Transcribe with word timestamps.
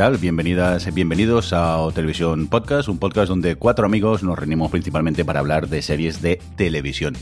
Tal? 0.00 0.16
Bienvenidas, 0.16 0.94
bienvenidos 0.94 1.52
a 1.52 1.86
Televisión 1.94 2.46
Podcast, 2.46 2.88
un 2.88 2.96
podcast 2.96 3.28
donde 3.28 3.56
cuatro 3.56 3.84
amigos 3.84 4.22
nos 4.22 4.38
reunimos 4.38 4.70
principalmente 4.70 5.26
para 5.26 5.40
hablar 5.40 5.68
de 5.68 5.82
series 5.82 6.22
de 6.22 6.40
televisión. 6.56 7.14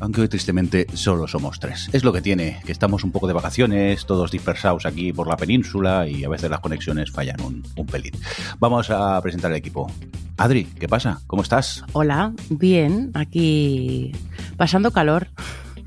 Aunque 0.00 0.22
hoy 0.22 0.28
tristemente 0.28 0.86
solo 0.94 1.28
somos 1.28 1.60
tres. 1.60 1.90
Es 1.92 2.02
lo 2.02 2.14
que 2.14 2.22
tiene, 2.22 2.62
que 2.64 2.72
estamos 2.72 3.04
un 3.04 3.12
poco 3.12 3.26
de 3.26 3.34
vacaciones, 3.34 4.06
todos 4.06 4.30
dispersados 4.30 4.86
aquí 4.86 5.12
por 5.12 5.28
la 5.28 5.36
península 5.36 6.08
y 6.08 6.24
a 6.24 6.30
veces 6.30 6.48
las 6.48 6.60
conexiones 6.60 7.10
fallan 7.10 7.42
un, 7.42 7.62
un 7.76 7.86
pelín. 7.86 8.12
Vamos 8.58 8.88
a 8.88 9.20
presentar 9.20 9.50
el 9.50 9.58
equipo. 9.58 9.92
Adri, 10.38 10.64
¿qué 10.64 10.88
pasa? 10.88 11.20
¿Cómo 11.26 11.42
estás? 11.42 11.84
Hola, 11.92 12.32
bien, 12.48 13.10
aquí 13.12 14.12
pasando 14.56 14.92
calor. 14.92 15.28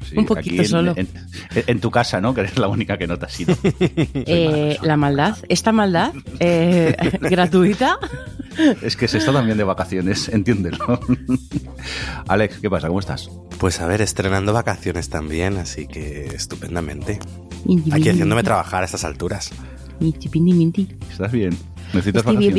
Sí, 0.10 0.18
Un 0.18 0.26
poquito 0.26 0.54
aquí 0.56 0.60
en- 0.60 0.68
solo. 0.68 0.94
En, 0.96 1.08
en 1.56 1.80
tu 1.82 1.92
casa, 1.92 2.22
¿no? 2.22 2.34
Que 2.34 2.42
eres 2.42 2.58
la 2.58 2.68
única 2.68 2.98
que 2.98 3.08
no 3.08 3.18
te 3.18 3.26
has 3.26 3.40
ido. 3.40 3.56
Eh, 4.30 4.78
la 4.82 4.98
maldad, 4.98 5.38
esta 5.50 5.72
maldad 5.72 6.14
eh, 6.40 6.96
gratuita. 7.22 7.98
Es 8.82 8.96
que 8.98 9.08
se 9.08 9.20
está 9.20 9.32
también 9.34 9.58
de 9.58 9.64
vacaciones, 9.64 10.30
entiéndelo. 10.30 11.00
Alex, 12.28 12.58
¿qué 12.60 12.70
pasa? 12.70 12.88
¿Cómo 12.88 13.00
estás? 13.00 13.30
Pues 13.60 13.80
a 13.82 13.88
ver, 13.88 14.02
estrenando 14.02 14.54
vacaciones 14.54 15.10
también, 15.10 15.58
así 15.58 15.88
que 15.88 16.26
estupendamente. 16.28 17.20
Aquí 17.92 18.10
haciéndome 18.10 18.44
trabajar 18.44 18.82
a 18.84 18.86
estas 18.86 19.04
alturas. 19.04 19.52
Minti, 20.00 20.30
pindi, 20.30 20.54
minti. 20.54 20.88
¿Estás 21.12 21.32
bien? 21.32 21.58
¿Necesitas 21.94 22.24
vacaciones? 22.24 22.54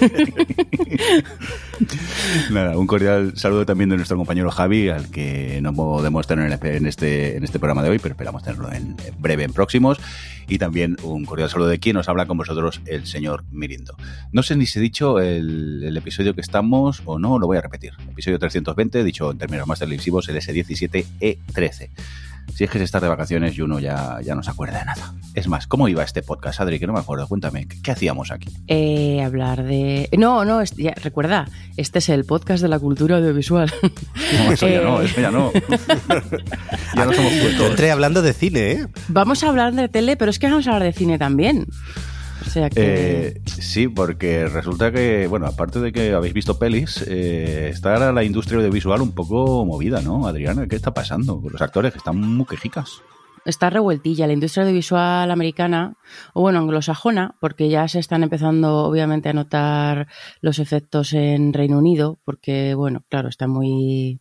Nada, 2.50 2.78
un 2.78 2.86
cordial 2.86 3.32
saludo 3.36 3.66
también 3.66 3.90
de 3.90 3.96
nuestro 3.96 4.16
compañero 4.16 4.50
Javi, 4.50 4.88
al 4.88 5.10
que 5.10 5.60
no 5.62 5.74
podemos 5.74 6.26
tener 6.26 6.58
en 6.62 6.86
este, 6.86 7.36
en 7.36 7.44
este 7.44 7.58
programa 7.58 7.82
de 7.82 7.90
hoy, 7.90 7.98
pero 7.98 8.12
esperamos 8.12 8.42
tenerlo 8.42 8.72
en, 8.72 8.96
en 9.04 9.20
breve, 9.20 9.44
en 9.44 9.52
próximos. 9.52 9.98
Y 10.48 10.58
también 10.58 10.96
un 11.02 11.24
cordial 11.24 11.48
saludo 11.50 11.68
de 11.68 11.78
quien 11.78 11.94
nos 11.96 12.08
habla 12.08 12.26
con 12.26 12.36
vosotros, 12.36 12.80
el 12.86 13.06
señor 13.06 13.44
Mirindo. 13.50 13.96
No 14.32 14.42
sé 14.42 14.56
ni 14.56 14.66
si 14.66 14.78
he 14.78 14.82
dicho 14.82 15.20
el, 15.20 15.82
el 15.84 15.96
episodio 15.96 16.34
que 16.34 16.40
estamos 16.40 17.02
o 17.04 17.18
no, 17.18 17.38
lo 17.38 17.46
voy 17.46 17.56
a 17.56 17.60
repetir. 17.60 17.92
Episodio 18.10 18.38
320, 18.38 19.02
dicho 19.04 19.30
en 19.30 19.38
términos 19.38 19.66
más 19.66 19.78
televisivos, 19.78 20.28
el 20.28 20.36
S17E13. 20.36 21.90
Si 22.54 22.62
es 22.62 22.68
que 22.70 22.76
se 22.76 22.84
está 22.84 23.00
de 23.00 23.08
vacaciones 23.08 23.56
y 23.56 23.62
uno 23.62 23.80
ya, 23.80 24.18
ya 24.22 24.34
no 24.34 24.42
se 24.42 24.50
acuerda 24.50 24.78
de 24.80 24.84
nada. 24.84 25.14
Es 25.32 25.48
más, 25.48 25.66
¿cómo 25.66 25.88
iba 25.88 26.02
este 26.04 26.22
podcast, 26.22 26.60
Adri? 26.60 26.78
Que 26.78 26.86
no 26.86 26.92
me 26.92 26.98
acuerdo. 27.00 27.26
Cuéntame, 27.26 27.66
¿qué, 27.66 27.80
qué 27.80 27.90
hacíamos 27.90 28.30
aquí? 28.30 28.50
Eh, 28.68 29.22
hablar 29.22 29.62
de... 29.64 30.10
No, 30.18 30.44
no, 30.44 30.60
es- 30.60 30.76
ya, 30.76 30.92
recuerda, 31.02 31.48
este 31.78 32.00
es 32.00 32.10
el 32.10 32.26
podcast 32.26 32.62
de 32.62 32.68
la 32.68 32.78
cultura 32.78 33.16
audiovisual. 33.16 33.72
No, 34.46 34.52
eso 34.52 34.68
ya 34.68 34.82
no, 34.82 35.00
Eh. 35.00 35.06
eso 35.06 35.20
ya 35.22 35.30
no. 35.30 35.52
ya 36.96 37.04
no 37.06 37.12
somos 37.14 37.32
cultos. 37.32 37.70
entré 37.70 37.90
hablando 37.90 38.20
de 38.20 38.32
cine, 38.34 38.72
¿eh? 38.72 38.86
Vamos 39.08 39.42
a 39.42 39.48
hablar 39.48 39.72
de 39.74 39.88
tele, 39.88 40.16
pero 40.16 40.30
es 40.34 40.40
que 40.40 40.48
vamos 40.48 40.66
a 40.66 40.72
hablar 40.72 40.82
de 40.82 40.92
cine 40.92 41.16
también. 41.16 41.66
O 42.44 42.50
sea 42.50 42.68
que... 42.68 43.28
Eh, 43.28 43.42
sí, 43.46 43.86
porque 43.86 44.48
resulta 44.48 44.90
que, 44.90 45.28
bueno, 45.28 45.46
aparte 45.46 45.78
de 45.78 45.92
que 45.92 46.12
habéis 46.12 46.34
visto 46.34 46.58
pelis, 46.58 47.04
eh, 47.06 47.68
está 47.72 48.12
la 48.12 48.24
industria 48.24 48.58
audiovisual 48.58 49.00
un 49.00 49.12
poco 49.12 49.64
movida, 49.64 50.02
¿no, 50.02 50.26
Adriana? 50.26 50.66
¿Qué 50.66 50.74
está 50.74 50.92
pasando? 50.92 51.40
Los 51.48 51.62
actores 51.62 51.92
que 51.92 51.98
están 51.98 52.18
muy 52.18 52.46
quejicas. 52.46 53.00
está 53.44 53.70
revueltilla 53.70 54.26
la 54.26 54.32
industria 54.32 54.64
audiovisual 54.64 55.30
americana, 55.30 55.94
o 56.32 56.40
bueno, 56.42 56.58
anglosajona, 56.58 57.36
porque 57.40 57.68
ya 57.68 57.86
se 57.86 58.00
están 58.00 58.24
empezando 58.24 58.84
obviamente 58.84 59.28
a 59.28 59.34
notar 59.34 60.08
los 60.40 60.58
efectos 60.58 61.12
en 61.12 61.52
Reino 61.52 61.78
Unido, 61.78 62.18
porque 62.24 62.74
bueno, 62.74 63.04
claro, 63.08 63.28
están 63.28 63.50
muy, 63.50 64.20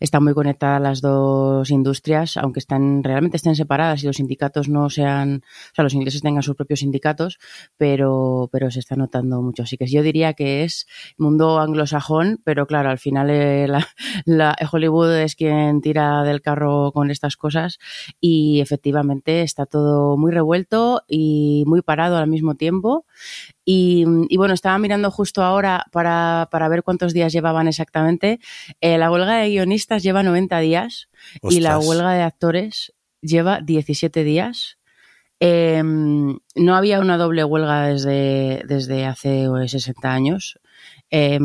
están 0.00 0.24
muy 0.24 0.34
conectadas 0.34 0.80
las 0.80 1.00
dos 1.00 1.70
industrias, 1.70 2.36
aunque 2.36 2.60
están, 2.60 3.02
realmente 3.04 3.36
estén 3.36 3.56
separadas 3.56 4.02
y 4.02 4.06
los 4.06 4.16
sindicatos 4.16 4.68
no 4.68 4.90
sean, 4.90 5.42
o 5.72 5.74
sea, 5.74 5.82
los 5.84 5.94
ingleses 5.94 6.22
tengan 6.22 6.42
sus 6.42 6.56
propios 6.56 6.80
sindicatos, 6.80 7.38
pero, 7.76 8.48
pero 8.52 8.70
se 8.70 8.80
está 8.80 8.96
notando 8.96 9.42
mucho. 9.42 9.62
Así 9.62 9.76
que 9.76 9.86
yo 9.86 10.02
diría 10.02 10.34
que 10.34 10.64
es 10.64 10.86
mundo 11.18 11.58
anglosajón, 11.60 12.40
pero 12.44 12.66
claro, 12.66 12.90
al 12.90 12.98
final 12.98 13.30
eh, 13.30 13.66
la, 13.68 13.86
la- 14.24 14.56
Hollywood 14.70 15.12
es 15.18 15.34
quien 15.36 15.80
tira 15.80 16.22
del 16.22 16.42
carro 16.42 16.92
con 16.92 17.10
estas 17.10 17.36
cosas 17.36 17.78
y 18.20 18.60
efectivamente 18.60 19.42
está 19.42 19.66
todo 19.66 20.16
muy 20.16 20.32
revuelto 20.32 21.02
y 21.08 21.64
muy 21.66 21.82
parado 21.82 22.16
al 22.16 22.28
mismo 22.28 22.54
tiempo. 22.54 23.04
Y, 23.64 24.04
y 24.28 24.36
bueno, 24.36 24.54
estaba 24.54 24.78
mirando 24.78 25.10
justo 25.10 25.42
ahora 25.42 25.86
para, 25.92 26.48
para 26.50 26.68
ver 26.68 26.82
cuántos 26.82 27.12
días 27.12 27.32
llevaban 27.32 27.68
exactamente. 27.68 28.40
Eh, 28.80 28.98
la 28.98 29.10
huelga 29.12 29.36
de 29.36 29.49
guionistas 29.50 30.02
lleva 30.02 30.22
90 30.22 30.58
días 30.60 31.08
y 31.50 31.60
la 31.60 31.78
huelga 31.88 32.12
de 32.14 32.22
actores 32.22 32.92
lleva 33.20 33.60
17 33.60 34.24
días. 34.24 34.78
Eh, 35.40 35.82
no 35.82 36.76
había 36.76 37.00
una 37.00 37.16
doble 37.16 37.44
huelga 37.44 37.86
desde, 37.86 38.62
desde 38.66 39.06
hace 39.06 39.44
eh, 39.44 39.68
60 39.68 40.12
años. 40.12 40.58
Eh, 41.10 41.38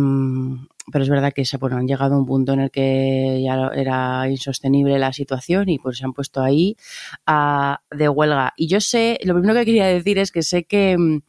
pero 0.92 1.04
es 1.04 1.10
verdad 1.10 1.34
que 1.34 1.46
se, 1.46 1.58
bueno, 1.58 1.78
han 1.78 1.88
llegado 1.88 2.14
a 2.14 2.18
un 2.20 2.26
punto 2.28 2.54
en 2.54 2.60
el 2.60 2.70
que 2.72 3.42
ya 3.44 3.72
era 3.76 4.30
insostenible 4.30 5.00
la 5.00 5.14
situación 5.14 5.68
y 5.70 5.80
pues 5.80 5.98
se 5.98 6.06
han 6.06 6.14
puesto 6.14 6.44
ahí 6.44 6.76
a- 7.26 7.82
de 7.90 8.08
huelga. 8.08 8.54
Y 8.56 8.68
yo 8.68 8.80
sé, 8.80 9.18
lo 9.24 9.34
primero 9.34 9.56
que 9.60 9.66
quería 9.66 9.88
decir 9.88 10.20
es 10.20 10.32
que 10.32 10.44
sé 10.44 10.66
que, 10.66 10.96
mm, 10.98 11.22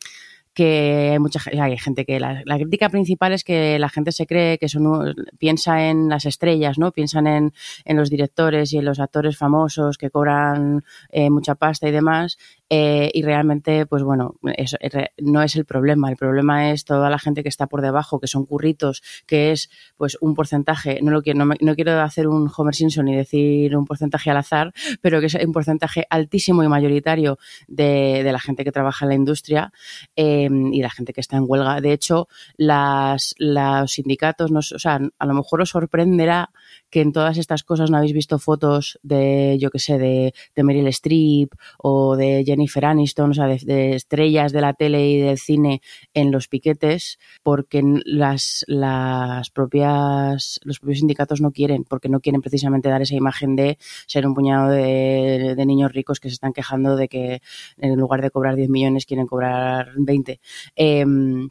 que 0.57 1.11
hay 1.13 1.19
mucha 1.19 1.39
hay 1.61 1.79
gente 1.79 2.05
que 2.07 2.19
la, 2.19 2.43
la 2.45 2.57
crítica 2.57 2.89
principal 2.89 3.33
es 3.33 3.45
que 3.45 3.79
la 3.79 3.91
gente 3.91 4.11
se 4.11 4.27
cree 4.27 4.59
que 4.59 4.69
son 4.69 5.15
piensa 5.39 5.89
en 5.89 6.09
las 6.09 6.25
estrellas, 6.25 6.79
¿no? 6.79 6.93
Piensan 6.93 7.27
en, 7.27 7.53
en 7.85 7.97
los 7.97 8.09
directores 8.11 8.73
y 8.73 8.79
en 8.79 8.87
los 8.87 8.99
actores 8.99 9.37
famosos 9.37 9.99
que 9.99 10.11
cobran 10.11 10.83
eh, 11.11 11.31
mucha 11.31 11.55
pasta 11.55 11.87
y 11.89 11.93
demás. 11.93 12.39
eh, 12.69 13.11
y 13.15 13.23
realmente, 13.23 13.87
pues 13.87 14.03
bueno, 14.03 14.35
eso 14.57 14.77
no 15.19 15.43
es 15.43 15.55
el 15.57 15.65
problema. 15.65 16.11
El 16.11 16.17
problema 16.17 16.71
es 16.73 16.85
toda 16.85 17.11
la 17.11 17.19
gente 17.19 17.43
que 17.43 17.49
está 17.49 17.67
por 17.69 17.81
debajo, 17.83 18.19
que 18.19 18.27
son 18.27 18.45
curritos, 18.47 19.03
que 19.27 19.53
es 19.53 19.71
pues 19.97 20.17
un 20.21 20.35
porcentaje, 20.35 21.01
no 21.03 21.11
lo 21.11 21.23
quiero, 21.23 21.45
no, 21.45 21.55
no 21.61 21.75
quiero 21.75 22.01
hacer 22.01 22.29
un 22.29 22.51
Homer 22.55 22.75
Simpson 22.75 23.09
y 23.09 23.17
decir 23.17 23.77
un 23.77 23.85
porcentaje 23.85 24.31
al 24.31 24.37
azar, 24.37 24.73
pero 25.01 25.21
que 25.21 25.27
es 25.27 25.35
un 25.35 25.53
porcentaje 25.53 26.07
altísimo 26.11 26.63
y 26.63 26.69
mayoritario 26.69 27.39
de, 27.67 28.23
de 28.23 28.33
la 28.33 28.41
gente 28.41 28.65
que 28.65 28.73
trabaja 28.73 29.05
en 29.05 29.09
la 29.11 29.15
industria 29.15 29.73
eh, 30.15 30.49
y 30.73 30.83
la 30.83 30.91
gente 30.91 31.13
que 31.13 31.21
está 31.21 31.37
en 31.37 31.45
huelga. 31.47 31.81
De 31.81 31.93
hecho, 31.93 32.29
los 32.57 33.93
sindicatos, 33.93 34.51
nos, 34.51 34.73
o 34.73 34.79
sea, 34.79 35.01
a 35.19 35.27
lo 35.27 35.35
mejor 35.35 35.61
os 35.61 35.71
sorprenderá 35.71 36.51
que 36.91 37.01
en 37.01 37.13
todas 37.13 37.39
estas 37.39 37.65
cosas 37.65 37.91
no 37.91 37.97
habéis 37.97 38.13
visto 38.13 38.39
fotos 38.39 38.99
de, 39.03 39.57
yo 39.61 39.71
qué 39.71 39.79
sé, 39.79 39.99
de, 39.99 40.35
de 40.55 40.63
Meryl 40.63 40.87
Streep 40.89 41.53
o 41.79 42.17
de 42.17 42.45
Jennifer 42.45 42.85
Aniston, 42.85 43.31
o 43.31 43.35
sea, 43.35 43.47
de, 43.47 43.59
de 43.65 43.95
estrellas 43.95 44.53
de 44.53 44.61
la 44.61 44.75
tele 44.75 45.09
y 45.09 45.21
del 45.21 45.39
cine 45.39 45.83
en 46.15 46.31
los 46.31 46.49
piquetes, 46.49 47.19
porque 47.43 47.83
las, 48.05 48.65
las 48.69 49.51
propias, 49.51 49.86
los 49.87 50.79
propios 50.81 50.99
sindicatos 50.99 51.41
no 51.41 51.51
quieren, 51.53 51.85
porque 51.85 52.09
no 52.09 52.21
quieren 52.21 52.41
precisamente 52.41 52.89
dar 52.89 53.03
esa 53.03 53.15
imagen 53.15 53.57
de 53.57 53.79
ser 54.07 54.27
un 54.27 54.35
puñado 54.35 54.71
de, 54.71 55.55
de 55.57 55.67
niños 55.67 55.93
ricos 55.93 56.21
que 56.21 56.29
se 56.29 56.35
están 56.35 56.53
quejando 56.53 56.97
de 56.97 57.09
que 57.09 57.43
en 57.79 57.97
lugar 57.97 58.23
de 58.23 58.31
cobrar 58.31 58.57
10 58.57 58.69
millones 58.69 59.07
quieren 59.07 59.27
cobrar 59.27 59.93
20. 59.97 60.41
Em, 60.77 61.51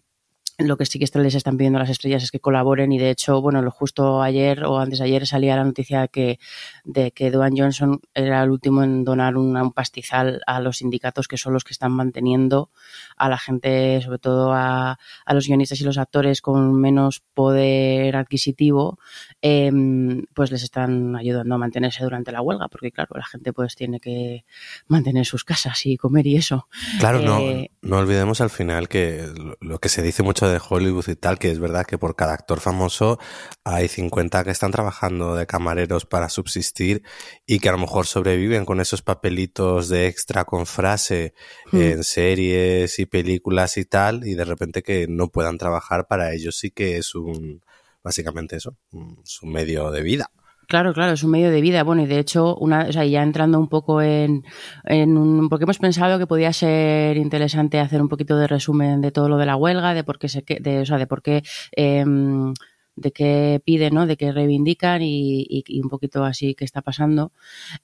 lo 0.58 0.78
que 0.78 0.86
sí 0.86 1.00
que 1.00 1.20
les 1.20 1.36
están 1.36 1.58
pidiendo 1.58 1.78
a 1.78 1.82
las 1.82 1.90
estrellas 1.90 2.24
es 2.24 2.32
que 2.32 2.40
colaboren 2.40 2.92
y 2.94 2.98
de 2.98 3.10
hecho, 3.10 3.42
bueno, 3.42 3.62
lo 3.62 3.72
justo 3.72 4.22
ayer 4.22 4.64
o 4.64 4.80
antes 4.80 5.00
de 5.00 5.06
ayer 5.06 5.28
salía 5.28 5.56
la 5.58 5.64
noticia 5.66 6.02
de 6.02 6.08
que, 6.08 6.40
de 6.86 7.12
que 7.12 7.30
Dwayne 7.32 7.60
Johnson 7.62 8.00
era 8.14 8.42
el 8.44 8.52
último 8.52 8.82
en 8.84 9.04
donar 9.04 9.36
una- 9.36 9.64
un 9.64 9.74
pastizal 9.74 10.42
a 10.48 10.60
los 10.62 10.78
sindicatos 10.78 11.28
que 11.28 11.38
son 11.38 11.52
los 11.54 11.64
que 11.66 11.74
están 11.74 11.92
manteniendo 11.92 12.70
a 13.18 13.28
la 13.28 13.38
gente, 13.38 14.02
sobre 14.02 14.18
todo 14.20 14.54
a, 14.54 14.98
a 15.26 15.34
los 15.34 15.46
guionistas 15.48 15.82
y 15.82 15.84
los 15.84 15.98
actores 15.98 16.42
con 16.42 16.74
menos 16.80 17.22
poder 17.34 18.16
adquisitivo, 18.16 18.98
em, 19.42 20.26
pues 20.34 20.52
les 20.52 20.64
están 20.64 21.16
ayudando 21.16 21.56
a 21.56 21.58
mantenerse 21.58 22.04
durante 22.04 22.32
la 22.32 22.42
huelga, 22.42 22.68
porque 22.68 22.92
claro, 22.92 23.16
la 23.18 23.26
gente 23.26 23.54
pues 23.54 23.76
tiene 23.76 24.00
que 24.00 24.46
mantener 24.88 25.26
sus 25.26 25.44
casas 25.44 25.86
y 25.86 25.98
comer 25.98 26.28
y 26.28 26.38
eso. 26.38 26.68
Claro, 27.00 27.20
no, 27.20 27.40
Eh, 27.40 27.72
no 27.82 27.98
olvidemos 27.98 28.42
al 28.42 28.50
final 28.50 28.88
que 28.88 29.26
lo 29.62 29.80
que 29.80 29.90
se 29.90 30.02
dice 30.02 30.24
mucho 30.24 30.45
mucho 30.46 30.52
de 30.52 30.62
Hollywood 30.68 31.08
y 31.08 31.16
tal, 31.16 31.40
que 31.40 31.52
es 31.52 31.60
verdad 31.60 31.86
que 31.86 31.98
por 31.98 32.16
cada 32.16 32.34
actor 32.34 32.60
famoso 32.60 33.20
hay 33.64 33.88
50 33.88 34.44
que 34.44 34.52
están 34.52 34.72
trabajando 34.72 35.36
de 35.36 35.46
camareros 35.46 36.06
para 36.06 36.30
subsistir 36.30 37.04
y 37.46 37.60
que 37.60 37.70
a 37.70 37.72
lo 37.72 37.78
mejor 37.78 38.06
sobreviven 38.06 38.66
con 38.66 38.80
esos 38.80 39.02
papelitos 39.02 39.90
de 39.90 40.08
extra 40.08 40.46
con 40.46 40.66
frase 40.66 41.34
hmm. 41.72 41.82
en 41.82 42.04
series 42.04 43.00
y 43.00 43.06
películas 43.06 43.78
y 43.78 43.86
tal, 43.86 44.26
y 44.28 44.36
de 44.36 44.46
repente 44.46 44.84
que 44.84 45.08
no 45.08 45.30
puedan 45.30 45.58
trabajar 45.58 46.08
para 46.08 46.34
ellos 46.34 46.58
sí 46.58 46.72
que 46.72 46.98
es 46.98 47.16
un, 47.16 47.64
básicamente 48.04 48.56
eso, 48.58 48.78
su 49.24 49.46
medio 49.46 49.92
de 49.92 50.02
vida. 50.02 50.32
Claro, 50.68 50.94
claro, 50.94 51.14
es 51.14 51.24
un 51.24 51.32
medio 51.32 51.52
de 51.52 51.62
vida. 51.62 51.84
Bueno, 51.84 52.04
y 52.04 52.08
de 52.08 52.20
hecho, 52.20 52.56
una, 52.58 52.86
o 52.90 52.92
sea, 52.92 53.06
ya 53.06 53.22
entrando 53.24 53.60
un 53.60 53.68
poco 53.70 54.02
en, 54.02 54.44
en 54.86 55.18
un, 55.18 55.50
porque 55.50 55.64
hemos 55.64 55.78
pensado 55.80 56.18
que 56.18 56.28
podía 56.28 56.54
ser 56.54 57.18
interesante 57.18 57.80
hacer 57.80 58.02
un 58.02 58.10
poquito 58.10 58.38
de 58.38 58.48
resumen 58.48 59.02
de 59.02 59.12
todo 59.12 59.30
lo 59.30 59.38
de 59.38 59.46
la 59.46 59.56
huelga, 59.56 59.94
de 59.94 60.04
por 60.04 60.18
qué 60.18 60.30
se, 60.30 60.44
de, 60.60 60.80
o 60.82 60.86
sea, 60.86 60.98
de 60.98 61.08
por 61.08 61.22
qué, 61.22 61.44
em, 61.74 62.54
de 62.96 63.12
qué 63.12 63.62
piden, 63.64 63.94
¿no? 63.94 64.08
De 64.08 64.18
qué 64.18 64.32
reivindican 64.32 65.02
y, 65.04 65.46
y, 65.50 65.82
un 65.82 65.90
poquito 65.90 66.24
así 66.24 66.56
qué 66.56 66.66
está 66.66 66.82
pasando. 66.82 67.32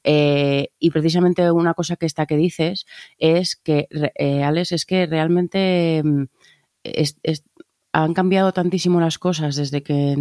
Eh, 0.04 0.70
y 0.80 0.90
precisamente 0.92 1.52
una 1.52 1.74
cosa 1.74 1.98
que 1.98 2.06
está 2.06 2.26
que 2.26 2.38
dices 2.38 2.86
es 3.20 3.56
que, 3.58 3.88
eh, 4.16 4.44
Alex, 4.44 4.72
es 4.72 4.86
que 4.86 5.06
realmente 5.06 5.98
em, 5.98 6.28
es, 6.84 7.18
han 7.94 8.14
cambiado 8.14 8.54
tantísimo 8.54 9.02
las 9.02 9.18
cosas 9.18 9.56
desde 9.56 9.84
que, 9.84 10.16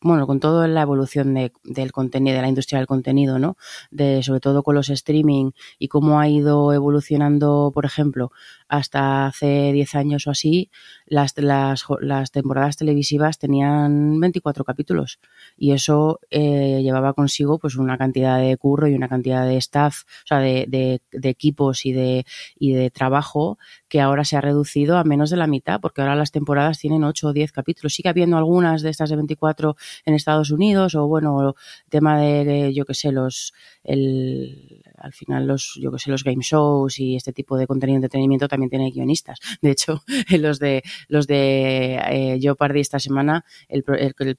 bueno, 0.00 0.26
con 0.26 0.40
toda 0.40 0.66
la 0.68 0.82
evolución 0.82 1.34
de, 1.34 1.52
del 1.64 1.92
contenido, 1.92 2.36
de 2.36 2.42
la 2.42 2.48
industria 2.48 2.78
del 2.78 2.86
contenido, 2.86 3.38
¿no? 3.38 3.56
De, 3.90 4.22
sobre 4.22 4.40
todo 4.40 4.62
con 4.62 4.74
los 4.74 4.88
streaming 4.88 5.50
y 5.78 5.88
cómo 5.88 6.18
ha 6.18 6.28
ido 6.28 6.72
evolucionando, 6.72 7.72
por 7.74 7.84
ejemplo, 7.84 8.32
hasta 8.68 9.26
hace 9.26 9.72
10 9.72 9.94
años 9.96 10.26
o 10.26 10.30
así, 10.30 10.70
las, 11.06 11.36
las, 11.36 11.84
las 12.00 12.30
temporadas 12.30 12.76
televisivas 12.76 13.38
tenían 13.38 14.18
24 14.18 14.64
capítulos 14.64 15.18
y 15.58 15.72
eso 15.72 16.20
eh, 16.30 16.80
llevaba 16.82 17.12
consigo 17.12 17.58
pues 17.58 17.76
una 17.76 17.98
cantidad 17.98 18.38
de 18.38 18.56
curro 18.56 18.88
y 18.88 18.94
una 18.94 19.08
cantidad 19.08 19.44
de 19.44 19.56
staff, 19.58 20.04
o 20.24 20.26
sea, 20.26 20.38
de, 20.38 20.64
de, 20.68 21.02
de 21.12 21.28
equipos 21.28 21.84
y 21.84 21.92
de, 21.92 22.24
y 22.58 22.72
de 22.72 22.90
trabajo 22.90 23.58
que 23.90 24.00
ahora 24.00 24.24
se 24.24 24.36
ha 24.36 24.40
reducido 24.40 24.96
a 24.96 25.04
menos 25.04 25.30
de 25.30 25.36
la 25.36 25.48
mitad, 25.48 25.80
porque 25.80 26.00
ahora 26.00 26.14
las 26.14 26.30
temporadas 26.30 26.78
tienen 26.78 27.02
8 27.02 27.28
o 27.28 27.32
10 27.32 27.50
capítulos. 27.52 27.92
Sigue 27.92 28.08
habiendo 28.08 28.38
algunas 28.38 28.82
de 28.82 28.88
estas 28.88 29.10
de 29.10 29.16
24 29.16 29.76
en 30.06 30.14
Estados 30.14 30.52
Unidos, 30.52 30.94
o 30.94 31.08
bueno, 31.08 31.56
tema 31.88 32.18
de, 32.20 32.72
yo 32.72 32.86
que 32.86 32.94
sé, 32.94 33.10
los, 33.10 33.52
el, 33.82 34.82
al 35.00 35.12
final 35.12 35.46
los, 35.46 35.78
yo 35.80 35.90
que 35.90 35.98
sé, 35.98 36.10
los 36.10 36.24
game 36.24 36.42
shows 36.42 36.98
y 36.98 37.16
este 37.16 37.32
tipo 37.32 37.56
de 37.56 37.66
contenido 37.66 37.94
de 37.94 38.06
entretenimiento 38.06 38.48
también 38.48 38.70
tiene 38.70 38.90
guionistas. 38.90 39.38
De 39.62 39.70
hecho, 39.70 40.02
los 40.38 40.58
de, 40.58 40.82
los 41.08 41.26
de 41.26 41.96
eh, 41.96 42.38
Jeopardy 42.40 42.80
esta 42.80 42.98
semana, 42.98 43.44
el, 43.68 43.84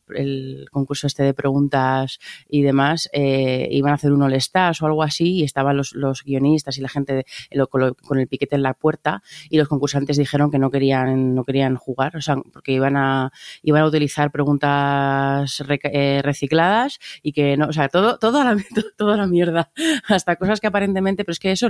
el, 0.10 0.66
concurso 0.72 1.08
este 1.08 1.24
de 1.24 1.34
preguntas 1.34 2.20
y 2.48 2.62
demás, 2.62 3.10
eh, 3.14 3.68
iban 3.72 3.92
a 3.92 3.96
hacer 3.96 4.12
un 4.12 4.24
all 4.24 4.34
o 4.34 4.86
algo 4.86 5.04
así 5.04 5.36
y 5.36 5.44
estaban 5.44 5.78
los, 5.78 5.94
los 5.94 6.24
guionistas 6.24 6.78
y 6.78 6.82
la 6.82 6.90
gente 6.90 7.26
con 7.70 8.20
el 8.20 8.28
piquete 8.28 8.56
en 8.56 8.64
la 8.64 8.74
puerta 8.74 9.22
y 9.50 9.58
los 9.58 9.68
concursantes 9.68 10.18
dijeron 10.18 10.52
que 10.52 10.60
no 10.60 10.72
querían, 10.72 11.36
no 11.36 11.44
querían 11.44 11.76
jugar, 11.76 12.16
o 12.16 12.22
sea, 12.22 12.38
porque 12.54 12.72
iban 12.72 12.98
a, 12.98 13.32
iban 13.62 13.84
a 13.84 13.88
utilizar 13.88 14.32
preguntas 14.32 15.64
eh, 15.84 16.22
recicladas 16.24 17.00
y 17.22 17.34
que 17.34 17.58
no, 17.58 17.68
o 17.68 17.74
sea, 17.74 17.90
todo, 17.90 18.18
toda 18.18 18.44
la, 18.44 18.58
toda 18.98 19.18
la 19.18 19.28
mierda, 19.28 19.72
hasta 20.08 20.36
cosas 20.36 20.51
que 20.60 20.68
aparentemente, 20.68 21.24
pero 21.24 21.34
es 21.34 21.40
que 21.40 21.52
eso, 21.52 21.70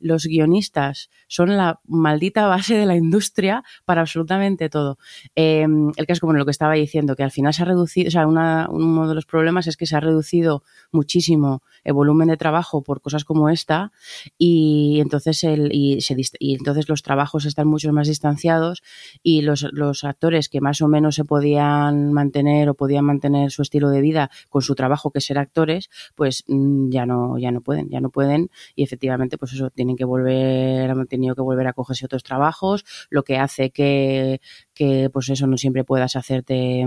los 0.00 0.26
guionistas 0.26 1.10
son 1.26 1.56
la 1.56 1.80
maldita 1.86 2.46
base 2.46 2.76
de 2.76 2.86
la 2.86 2.96
industria 2.96 3.64
para 3.84 4.00
absolutamente 4.02 4.68
todo. 4.68 4.98
Em, 5.34 5.92
el 5.96 6.06
caso, 6.06 6.20
como 6.20 6.32
lo 6.34 6.44
que 6.44 6.50
estaba 6.50 6.74
diciendo, 6.74 7.16
que 7.16 7.22
al 7.22 7.30
final 7.30 7.52
se 7.54 7.62
ha 7.62 7.66
reducido, 7.66 8.08
o 8.08 8.10
sea, 8.10 8.26
uno 8.26 9.08
de 9.08 9.14
los 9.14 9.26
problemas 9.26 9.66
es 9.66 9.76
que 9.76 9.86
se 9.86 9.96
ha 9.96 10.00
reducido 10.00 10.62
muchísimo 10.92 11.62
el 11.84 11.94
volumen 11.94 12.28
de 12.28 12.36
trabajo 12.36 12.82
por 12.82 13.00
cosas 13.00 13.24
como 13.24 13.48
esta 13.48 13.92
y 14.38 14.98
entonces 15.00 15.44
el, 15.44 15.70
y, 15.72 16.00
se, 16.00 16.16
y 16.38 16.54
entonces 16.54 16.88
los 16.88 17.02
trabajos 17.02 17.44
están 17.44 17.68
mucho 17.68 17.92
más 17.92 18.08
distanciados 18.08 18.82
y 19.22 19.42
los, 19.42 19.66
los 19.72 20.04
actores 20.04 20.48
que 20.48 20.60
más 20.60 20.82
o 20.82 20.88
menos 20.88 21.14
se 21.14 21.24
podían 21.24 22.12
mantener 22.12 22.68
o 22.68 22.74
podían 22.74 23.04
mantener 23.04 23.50
su 23.50 23.62
estilo 23.62 23.90
de 23.90 24.00
vida 24.00 24.30
con 24.48 24.62
su 24.62 24.74
trabajo 24.74 25.10
que 25.10 25.20
ser 25.20 25.38
actores, 25.38 25.90
pues 26.14 26.44
mm, 26.48 26.90
ya 26.90 27.06
no, 27.06 27.38
ya 27.38 27.50
no 27.50 27.60
pueden, 27.60 27.88
ya 27.88 28.00
no 28.00 28.10
pueden 28.10 28.19
y 28.74 28.82
efectivamente 28.82 29.38
pues 29.38 29.52
eso 29.52 29.70
tienen 29.70 29.96
que 29.96 30.04
volver, 30.04 30.90
han 30.90 31.06
tenido 31.06 31.34
que 31.34 31.42
volver 31.42 31.66
a 31.66 31.72
cogerse 31.72 32.06
otros 32.06 32.22
trabajos, 32.22 32.84
lo 33.10 33.22
que 33.22 33.38
hace 33.38 33.70
que, 33.70 34.40
que 34.74 35.10
pues 35.12 35.28
eso 35.30 35.46
no 35.46 35.56
siempre 35.56 35.84
puedas 35.84 36.16
hacerte 36.16 36.84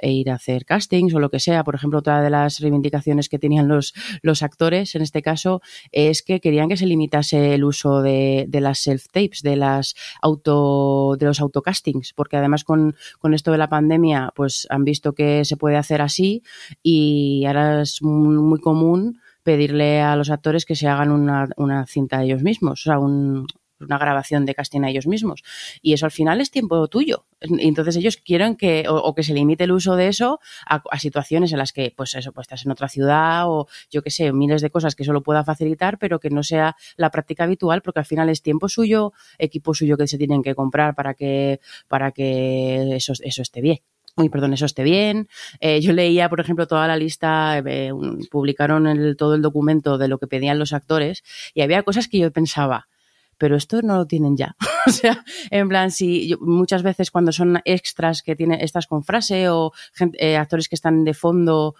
e 0.00 0.12
ir 0.12 0.30
a 0.30 0.34
hacer 0.34 0.64
castings 0.64 1.14
o 1.14 1.20
lo 1.20 1.30
que 1.30 1.40
sea. 1.40 1.64
Por 1.64 1.74
ejemplo, 1.74 1.98
otra 1.98 2.22
de 2.22 2.30
las 2.30 2.60
reivindicaciones 2.60 3.28
que 3.28 3.38
tenían 3.38 3.68
los, 3.68 3.94
los 4.22 4.42
actores 4.42 4.94
en 4.94 5.02
este 5.02 5.22
caso 5.22 5.60
es 5.92 6.22
que 6.22 6.40
querían 6.40 6.68
que 6.68 6.76
se 6.76 6.86
limitase 6.86 7.54
el 7.54 7.64
uso 7.64 8.02
de, 8.02 8.46
de 8.48 8.60
las 8.60 8.86
self-tapes, 8.86 9.42
de 9.42 9.56
las 9.56 9.94
auto, 10.22 11.16
de 11.18 11.26
los 11.26 11.40
autocastings, 11.40 12.12
porque 12.14 12.36
además 12.36 12.64
con, 12.64 12.94
con 13.18 13.34
esto 13.34 13.52
de 13.52 13.58
la 13.58 13.68
pandemia, 13.68 14.32
pues 14.34 14.66
han 14.70 14.84
visto 14.84 15.12
que 15.12 15.44
se 15.44 15.56
puede 15.56 15.76
hacer 15.76 16.00
así 16.00 16.42
y 16.82 17.44
ahora 17.46 17.82
es 17.82 18.02
muy 18.02 18.60
común 18.60 19.20
pedirle 19.46 20.00
a 20.00 20.16
los 20.16 20.28
actores 20.28 20.64
que 20.64 20.74
se 20.74 20.88
hagan 20.88 21.12
una, 21.12 21.48
una 21.56 21.86
cinta 21.86 22.24
ellos 22.24 22.42
mismos, 22.42 22.80
o 22.80 22.82
sea, 22.82 22.98
un, 22.98 23.46
una 23.78 23.96
grabación 23.96 24.44
de 24.44 24.56
casting 24.56 24.82
a 24.82 24.90
ellos 24.90 25.06
mismos. 25.06 25.44
Y 25.82 25.92
eso 25.92 26.04
al 26.04 26.10
final 26.10 26.40
es 26.40 26.50
tiempo 26.50 26.88
tuyo. 26.88 27.26
Entonces 27.40 27.94
ellos 27.94 28.16
quieren 28.16 28.56
que, 28.56 28.86
o, 28.88 29.14
que 29.14 29.22
se 29.22 29.34
limite 29.34 29.62
el 29.64 29.70
uso 29.70 29.94
de 29.94 30.08
eso 30.08 30.40
a, 30.66 30.98
situaciones 30.98 31.52
en 31.52 31.58
las 31.58 31.72
que, 31.72 31.94
pues 31.96 32.14
eso, 32.16 32.32
pues 32.32 32.46
estás 32.46 32.66
en 32.66 32.72
otra 32.72 32.88
ciudad 32.88 33.48
o 33.48 33.68
yo 33.88 34.02
qué 34.02 34.10
sé, 34.10 34.32
miles 34.32 34.62
de 34.62 34.70
cosas 34.70 34.96
que 34.96 35.04
eso 35.04 35.12
lo 35.12 35.22
pueda 35.22 35.44
facilitar, 35.44 35.96
pero 35.98 36.18
que 36.18 36.30
no 36.30 36.42
sea 36.42 36.74
la 36.96 37.10
práctica 37.10 37.44
habitual, 37.44 37.82
porque 37.82 38.00
al 38.00 38.06
final 38.06 38.28
es 38.30 38.42
tiempo 38.42 38.68
suyo, 38.68 39.12
equipo 39.38 39.74
suyo 39.74 39.96
que 39.96 40.08
se 40.08 40.18
tienen 40.18 40.42
que 40.42 40.56
comprar 40.56 40.96
para 40.96 41.14
que, 41.14 41.60
para 41.86 42.10
que 42.10 42.96
eso, 42.96 43.12
eso 43.22 43.42
esté 43.42 43.60
bien. 43.60 43.78
Uy, 44.18 44.30
perdón, 44.30 44.54
eso 44.54 44.64
esté 44.64 44.82
bien. 44.82 45.28
Eh, 45.60 45.82
yo 45.82 45.92
leía, 45.92 46.30
por 46.30 46.40
ejemplo, 46.40 46.66
toda 46.66 46.88
la 46.88 46.96
lista, 46.96 47.58
eh, 47.58 47.92
publicaron 48.30 49.14
todo 49.16 49.34
el 49.34 49.42
documento 49.42 49.98
de 49.98 50.08
lo 50.08 50.18
que 50.18 50.26
pedían 50.26 50.58
los 50.58 50.72
actores 50.72 51.22
y 51.52 51.60
había 51.60 51.82
cosas 51.82 52.08
que 52.08 52.18
yo 52.18 52.32
pensaba, 52.32 52.88
pero 53.36 53.56
esto 53.56 53.82
no 53.82 53.96
lo 53.96 54.06
tienen 54.06 54.34
ya. 54.34 54.56
o 54.86 54.90
sea, 54.90 55.22
en 55.50 55.68
plan, 55.68 55.90
si 55.90 56.34
muchas 56.40 56.82
veces 56.82 57.10
cuando 57.10 57.30
son 57.30 57.60
extras 57.66 58.22
que 58.22 58.34
tienen 58.34 58.62
estas 58.62 58.86
con 58.86 59.04
frase 59.04 59.50
o 59.50 59.72
eh, 60.18 60.38
actores 60.38 60.70
que 60.70 60.76
están 60.76 61.04
de 61.04 61.12
fondo 61.12 61.74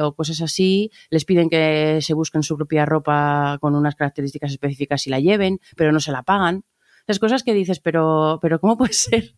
o 0.00 0.14
cosas 0.14 0.40
así, 0.40 0.90
les 1.10 1.26
piden 1.26 1.50
que 1.50 1.98
se 2.00 2.14
busquen 2.14 2.44
su 2.44 2.56
propia 2.56 2.86
ropa 2.86 3.58
con 3.60 3.74
unas 3.74 3.94
características 3.94 4.52
específicas 4.52 5.06
y 5.06 5.10
la 5.10 5.20
lleven, 5.20 5.60
pero 5.76 5.92
no 5.92 6.00
se 6.00 6.12
la 6.12 6.22
pagan. 6.22 6.64
Las 7.06 7.18
cosas 7.18 7.42
que 7.42 7.54
dices, 7.54 7.80
pero, 7.80 8.38
pero 8.42 8.60
¿cómo 8.60 8.76
puede 8.76 8.92
ser? 8.94 9.34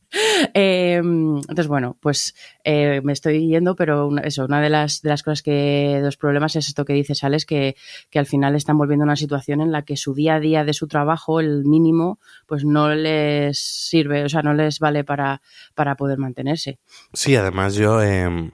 Eh, 0.55 0.97
entonces, 0.97 1.67
bueno, 1.67 1.97
pues 2.01 2.35
eh, 2.65 3.01
me 3.03 3.13
estoy 3.13 3.47
yendo, 3.47 3.77
pero 3.77 4.11
eso, 4.19 4.45
una 4.45 4.61
de 4.61 4.71
las, 4.71 5.03
de 5.03 5.11
las 5.11 5.23
cosas 5.23 5.43
que, 5.43 5.53
de 5.97 6.03
los 6.03 6.17
problemas 6.17 6.57
es 6.57 6.69
esto 6.69 6.85
que 6.85 6.95
dices, 6.95 7.25
Alex, 7.25 7.45
que, 7.45 7.77
que 8.11 8.19
al 8.19 8.27
final 8.27 8.55
están 8.55 8.79
volviendo 8.79 9.05
a 9.05 9.07
una 9.07 9.17
situación 9.17 9.61
en 9.61 9.73
la 9.73 9.83
que 9.83 9.97
su 9.97 10.15
día 10.15 10.37
a 10.37 10.41
día 10.41 10.65
de 10.65 10.73
su 10.73 10.89
trabajo, 10.89 11.41
el 11.41 11.65
mínimo, 11.65 12.19
pues 12.47 12.65
no 12.65 12.95
les 12.95 13.59
sirve, 13.59 14.25
o 14.25 14.29
sea, 14.29 14.43
no 14.43 14.55
les 14.55 14.79
vale 14.79 15.05
para, 15.05 15.43
para 15.75 15.97
poder 15.97 16.19
mantenerse. 16.19 16.79
Sí, 17.13 17.37
además 17.37 17.75
yo... 17.75 18.03
Eh 18.03 18.51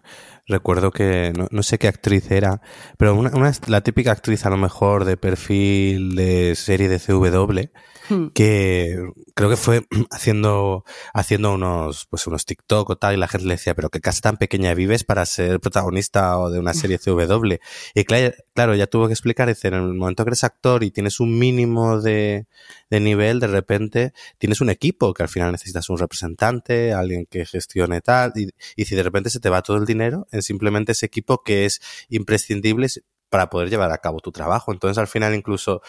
recuerdo 0.46 0.90
que 0.90 1.32
no, 1.36 1.48
no, 1.50 1.62
sé 1.62 1.78
qué 1.78 1.88
actriz 1.88 2.30
era, 2.30 2.60
pero 2.98 3.14
una, 3.14 3.30
una, 3.30 3.52
la 3.66 3.80
típica 3.82 4.12
actriz 4.12 4.44
a 4.44 4.50
lo 4.50 4.56
mejor 4.56 5.04
de 5.04 5.16
perfil 5.16 6.14
de 6.14 6.54
serie 6.54 6.88
de 6.88 6.98
CW, 6.98 7.70
hmm. 8.10 8.28
que 8.34 8.98
creo 9.34 9.48
que 9.48 9.56
fue 9.56 9.86
haciendo, 10.10 10.84
haciendo 11.14 11.54
unos, 11.54 12.06
pues 12.10 12.26
unos 12.26 12.44
TikTok 12.44 12.90
o 12.90 12.96
tal, 12.96 13.14
y 13.14 13.16
la 13.16 13.28
gente 13.28 13.46
le 13.46 13.54
decía, 13.54 13.74
pero 13.74 13.88
qué 13.88 14.00
casa 14.00 14.20
tan 14.20 14.36
pequeña 14.36 14.74
vives 14.74 15.04
para 15.04 15.24
ser 15.24 15.60
protagonista 15.60 16.38
o 16.38 16.50
de 16.50 16.58
una 16.58 16.74
serie 16.74 16.98
CW. 16.98 17.54
Y 17.94 18.04
claro, 18.04 18.34
claro 18.54 18.74
ya 18.74 18.86
tuvo 18.86 19.06
que 19.06 19.14
explicar, 19.14 19.48
decir, 19.48 19.72
en 19.72 19.82
el 19.82 19.94
momento 19.94 20.24
que 20.24 20.30
eres 20.30 20.44
actor 20.44 20.84
y 20.84 20.90
tienes 20.90 21.20
un 21.20 21.38
mínimo 21.38 22.00
de, 22.00 22.46
de 22.90 23.00
nivel, 23.00 23.40
de 23.40 23.46
repente 23.46 24.12
tienes 24.38 24.60
un 24.60 24.68
equipo 24.70 25.14
que 25.14 25.22
al 25.22 25.28
final 25.28 25.52
necesitas 25.52 25.88
un 25.88 25.98
representante, 25.98 26.92
alguien 26.92 27.26
que 27.26 27.46
gestione 27.46 28.02
tal, 28.02 28.32
y, 28.36 28.50
y 28.76 28.84
si 28.84 28.94
de 28.94 29.02
repente 29.02 29.30
se 29.30 29.40
te 29.40 29.48
va 29.48 29.62
todo 29.62 29.78
el 29.78 29.86
dinero, 29.86 30.26
en 30.34 30.42
simplemente 30.42 30.92
ese 30.92 31.06
equipo 31.06 31.42
que 31.42 31.64
es 31.64 31.80
imprescindible 32.08 32.88
para 33.30 33.50
poder 33.50 33.70
llevar 33.70 33.92
a 33.92 33.98
cabo 33.98 34.20
tu 34.20 34.32
trabajo. 34.32 34.72
Entonces, 34.72 34.98
al 34.98 35.08
final, 35.08 35.34
incluso 35.34 35.82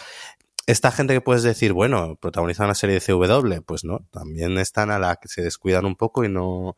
esta 0.67 0.91
gente 0.91 1.13
que 1.13 1.21
puedes 1.21 1.43
decir, 1.43 1.73
bueno, 1.73 2.15
protagoniza 2.15 2.65
una 2.65 2.75
serie 2.75 2.99
de 2.99 3.01
CW, 3.01 3.61
pues 3.65 3.83
no, 3.83 4.07
también 4.11 4.57
están 4.57 4.89
a 4.91 4.99
la 4.99 5.17
que 5.17 5.27
se 5.27 5.41
descuidan 5.41 5.85
un 5.85 5.95
poco 5.95 6.23
y 6.23 6.29
no. 6.29 6.77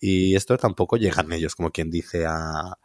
Y 0.00 0.34
esto 0.36 0.58
tampoco 0.58 0.96
llegan 0.96 1.32
ellos, 1.32 1.54
como 1.54 1.70
quien 1.70 1.90
dice, 1.90 2.26
a, 2.26 2.78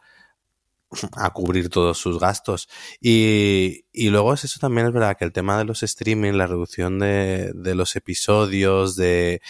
a 1.16 1.30
cubrir 1.30 1.68
todos 1.68 1.98
sus 1.98 2.18
gastos. 2.18 2.68
Y, 3.00 3.84
y 3.92 4.10
luego 4.10 4.34
es 4.34 4.44
eso 4.44 4.58
también 4.60 4.86
es 4.86 4.92
verdad 4.92 5.16
que 5.16 5.24
el 5.24 5.32
tema 5.32 5.58
de 5.58 5.64
los 5.64 5.82
streaming, 5.82 6.32
la 6.32 6.46
reducción 6.46 6.98
de, 6.98 7.52
de 7.54 7.74
los 7.74 7.96
episodios, 7.96 8.96
de 8.96 9.42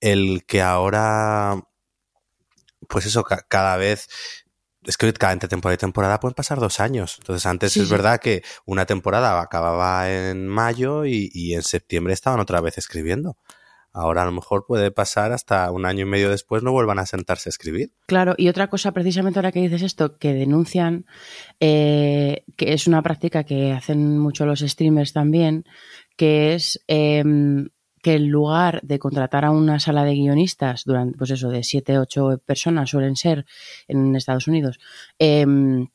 el 0.00 0.44
que 0.44 0.62
ahora, 0.62 1.62
pues 2.88 3.06
eso, 3.06 3.24
cada 3.48 3.76
vez 3.76 4.08
es 4.86 4.96
que 4.96 5.12
cada 5.12 5.32
entre 5.32 5.48
temporada 5.48 5.74
y 5.74 5.78
temporada 5.78 6.20
pueden 6.20 6.34
pasar 6.34 6.60
dos 6.60 6.80
años. 6.80 7.16
Entonces, 7.18 7.46
antes 7.46 7.76
es 7.76 7.88
verdad 7.88 8.20
que 8.20 8.42
una 8.66 8.86
temporada 8.86 9.40
acababa 9.40 10.10
en 10.10 10.46
mayo 10.46 11.04
y, 11.06 11.54
en 11.54 11.62
septiembre 11.62 12.12
estaban 12.12 12.40
otra 12.40 12.60
vez 12.60 12.78
escribiendo. 12.78 13.36
Ahora 13.96 14.22
a 14.22 14.24
lo 14.24 14.32
mejor 14.32 14.66
puede 14.66 14.90
pasar 14.90 15.30
hasta 15.30 15.70
un 15.70 15.86
año 15.86 16.02
y 16.02 16.08
medio 16.08 16.28
después 16.28 16.64
no 16.64 16.72
vuelvan 16.72 16.98
a 16.98 17.06
sentarse 17.06 17.48
a 17.48 17.50
escribir. 17.50 17.92
Claro, 18.06 18.34
y 18.36 18.48
otra 18.48 18.68
cosa, 18.68 18.90
precisamente 18.90 19.38
ahora 19.38 19.52
que 19.52 19.60
dices 19.60 19.82
esto, 19.82 20.18
que 20.18 20.34
denuncian, 20.34 21.06
eh, 21.60 22.44
que 22.56 22.72
es 22.72 22.88
una 22.88 23.02
práctica 23.02 23.44
que 23.44 23.70
hacen 23.70 24.18
mucho 24.18 24.46
los 24.46 24.60
streamers 24.60 25.12
también, 25.12 25.64
que 26.16 26.54
es 26.54 26.82
em, 26.88 27.68
que 28.04 28.16
en 28.16 28.28
lugar 28.28 28.80
de 28.82 28.98
contratar 28.98 29.46
a 29.46 29.50
una 29.50 29.80
sala 29.80 30.04
de 30.04 30.14
guionistas 30.14 30.84
durante, 30.84 31.16
pues 31.16 31.30
eso, 31.30 31.48
de 31.48 31.64
siete, 31.64 31.98
ocho 31.98 32.38
personas 32.44 32.90
suelen 32.90 33.16
ser 33.16 33.46
en 33.88 34.14
Estados 34.14 34.46
Unidos, 34.46 34.78
em, 35.18 35.88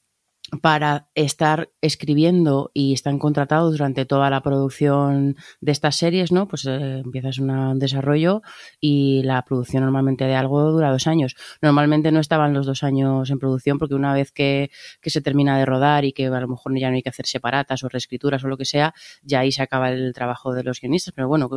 para 0.61 1.07
estar 1.15 1.69
escribiendo 1.81 2.71
y 2.73 2.93
están 2.93 3.19
contratados 3.19 3.71
durante 3.71 4.05
toda 4.05 4.29
la 4.29 4.41
producción 4.41 5.35
de 5.61 5.71
estas 5.71 5.95
series, 5.95 6.31
¿no? 6.31 6.47
Pues 6.47 6.65
eh, 6.65 6.99
empiezas 7.03 7.39
un 7.39 7.79
desarrollo 7.79 8.41
y 8.79 9.21
la 9.23 9.43
producción 9.43 9.83
normalmente 9.83 10.25
de 10.25 10.35
algo 10.35 10.61
dura 10.71 10.91
dos 10.91 11.07
años. 11.07 11.35
Normalmente 11.61 12.11
no 12.11 12.19
estaban 12.19 12.53
los 12.53 12.65
dos 12.65 12.83
años 12.83 13.29
en 13.29 13.39
producción 13.39 13.77
porque 13.77 13.95
una 13.95 14.13
vez 14.13 14.31
que, 14.31 14.69
se 15.03 15.21
termina 15.21 15.57
de 15.57 15.65
rodar 15.65 16.05
y 16.05 16.13
que 16.13 16.27
a 16.27 16.39
lo 16.39 16.47
mejor 16.47 16.77
ya 16.77 16.89
no 16.89 16.95
hay 16.95 17.01
que 17.01 17.09
hacer 17.09 17.25
separatas 17.25 17.83
o 17.83 17.89
reescrituras 17.89 18.43
o 18.43 18.47
lo 18.47 18.57
que 18.57 18.65
sea, 18.65 18.93
ya 19.23 19.39
ahí 19.39 19.51
se 19.51 19.63
acaba 19.63 19.89
el 19.89 20.13
trabajo 20.13 20.53
de 20.53 20.63
los 20.63 20.79
guionistas. 20.79 21.13
Pero 21.15 21.27
bueno, 21.27 21.49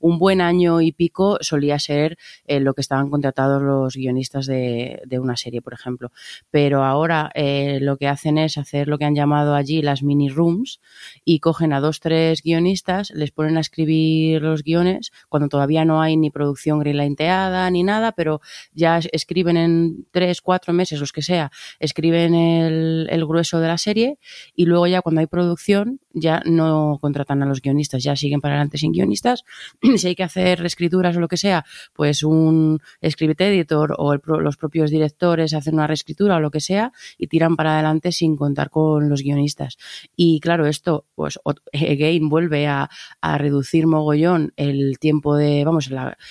un, 0.00 0.18
buen 0.18 0.40
año 0.40 0.80
y 0.80 0.92
pico 0.92 1.38
solía 1.40 1.80
ser 1.80 2.16
eh, 2.46 2.60
lo 2.60 2.74
que 2.74 2.80
estaban 2.80 3.10
contratados 3.10 3.60
los 3.60 3.96
guionistas 3.96 4.46
de, 4.46 5.00
una 5.20 5.36
serie, 5.36 5.62
por 5.62 5.74
ejemplo. 5.74 6.12
Pero 6.50 6.84
ahora 6.84 7.30
eh, 7.34 7.78
lo 7.80 7.96
que 7.96 8.08
hacen 8.08 8.31
es 8.38 8.58
hacer 8.58 8.88
lo 8.88 8.98
que 8.98 9.04
han 9.04 9.14
llamado 9.14 9.54
allí 9.54 9.82
las 9.82 10.02
mini 10.02 10.28
rooms 10.28 10.80
y 11.24 11.40
cogen 11.40 11.72
a 11.72 11.80
dos, 11.80 12.00
tres 12.00 12.42
guionistas, 12.42 13.10
les 13.10 13.30
ponen 13.30 13.56
a 13.56 13.60
escribir 13.60 14.42
los 14.42 14.62
guiones 14.62 15.12
cuando 15.28 15.48
todavía 15.48 15.84
no 15.84 16.00
hay 16.00 16.16
ni 16.16 16.30
producción 16.30 16.78
greenlighteada 16.78 17.70
ni 17.70 17.82
nada, 17.82 18.12
pero 18.12 18.40
ya 18.74 19.00
escriben 19.12 19.56
en 19.56 20.06
tres, 20.10 20.40
cuatro 20.40 20.72
meses, 20.72 21.00
los 21.00 21.12
que 21.12 21.22
sea, 21.22 21.50
escriben 21.78 22.34
el, 22.34 23.08
el 23.10 23.26
grueso 23.26 23.60
de 23.60 23.68
la 23.68 23.78
serie 23.78 24.18
y 24.54 24.66
luego 24.66 24.86
ya 24.86 25.02
cuando 25.02 25.20
hay 25.20 25.26
producción 25.26 26.00
ya 26.14 26.42
no 26.44 26.98
contratan 27.00 27.42
a 27.42 27.46
los 27.46 27.60
guionistas, 27.60 28.02
ya 28.02 28.16
siguen 28.16 28.40
para 28.40 28.54
adelante 28.54 28.78
sin 28.78 28.92
guionistas. 28.92 29.44
si 29.96 30.08
hay 30.08 30.14
que 30.14 30.22
hacer 30.22 30.60
reescrituras 30.60 31.16
o 31.16 31.20
lo 31.20 31.28
que 31.28 31.36
sea, 31.36 31.64
pues 31.92 32.22
un 32.22 32.80
script 33.08 33.40
editor 33.40 33.94
o 33.98 34.14
los 34.14 34.56
propios 34.56 34.90
directores 34.90 35.54
hacen 35.54 35.74
una 35.74 35.86
reescritura 35.86 36.36
o 36.36 36.40
lo 36.40 36.50
que 36.50 36.60
sea 36.60 36.92
y 37.18 37.26
tiran 37.26 37.56
para 37.56 37.74
adelante 37.74 38.12
sin 38.12 38.36
contar 38.36 38.70
con 38.70 39.08
los 39.08 39.22
guionistas. 39.22 39.76
Y 40.16 40.40
claro, 40.40 40.66
esto, 40.66 41.06
pues, 41.14 41.38
again, 41.72 42.28
vuelve 42.28 42.66
a, 42.66 42.88
reducir 43.22 43.86
mogollón 43.86 44.52
el 44.56 44.98
tiempo 44.98 45.36
de, 45.36 45.64
vamos, 45.64 45.90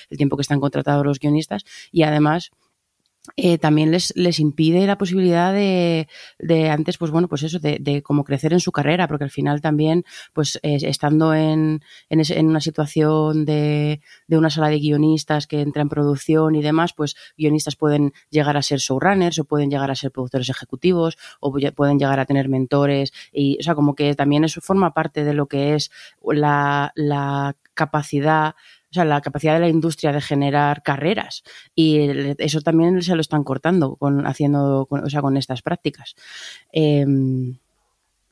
el 0.10 0.18
tiempo 0.18 0.38
que 0.38 0.42
están 0.42 0.60
contratados 0.60 1.06
los 1.06 1.20
guionistas 1.20 1.64
y 1.92 2.04
además 2.04 2.52
eh, 3.36 3.60
también 3.60 3.92
les, 3.92 4.14
les 4.16 4.40
impide 4.40 4.88
la 4.88 4.98
posibilidad 4.98 5.54
de, 5.54 6.08
de, 6.40 6.70
antes, 6.70 6.98
pues 6.98 7.12
bueno, 7.12 7.28
pues 7.28 7.44
eso, 7.44 7.60
de, 7.60 8.02
como 8.02 8.24
crecer 8.24 8.52
en 8.54 8.60
su 8.60 8.72
carrera, 8.72 9.08
porque 9.08 9.24
al 9.24 9.30
final 9.30 9.62
también, 9.62 10.06
pues 10.34 10.60
estando 10.64 11.34
en, 11.36 11.82
en, 12.10 12.22
en, 12.28 12.48
una 12.48 12.62
situación 12.62 13.46
de, 13.46 14.02
de 14.28 14.38
una 14.38 14.50
sala 14.50 14.70
de 14.70 14.80
guionistas 14.80 15.46
que 15.46 15.62
entra 15.62 15.84
en 15.84 15.90
producción 15.90 16.56
y 16.56 16.64
demás, 16.64 16.94
pues 16.94 17.16
guionistas 17.38 17.76
pueden 17.76 18.12
llegar 18.32 18.58
a 18.58 18.64
ser 18.64 18.80
showrunners 18.80 19.38
o 19.40 19.46
pueden 19.46 19.70
llegar 19.70 19.92
a 19.92 19.96
ser 19.96 20.12
productores 20.12 20.50
ejecutivos 20.50 21.18
o 21.40 21.54
pueden 21.76 22.00
llegar 22.00 22.20
a 22.20 22.26
tener 22.26 22.50
mentores 22.50 23.14
y, 23.32 23.58
o 23.60 23.64
sea, 23.64 23.76
como 23.76 23.94
que 23.94 24.16
también 24.16 24.44
eso 24.44 24.62
forma 24.62 24.94
parte 24.94 25.24
de 25.24 25.34
lo 25.34 25.48
que 25.48 25.76
es 25.76 25.92
la, 26.24 26.92
la 26.96 27.56
capacidad 27.74 28.56
o 28.92 28.94
sea, 28.94 29.06
la 29.06 29.22
capacidad 29.22 29.54
de 29.54 29.62
la 29.62 29.70
industria 29.70 30.12
de 30.12 30.20
generar 30.20 30.84
carreras. 30.84 31.44
Y 31.74 32.10
eso 32.38 32.62
también 32.62 33.02
se 33.02 33.16
lo 33.16 33.22
están 33.22 33.44
cortando 33.46 33.96
con 33.96 34.28
haciendo, 34.28 34.86
o 34.90 35.10
sea, 35.10 35.22
con 35.22 35.38
estas 35.38 35.62
prácticas. 35.62 36.16
Em, 36.74 37.58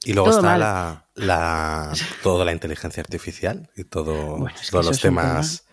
y 0.03 0.13
luego 0.13 0.31
está 0.31 0.57
la, 0.57 1.05
la, 1.15 1.93
toda 2.23 2.43
la 2.43 2.51
inteligencia 2.51 3.01
artificial 3.01 3.69
y 3.77 3.85
todo, 3.85 4.47
todos 4.69 4.85
los 4.85 4.99
temas. 4.99 5.65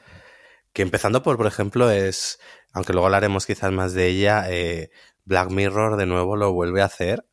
Que 0.73 0.83
empezando 0.83 1.23
por, 1.23 1.37
por 1.37 1.47
ejemplo, 1.47 1.91
es, 1.91 2.39
aunque 2.73 2.93
luego 2.93 3.07
hablaremos 3.07 3.45
quizás 3.45 3.73
más 3.73 3.93
de 3.93 4.07
ella, 4.07 4.45
eh, 4.49 4.91
Black 5.25 5.51
Mirror 5.51 5.97
de 5.97 6.07
nuevo 6.07 6.37
lo 6.37 6.53
vuelve 6.53 6.83
a 6.83 6.85
hacer 6.85 7.25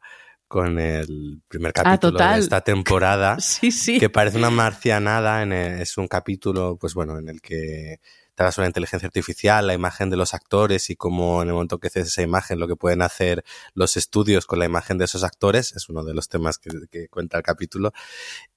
con 0.54 0.78
el 0.78 1.42
primer 1.48 1.72
ah, 1.72 1.82
capítulo 1.82 2.20
de 2.20 2.38
esta 2.38 2.62
temporada. 2.62 3.40
sí, 3.40 3.72
sí. 3.72 4.00
Que 4.00 4.12
parece 4.12 4.38
una 4.38 4.52
marcianada. 4.52 5.42
En 5.42 5.52
es 5.52 5.98
un 5.98 6.08
capítulo, 6.08 6.78
pues 6.80 6.94
bueno, 6.94 7.18
en 7.18 7.28
el 7.28 7.42
que 7.42 8.00
trata 8.36 8.52
sobre 8.52 8.66
la 8.66 8.70
inteligencia 8.70 9.08
artificial, 9.08 9.66
la 9.66 9.74
imagen 9.74 10.12
de 10.12 10.16
los 10.16 10.36
actores 10.36 10.92
y 10.92 10.96
cómo 10.96 11.42
en 11.42 11.48
el 11.48 11.56
momento 11.56 11.80
que 11.80 11.88
haces 11.88 12.06
esa 12.06 12.22
imagen 12.22 12.60
lo 12.60 12.68
que 12.68 12.76
pueden 12.76 13.02
hacer 13.02 13.44
los 13.74 13.98
estudios 13.98 14.46
con 14.46 14.60
la 14.60 14.66
imagen 14.66 15.00
de 15.00 15.06
esos 15.06 15.24
actores. 15.24 15.76
Es 15.76 15.90
uno 15.90 16.04
de 16.04 16.14
los 16.14 16.30
temas 16.30 16.60
que, 16.60 17.08
cuenta 17.10 17.38
el 17.38 17.44
capítulo. 17.44 17.92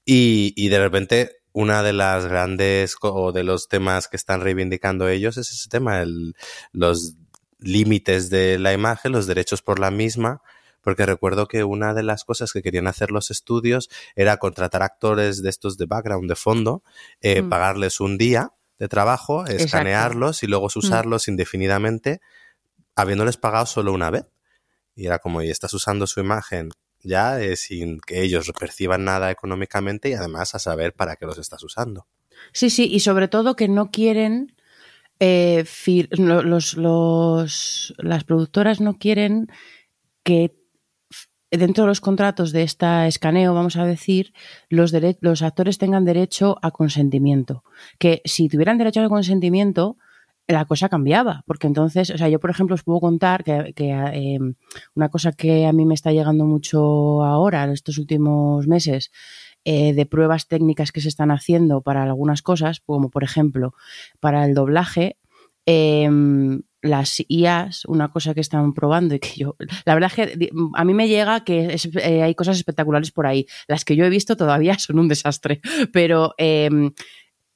Y, 0.05 0.53
y 0.55 0.69
de 0.69 0.79
repente 0.79 1.37
una 1.53 1.83
de 1.83 1.95
las 1.95 2.27
grandes 2.27 2.95
o 3.01 3.33
de 3.33 3.43
los 3.43 3.69
temas 3.69 4.07
que 4.07 4.19
están 4.19 4.43
reivindicando 4.43 5.09
ellos 5.09 5.39
es 5.39 5.51
ese 5.51 5.71
tema, 5.71 6.03
el, 6.03 6.35
los 6.73 7.15
límites 7.59 8.29
de 8.29 8.59
la 8.59 8.75
imagen, 8.75 9.13
los 9.13 9.27
derechos 9.27 9.63
por 9.63 9.79
la 9.79 9.91
misma 9.91 10.43
porque 10.87 11.05
recuerdo 11.05 11.49
que 11.49 11.65
una 11.65 11.95
de 11.95 12.05
las 12.05 12.23
cosas 12.23 12.53
que 12.53 12.63
querían 12.63 12.87
hacer 12.87 13.11
los 13.11 13.33
estudios 13.33 13.91
era 14.15 14.37
contratar 14.37 14.85
actores 14.85 15.43
de 15.43 15.51
estos 15.51 15.77
de 15.79 15.87
background, 15.87 16.29
de 16.29 16.37
fondo, 16.37 16.85
eh, 17.21 17.43
mm. 17.43 17.49
pagarles 17.49 17.99
un 17.99 18.19
día 18.19 18.53
de 18.79 18.87
trabajo, 18.87 19.45
escanearlos 19.47 20.45
y 20.45 20.47
luego 20.47 20.67
mm. 20.67 20.79
usarlos 20.79 21.27
indefinidamente, 21.27 22.21
habiéndoles 22.95 23.37
pagado 23.37 23.67
solo 23.67 23.93
una 23.93 24.11
vez. 24.11 24.27
Y 24.95 25.07
era 25.07 25.19
como, 25.19 25.43
y 25.43 25.51
estás 25.51 25.75
usando 25.75 26.07
su 26.07 26.21
imagen 26.21 26.71
ya 27.03 27.41
eh, 27.41 27.57
sin 27.57 27.99
que 27.99 28.23
ellos 28.23 28.53
perciban 28.57 29.03
nada 29.03 29.33
económicamente 29.33 30.11
y 30.11 30.13
además 30.13 30.55
a 30.55 30.61
saber 30.61 30.93
para 30.93 31.17
qué 31.17 31.27
los 31.27 31.39
estás 31.39 31.65
usando. 31.65 32.07
Sí, 32.53 32.71
sí, 32.71 32.87
y 32.89 33.01
sobre 33.01 33.27
todo 33.27 33.57
que 33.57 33.67
no 33.67 33.91
quieren, 33.91 34.55
eh, 35.19 35.65
los, 36.11 36.77
los, 36.77 37.95
las 37.99 38.23
productoras 38.23 38.81
no 38.81 38.99
quieren 38.99 39.49
que 40.23 40.55
dentro 41.51 41.85
de 41.85 41.89
los 41.89 42.01
contratos 42.01 42.53
de 42.53 42.63
este 42.63 43.07
escaneo, 43.07 43.55
vamos 43.55 43.77
a 43.77 43.85
decir, 43.85 44.33
los, 44.69 44.93
los 45.21 45.43
actores 45.43 45.79
tengan 45.79 46.05
derecho 46.05 46.59
a 46.63 46.71
consentimiento. 46.71 47.65
Que 47.99 48.23
si 48.25 48.49
tuvieran 48.49 48.79
derecho 48.79 49.01
a 49.03 49.09
consentimiento, 49.09 49.97
la 50.49 50.65
cosa 50.65 50.89
cambiaba, 50.89 51.43
porque 51.47 51.67
entonces, 51.67 52.11
o 52.11 52.19
sea, 52.19 52.29
yo 52.29 52.39
por 52.39 52.51
ejemplo 52.51 52.75
os 52.75 52.85
puedo 52.85 53.01
contar 53.01 53.43
que, 53.43 53.73
em, 53.77 54.55
una 54.95 55.09
cosa 55.09 55.33
que 55.33 55.67
a 55.67 55.73
mí 55.73 55.85
me 55.87 55.95
está 55.95 56.13
llegando 56.13 56.45
mucho 56.45 57.25
ahora, 57.25 57.65
en 57.65 57.71
estos 57.71 57.99
últimos 57.99 58.67
meses, 58.67 59.11
eh, 59.65 59.93
de 59.95 60.07
pruebas 60.07 60.47
técnicas 60.47 60.93
que 60.93 61.01
se 61.01 61.09
están 61.09 61.33
haciendo 61.33 61.81
para 61.81 62.05
algunas 62.05 62.43
cosas, 62.43 62.81
como 62.81 63.11
por 63.11 63.25
ejemplo 63.25 63.75
para 64.21 64.45
el 64.45 64.55
doblaje, 64.55 65.17
em, 65.67 66.63
las 66.83 67.23
IAs, 67.29 67.85
una 67.87 68.09
cosa 68.09 68.35
que 68.35 68.41
están 68.41 68.73
probando 68.75 69.15
y 69.15 69.21
que 69.21 69.35
yo, 69.37 69.57
la 69.85 69.95
verdad 69.95 70.13
es 70.15 70.37
que 70.37 70.51
a 70.75 70.85
mí 70.85 70.95
me 70.95 71.09
llega 71.09 71.45
que 71.45 71.77
eh, 72.03 72.23
hay 72.23 72.35
cosas 72.35 72.57
espectaculares 72.57 73.11
por 73.11 73.27
ahí. 73.27 73.47
Las 73.67 73.85
que 73.85 73.97
yo 73.97 74.05
he 74.05 74.11
visto 74.11 74.37
todavía 74.37 74.79
son 74.79 74.99
un 74.99 75.09
desastre, 75.09 75.61
pero 75.93 76.35
em, 76.39 76.93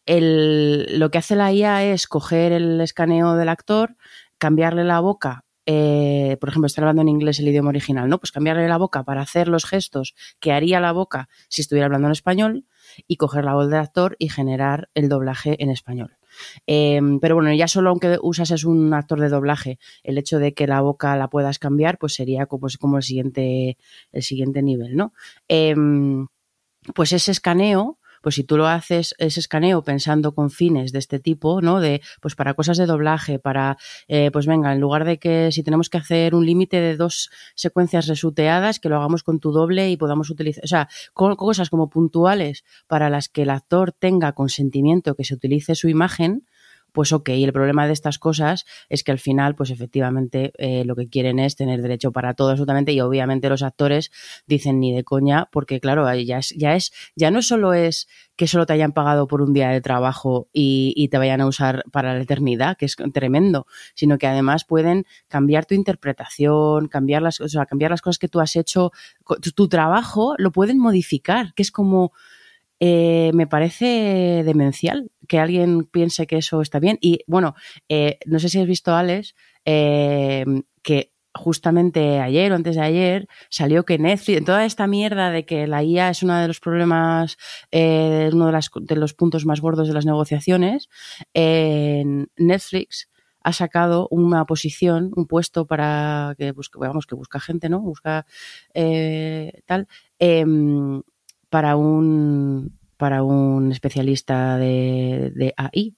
lo 0.06 1.10
que 1.10 1.18
hace 1.18 1.36
la 1.36 1.52
IA 1.52 1.84
es 1.84 2.06
coger 2.06 2.52
el 2.52 2.80
escaneo 2.80 3.36
del 3.36 3.48
actor, 3.48 3.96
cambiarle 4.38 4.84
la 4.84 5.00
boca. 5.00 5.44
Eh, 5.66 6.36
por 6.40 6.48
ejemplo, 6.48 6.66
estoy 6.66 6.82
hablando 6.82 7.02
en 7.02 7.08
inglés 7.08 7.38
el 7.38 7.48
idioma 7.48 7.68
original, 7.68 8.08
¿no? 8.08 8.18
Pues 8.18 8.32
cambiarle 8.32 8.66
la 8.66 8.78
boca 8.78 9.04
para 9.04 9.20
hacer 9.20 9.46
los 9.46 9.66
gestos 9.66 10.14
que 10.40 10.52
haría 10.52 10.80
la 10.80 10.92
boca 10.92 11.28
si 11.48 11.60
estuviera 11.60 11.86
hablando 11.86 12.08
en 12.08 12.12
español 12.12 12.64
y 13.06 13.16
coger 13.16 13.44
la 13.44 13.54
voz 13.54 13.70
del 13.70 13.78
actor 13.78 14.16
y 14.18 14.30
generar 14.30 14.88
el 14.94 15.08
doblaje 15.08 15.62
en 15.62 15.70
español. 15.70 16.19
Em, 16.66 17.20
pero 17.20 17.34
bueno, 17.36 17.52
ya 17.52 17.68
solo 17.68 17.90
aunque 17.90 18.18
usas 18.22 18.50
es 18.50 18.64
un 18.64 18.92
actor 18.94 19.20
de 19.20 19.28
doblaje, 19.28 19.78
el 20.02 20.18
hecho 20.18 20.38
de 20.38 20.54
que 20.54 20.66
la 20.66 20.80
boca 20.80 21.16
la 21.16 21.28
puedas 21.28 21.58
cambiar, 21.58 21.98
pues 21.98 22.14
sería 22.14 22.46
como, 22.46 22.62
pues, 22.62 22.78
como 22.78 22.96
el, 22.96 23.02
siguiente, 23.02 23.78
el 24.12 24.22
siguiente 24.22 24.62
nivel, 24.62 24.96
¿no? 24.96 25.12
Em, 25.48 26.26
pues 26.94 27.12
ese 27.12 27.30
escaneo 27.30 27.99
pues 28.20 28.34
si 28.34 28.44
tú 28.44 28.56
lo 28.56 28.66
haces, 28.66 29.14
ese 29.18 29.40
escaneo 29.40 29.82
pensando 29.82 30.34
con 30.34 30.50
fines 30.50 30.92
de 30.92 30.98
este 30.98 31.18
tipo, 31.18 31.60
¿no? 31.60 31.80
De, 31.80 32.00
pues 32.20 32.34
para 32.34 32.54
cosas 32.54 32.76
de 32.78 32.86
doblaje, 32.86 33.38
para, 33.38 33.76
eh, 34.08 34.30
pues 34.32 34.46
venga, 34.46 34.72
en 34.72 34.80
lugar 34.80 35.04
de 35.04 35.18
que 35.18 35.50
si 35.52 35.62
tenemos 35.62 35.88
que 35.88 35.98
hacer 35.98 36.34
un 36.34 36.46
límite 36.46 36.80
de 36.80 36.96
dos 36.96 37.30
secuencias 37.54 38.06
resuteadas, 38.06 38.80
que 38.80 38.88
lo 38.88 38.96
hagamos 38.96 39.22
con 39.22 39.40
tu 39.40 39.52
doble 39.52 39.90
y 39.90 39.96
podamos 39.96 40.30
utilizar, 40.30 40.64
o 40.64 40.68
sea, 40.68 40.88
con, 41.12 41.36
cosas 41.36 41.70
como 41.70 41.88
puntuales 41.90 42.64
para 42.86 43.10
las 43.10 43.28
que 43.28 43.42
el 43.42 43.50
actor 43.50 43.92
tenga 43.92 44.32
consentimiento 44.32 45.14
que 45.14 45.24
se 45.24 45.34
utilice 45.34 45.74
su 45.74 45.88
imagen, 45.88 46.46
pues 46.92 47.12
ok, 47.12 47.28
el 47.30 47.52
problema 47.52 47.86
de 47.86 47.92
estas 47.92 48.18
cosas 48.18 48.64
es 48.88 49.04
que 49.04 49.12
al 49.12 49.18
final, 49.18 49.54
pues 49.54 49.70
efectivamente 49.70 50.52
eh, 50.58 50.84
lo 50.84 50.96
que 50.96 51.08
quieren 51.08 51.38
es 51.38 51.56
tener 51.56 51.82
derecho 51.82 52.12
para 52.12 52.34
todo 52.34 52.50
absolutamente 52.50 52.92
y 52.92 53.00
obviamente 53.00 53.48
los 53.48 53.62
actores 53.62 54.10
dicen 54.46 54.80
ni 54.80 54.94
de 54.94 55.04
coña 55.04 55.48
porque 55.52 55.80
claro, 55.80 56.12
ya 56.14 56.38
es, 56.38 56.50
ya 56.56 56.74
es, 56.74 56.92
ya 57.16 57.30
no 57.30 57.42
solo 57.42 57.74
es 57.74 58.08
que 58.36 58.46
solo 58.46 58.64
te 58.66 58.72
hayan 58.72 58.92
pagado 58.92 59.26
por 59.26 59.42
un 59.42 59.52
día 59.52 59.68
de 59.68 59.80
trabajo 59.80 60.48
y, 60.52 61.08
te 61.10 61.18
vayan 61.18 61.40
a 61.40 61.46
usar 61.46 61.84
para 61.92 62.14
la 62.14 62.22
eternidad, 62.22 62.76
que 62.76 62.86
es 62.86 62.96
tremendo, 63.12 63.66
sino 63.94 64.16
que 64.16 64.26
además 64.26 64.64
pueden 64.64 65.04
cambiar 65.28 65.66
tu 65.66 65.74
interpretación, 65.74 66.88
cambiar 66.88 67.20
las, 67.20 67.40
o 67.40 67.46
cambiar 67.68 67.90
las 67.90 68.00
cosas 68.00 68.18
que 68.18 68.28
tú 68.28 68.40
has 68.40 68.56
hecho, 68.56 68.92
tu, 69.42 69.50
tu 69.50 69.68
trabajo 69.68 70.34
lo 70.38 70.52
pueden 70.52 70.78
modificar, 70.78 71.52
que 71.54 71.62
es 71.62 71.70
como 71.70 72.12
eh, 72.82 73.30
me 73.34 73.46
parece 73.46 74.42
demencial 74.42 75.10
que 75.30 75.38
alguien 75.38 75.84
piense 75.84 76.26
que 76.26 76.38
eso 76.38 76.60
está 76.60 76.80
bien. 76.80 76.98
Y 77.00 77.20
bueno, 77.28 77.54
eh, 77.88 78.18
no 78.26 78.40
sé 78.40 78.48
si 78.48 78.58
has 78.58 78.66
visto, 78.66 78.96
Alex, 78.96 79.36
eh, 79.64 80.44
que 80.82 81.12
justamente 81.32 82.18
ayer 82.18 82.50
o 82.50 82.56
antes 82.56 82.74
de 82.74 82.82
ayer 82.82 83.28
salió 83.48 83.84
que 83.84 83.96
Netflix, 83.96 84.38
en 84.38 84.44
toda 84.44 84.64
esta 84.64 84.88
mierda 84.88 85.30
de 85.30 85.46
que 85.46 85.68
la 85.68 85.84
IA 85.84 86.10
es 86.10 86.24
uno 86.24 86.36
de 86.36 86.48
los 86.48 86.58
problemas, 86.58 87.36
eh, 87.70 88.30
uno 88.32 88.50
de, 88.50 88.96
los 88.96 89.14
puntos 89.14 89.46
más 89.46 89.60
gordos 89.60 89.86
de 89.86 89.94
las 89.94 90.04
negociaciones, 90.04 90.88
Netflix 91.32 93.08
ha 93.42 93.52
sacado 93.52 94.08
una 94.10 94.44
posición, 94.46 95.12
un 95.14 95.28
puesto 95.28 95.64
para 95.64 96.34
que 96.38 96.50
busque, 96.50 96.76
vamos, 96.80 97.06
que 97.06 97.14
busca 97.14 97.38
gente, 97.38 97.68
¿no? 97.68 97.78
Busca 97.78 98.26
tal, 98.74 99.86
eh, 100.18 100.44
para 101.48 101.76
un 101.76 102.79
para 103.00 103.24
un 103.24 103.72
especialista 103.72 104.56
de, 104.56 105.32
de 105.34 105.52
AI 105.56 105.96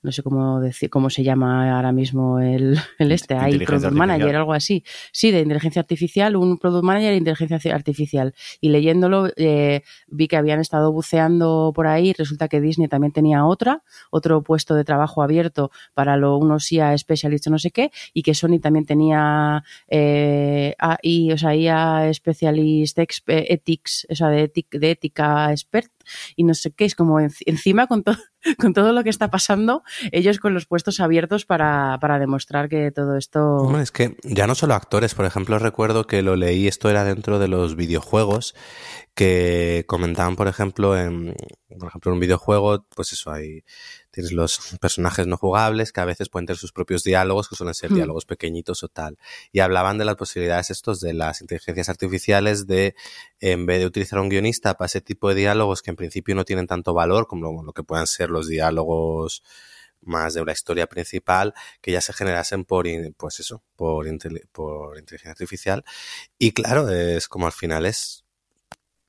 no 0.00 0.12
sé 0.12 0.22
cómo 0.22 0.60
decir, 0.60 0.90
cómo 0.90 1.10
se 1.10 1.24
llama 1.24 1.74
ahora 1.74 1.90
mismo 1.90 2.38
el, 2.38 2.78
el 2.98 3.12
este, 3.12 3.34
hay 3.34 3.58
Product 3.58 3.92
Manager, 3.92 4.36
algo 4.36 4.52
así. 4.52 4.84
Sí, 5.12 5.30
de 5.30 5.40
inteligencia 5.40 5.80
artificial, 5.80 6.36
un 6.36 6.58
Product 6.58 6.84
Manager 6.84 7.10
de 7.10 7.16
inteligencia 7.16 7.74
artificial. 7.74 8.34
Y 8.60 8.68
leyéndolo, 8.68 9.28
eh, 9.36 9.82
vi 10.06 10.28
que 10.28 10.36
habían 10.36 10.60
estado 10.60 10.92
buceando 10.92 11.72
por 11.74 11.86
ahí, 11.88 12.12
resulta 12.12 12.48
que 12.48 12.60
Disney 12.60 12.88
también 12.88 13.12
tenía 13.12 13.44
otra, 13.44 13.82
otro 14.10 14.42
puesto 14.42 14.74
de 14.74 14.84
trabajo 14.84 15.22
abierto 15.22 15.70
para 15.94 16.16
lo, 16.16 16.36
unos 16.36 16.70
IA 16.70 16.96
Specialist 16.96 17.48
no 17.48 17.58
sé 17.58 17.70
qué, 17.70 17.90
y 18.12 18.22
que 18.22 18.34
Sony 18.34 18.60
también 18.60 18.86
tenía 18.86 19.64
eh, 19.88 20.74
AI, 20.78 21.32
o 21.32 21.38
sea, 21.38 21.56
IA 21.56 22.12
Specialist 22.14 22.98
Ethics, 23.26 24.06
o 24.10 24.14
sea, 24.14 24.28
de, 24.28 24.44
etic, 24.44 24.70
de 24.70 24.90
ética 24.92 25.50
expert, 25.50 25.90
y 26.36 26.44
no 26.44 26.54
sé 26.54 26.72
qué, 26.72 26.84
es 26.84 26.94
como 26.94 27.20
encima 27.20 27.86
con, 27.86 28.02
to 28.04 28.12
con 28.58 28.72
todo 28.72 28.92
lo 28.92 29.02
que 29.04 29.10
está 29.10 29.30
pasando, 29.30 29.82
ellos 30.12 30.38
con 30.38 30.54
los 30.54 30.66
puestos 30.66 31.00
abiertos 31.00 31.44
para, 31.44 31.98
para 32.00 32.18
demostrar 32.18 32.68
que 32.68 32.90
todo 32.90 33.16
esto... 33.16 33.64
Bueno, 33.64 33.80
es 33.80 33.90
que 33.90 34.16
ya 34.22 34.46
no 34.46 34.54
solo 34.54 34.74
actores, 34.74 35.14
por 35.14 35.24
ejemplo, 35.24 35.58
recuerdo 35.58 36.06
que 36.06 36.22
lo 36.22 36.36
leí, 36.36 36.68
esto 36.68 36.90
era 36.90 37.04
dentro 37.04 37.38
de 37.38 37.48
los 37.48 37.76
videojuegos, 37.76 38.54
que 39.14 39.84
comentaban, 39.88 40.36
por 40.36 40.46
ejemplo, 40.46 40.96
en, 40.96 41.34
por 41.78 41.88
ejemplo, 41.88 42.12
en 42.12 42.14
un 42.14 42.20
videojuego, 42.20 42.86
pues 42.94 43.12
eso, 43.12 43.32
hay, 43.32 43.64
tienes 44.18 44.32
los 44.32 44.76
personajes 44.80 45.28
no 45.28 45.36
jugables 45.36 45.92
que 45.92 46.00
a 46.00 46.04
veces 46.04 46.28
pueden 46.28 46.46
tener 46.46 46.58
sus 46.58 46.72
propios 46.72 47.04
diálogos, 47.04 47.48
que 47.48 47.54
suelen 47.54 47.74
ser 47.74 47.92
mm. 47.92 47.94
diálogos 47.94 48.24
pequeñitos 48.24 48.82
o 48.82 48.88
tal. 48.88 49.16
Y 49.52 49.60
hablaban 49.60 49.96
de 49.96 50.04
las 50.04 50.16
posibilidades 50.16 50.70
estos 50.70 51.00
de 51.00 51.14
las 51.14 51.40
inteligencias 51.40 51.88
artificiales 51.88 52.66
de, 52.66 52.96
en 53.38 53.64
vez 53.64 53.78
de 53.78 53.86
utilizar 53.86 54.18
un 54.18 54.28
guionista 54.28 54.74
para 54.74 54.86
ese 54.86 55.00
tipo 55.00 55.28
de 55.28 55.36
diálogos 55.36 55.82
que 55.82 55.90
en 55.90 55.96
principio 55.96 56.34
no 56.34 56.44
tienen 56.44 56.66
tanto 56.66 56.94
valor 56.94 57.28
como 57.28 57.62
lo 57.62 57.72
que 57.72 57.84
puedan 57.84 58.08
ser 58.08 58.30
los 58.30 58.48
diálogos 58.48 59.44
más 60.00 60.34
de 60.34 60.40
una 60.40 60.52
historia 60.52 60.88
principal 60.88 61.54
que 61.80 61.92
ya 61.92 62.00
se 62.00 62.12
generasen 62.12 62.64
por, 62.64 62.86
pues 63.16 63.38
eso, 63.38 63.62
por, 63.76 64.06
por 64.50 64.98
inteligencia 64.98 65.30
artificial. 65.30 65.84
Y 66.38 66.52
claro, 66.52 66.88
es 66.88 67.28
como 67.28 67.46
al 67.46 67.52
final 67.52 67.86
es 67.86 68.24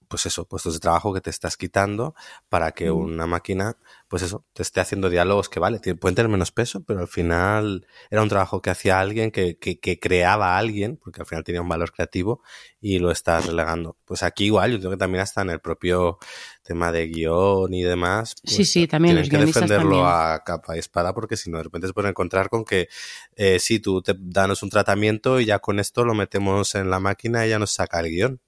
pues 0.10 0.26
eso, 0.26 0.46
puestos 0.46 0.74
de 0.74 0.80
trabajo 0.80 1.14
que 1.14 1.22
te 1.22 1.30
estás 1.30 1.56
quitando 1.56 2.16
para 2.50 2.72
que 2.72 2.90
una 2.90 3.28
máquina, 3.28 3.78
pues 4.08 4.24
eso, 4.24 4.44
te 4.54 4.64
esté 4.64 4.82
haciendo 4.82 5.10
diálogos 5.10 5.50
que 5.50 5.60
vale, 5.60 5.80
pueden 5.80 6.16
tener 6.16 6.30
menos 6.30 6.52
peso, 6.52 6.84
pero 6.84 7.00
al 7.00 7.08
final 7.08 7.86
era 8.10 8.24
un 8.24 8.28
trabajo 8.28 8.62
que 8.62 8.72
hacía 8.72 9.00
alguien, 9.00 9.30
que, 9.32 9.58
que, 9.58 9.80
que 9.80 10.00
creaba 10.00 10.56
a 10.56 10.58
alguien, 10.58 10.98
porque 10.98 11.22
al 11.22 11.28
final 11.28 11.44
tenía 11.44 11.62
un 11.62 11.70
valor 11.70 11.94
creativo 11.94 12.42
y 12.82 12.98
lo 12.98 13.12
estás 13.12 13.46
relegando. 13.46 13.98
Pues 14.04 14.24
aquí 14.24 14.46
igual, 14.46 14.72
yo 14.72 14.80
creo 14.80 14.92
que 14.92 14.98
también 14.98 15.22
hasta 15.22 15.44
en 15.44 15.52
el 15.52 15.60
propio 15.60 16.18
tema 16.64 16.92
de 16.92 17.08
guion 17.08 17.72
y 17.72 17.84
demás. 17.84 18.36
Pues 18.44 18.56
sí, 18.56 18.66
sí, 18.66 18.88
también 18.88 19.22
tienen 19.22 19.30
que 19.30 19.46
defenderlo 19.46 19.98
también. 19.98 20.06
a 20.08 20.44
capa 20.44 20.76
y 20.76 20.80
espada 20.80 21.14
porque 21.14 21.38
si 21.38 21.52
no, 21.52 21.58
de 21.58 21.64
repente 21.64 21.86
se 21.86 21.94
pueden 21.94 22.10
encontrar 22.10 22.50
con 22.50 22.66
que 22.66 22.90
eh, 23.36 23.60
sí, 23.60 23.80
tú 23.80 24.02
te 24.02 24.16
danos 24.18 24.64
un 24.64 24.72
tratamiento 24.72 25.40
y 25.40 25.46
ya 25.46 25.60
con 25.60 25.80
esto 25.80 26.04
lo 26.04 26.16
metemos 26.16 26.74
en 26.74 26.90
la 26.90 27.00
máquina 27.00 27.46
y 27.46 27.50
ya 27.50 27.60
nos 27.60 27.72
saca 27.72 28.00
el 28.00 28.10
guion 28.10 28.42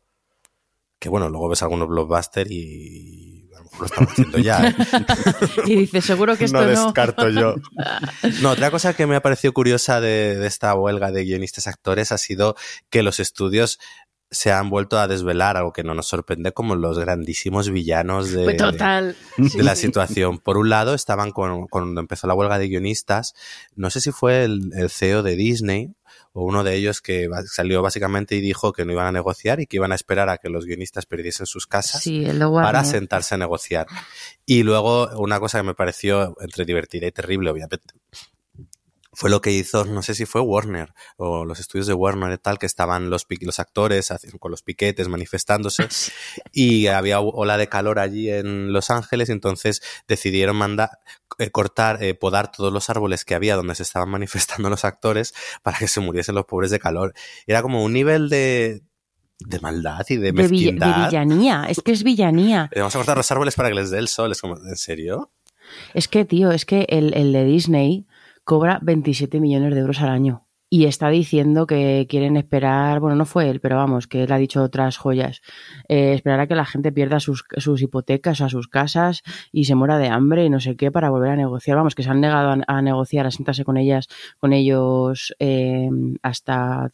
que 1.02 1.10
bueno, 1.10 1.30
luego 1.30 1.50
ves 1.50 1.64
algunos 1.64 1.88
blockbusters 1.88 2.52
y 2.52 3.50
a 3.56 3.58
lo 3.58 3.64
mejor 3.64 3.80
lo 3.80 3.86
estamos 3.88 4.12
haciendo 4.12 4.38
ya. 4.38 4.68
¿eh? 4.68 4.76
y 5.66 5.76
dices, 5.76 6.06
seguro 6.06 6.38
que 6.38 6.46
esto 6.46 6.62
no. 6.62 6.72
no 6.72 6.86
descarto 6.86 7.28
yo. 7.30 7.56
No, 8.44 8.52
otra 8.52 8.70
cosa 8.70 8.94
que 8.94 9.08
me 9.08 9.16
ha 9.16 9.22
parecido 9.22 9.52
curiosa 9.52 10.00
de, 10.00 10.38
de 10.38 10.46
esta 10.46 10.76
huelga 10.76 11.12
de 11.12 11.24
guionistas 11.24 11.66
actores 11.66 12.12
ha 12.12 12.20
sido 12.20 12.56
que 12.92 13.02
los 13.02 13.20
estudios 13.20 13.80
se 14.30 14.52
han 14.52 14.70
vuelto 14.70 15.00
a 15.00 15.08
desvelar, 15.08 15.58
algo 15.58 15.74
que 15.74 15.84
no 15.84 15.96
nos 15.96 16.08
sorprende, 16.08 16.52
como 16.52 16.76
los 16.76 17.00
grandísimos 17.00 17.72
villanos 17.72 18.32
de, 18.32 18.54
Total. 18.54 19.16
de, 19.38 19.50
sí. 19.50 19.58
la 19.58 19.76
situación. 19.76 20.38
Por 20.38 20.58
un 20.58 20.70
lado, 20.70 20.94
estaban 20.94 21.32
con, 21.32 21.66
cuando 21.68 22.00
empezó 22.00 22.28
la 22.28 22.36
huelga 22.36 22.60
de 22.60 22.68
guionistas, 22.68 23.34
no 23.76 23.90
sé 23.90 24.02
si 24.02 24.12
fue 24.12 24.44
el, 24.44 24.72
el 24.74 24.92
CEO 24.92 25.24
de 25.24 25.36
Disney, 25.36 25.96
o 26.34 26.44
uno 26.44 26.64
de 26.64 26.76
ellos 26.76 27.02
que 27.02 27.30
salió 27.46 27.82
básicamente 27.82 28.36
y 28.36 28.42
dijo 28.42 28.72
que 28.72 28.86
no 28.86 28.94
iban 28.94 29.08
a 29.08 29.12
negociar 29.12 29.60
y 29.60 29.68
que 29.68 29.78
iban 29.78 29.92
a 29.92 29.96
esperar 29.96 30.30
a 30.30 30.38
que 30.38 30.50
los 30.50 30.66
guionistas 30.66 31.06
perdiesen 31.06 31.46
sus 31.46 31.68
casas 31.68 32.02
sí, 32.02 32.26
para 32.54 32.84
sentarse 32.84 33.36
a 33.36 33.38
negociar. 33.38 33.88
Y 34.46 34.64
luego 34.64 35.10
una 35.20 35.40
cosa 35.40 35.60
que 35.60 35.64
me 35.64 35.76
pareció 35.76 36.36
entre 36.40 36.66
divertida 36.66 37.08
y 37.08 37.12
terrible, 37.12 37.50
obviamente, 37.50 37.94
fue 39.14 39.30
lo 39.30 39.42
que 39.42 39.52
hizo, 39.52 39.84
no 39.86 40.02
sé 40.02 40.16
si 40.16 40.26
fue 40.26 40.40
Warner 40.42 40.94
o 41.18 41.44
los 41.44 41.60
estudios 41.60 41.86
de 41.88 41.94
Warner 41.94 42.32
y 42.32 42.38
tal, 42.38 42.58
que 42.58 42.66
estaban 42.66 43.10
los, 43.10 43.28
los 43.42 43.60
actores 43.60 44.14
con 44.40 44.52
los 44.52 44.64
piquetes 44.64 45.10
manifestándose 45.10 45.88
y 46.54 46.88
había 46.88 47.20
ola 47.20 47.58
de 47.58 47.68
calor 47.68 48.00
allí 48.00 48.30
en 48.30 48.72
Los 48.72 48.90
Ángeles, 48.90 49.30
y 49.30 49.34
entonces 49.34 49.82
decidieron 50.08 50.56
mandar, 50.56 50.92
eh, 51.42 51.50
cortar, 51.50 52.04
eh, 52.04 52.14
podar 52.14 52.52
todos 52.52 52.72
los 52.72 52.90
árboles 52.90 53.26
que 53.26 53.34
había 53.34 53.56
donde 53.56 53.74
se 53.76 53.84
estaban 53.84 54.10
manifestando 54.12 54.70
los 54.70 54.86
actores 54.86 55.34
para 55.64 55.78
que 55.78 55.88
se 55.88 56.00
muriesen 56.00 56.36
los 56.36 56.46
pobres 56.46 56.72
de 56.72 56.80
calor. 56.80 57.14
Era 57.48 57.62
como 57.62 57.84
un 57.84 57.94
nivel 57.94 58.30
de, 58.30 58.84
de 59.40 59.60
maldad 59.60 60.06
y 60.10 60.18
de 60.18 60.34
mezquindad. 60.34 60.96
De, 60.96 61.02
de, 61.02 61.08
villanía, 61.08 61.66
es 61.68 61.82
que 61.82 61.92
es 61.92 62.04
villanía. 62.04 62.70
Vamos 62.76 62.96
a 62.96 63.00
cortar 63.00 63.18
los 63.18 63.32
árboles 63.32 63.56
para 63.56 63.70
que 63.70 63.76
les 63.76 63.90
dé 63.90 63.98
el 63.98 64.08
sol, 64.08 64.32
es 64.32 64.42
como, 64.42 64.56
¿en 64.58 64.76
serio? 64.76 65.32
Es 65.94 66.08
que, 66.08 66.26
tío, 66.26 66.52
es 66.52 66.66
que 66.66 66.86
el, 66.90 67.14
el 67.16 67.34
de 67.34 67.46
Disney 67.46 68.06
cobra 68.44 68.80
27 68.82 69.40
millones 69.40 69.74
de 69.74 69.80
euros 69.80 70.00
al 70.02 70.10
año. 70.10 70.48
Y 70.74 70.86
está 70.86 71.10
diciendo 71.10 71.68
que 71.68 72.08
quieren 72.10 72.38
esperar, 72.38 73.02
bueno, 73.02 73.18
no 73.18 73.26
fue 73.26 73.50
él, 73.50 73.60
pero 73.60 73.76
vamos, 73.76 74.08
que 74.08 74.24
él 74.24 74.32
ha 74.32 74.38
dicho 74.38 74.64
otras 74.64 74.96
joyas, 74.96 75.42
eh, 75.90 76.14
esperar 76.14 76.40
a 76.40 76.48
que 76.48 76.56
la 76.56 76.64
gente 76.64 76.94
pierda 76.94 77.20
sus, 77.20 77.44
sus 77.58 77.82
hipotecas 77.82 78.40
a 78.40 78.48
sus 78.48 78.70
casas 78.70 79.22
y 79.52 79.66
se 79.66 79.76
muera 79.76 79.98
de 79.98 80.08
hambre 80.08 80.46
y 80.46 80.50
no 80.50 80.62
sé 80.62 80.78
qué 80.78 80.90
para 80.90 81.10
volver 81.10 81.32
a 81.32 81.36
negociar. 81.36 81.76
Vamos, 81.76 81.94
que 81.94 82.04
se 82.04 82.10
han 82.10 82.22
negado 82.22 82.56
a, 82.66 82.82
negociar, 82.82 83.28
a 83.28 83.32
sentarse 83.32 83.66
con 83.66 83.76
ellas, 83.76 84.08
con 84.40 84.54
ellos 84.54 85.36
eh, 85.40 85.90
hasta, 86.22 86.90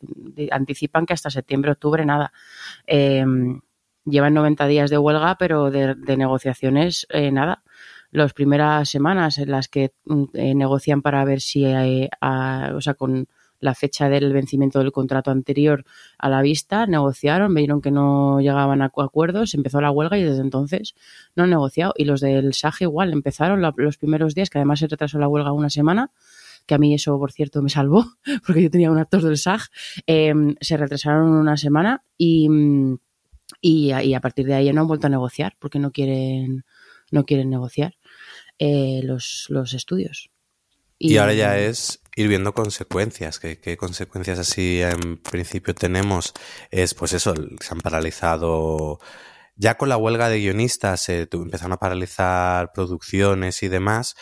anticipan 0.50 1.06
que 1.06 1.13
hasta 1.13 1.30
septiembre, 1.30 1.74
octubre, 1.74 2.04
nada. 2.04 2.34
Eh, 2.88 3.24
llevan 4.06 4.34
90 4.34 4.66
días 4.66 4.90
de 4.90 4.98
huelga, 4.98 5.36
pero 5.38 5.70
de, 5.70 6.18
negociaciones, 6.18 7.06
eh, 7.12 7.32
nada 7.32 7.63
las 8.10 8.34
primeras 8.34 8.90
semanas 8.90 9.38
en 9.38 9.52
las 9.52 9.68
que 9.68 9.92
eh, 10.34 10.56
negocian 10.56 11.02
para 11.02 11.24
ver 11.26 11.42
si, 11.42 11.66
a, 11.66 12.72
o 12.74 12.82
sea, 12.82 12.94
con 12.96 13.28
la 13.60 13.74
fecha 13.74 14.10
del 14.10 14.34
vencimiento 14.34 14.80
del 14.80 14.91
contrato 14.91 15.32
anterior 15.32 15.86
a 16.17 16.30
la 16.30 16.41
vista, 16.41 16.86
negociaron, 16.86 17.54
vieron 17.54 17.82
que 17.82 17.91
no 17.91 18.39
llegaban 18.39 18.82
a 18.82 18.86
acuerdos, 18.86 19.54
empezó 19.54 19.82
la 19.82 19.91
huelga 19.91 20.17
y 20.17 20.24
desde 20.24 20.41
entonces 20.41 20.93
no 21.36 21.43
han 21.43 21.50
negociado. 21.50 21.93
Y 21.96 22.06
los 22.06 22.22
del 22.22 22.54
SAG 22.54 22.82
igual, 22.82 23.13
empezaron 23.13 23.62
los 23.62 23.98
primeros 23.98 24.36
días, 24.36 24.50
que 24.50 24.60
además 24.60 24.80
se 24.80 24.88
retrasó 24.88 25.20
la 25.20 25.28
huelga 25.28 25.52
una 25.52 25.70
semana, 25.70 26.12
que 26.65 26.76
a 26.76 26.78
mí 26.78 26.93
eso, 26.93 27.17
por 27.17 27.32
cierto, 27.32 27.62
me 27.62 27.70
salvó, 27.70 28.06
porque 28.46 28.62
yo 28.62 28.70
tenía 28.70 28.91
un 28.91 29.00
actor 29.00 29.22
del 29.22 29.38
SAG, 29.38 29.62
eh, 30.06 30.34
se 30.62 30.78
retrasaron 30.78 31.30
una 31.30 31.58
semana 31.58 32.04
y, 32.17 32.48
y, 33.62 33.93
y, 33.93 34.13
a 34.13 34.22
partir 34.22 34.46
de 34.46 34.54
ahí 34.54 34.72
no 34.74 34.82
han 34.82 34.88
vuelto 34.88 35.08
a 35.08 35.10
negociar, 35.10 35.56
porque 35.60 35.80
no 35.80 35.91
quieren, 35.91 36.65
no 37.12 37.26
quieren 37.26 37.50
negociar 37.50 37.96
eh, 38.60 39.02
los, 39.04 39.46
los 39.50 39.74
estudios. 39.74 40.30
Y, 41.00 41.13
y, 41.13 41.17
ahora 41.17 41.34
ya 41.34 41.58
es 41.60 42.02
ir 42.18 42.28
viendo 42.28 42.54
consecuencias. 42.54 43.40
¿Qué, 43.40 43.60
¿Qué, 43.60 43.78
consecuencias 43.78 44.40
así 44.40 44.82
en 44.82 45.18
principio 45.18 45.74
tenemos? 45.76 46.34
Es 46.72 46.94
pues 46.94 47.14
eso, 47.14 47.34
se 47.36 47.74
han 47.74 47.80
paralizado. 47.80 49.00
Ya 49.56 49.78
con 49.78 49.90
la 49.90 49.98
huelga 49.98 50.28
de 50.30 50.40
guionistas 50.40 51.08
empezaron 51.10 51.74
a 51.74 51.78
paralizar 51.78 52.72
producciones 52.74 53.64
y 53.64 53.70
demás, 53.70 54.16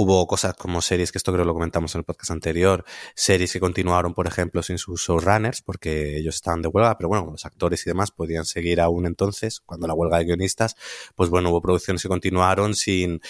Hubo 0.00 0.28
cosas 0.28 0.54
como 0.54 0.80
series, 0.80 1.10
que 1.10 1.18
esto 1.18 1.32
creo 1.32 1.44
lo 1.44 1.54
comentamos 1.54 1.92
en 1.92 1.98
el 1.98 2.04
podcast 2.04 2.30
anterior, 2.30 2.84
series 3.16 3.52
que 3.52 3.58
continuaron, 3.58 4.14
por 4.14 4.28
ejemplo, 4.28 4.62
sin 4.62 4.78
sus 4.78 5.02
showrunners, 5.02 5.60
porque 5.60 6.16
ellos 6.18 6.36
estaban 6.36 6.62
de 6.62 6.68
huelga, 6.68 6.96
pero 6.96 7.08
bueno, 7.08 7.28
los 7.32 7.44
actores 7.44 7.84
y 7.84 7.90
demás 7.90 8.12
podían 8.12 8.44
seguir 8.44 8.80
aún 8.80 9.06
entonces, 9.06 9.58
cuando 9.58 9.88
la 9.88 9.94
huelga 9.94 10.18
de 10.18 10.26
guionistas, 10.26 10.76
pues 11.16 11.30
bueno, 11.30 11.50
hubo 11.50 11.60
producciones 11.60 12.00
que 12.00 12.08
continuaron 12.08 12.76
sin 12.76 13.20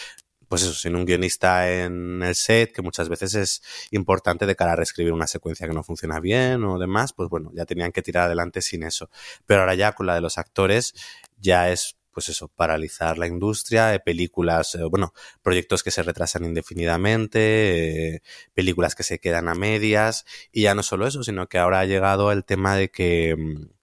pues 0.49 0.63
eso, 0.63 0.75
sin 0.75 0.97
un 0.97 1.05
guionista 1.05 1.71
en 1.71 2.23
el 2.23 2.35
set, 2.35 2.73
que 2.73 2.83
muchas 2.83 3.09
veces 3.09 3.35
es 3.35 3.63
importante 3.91 4.47
de 4.47 4.57
cara 4.57 4.73
a 4.73 4.77
reescribir 4.77 5.13
una 5.13 5.27
secuencia 5.27 5.67
que 5.67 5.75
no 5.75 5.83
funciona 5.83 6.21
bien 6.21 6.65
o 6.65 6.79
demás, 6.79 7.13
pues 7.13 7.29
bueno, 7.29 7.51
ya 7.55 7.67
tenían 7.67 7.93
que 7.93 8.03
tirar 8.03 8.25
adelante 8.25 8.63
sin 8.63 8.83
eso. 8.83 9.11
Pero 9.47 9.61
ahora 9.61 9.75
ya 9.75 9.93
con 9.93 10.07
la 10.07 10.15
de 10.15 10.21
los 10.21 10.39
actores, 10.39 10.95
ya 11.39 11.71
es 11.71 11.99
pues 12.19 12.31
eso, 12.31 12.49
paralizar 12.49 13.17
la 13.17 13.29
industria, 13.29 13.95
eh, 13.95 14.01
películas, 14.01 14.75
eh, 14.75 14.83
bueno, 14.91 15.13
proyectos 15.41 15.85
que 15.85 15.93
se 15.93 16.03
retrasan 16.03 16.45
indefinidamente, 16.45 18.17
eh, 18.17 18.23
películas 18.55 18.97
que 18.97 19.05
se 19.05 19.21
quedan 19.21 19.49
a 19.49 19.55
medias, 19.55 20.25
y 20.51 20.63
ya 20.63 20.75
no 20.75 20.83
solo 20.83 21.07
eso, 21.07 21.23
sino 21.23 21.49
que 21.49 21.59
ahora 21.59 21.79
ha 21.79 21.85
llegado 21.85 22.33
el 22.33 22.45
tema 22.45 22.75
de 22.75 22.91
que 22.91 23.37
mm, 23.37 23.78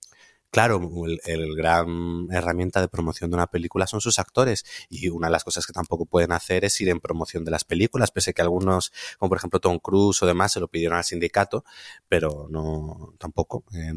claro, 0.55 0.79
el, 1.25 1.53
gran 1.53 2.29
herramienta 2.31 2.79
de 2.79 2.87
promoción 2.87 3.29
de 3.29 3.35
una 3.35 3.47
película 3.47 3.87
son 3.87 3.99
sus 3.99 4.19
actores 4.19 4.63
y 4.89 5.09
una 5.09 5.27
de 5.27 5.31
las 5.31 5.43
cosas 5.43 5.67
que 5.67 5.73
tampoco 5.73 6.05
pueden 6.05 6.31
hacer 6.31 6.63
es 6.63 6.79
ir 6.79 6.87
en 6.87 7.01
promoción 7.01 7.43
de 7.43 7.51
las 7.51 7.65
películas, 7.65 8.09
pese 8.11 8.29
a 8.29 8.33
que 8.33 8.41
algunos, 8.41 8.93
como 9.19 9.27
por 9.27 9.37
ejemplo 9.37 9.59
Tom 9.59 9.79
Cruise 9.79 10.23
o 10.23 10.25
demás, 10.25 10.53
se 10.53 10.61
lo 10.61 10.69
pidieron 10.69 10.97
al 10.97 11.03
sindicato, 11.03 11.65
pero 12.07 12.47
no, 12.49 13.15
tampoco 13.19 13.65
eh, 13.73 13.91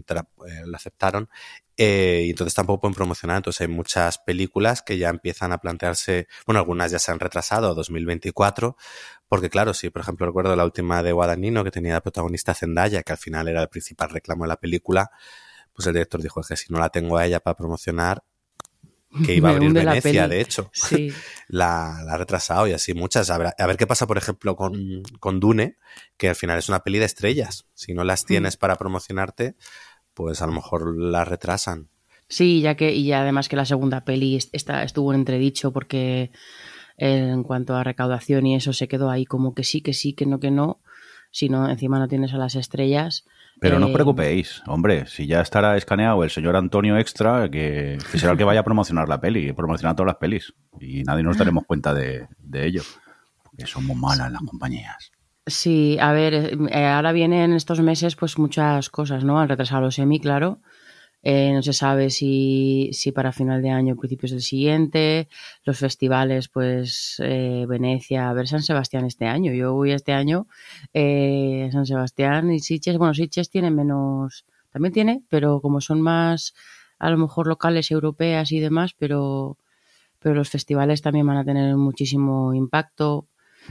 lo 0.66 0.76
aceptaron. 0.76 1.28
Eh, 1.76 2.24
y 2.26 2.30
entonces 2.30 2.54
tampoco 2.54 2.80
pueden 2.80 2.96
promocionar. 2.96 3.36
Entonces 3.36 3.60
hay 3.60 3.68
muchas 3.68 4.18
películas 4.18 4.82
que 4.82 4.98
ya 4.98 5.10
empiezan 5.10 5.52
a 5.52 5.58
plantearse, 5.58 6.26
bueno, 6.44 6.58
algunas 6.58 6.90
ya 6.90 6.98
se 6.98 7.12
han 7.12 7.20
retrasado 7.20 7.70
a 7.70 7.74
2024, 7.74 8.76
porque 9.28 9.48
claro, 9.48 9.74
sí, 9.74 9.90
por 9.90 10.02
ejemplo, 10.02 10.26
recuerdo 10.26 10.56
la 10.56 10.64
última 10.64 11.04
de 11.04 11.12
Guadagnino 11.12 11.62
que 11.62 11.70
tenía 11.70 11.94
de 11.94 12.00
protagonista 12.00 12.52
Zendaya, 12.52 13.04
que 13.04 13.12
al 13.12 13.18
final 13.18 13.46
era 13.46 13.62
el 13.62 13.68
principal 13.68 14.10
reclamo 14.10 14.42
de 14.42 14.48
la 14.48 14.56
película, 14.56 15.12
pues 15.78 15.86
el 15.86 15.92
director 15.92 16.20
dijo 16.20 16.40
que 16.42 16.56
si 16.56 16.72
no 16.72 16.80
la 16.80 16.88
tengo 16.88 17.18
a 17.18 17.24
ella 17.24 17.38
para 17.38 17.56
promocionar, 17.56 18.24
que 19.24 19.32
iba 19.32 19.50
a 19.50 19.52
abrir 19.52 19.72
Venecia, 19.72 20.26
de 20.26 20.40
hecho. 20.40 20.70
Sí. 20.74 21.12
la, 21.46 21.98
ha 21.98 22.16
retrasado 22.16 22.66
y 22.66 22.72
así 22.72 22.94
muchas. 22.94 23.30
A 23.30 23.38
ver, 23.38 23.54
a 23.56 23.66
ver, 23.66 23.76
qué 23.76 23.86
pasa, 23.86 24.08
por 24.08 24.18
ejemplo, 24.18 24.56
con, 24.56 25.04
con 25.20 25.38
Dune, 25.38 25.76
que 26.16 26.30
al 26.30 26.34
final 26.34 26.58
es 26.58 26.68
una 26.68 26.82
peli 26.82 26.98
de 26.98 27.04
estrellas. 27.04 27.68
Si 27.74 27.94
no 27.94 28.02
las 28.02 28.24
tienes 28.24 28.56
para 28.56 28.74
promocionarte, 28.74 29.54
pues 30.14 30.42
a 30.42 30.48
lo 30.48 30.52
mejor 30.52 30.98
la 30.98 31.24
retrasan. 31.24 31.90
Sí, 32.28 32.60
ya 32.60 32.74
que, 32.74 32.92
y 32.92 33.12
además 33.12 33.48
que 33.48 33.54
la 33.54 33.64
segunda 33.64 34.04
peli 34.04 34.36
está, 34.50 34.82
estuvo 34.82 35.12
en 35.12 35.20
entredicho 35.20 35.72
porque 35.72 36.32
en 36.96 37.44
cuanto 37.44 37.76
a 37.76 37.84
recaudación 37.84 38.48
y 38.48 38.56
eso 38.56 38.72
se 38.72 38.88
quedó 38.88 39.10
ahí 39.10 39.26
como 39.26 39.54
que 39.54 39.62
sí, 39.62 39.80
que 39.80 39.94
sí, 39.94 40.12
que 40.12 40.26
no, 40.26 40.40
que 40.40 40.50
no. 40.50 40.80
Si 41.30 41.48
no, 41.48 41.70
encima 41.70 42.00
no 42.00 42.08
tienes 42.08 42.34
a 42.34 42.38
las 42.38 42.56
estrellas, 42.56 43.26
pero 43.60 43.78
no 43.78 43.86
os 43.86 43.90
eh, 43.90 43.94
preocupéis, 43.94 44.62
hombre, 44.66 45.06
si 45.06 45.26
ya 45.26 45.40
estará 45.40 45.76
escaneado 45.76 46.22
el 46.24 46.30
señor 46.30 46.56
Antonio 46.56 46.96
Extra, 46.96 47.50
que, 47.50 47.98
será 48.14 48.32
el 48.32 48.38
que 48.38 48.44
vaya 48.44 48.60
a 48.60 48.64
promocionar 48.64 49.08
la 49.08 49.20
peli, 49.20 49.52
promocionar 49.52 49.96
todas 49.96 50.08
las 50.08 50.16
pelis. 50.16 50.54
Y 50.80 51.02
nadie 51.02 51.22
nos 51.22 51.38
daremos 51.38 51.64
cuenta 51.66 51.94
de, 51.94 52.28
ello. 52.52 52.82
Porque 53.42 53.66
somos 53.66 53.96
malas 53.96 54.30
las 54.30 54.42
compañías. 54.42 55.10
Sí, 55.46 55.96
a 56.00 56.12
ver, 56.12 56.58
eh, 56.70 56.86
ahora 56.86 57.12
vienen 57.12 57.52
estos 57.52 57.80
meses 57.80 58.16
pues 58.16 58.38
muchas 58.38 58.90
cosas, 58.90 59.24
¿no? 59.24 59.40
Han 59.40 59.48
retrasado 59.48 59.82
los 59.82 59.94
semi, 59.94 60.20
claro. 60.20 60.60
Eh, 61.22 61.52
no 61.52 61.62
se 61.62 61.72
sabe 61.72 62.10
si, 62.10 62.90
si, 62.92 63.10
para 63.10 63.32
final 63.32 63.60
de 63.60 63.70
año 63.70 63.94
o 63.94 63.96
principios 63.96 64.30
del 64.30 64.42
siguiente. 64.42 65.28
Los 65.64 65.78
festivales, 65.78 66.48
pues 66.48 67.16
eh, 67.18 67.66
Venecia, 67.68 68.30
a 68.30 68.32
ver 68.32 68.46
San 68.46 68.62
Sebastián 68.62 69.04
este 69.04 69.26
año. 69.26 69.52
Yo 69.52 69.74
voy 69.74 69.92
este 69.92 70.12
año 70.12 70.46
eh, 70.94 71.68
San 71.72 71.86
Sebastián 71.86 72.52
y 72.52 72.60
Sitges. 72.60 72.98
Bueno, 72.98 73.14
Sitges 73.14 73.50
tiene 73.50 73.70
menos, 73.70 74.44
también 74.70 74.92
tiene, 74.92 75.22
pero 75.28 75.60
como 75.60 75.80
son 75.80 76.00
más 76.00 76.54
a 76.98 77.10
lo 77.10 77.18
mejor 77.18 77.46
locales, 77.46 77.90
europeas 77.90 78.50
y 78.52 78.60
demás, 78.60 78.94
pero, 78.98 79.56
pero 80.18 80.34
los 80.34 80.50
festivales 80.50 81.02
también 81.02 81.26
van 81.26 81.36
a 81.36 81.44
tener 81.44 81.76
muchísimo 81.76 82.54
impacto. 82.54 83.26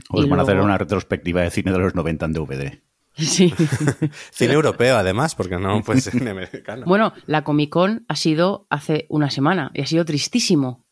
Os 0.10 0.30
van 0.30 0.40
a 0.40 0.44
hacer 0.44 0.60
una 0.60 0.78
retrospectiva 0.78 1.42
de 1.42 1.52
cine 1.52 1.72
de 1.72 1.80
los 1.80 1.96
90 1.96 2.26
en 2.26 2.34
DVD. 2.34 2.87
Sí. 3.26 3.54
Cine 4.32 4.54
europeo, 4.54 4.96
además, 4.98 5.36
porque 5.36 5.58
no 5.58 5.82
puede 5.82 6.02
ser 6.02 6.14
cine 6.18 6.32
americano. 6.32 6.86
Bueno, 6.86 7.14
la 7.26 7.44
Comic 7.44 7.70
Con 7.72 8.06
ha 8.08 8.16
sido 8.16 8.68
hace 8.70 9.06
una 9.10 9.30
semana 9.30 9.72
y 9.74 9.82
ha 9.82 9.88
sido 9.88 10.06
tristísimo. 10.06 10.86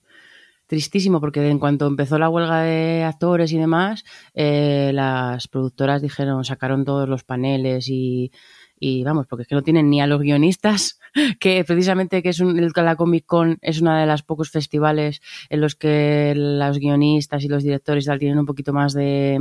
Tristísimo, 0.67 1.21
porque 1.21 1.47
en 1.47 1.59
cuanto 1.59 1.85
empezó 1.85 2.17
la 2.17 2.29
huelga 2.29 2.61
de 2.61 3.03
actores 3.03 3.51
y 3.51 3.59
demás, 3.59 4.03
eh, 4.33 4.89
las 4.93 5.47
productoras 5.47 6.01
dijeron, 6.01 6.43
sacaron 6.43 6.85
todos 6.85 7.07
los 7.07 7.23
paneles 7.23 7.87
y, 7.87 8.31
y 8.79 9.03
vamos, 9.03 9.27
porque 9.27 9.43
es 9.43 9.47
que 9.47 9.53
no 9.53 9.61
tienen 9.61 9.91
ni 9.91 10.01
a 10.01 10.07
los 10.07 10.21
guionistas, 10.21 10.99
que 11.39 11.63
precisamente 11.63 12.23
que 12.23 12.29
es 12.29 12.39
un, 12.39 12.71
la 12.75 12.95
Comic 12.95 13.27
Con 13.27 13.59
es 13.61 13.79
una 13.79 14.01
de 14.01 14.07
las 14.07 14.23
pocos 14.23 14.49
festivales 14.49 15.21
en 15.49 15.61
los 15.61 15.75
que 15.75 16.33
los 16.35 16.79
guionistas 16.79 17.43
y 17.43 17.47
los 17.47 17.63
directores 17.63 18.05
tal 18.05 18.17
tienen 18.17 18.39
un 18.39 18.47
poquito 18.47 18.73
más 18.73 18.93
de, 18.93 19.39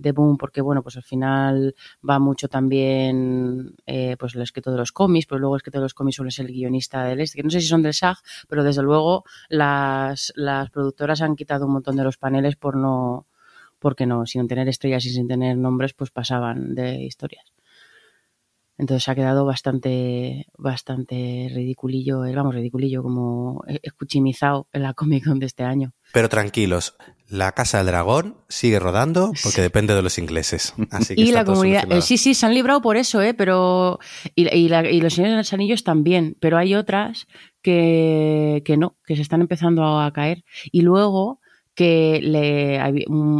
de 0.00 0.12
boom 0.12 0.36
porque 0.36 0.60
bueno 0.60 0.82
pues 0.82 0.96
al 0.96 1.02
final 1.02 1.74
va 2.08 2.18
mucho 2.18 2.48
también 2.48 3.74
eh, 3.86 4.16
pues 4.18 4.34
el 4.34 4.42
escrito 4.42 4.70
de 4.70 4.78
los 4.78 4.92
cómics 4.92 5.26
pero 5.26 5.38
luego 5.38 5.54
el 5.54 5.58
escrito 5.58 5.78
de 5.78 5.84
los 5.84 5.94
cómics 5.94 6.16
suele 6.16 6.30
ser 6.30 6.46
el 6.46 6.52
guionista 6.52 7.04
del 7.04 7.20
este 7.20 7.36
que 7.36 7.42
no 7.42 7.50
sé 7.50 7.60
si 7.60 7.68
son 7.68 7.82
del 7.82 7.94
SAG 7.94 8.18
pero 8.48 8.64
desde 8.64 8.82
luego 8.82 9.24
las, 9.48 10.32
las 10.36 10.70
productoras 10.70 11.20
han 11.22 11.36
quitado 11.36 11.66
un 11.66 11.72
montón 11.72 11.96
de 11.96 12.04
los 12.04 12.16
paneles 12.16 12.56
por 12.56 12.76
no 12.76 13.26
porque 13.78 14.06
no 14.06 14.26
sin 14.26 14.48
tener 14.48 14.68
estrellas 14.68 15.04
y 15.04 15.10
sin 15.10 15.28
tener 15.28 15.56
nombres 15.56 15.94
pues 15.94 16.10
pasaban 16.10 16.74
de 16.74 17.02
historias 17.02 17.44
entonces 18.80 19.06
ha 19.10 19.14
quedado 19.14 19.44
bastante, 19.44 20.46
bastante 20.56 21.50
ridiculillo, 21.54 22.24
eh, 22.24 22.34
vamos, 22.34 22.54
ridiculillo, 22.54 23.02
como 23.02 23.62
escuchimizado 23.82 24.68
en 24.72 24.82
la 24.82 24.94
Comic 24.94 25.24
Con 25.26 25.38
de 25.38 25.44
este 25.44 25.64
año. 25.64 25.92
Pero 26.14 26.30
tranquilos, 26.30 26.96
la 27.28 27.52
Casa 27.52 27.76
del 27.76 27.88
Dragón 27.88 28.38
sigue 28.48 28.78
rodando 28.78 29.32
porque 29.42 29.60
depende 29.60 29.94
de 29.94 30.00
los 30.00 30.16
ingleses. 30.16 30.72
Así 30.90 31.14
que 31.14 31.20
y 31.20 31.30
la 31.30 31.44
comunidad, 31.44 31.92
eh, 31.92 32.00
sí, 32.00 32.16
sí, 32.16 32.32
se 32.32 32.46
han 32.46 32.54
librado 32.54 32.80
por 32.80 32.96
eso, 32.96 33.20
¿eh? 33.20 33.34
Pero, 33.34 33.98
y, 34.34 34.48
y, 34.48 34.68
los 34.68 35.12
Señores 35.12 35.32
de 35.32 35.36
los 35.36 35.52
Anillos 35.52 35.84
también, 35.84 36.38
pero 36.40 36.56
hay 36.56 36.74
otras 36.74 37.26
que, 37.60 38.62
que 38.64 38.78
no, 38.78 38.96
que 39.04 39.14
se 39.14 39.22
están 39.22 39.42
empezando 39.42 40.00
a 40.00 40.10
caer. 40.14 40.42
Y 40.72 40.80
luego 40.80 41.40
que 41.74 42.20
le 42.22 42.80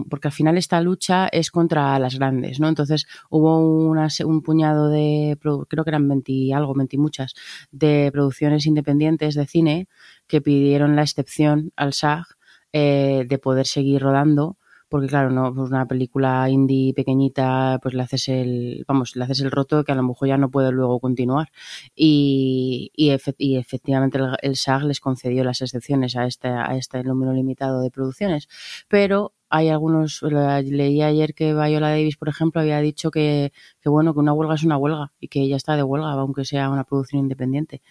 porque 0.08 0.28
al 0.28 0.32
final 0.32 0.56
esta 0.56 0.80
lucha 0.80 1.28
es 1.28 1.50
contra 1.50 1.98
las 1.98 2.18
grandes, 2.18 2.60
¿no? 2.60 2.68
Entonces 2.68 3.06
hubo 3.28 3.58
un 3.58 4.42
puñado 4.42 4.88
de 4.88 5.36
creo 5.40 5.84
que 5.84 5.90
eran 5.90 6.08
20 6.08 6.54
algo, 6.54 6.74
20 6.74 6.98
muchas 6.98 7.34
de 7.70 8.10
producciones 8.12 8.66
independientes 8.66 9.34
de 9.34 9.46
cine 9.46 9.88
que 10.26 10.40
pidieron 10.40 10.96
la 10.96 11.02
excepción 11.02 11.72
al 11.76 11.92
SAG 11.92 12.26
eh, 12.72 13.26
de 13.28 13.38
poder 13.38 13.66
seguir 13.66 14.02
rodando 14.02 14.56
porque 14.90 15.06
claro, 15.06 15.30
no, 15.30 15.54
pues 15.54 15.70
una 15.70 15.86
película 15.86 16.50
indie 16.50 16.92
pequeñita, 16.94 17.78
pues 17.82 17.94
le 17.94 18.02
haces 18.02 18.28
el, 18.28 18.84
vamos, 18.88 19.16
le 19.16 19.24
haces 19.24 19.40
el 19.40 19.50
roto 19.52 19.84
que 19.84 19.92
a 19.92 19.94
lo 19.94 20.02
mejor 20.02 20.28
ya 20.28 20.36
no 20.36 20.50
puede 20.50 20.72
luego 20.72 21.00
continuar. 21.00 21.50
Y, 21.94 22.90
y, 22.96 23.10
efectivamente 23.10 24.18
el, 24.42 24.56
SAG 24.56 24.84
les 24.84 25.00
concedió 25.00 25.44
las 25.44 25.62
excepciones 25.62 26.16
a 26.16 26.26
este, 26.26 26.48
a 26.48 26.76
este 26.76 27.02
número 27.04 27.32
limitado 27.32 27.80
de 27.82 27.90
producciones. 27.90 28.48
Pero 28.88 29.32
hay 29.48 29.68
algunos, 29.68 30.22
leí 30.22 31.02
ayer 31.02 31.34
que 31.34 31.54
Viola 31.54 31.90
Davis, 31.90 32.16
por 32.16 32.28
ejemplo, 32.28 32.60
había 32.60 32.80
dicho 32.80 33.10
que, 33.10 33.52
que 33.80 33.88
bueno, 33.88 34.12
que 34.14 34.20
una 34.20 34.32
huelga 34.32 34.54
es 34.54 34.64
una 34.64 34.76
huelga 34.76 35.12
y 35.20 35.28
que 35.28 35.40
ella 35.42 35.56
está 35.56 35.76
de 35.76 35.82
huelga, 35.84 36.12
aunque 36.12 36.44
sea 36.44 36.70
una 36.70 36.84
producción 36.84 37.22
independiente. 37.22 37.82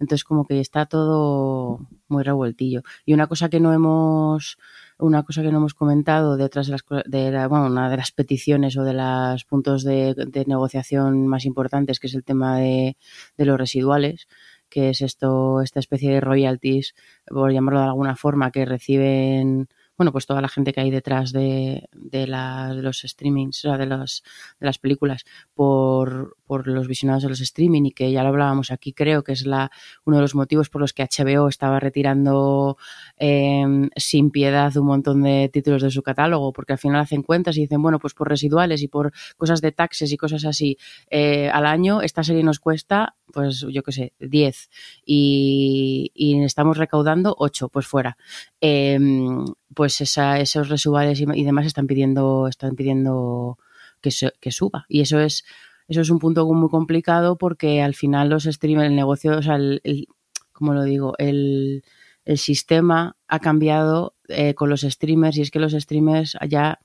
Entonces 0.00 0.24
como 0.24 0.46
que 0.46 0.60
está 0.60 0.86
todo 0.86 1.86
muy 2.08 2.24
revueltillo. 2.24 2.82
Y 3.04 3.14
una 3.14 3.28
cosa 3.28 3.48
que 3.48 3.60
no 3.60 3.72
hemos 3.72 4.58
una 4.98 5.22
cosa 5.22 5.42
que 5.42 5.50
no 5.50 5.58
hemos 5.58 5.74
comentado 5.74 6.36
detrás 6.36 6.66
de 6.66 6.72
las 6.72 6.84
de 7.06 7.30
la, 7.30 7.48
bueno, 7.48 7.66
una 7.66 7.88
de 7.90 7.96
las 7.96 8.12
peticiones 8.12 8.76
o 8.76 8.84
de 8.84 8.92
los 8.92 9.44
puntos 9.44 9.84
de, 9.84 10.14
negociación 10.46 11.26
más 11.26 11.44
importantes, 11.46 12.00
que 12.00 12.06
es 12.06 12.14
el 12.14 12.24
tema 12.24 12.58
de, 12.58 12.96
de 13.36 13.44
los 13.44 13.58
residuales, 13.58 14.28
que 14.68 14.90
es 14.90 15.00
esto, 15.02 15.62
esta 15.62 15.80
especie 15.80 16.10
de 16.12 16.20
royalties, 16.20 16.94
por 17.26 17.52
llamarlo 17.52 17.80
de 17.80 17.86
alguna 17.86 18.16
forma, 18.16 18.50
que 18.50 18.64
reciben 18.64 19.68
bueno, 20.00 20.12
pues 20.12 20.24
toda 20.24 20.40
la 20.40 20.48
gente 20.48 20.72
que 20.72 20.80
hay 20.80 20.90
detrás 20.90 21.30
de, 21.30 21.86
de, 21.92 22.26
la, 22.26 22.72
de 22.74 22.80
los 22.80 23.02
streamings, 23.02 23.58
o 23.66 23.68
sea, 23.68 23.76
de, 23.76 23.84
los, 23.84 24.22
de 24.58 24.64
las 24.64 24.78
películas, 24.78 25.26
por, 25.52 26.38
los 26.48 26.88
visionados 26.88 27.22
de 27.22 27.28
los 27.28 27.42
streaming 27.42 27.82
y 27.84 27.92
que 27.92 28.10
ya 28.10 28.22
lo 28.22 28.30
hablábamos 28.30 28.70
aquí, 28.70 28.94
creo 28.94 29.22
que 29.22 29.32
es 29.32 29.44
la, 29.44 29.70
uno 30.06 30.16
de 30.16 30.22
los 30.22 30.34
motivos 30.34 30.70
por 30.70 30.80
los 30.80 30.94
que 30.94 31.04
HBO 31.04 31.48
estaba 31.48 31.80
retirando 31.80 32.78
em, 33.18 33.90
sin 33.94 34.30
piedad 34.30 34.74
un 34.78 34.86
montón 34.86 35.22
de 35.22 35.50
títulos 35.52 35.82
de 35.82 35.90
su 35.90 36.02
catálogo, 36.02 36.54
porque 36.54 36.72
al 36.72 36.78
final 36.78 36.98
hacen 36.98 37.22
cuentas 37.22 37.58
y 37.58 37.60
dicen, 37.60 37.82
bueno, 37.82 37.98
pues 37.98 38.14
por 38.14 38.26
residuales 38.26 38.80
y 38.80 38.88
por 38.88 39.12
cosas 39.36 39.60
de 39.60 39.72
taxes 39.72 40.10
y 40.12 40.16
cosas 40.16 40.46
así, 40.46 40.78
eh, 41.10 41.50
al 41.50 41.66
año 41.66 42.00
esta 42.00 42.24
serie 42.24 42.42
nos 42.42 42.58
cuesta, 42.58 43.16
pues 43.32 43.66
yo 43.70 43.82
qué 43.82 43.92
sé, 43.92 44.12
10 44.20 44.70
y, 45.04 46.10
y 46.14 46.42
estamos 46.42 46.76
recaudando 46.76 47.34
8, 47.38 47.68
pues 47.68 47.86
fuera. 47.86 48.16
Em, 48.60 49.44
pues 49.74 50.00
esa, 50.00 50.38
esos 50.40 50.68
residuales 50.68 51.20
y, 51.20 51.44
demás 51.44 51.66
están 51.66 51.86
pidiendo, 51.86 52.48
están 52.48 52.76
pidiendo 52.76 53.58
que, 54.00 54.10
que 54.40 54.50
suba. 54.50 54.86
Y 54.88 55.00
eso 55.00 55.20
es 55.20 55.44
eso 55.90 56.02
es 56.02 56.10
un 56.10 56.20
punto 56.20 56.46
muy 56.54 56.68
complicado 56.68 57.36
porque 57.36 57.82
al 57.82 57.96
final 57.96 58.28
los 58.28 58.44
streamers, 58.44 58.88
el 58.88 58.94
negocio, 58.94 59.36
o 59.36 59.42
sea, 59.42 59.56
el, 59.56 59.80
el 59.82 60.06
como 60.52 60.72
lo 60.72 60.84
digo, 60.84 61.14
el, 61.18 61.82
el, 62.24 62.38
sistema 62.38 63.16
ha 63.26 63.40
cambiado 63.40 64.14
eh, 64.28 64.54
con 64.54 64.70
los 64.70 64.82
streamers 64.82 65.36
y 65.36 65.42
es 65.42 65.50
que 65.50 65.58
los 65.58 65.72
streamers 65.72 66.36
ya 66.48 66.78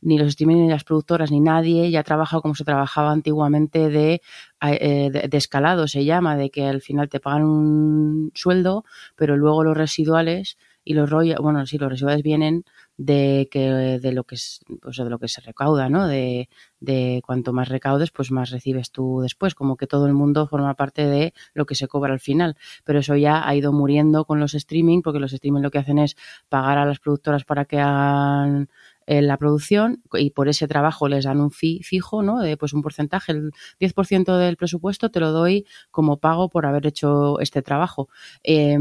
ni 0.00 0.18
los 0.18 0.32
streamers 0.32 0.60
ni 0.60 0.68
las 0.68 0.84
productoras 0.84 1.30
ni 1.30 1.40
nadie 1.40 1.90
ya 1.90 2.02
trabaja 2.02 2.40
como 2.40 2.54
se 2.54 2.64
trabajaba 2.64 3.12
antiguamente 3.12 3.88
de, 3.88 4.20
eh, 4.62 5.10
de, 5.10 5.28
de, 5.28 5.36
escalado 5.36 5.88
se 5.88 6.04
llama 6.04 6.36
de 6.36 6.50
que 6.50 6.66
al 6.66 6.80
final 6.80 7.08
te 7.08 7.20
pagan 7.20 7.44
un 7.44 8.32
sueldo 8.34 8.84
pero 9.16 9.36
luego 9.36 9.64
los 9.64 9.76
residuales 9.76 10.58
y 10.84 10.94
los 10.94 11.10
royalties, 11.10 11.42
bueno 11.42 11.66
sí 11.66 11.78
los 11.78 11.90
residuales 11.90 12.22
vienen 12.22 12.64
de 12.96 13.48
que 13.50 13.60
de 13.60 14.12
lo 14.12 14.24
que 14.24 14.36
es 14.36 14.60
o 14.84 14.92
sea, 14.92 15.04
de 15.04 15.10
lo 15.10 15.18
que 15.18 15.28
se 15.28 15.40
recauda 15.40 15.88
no 15.88 16.06
de, 16.06 16.48
de 16.80 17.22
cuanto 17.26 17.52
más 17.52 17.68
recaudes 17.68 18.10
pues 18.10 18.30
más 18.30 18.50
recibes 18.50 18.90
tú 18.90 19.20
después 19.22 19.54
como 19.54 19.76
que 19.76 19.86
todo 19.86 20.06
el 20.06 20.14
mundo 20.14 20.46
forma 20.46 20.74
parte 20.74 21.06
de 21.06 21.34
lo 21.54 21.66
que 21.66 21.74
se 21.74 21.88
cobra 21.88 22.12
al 22.12 22.20
final. 22.20 22.56
Pero 22.84 23.00
eso 23.00 23.16
ya 23.16 23.46
ha 23.46 23.54
ido 23.54 23.72
muriendo 23.72 24.24
con 24.24 24.40
los 24.40 24.54
streaming 24.54 25.02
porque 25.02 25.20
los 25.20 25.32
streaming 25.32 25.62
lo 25.62 25.70
que 25.70 25.78
hacen 25.78 25.98
es 25.98 26.16
pagar 26.48 26.78
a 26.78 26.86
las 26.86 26.98
productoras 27.00 27.44
para 27.44 27.64
que 27.64 27.78
hagan 27.80 28.68
en 29.06 29.26
la 29.26 29.36
producción 29.36 30.02
y 30.14 30.30
por 30.30 30.48
ese 30.48 30.68
trabajo 30.68 31.08
les 31.08 31.24
dan 31.24 31.40
un 31.40 31.50
fee 31.50 31.80
fijo, 31.82 32.22
¿no? 32.22 32.40
De 32.40 32.56
pues 32.56 32.72
un 32.72 32.82
porcentaje, 32.82 33.32
el 33.32 33.52
10% 33.80 34.36
del 34.36 34.56
presupuesto 34.56 35.10
te 35.10 35.20
lo 35.20 35.32
doy 35.32 35.66
como 35.90 36.18
pago 36.18 36.48
por 36.48 36.66
haber 36.66 36.86
hecho 36.86 37.40
este 37.40 37.62
trabajo. 37.62 38.08
Eh, 38.42 38.76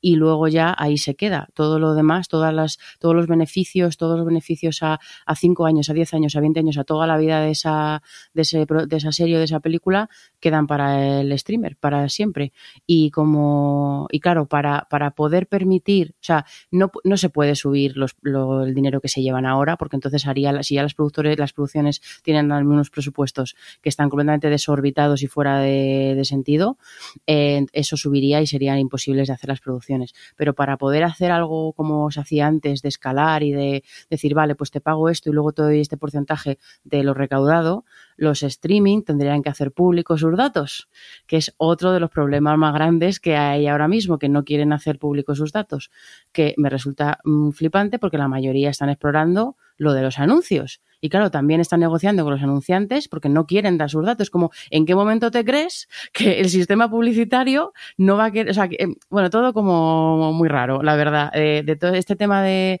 y 0.00 0.16
luego 0.16 0.48
ya 0.48 0.74
ahí 0.76 0.98
se 0.98 1.14
queda. 1.14 1.48
Todo 1.54 1.78
lo 1.78 1.94
demás, 1.94 2.28
todas 2.28 2.52
las, 2.52 2.78
todos 2.98 3.14
los 3.14 3.26
beneficios, 3.26 3.96
todos 3.96 4.18
los 4.18 4.26
beneficios 4.26 4.82
a, 4.82 5.00
a 5.26 5.34
5 5.34 5.66
años, 5.66 5.90
a 5.90 5.94
10 5.94 6.14
años, 6.14 6.36
a 6.36 6.40
20 6.40 6.60
años, 6.60 6.78
a 6.78 6.84
toda 6.84 7.06
la 7.06 7.16
vida 7.16 7.40
de 7.40 7.50
esa, 7.50 8.02
de, 8.34 8.42
ese, 8.42 8.66
de 8.66 8.96
esa 8.96 9.12
serie 9.12 9.36
o 9.36 9.38
de 9.38 9.44
esa 9.44 9.60
película, 9.60 10.08
quedan 10.40 10.66
para 10.66 11.20
el 11.20 11.36
streamer, 11.38 11.76
para 11.76 12.08
siempre. 12.08 12.52
Y 12.86 13.10
como, 13.10 14.06
y 14.10 14.20
claro, 14.20 14.46
para, 14.46 14.86
para 14.90 15.12
poder 15.12 15.46
permitir, 15.46 16.14
o 16.14 16.24
sea, 16.24 16.44
no, 16.70 16.90
no 17.04 17.16
se 17.16 17.30
puede 17.30 17.54
subir 17.54 17.96
los, 17.96 18.16
lo, 18.22 18.62
el 18.64 18.74
dinero 18.74 19.00
que 19.00 19.08
se 19.08 19.22
llevan 19.22 19.46
ahora 19.46 19.69
porque 19.76 19.96
entonces 19.96 20.26
haría, 20.26 20.62
si 20.62 20.74
ya 20.74 20.82
las 20.82 20.94
productores, 20.94 21.38
las 21.38 21.52
producciones 21.52 22.00
tienen 22.22 22.52
algunos 22.52 22.90
presupuestos 22.90 23.56
que 23.82 23.88
están 23.88 24.08
completamente 24.08 24.48
desorbitados 24.48 25.22
y 25.22 25.26
fuera 25.26 25.60
de, 25.60 26.20
sentido, 26.24 26.78
eh, 27.26 27.66
eso 27.72 27.96
subiría 27.96 28.40
y 28.40 28.46
serían 28.46 28.78
imposibles 28.78 29.28
de 29.28 29.34
hacer 29.34 29.48
las 29.48 29.60
producciones. 29.60 30.12
Pero 30.36 30.54
para 30.54 30.76
poder 30.76 31.04
hacer 31.04 31.30
algo 31.32 31.72
como 31.72 32.10
se 32.10 32.20
hacía 32.20 32.46
antes, 32.46 32.82
de 32.82 32.88
escalar 32.88 33.42
y 33.42 33.52
de 33.52 33.84
decir, 34.08 34.34
vale, 34.34 34.54
pues 34.54 34.70
te 34.70 34.80
pago 34.80 35.08
esto 35.08 35.30
y 35.30 35.32
luego 35.32 35.52
te 35.52 35.62
doy 35.62 35.80
este 35.80 35.96
porcentaje 35.96 36.58
de 36.84 37.02
lo 37.02 37.14
recaudado, 37.14 37.84
los 38.20 38.42
streaming 38.42 39.02
tendrían 39.02 39.42
que 39.42 39.48
hacer 39.48 39.72
públicos 39.72 40.20
sus 40.20 40.36
datos, 40.36 40.88
que 41.26 41.38
es 41.38 41.54
otro 41.56 41.90
de 41.92 42.00
los 42.00 42.10
problemas 42.10 42.58
más 42.58 42.74
grandes 42.74 43.18
que 43.18 43.36
hay 43.36 43.66
ahora 43.66 43.88
mismo, 43.88 44.18
que 44.18 44.28
no 44.28 44.44
quieren 44.44 44.74
hacer 44.74 44.98
públicos 44.98 45.38
sus 45.38 45.52
datos, 45.52 45.90
que 46.30 46.54
me 46.58 46.68
resulta 46.68 47.18
mmm, 47.24 47.50
flipante 47.50 47.98
porque 47.98 48.18
la 48.18 48.28
mayoría 48.28 48.68
están 48.68 48.90
explorando 48.90 49.56
lo 49.78 49.94
de 49.94 50.02
los 50.02 50.18
anuncios. 50.18 50.82
Y 51.00 51.08
claro, 51.08 51.30
también 51.30 51.60
están 51.60 51.80
negociando 51.80 52.24
con 52.24 52.32
los 52.32 52.42
anunciantes 52.42 53.08
porque 53.08 53.28
no 53.28 53.46
quieren 53.46 53.78
dar 53.78 53.90
sus 53.90 54.04
datos. 54.04 54.30
Como, 54.30 54.50
¿en 54.70 54.86
qué 54.86 54.94
momento 54.94 55.30
te 55.30 55.44
crees 55.44 55.88
que 56.12 56.40
el 56.40 56.50
sistema 56.50 56.90
publicitario 56.90 57.72
no 57.96 58.16
va 58.16 58.26
a 58.26 58.30
querer, 58.30 58.50
o 58.50 58.54
sea, 58.54 58.68
que, 58.68 58.96
bueno, 59.08 59.30
todo 59.30 59.52
como 59.52 60.32
muy 60.32 60.48
raro, 60.48 60.82
la 60.82 60.96
verdad. 60.96 61.30
Eh, 61.34 61.62
de 61.64 61.76
todo 61.76 61.94
este 61.94 62.16
tema 62.16 62.42
de, 62.42 62.80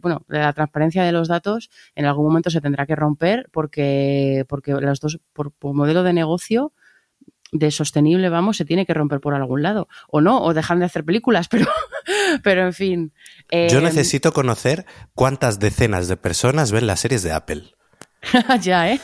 bueno, 0.00 0.24
de 0.28 0.38
la 0.38 0.52
transparencia 0.52 1.04
de 1.04 1.12
los 1.12 1.28
datos, 1.28 1.70
en 1.94 2.06
algún 2.06 2.26
momento 2.26 2.50
se 2.50 2.60
tendrá 2.60 2.86
que 2.86 2.96
romper 2.96 3.48
porque, 3.52 4.44
porque 4.48 4.72
los 4.72 5.00
dos, 5.00 5.20
por 5.32 5.52
modelo 5.62 6.02
de 6.02 6.12
negocio, 6.12 6.72
de 7.52 7.70
sostenible, 7.70 8.30
vamos, 8.30 8.56
se 8.56 8.64
tiene 8.64 8.86
que 8.86 8.94
romper 8.94 9.20
por 9.20 9.34
algún 9.34 9.62
lado. 9.62 9.88
O 10.08 10.20
no, 10.20 10.42
o 10.42 10.54
dejan 10.54 10.80
de 10.80 10.86
hacer 10.86 11.04
películas, 11.04 11.48
pero, 11.50 11.66
pero 12.42 12.66
en 12.66 12.72
fin. 12.72 13.12
Eh, 13.50 13.68
Yo 13.70 13.80
necesito 13.80 14.32
conocer 14.32 14.86
cuántas 15.14 15.60
decenas 15.60 16.08
de 16.08 16.16
personas 16.16 16.72
ven 16.72 16.86
las 16.86 17.00
series 17.00 17.22
de 17.22 17.32
Apple. 17.32 17.74
ya, 18.60 18.92
¿eh? 18.92 19.00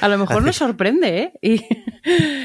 A 0.00 0.08
lo 0.08 0.18
mejor 0.18 0.42
nos 0.42 0.56
sorprende, 0.56 1.18
¿eh? 1.18 1.32
Y, 1.40 1.64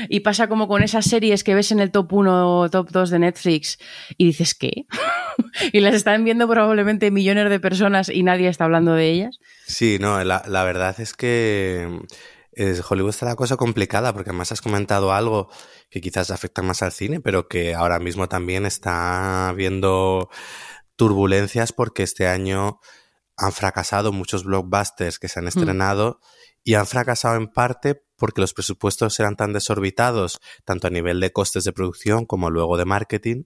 y, 0.15 0.19
pasa 0.19 0.47
como 0.47 0.67
con 0.67 0.83
esas 0.83 1.05
series 1.05 1.43
que 1.43 1.55
ves 1.55 1.71
en 1.71 1.79
el 1.79 1.89
top 1.89 2.13
1 2.13 2.59
o 2.59 2.69
top 2.69 2.91
2 2.91 3.09
de 3.09 3.19
Netflix 3.19 3.79
y 4.17 4.27
dices, 4.27 4.53
¿qué? 4.53 4.85
y 5.73 5.79
las 5.79 5.95
están 5.95 6.23
viendo 6.23 6.47
probablemente 6.47 7.09
millones 7.09 7.49
de 7.49 7.59
personas 7.59 8.09
y 8.09 8.21
nadie 8.21 8.49
está 8.49 8.65
hablando 8.65 8.93
de 8.93 9.09
ellas. 9.09 9.39
Sí, 9.65 9.97
no, 9.99 10.23
la, 10.23 10.43
la 10.47 10.63
verdad 10.63 10.99
es 10.99 11.13
que 11.13 12.01
es, 12.57 12.83
Hollywood 12.89 13.11
está 13.11 13.25
la 13.25 13.35
cosa 13.35 13.55
complicada 13.55 14.13
porque 14.13 14.31
además 14.31 14.51
has 14.51 14.61
comentado 14.61 15.13
algo 15.13 15.49
que 15.89 16.01
quizás 16.01 16.31
afecta 16.31 16.61
más 16.61 16.81
al 16.81 16.91
cine, 16.91 17.19
pero 17.19 17.47
que 17.47 17.75
ahora 17.75 17.99
mismo 17.99 18.27
también 18.27 18.65
está 18.65 19.53
viendo 19.55 20.29
turbulencias 20.95 21.71
porque 21.71 22.03
este 22.03 22.27
año 22.27 22.79
han 23.37 23.51
fracasado 23.51 24.11
muchos 24.11 24.43
blockbusters 24.43 25.19
que 25.19 25.27
se 25.27 25.39
han 25.39 25.47
estrenado 25.47 26.19
mm. 26.19 26.25
y 26.63 26.73
han 26.73 26.87
fracasado 26.87 27.35
en 27.35 27.47
parte 27.47 28.03
porque 28.15 28.41
los 28.41 28.55
presupuestos 28.55 29.19
eran 29.19 29.35
tan 29.35 29.53
desorbitados, 29.53 30.39
tanto 30.65 30.87
a 30.87 30.89
nivel 30.89 31.19
de 31.19 31.31
costes 31.31 31.63
de 31.63 31.73
producción 31.73 32.25
como 32.25 32.49
luego 32.49 32.75
de 32.77 32.85
marketing, 32.85 33.43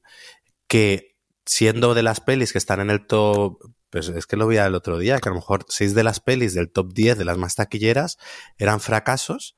que 0.67 1.17
siendo 1.45 1.93
de 1.93 2.03
las 2.03 2.21
pelis 2.21 2.53
que 2.53 2.57
están 2.57 2.79
en 2.79 2.89
el 2.89 3.05
top, 3.05 3.59
pues 3.91 4.09
es 4.09 4.25
que 4.25 4.37
lo 4.37 4.47
vi 4.47 4.57
el 4.57 4.73
otro 4.73 4.97
día, 4.97 5.19
que 5.19 5.29
a 5.29 5.31
lo 5.31 5.35
mejor 5.35 5.65
seis 5.67 5.93
de 5.93 6.03
las 6.03 6.19
pelis 6.19 6.53
del 6.53 6.71
top 6.71 6.93
10 6.93 7.17
de 7.17 7.25
las 7.25 7.37
más 7.37 7.55
taquilleras 7.55 8.17
eran 8.57 8.79
fracasos 8.79 9.55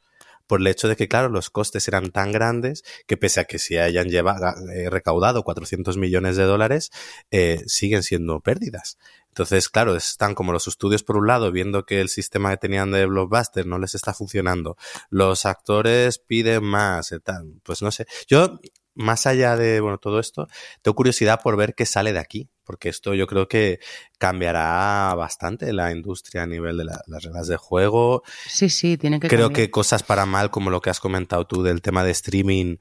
por 0.48 0.60
el 0.60 0.68
hecho 0.68 0.88
de 0.88 0.96
que, 0.96 1.08
claro, 1.08 1.30
los 1.30 1.50
costes 1.50 1.88
eran 1.88 2.12
tan 2.12 2.32
grandes 2.32 2.84
que 3.08 3.16
pese 3.16 3.40
a 3.40 3.46
que 3.46 3.60
se 3.60 3.80
hayan 3.80 4.10
llevado, 4.10 4.54
eh, 4.72 4.90
recaudado 4.90 5.44
400 5.44 5.98
millones 5.98 6.36
de 6.36 6.44
dólares, 6.44 6.92
eh, 7.32 7.64
siguen 7.68 8.04
siendo 8.04 8.42
pérdidas. 8.42 8.98
Entonces, 9.30 9.70
claro, 9.70 9.96
están 9.96 10.36
como 10.36 10.52
los 10.52 10.68
estudios 10.68 11.04
por 11.04 11.18
un 11.18 11.28
lado 11.28 11.52
viendo 11.52 11.86
que 11.86 12.02
el 12.02 12.10
sistema 12.10 12.52
que 12.52 12.58
tenían 12.58 12.92
de 12.92 13.06
blockbuster 13.06 13.66
no 13.66 13.80
les 13.80 13.96
está 13.96 14.14
funcionando. 14.14 14.78
Los 15.10 15.46
actores 15.46 16.20
piden 16.20 16.64
más, 16.64 17.12
eh, 17.12 17.20
pues 17.64 17.82
no 17.82 17.92
sé. 17.92 18.06
Yo, 18.28 18.60
más 18.96 19.26
allá 19.28 19.56
de, 19.58 19.80
bueno, 19.80 19.98
todo 19.98 20.20
esto, 20.20 20.48
tengo 20.82 20.96
curiosidad 20.96 21.42
por 21.42 21.58
ver 21.58 21.76
qué 21.76 21.86
sale 21.86 22.14
de 22.14 22.20
aquí 22.20 22.50
porque 22.64 22.90
esto 22.90 23.14
yo 23.14 23.28
creo 23.28 23.48
que 23.48 23.80
cambiará 24.18 25.14
bastante 25.16 25.74
la 25.74 25.92
industria 25.92 26.44
a 26.44 26.48
nivel 26.48 26.78
de 26.78 26.86
la, 26.86 27.02
las 27.08 27.24
reglas 27.24 27.48
de 27.48 27.58
juego. 27.58 28.24
Sí, 28.48 28.70
sí, 28.70 28.98
tiene 28.98 29.20
que 29.20 29.28
Creo 29.28 29.48
cambiar. 29.48 29.66
que 29.68 29.72
cosas 29.72 30.04
para 30.04 30.26
mal, 30.26 30.50
como 30.50 30.70
lo 30.70 30.82
que 30.82 30.90
has 30.90 31.00
comentado 31.00 31.46
tú 31.46 31.62
del 31.64 31.82
tema 31.82 32.04
de 32.04 32.12
streaming, 32.12 32.78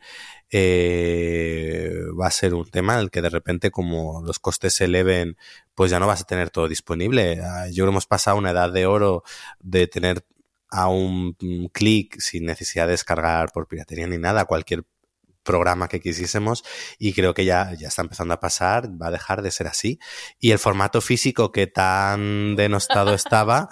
eh, 0.51 1.95
va 2.19 2.29
a 2.29 2.31
ser 2.31 2.55
un 2.55 2.71
tema 2.71 2.95
en 2.95 3.01
el 3.01 3.11
que 3.11 3.23
de 3.23 3.31
repente 3.31 3.71
como 3.71 4.23
los 4.25 4.39
costes 4.39 4.75
se 4.75 4.85
eleven, 4.85 5.37
pues 5.75 5.91
ya 5.91 5.99
no 5.99 6.07
vas 6.07 6.21
a 6.23 6.27
tener 6.27 6.51
todo 6.51 6.69
disponible. 6.69 7.41
Ah, 7.43 7.67
yo 7.69 7.75
creo 7.83 7.87
que 7.87 7.91
hemos 7.91 8.07
pasado 8.07 8.37
una 8.37 8.51
edad 8.51 8.73
de 8.73 8.87
oro 8.87 9.25
de 9.61 9.87
tener 9.89 10.25
a 10.69 10.89
un 10.89 11.35
clic 11.73 12.19
sin 12.19 12.47
necesidad 12.47 12.87
de 12.87 12.93
descargar 12.93 13.51
por 13.53 13.67
piratería 13.69 14.07
ni 14.07 14.17
nada 14.17 14.47
cualquier 14.47 14.85
programa 15.43 15.89
que 15.89 16.01
quisiésemos 16.01 16.65
y 16.99 17.13
creo 17.13 17.35
que 17.35 17.45
ya, 17.45 17.75
ya 17.79 17.89
está 17.89 18.03
empezando 18.03 18.35
a 18.35 18.41
pasar, 18.41 18.91
va 19.01 19.09
a 19.09 19.11
dejar 19.11 19.43
de 19.43 19.51
ser 19.51 19.67
así. 19.67 19.99
Y 20.39 20.53
el 20.53 20.59
formato 20.59 21.01
físico 21.01 21.53
que 21.53 21.67
tan 21.67 22.57
denostado 22.57 23.15
estaba 23.15 23.69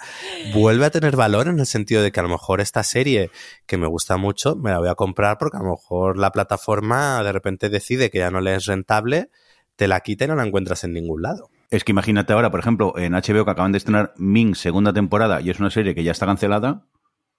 vuelve 0.53 0.85
a 0.85 0.91
tener 0.91 1.15
valor 1.15 1.47
en 1.47 1.59
el 1.59 1.65
sentido 1.65 2.01
de 2.01 2.11
que 2.11 2.19
a 2.19 2.23
lo 2.23 2.29
mejor 2.29 2.61
esta 2.61 2.83
serie 2.83 3.31
que 3.65 3.77
me 3.77 3.87
gusta 3.87 4.17
mucho 4.17 4.55
me 4.55 4.71
la 4.71 4.79
voy 4.79 4.89
a 4.89 4.95
comprar 4.95 5.37
porque 5.37 5.57
a 5.57 5.61
lo 5.61 5.71
mejor 5.71 6.17
la 6.17 6.31
plataforma 6.31 7.23
de 7.23 7.31
repente 7.31 7.69
decide 7.69 8.09
que 8.09 8.19
ya 8.19 8.31
no 8.31 8.41
le 8.41 8.55
es 8.55 8.65
rentable, 8.65 9.29
te 9.75 9.87
la 9.87 10.01
quita 10.01 10.25
y 10.25 10.27
no 10.27 10.35
la 10.35 10.45
encuentras 10.45 10.83
en 10.83 10.93
ningún 10.93 11.21
lado. 11.21 11.49
Es 11.69 11.85
que 11.85 11.91
imagínate 11.91 12.33
ahora, 12.33 12.51
por 12.51 12.59
ejemplo, 12.59 12.97
en 12.97 13.13
HBO 13.13 13.45
que 13.45 13.51
acaban 13.51 13.71
de 13.71 13.77
estrenar 13.77 14.13
Ming 14.17 14.55
segunda 14.55 14.91
temporada 14.91 15.39
y 15.41 15.49
es 15.49 15.59
una 15.59 15.71
serie 15.71 15.95
que 15.95 16.03
ya 16.03 16.11
está 16.11 16.25
cancelada, 16.25 16.85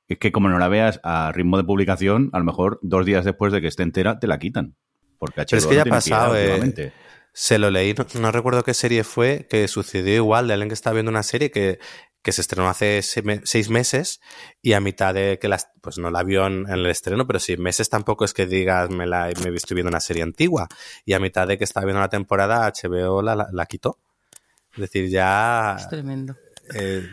es 0.09 0.19
que 0.19 0.33
como 0.33 0.49
no 0.49 0.59
la 0.59 0.69
veas 0.69 1.01
a 1.03 1.33
ritmo 1.33 1.57
de 1.57 1.65
publicación, 1.65 2.31
a 2.33 2.39
lo 2.39 2.45
mejor 2.45 2.79
dos 2.83 3.07
días 3.07 3.25
después 3.25 3.53
de 3.53 3.61
que 3.61 3.69
esté 3.69 3.83
entera 3.83 4.19
te 4.19 4.27
la 4.27 4.39
quitan. 4.39 4.77
Porque 5.19 5.43
HBO 5.43 5.47
Pero 5.51 5.59
es 5.59 5.67
que 5.67 5.75
no 5.75 5.77
ya 5.77 5.83
ha 5.83 5.95
pasado, 5.95 6.37
eh, 6.37 6.93
se 7.33 7.59
lo 7.59 7.71
leí, 7.71 7.95
no, 7.95 8.07
no, 8.21 8.33
recuerdo 8.33 8.63
qué 8.63 8.75
serie 8.75 9.05
fue, 9.05 9.47
que 9.49 9.67
sucedió 9.69 10.15
igual 10.17 10.49
de 10.49 10.55
alguien 10.55 10.69
que 10.69 10.75
estaba 10.75 10.95
viendo 10.95 11.11
una 11.11 11.23
serie 11.23 11.51
que, 11.51 11.79
que 12.23 12.33
se 12.33 12.41
estrenó 12.41 12.69
hace 12.69 13.03
seis 13.03 13.69
meses 13.69 14.21
y 14.63 14.75
a 14.75 14.81
mitad 14.81 15.13
de 15.13 15.39
que 15.41 15.49
las, 15.49 15.69
pues 15.81 15.99
no 15.99 16.11
la 16.11 16.23
vio 16.23 16.47
en, 16.47 16.69
el 16.69 16.87
estreno, 16.87 17.27
pero 17.27 17.41
seis 17.41 17.59
meses 17.59 17.89
tampoco 17.89 18.25
es 18.25 18.33
que 18.33 18.47
digas 18.47 18.91
me 18.91 19.07
la 19.07 19.31
me 19.43 19.55
estoy 19.57 19.75
viendo 19.75 19.89
una 19.89 20.01
serie 20.01 20.23
antigua 20.23 20.69
y 21.05 21.15
a 21.15 21.21
mitad 21.21 21.49
de 21.49 21.59
que 21.59 21.65
estaba 21.65 21.85
viendo 21.85 22.01
la 22.01 22.09
temporada 22.09 22.71
HBO 22.71 23.23
la, 23.23 23.49
la, 23.51 23.67
quitó. 23.67 23.99
Es 24.75 24.81
decir, 24.81 25.09
ya... 25.09 25.77
Es 25.79 25.89
tremendo. 25.89 26.37
Eh, 26.75 27.07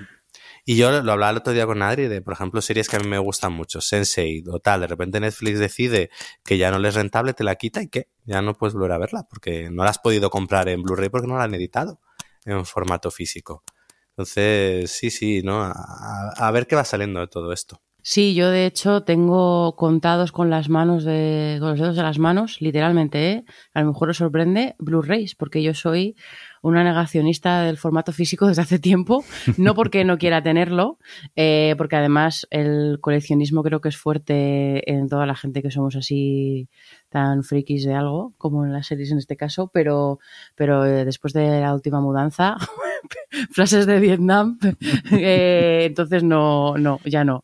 y 0.70 0.76
yo 0.76 0.92
lo 1.02 1.12
hablaba 1.12 1.32
el 1.32 1.38
otro 1.38 1.52
día 1.52 1.66
con 1.66 1.82
Adri 1.82 2.08
de, 2.08 2.22
por 2.22 2.34
ejemplo, 2.34 2.62
series 2.62 2.88
que 2.88 2.98
a 2.98 3.00
mí 3.00 3.08
me 3.08 3.18
gustan 3.18 3.54
mucho, 3.54 3.82
Sensei 3.82 4.44
o 4.48 4.60
tal. 4.60 4.82
De 4.82 4.86
repente 4.86 5.20
Netflix 5.20 5.58
decide 5.58 6.12
que 6.46 6.60
ya 6.60 6.70
no 6.70 6.78
le 6.78 6.90
es 6.90 6.94
rentable, 6.94 7.34
te 7.34 7.44
la 7.44 7.56
quita 7.56 7.82
y 7.82 7.88
¿qué? 7.88 8.08
Ya 8.26 8.44
no 8.44 8.54
puedes 8.54 8.76
volver 8.76 8.92
a 8.92 9.00
verla 9.00 9.26
porque 9.28 9.72
no 9.72 9.84
la 9.84 9.90
has 9.90 9.98
podido 9.98 10.30
comprar 10.30 10.70
en 10.70 10.84
Blu-ray 10.84 11.10
porque 11.10 11.26
no 11.26 11.40
la 11.40 11.46
han 11.46 11.56
editado 11.56 12.00
en 12.46 12.68
formato 12.68 13.10
físico. 13.10 13.64
Entonces, 14.12 14.92
sí, 14.92 15.10
sí, 15.10 15.42
¿no? 15.44 15.64
A, 15.64 16.52
ver 16.52 16.68
qué 16.68 16.76
va 16.76 16.84
saliendo 16.84 17.20
de 17.20 17.28
todo 17.28 17.52
esto. 17.52 17.82
Sí, 18.04 18.36
yo 18.36 18.52
de 18.52 18.68
hecho 18.68 19.02
tengo 19.02 19.76
contados 19.76 20.32
con 20.32 20.52
las 20.52 20.70
manos 20.70 21.04
de, 21.04 21.58
con 21.60 21.72
los 21.72 21.80
dedos 21.80 21.96
de 21.96 22.04
las 22.04 22.20
manos, 22.20 22.62
literalmente, 22.62 23.32
¿eh? 23.32 23.46
A 23.74 23.82
lo 23.82 23.88
mejor 23.88 24.12
os 24.12 24.18
sorprende 24.18 24.76
Blu-rays, 24.78 25.34
porque 25.34 25.64
yo 25.64 25.74
soy 25.74 26.16
una 26.62 26.84
negacionista 26.84 27.64
del 27.64 27.78
formato 27.78 28.12
físico 28.12 28.48
desde 28.48 28.62
hace 28.62 28.80
tiempo, 28.80 29.24
no 29.58 29.76
porque 29.76 30.04
no 30.04 30.18
quiera 30.18 30.42
tenerlo, 30.44 30.98
eh, 31.36 31.76
porque 31.78 31.96
además 31.96 32.48
el 32.50 33.00
coleccionismo 33.02 33.64
creo 33.64 33.82
que 33.82 33.90
es 33.90 33.98
fuerte 33.98 34.90
en 34.92 35.08
toda 35.08 35.26
la 35.26 35.36
gente 35.36 35.62
que 35.62 35.72
somos 35.72 35.96
así 35.96 36.70
tan 37.10 37.44
frikis 37.44 37.86
de 37.86 37.96
algo, 37.96 38.34
como 38.38 38.66
en 38.66 38.74
las 38.74 38.88
series 38.88 39.12
en 39.12 39.18
este 39.18 39.36
caso, 39.36 39.70
pero, 39.74 40.20
pero 40.56 40.86
eh, 40.86 41.06
después 41.06 41.34
de 41.34 41.62
la 41.62 41.74
última 41.74 42.02
mudanza, 42.02 42.58
frases 43.52 43.86
de 43.86 44.00
Vietnam, 44.00 44.60
eh, 45.12 45.86
entonces 45.88 46.24
no, 46.24 46.78
no, 46.78 47.00
ya 47.06 47.24
no. 47.24 47.44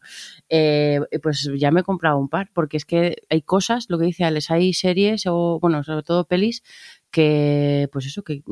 pues 1.24 1.50
ya 1.58 1.72
me 1.72 1.80
he 1.80 1.84
comprado 1.84 2.18
un 2.20 2.30
par, 2.30 2.50
porque 2.54 2.78
es 2.78 2.86
que 2.86 3.24
hay 3.30 3.42
cosas, 3.42 3.86
lo 3.90 3.98
que 3.98 4.06
dice 4.06 4.24
Alex, 4.24 4.52
hay 4.52 4.74
series 4.74 5.26
o, 5.26 5.60
bueno, 5.60 5.84
sobre 5.84 6.04
todo 6.04 6.26
pelis 6.26 6.64
que, 7.16 7.88
pues 7.94 8.08
eso, 8.08 8.24
que, 8.24 8.44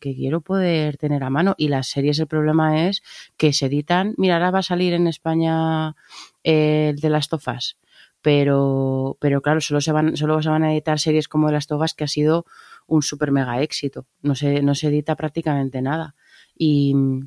quiero 0.00 0.40
poder 0.40 0.96
tener 0.96 1.22
a 1.22 1.30
mano. 1.30 1.54
Y 1.56 1.68
las 1.68 1.86
series, 1.86 2.18
el 2.18 2.26
problema 2.26 2.88
es 2.88 3.04
que 3.36 3.52
se 3.52 3.66
editan. 3.66 4.14
Mira, 4.16 4.34
ahora 4.34 4.50
va 4.50 4.58
a 4.58 4.62
salir 4.64 4.94
en 4.94 5.06
España 5.06 5.94
el 6.42 6.96
de 6.96 7.08
las 7.08 7.28
tofas. 7.28 7.78
Pero, 8.20 9.16
pero 9.20 9.42
claro, 9.42 9.60
solo 9.60 9.80
se 9.80 9.92
van, 9.92 10.16
solo 10.16 10.42
se 10.42 10.48
van 10.48 10.64
a 10.64 10.72
editar 10.72 10.98
series 10.98 11.28
como 11.28 11.46
de 11.46 11.52
las 11.52 11.68
tofas 11.68 11.94
que 11.94 12.02
ha 12.02 12.08
sido 12.08 12.46
un 12.88 13.02
super 13.02 13.30
mega 13.30 13.62
éxito. 13.62 14.06
No 14.22 14.34
se, 14.34 14.60
no 14.60 14.74
se 14.74 14.88
edita 14.88 15.14
prácticamente 15.14 15.80
nada. 15.80 16.16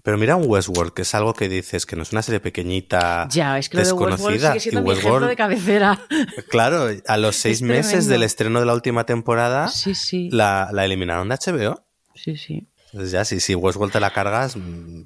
Pero 0.03 0.17
mira 0.19 0.35
un 0.35 0.45
Westworld, 0.47 0.93
que 0.93 1.01
es 1.01 1.15
algo 1.15 1.33
que 1.33 1.49
dices 1.49 1.87
que 1.87 1.95
no 1.95 2.03
es 2.03 2.11
una 2.11 2.21
serie 2.21 2.39
pequeñita 2.39 3.27
ya, 3.31 3.57
es 3.57 3.67
que 3.67 3.77
desconocida. 3.77 4.49
sigue 4.49 4.59
siendo 4.59 4.81
Westworld, 4.81 5.27
de 5.27 5.35
cabecera. 5.35 5.99
Claro, 6.49 6.87
a 7.07 7.17
los 7.17 7.35
seis 7.35 7.63
meses 7.63 8.07
del 8.07 8.21
estreno 8.21 8.59
de 8.59 8.67
la 8.67 8.73
última 8.75 9.05
temporada, 9.05 9.69
sí, 9.69 9.95
sí. 9.95 10.29
La, 10.31 10.69
la 10.71 10.85
eliminaron 10.85 11.29
de 11.29 11.35
HBO. 11.35 11.83
Sí, 12.13 12.37
sí. 12.37 12.67
Entonces 12.91 13.11
ya, 13.11 13.25
si, 13.25 13.39
si 13.39 13.55
Westworld 13.55 13.91
te 13.91 13.99
la 13.99 14.11
cargas, 14.11 14.55
mm, 14.55 15.05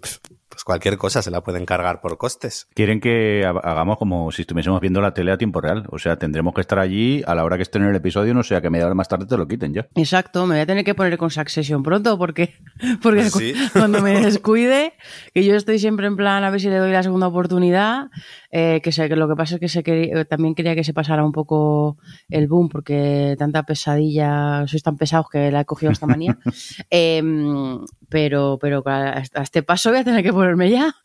pues 0.58 0.64
cualquier 0.64 0.98
cosa 0.98 1.22
se 1.22 1.30
la 1.30 1.42
pueden 1.42 1.68
cargar 1.68 2.02
por 2.02 2.18
costes. 2.18 2.68
Quieren 2.74 3.00
que 3.00 3.46
hagamos 3.46 4.00
como 4.00 4.32
si 4.32 4.42
estuviésemos 4.42 4.82
viendo 4.82 5.02
la 5.02 5.14
tele 5.14 5.32
a 5.32 5.38
tiempo 5.38 5.62
real. 5.62 5.86
O 5.92 6.00
sea, 6.00 6.18
tendremos 6.18 6.56
que 6.56 6.62
estar 6.62 6.80
allí 6.80 7.22
a 7.28 7.36
la 7.36 7.44
hora 7.44 7.58
que 7.58 7.62
estén 7.62 7.84
en 7.84 7.90
el 7.90 7.96
episodio, 7.96 8.34
no 8.34 8.42
sea 8.42 8.60
que 8.60 8.72
media 8.72 8.88
hora 8.88 8.96
más 8.96 9.08
tarde 9.08 9.28
te 9.28 9.38
lo 9.38 9.48
quiten 9.48 9.76
ya. 9.76 9.88
Exacto, 9.94 10.48
me 10.48 10.56
voy 10.56 10.62
a 10.62 10.66
tener 10.66 10.84
que 10.84 10.96
poner 10.96 11.16
con 11.20 11.30
Succession 11.30 11.84
pronto 11.84 12.18
porque, 12.18 12.56
porque 13.04 13.30
cuando 13.72 14.02
me 14.02 14.20
descuide, 14.26 14.94
que 15.32 15.46
yo 15.46 15.54
estoy 15.54 15.78
siempre 15.78 16.08
en 16.08 16.16
plan 16.16 16.44
a 16.44 16.50
ver 16.50 16.60
si 16.60 16.70
le 16.70 16.78
doy 16.78 16.92
la 16.92 17.04
segunda 17.04 17.28
oportunidad, 17.28 18.08
eh, 18.52 18.80
que, 18.82 18.92
sé, 18.92 19.10
que 19.10 19.16
lo 19.16 19.28
que 19.28 19.36
pasa 19.36 19.56
es 19.56 19.62
que 19.62 19.68
se 19.68 19.84
eh, 19.86 20.26
también 20.26 20.56
quería 20.56 20.76
que 20.76 20.84
se 20.84 20.94
pasara 20.94 21.24
un 21.24 21.32
poco 21.32 21.98
el 22.30 22.48
boom 22.48 22.70
porque 22.70 23.36
tanta 23.38 23.64
pesadilla, 23.64 24.66
sois 24.68 24.84
tan 24.84 24.98
pesados 24.98 25.28
que 25.30 25.52
la 25.52 25.62
he 25.62 25.66
cogido 25.66 25.92
esta 25.92 26.08
manía. 26.08 26.38
Em, 26.90 27.80
pero, 28.10 28.58
pero 28.62 28.84
a 28.86 29.20
este 29.20 29.64
paso 29.64 29.90
voy 29.90 30.00
a 30.00 30.04
tener 30.04 30.24
que 30.24 30.32
poner 30.32 30.70
ya. 30.70 30.96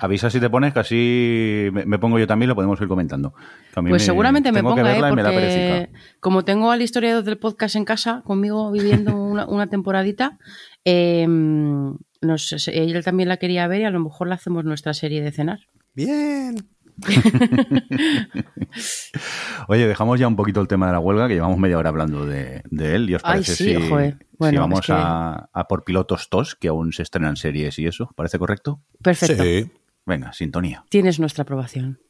avisa 0.00 0.30
si 0.30 0.40
te 0.40 0.48
pones, 0.48 0.72
que 0.72 0.80
así 0.80 1.68
me, 1.72 1.98
pongo 1.98 2.18
yo 2.18 2.26
también, 2.26 2.48
lo 2.48 2.54
podemos 2.54 2.80
ir 2.80 2.88
comentando. 2.88 3.34
Pues 3.74 4.04
seguramente 4.04 4.52
me 4.52 4.62
ponga, 4.62 4.96
¿eh? 4.96 5.00
porque 5.00 5.90
como 6.20 6.44
tengo 6.44 6.70
al 6.70 6.82
historiador 6.82 7.24
del 7.24 7.38
podcast 7.38 7.76
en 7.76 7.84
casa, 7.84 8.22
conmigo 8.24 8.70
viviendo 8.70 9.16
una, 9.48 9.66
temporadita, 9.66 10.38
eh, 10.84 11.26
él 12.22 13.04
también 13.04 13.28
la 13.28 13.36
quería 13.36 13.66
ver 13.66 13.82
y 13.82 13.84
a 13.84 13.90
lo 13.90 14.00
mejor 14.00 14.28
la 14.28 14.36
hacemos 14.36 14.64
nuestra 14.64 14.94
serie 14.94 15.20
de 15.20 15.32
cenar. 15.32 15.60
Bien. 15.94 16.56
Oye, 19.68 19.86
dejamos 19.86 20.20
ya 20.20 20.28
un 20.28 20.36
poquito 20.36 20.60
el 20.60 20.68
tema 20.68 20.86
de 20.86 20.92
la 20.92 21.00
huelga, 21.00 21.28
que 21.28 21.34
llevamos 21.34 21.58
media 21.58 21.78
hora 21.78 21.88
hablando 21.88 22.26
de, 22.26 22.62
él. 22.70 23.08
¿Y 23.10 23.14
os 23.14 23.22
parece 23.22 23.54
si, 23.54 23.76
vamos 24.38 24.86
a, 24.88 25.48
por 25.68 25.84
pilotos 25.84 26.28
TOS, 26.28 26.54
que 26.56 26.68
aún 26.68 26.92
se 26.92 27.02
estrenan 27.02 27.36
series 27.36 27.78
y 27.78 27.86
eso? 27.86 28.10
¿Parece 28.16 28.38
correcto? 28.38 28.82
Perfecto. 29.02 29.42
Venga, 30.06 30.32
sintonía. 30.32 30.84
Tienes 30.88 31.20
nuestra 31.20 31.42
aprobación. 31.42 32.00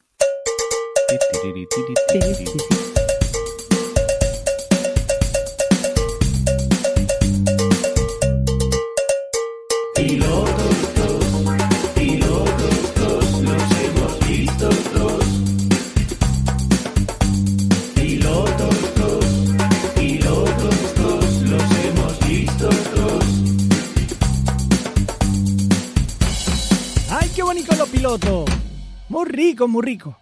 Muy 29.21 29.29
rico, 29.29 29.67
muy 29.67 29.83
rico. 29.83 30.17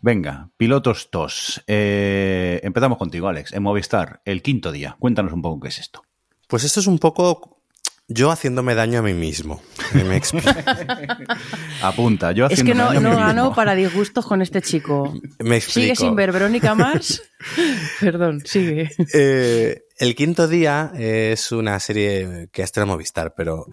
Venga, 0.00 0.48
pilotos 0.56 1.10
TOS. 1.10 1.62
Eh, 1.66 2.58
empezamos 2.62 2.96
contigo, 2.96 3.28
Alex. 3.28 3.52
En 3.52 3.62
Movistar, 3.62 4.22
el 4.24 4.40
quinto 4.40 4.72
día. 4.72 4.96
Cuéntanos 4.98 5.34
un 5.34 5.42
poco 5.42 5.60
qué 5.60 5.68
es 5.68 5.78
esto. 5.78 6.02
Pues 6.48 6.64
esto 6.64 6.80
es 6.80 6.86
un 6.86 6.98
poco 6.98 7.60
yo 8.08 8.30
haciéndome 8.30 8.74
daño 8.74 9.00
a 9.00 9.02
mí 9.02 9.12
mismo. 9.12 9.60
Me 9.92 10.02
Apunta, 11.82 12.32
yo 12.32 12.46
Es 12.46 12.64
que 12.64 12.74
no, 12.74 12.94
no 12.94 13.14
gano 13.14 13.54
para 13.54 13.74
disgustos 13.74 14.24
con 14.24 14.40
este 14.40 14.62
chico. 14.62 15.12
Me 15.38 15.58
explico. 15.58 15.94
¿Sigue 15.94 15.96
sin 15.96 16.16
ver 16.16 16.32
Verónica 16.32 16.74
Mars? 16.74 17.22
Perdón, 18.00 18.40
sigue. 18.46 18.90
Eh, 19.12 19.82
el 19.98 20.14
quinto 20.14 20.48
día 20.48 20.92
es 20.96 21.52
una 21.52 21.78
serie 21.78 22.48
que 22.50 22.62
ha 22.62 22.86
Movistar, 22.86 23.34
pero 23.36 23.66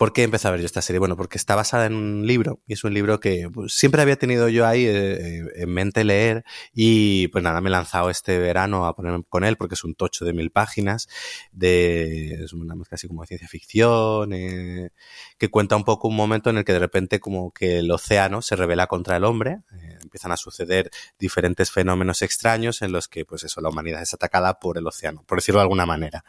¿Por 0.00 0.14
qué 0.14 0.22
empecé 0.22 0.48
a 0.48 0.50
ver 0.50 0.60
yo 0.60 0.64
esta 0.64 0.80
serie? 0.80 0.98
Bueno, 0.98 1.14
porque 1.14 1.36
está 1.36 1.54
basada 1.54 1.84
en 1.84 1.92
un 1.92 2.26
libro 2.26 2.62
y 2.66 2.72
es 2.72 2.84
un 2.84 2.94
libro 2.94 3.20
que 3.20 3.50
pues, 3.52 3.74
siempre 3.74 4.00
había 4.00 4.16
tenido 4.16 4.48
yo 4.48 4.66
ahí 4.66 4.86
eh, 4.86 5.44
en 5.56 5.68
mente 5.68 6.04
leer 6.04 6.42
y 6.72 7.28
pues 7.28 7.44
nada, 7.44 7.60
me 7.60 7.68
he 7.68 7.70
lanzado 7.70 8.08
este 8.08 8.38
verano 8.38 8.86
a 8.86 8.96
ponerme 8.96 9.24
con 9.28 9.44
él 9.44 9.58
porque 9.58 9.74
es 9.74 9.84
un 9.84 9.94
tocho 9.94 10.24
de 10.24 10.32
mil 10.32 10.50
páginas, 10.50 11.06
de, 11.52 12.32
es 12.32 12.54
una 12.54 12.74
mezcla 12.76 12.94
así 12.94 13.08
como 13.08 13.20
de 13.20 13.26
ciencia 13.26 13.46
ficción, 13.48 14.32
eh, 14.32 14.88
que 15.36 15.50
cuenta 15.50 15.76
un 15.76 15.84
poco 15.84 16.08
un 16.08 16.16
momento 16.16 16.48
en 16.48 16.56
el 16.56 16.64
que 16.64 16.72
de 16.72 16.78
repente 16.78 17.20
como 17.20 17.52
que 17.52 17.80
el 17.80 17.90
océano 17.90 18.40
se 18.40 18.56
revela 18.56 18.86
contra 18.86 19.18
el 19.18 19.24
hombre, 19.24 19.58
eh, 19.82 19.89
empiezan 20.10 20.32
a 20.32 20.36
suceder 20.36 20.90
diferentes 21.18 21.70
fenómenos 21.70 22.22
extraños 22.22 22.82
en 22.82 22.90
los 22.90 23.06
que 23.06 23.24
pues 23.24 23.44
eso, 23.44 23.60
la 23.60 23.68
humanidad 23.68 24.02
es 24.02 24.12
atacada 24.12 24.58
por 24.58 24.76
el 24.76 24.86
océano, 24.86 25.22
por 25.24 25.38
decirlo 25.38 25.60
de 25.60 25.62
alguna 25.62 25.86
manera. 25.86 26.24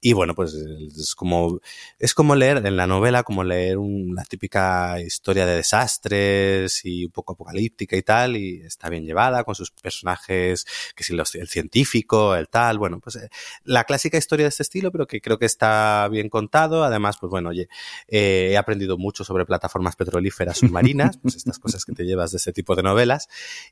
Y 0.00 0.14
bueno, 0.14 0.34
pues 0.34 0.54
es 0.54 1.14
como, 1.14 1.60
es 1.98 2.14
como 2.14 2.34
leer 2.34 2.64
en 2.64 2.76
la 2.76 2.86
novela 2.86 3.22
como 3.22 3.44
leer 3.44 3.76
una 3.76 4.24
típica 4.24 5.00
historia 5.00 5.44
de 5.44 5.56
desastres 5.56 6.84
y 6.84 7.04
un 7.04 7.10
poco 7.10 7.34
apocalíptica 7.34 7.96
y 7.96 8.02
tal, 8.02 8.36
y 8.36 8.62
está 8.62 8.88
bien 8.88 9.04
llevada 9.04 9.44
con 9.44 9.54
sus 9.54 9.70
personajes, 9.70 10.64
que 10.96 11.04
si 11.04 11.12
los, 11.14 11.34
el 11.34 11.48
científico, 11.48 12.34
el 12.34 12.48
tal, 12.48 12.78
bueno, 12.78 13.00
pues 13.00 13.16
eh, 13.16 13.28
la 13.64 13.84
clásica 13.84 14.16
historia 14.16 14.44
de 14.44 14.48
este 14.48 14.62
estilo, 14.62 14.90
pero 14.90 15.06
que 15.06 15.20
creo 15.20 15.38
que 15.38 15.46
está 15.46 16.08
bien 16.10 16.28
contado. 16.28 16.84
Además, 16.84 17.16
pues 17.20 17.30
bueno, 17.30 17.50
oye, 17.50 17.68
eh, 18.06 18.50
he 18.52 18.56
aprendido 18.56 18.96
mucho 18.96 19.24
sobre 19.24 19.44
plataformas 19.44 19.96
petrolíferas 19.96 20.58
submarinas, 20.58 21.18
pues 21.18 21.36
estas 21.36 21.58
cosas 21.58 21.84
que 21.84 21.92
te 21.92 22.04
llevas 22.04 22.30
de 22.30 22.36
este 22.38 22.52
tipo 22.52 22.76
de 22.76 22.82
novelas, 22.82 23.17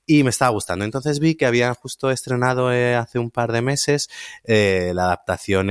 y 0.06 0.24
me 0.24 0.30
estaba 0.30 0.50
gustando. 0.50 0.84
Entonces 0.84 1.20
vi 1.20 1.34
que 1.34 1.46
habían 1.46 1.74
justo 1.74 2.10
estrenado 2.10 2.72
eh, 2.72 2.96
hace 2.96 3.18
un 3.18 3.30
par 3.30 3.52
de 3.52 3.62
meses 3.62 4.08
la 4.44 5.04
adaptación 5.04 5.68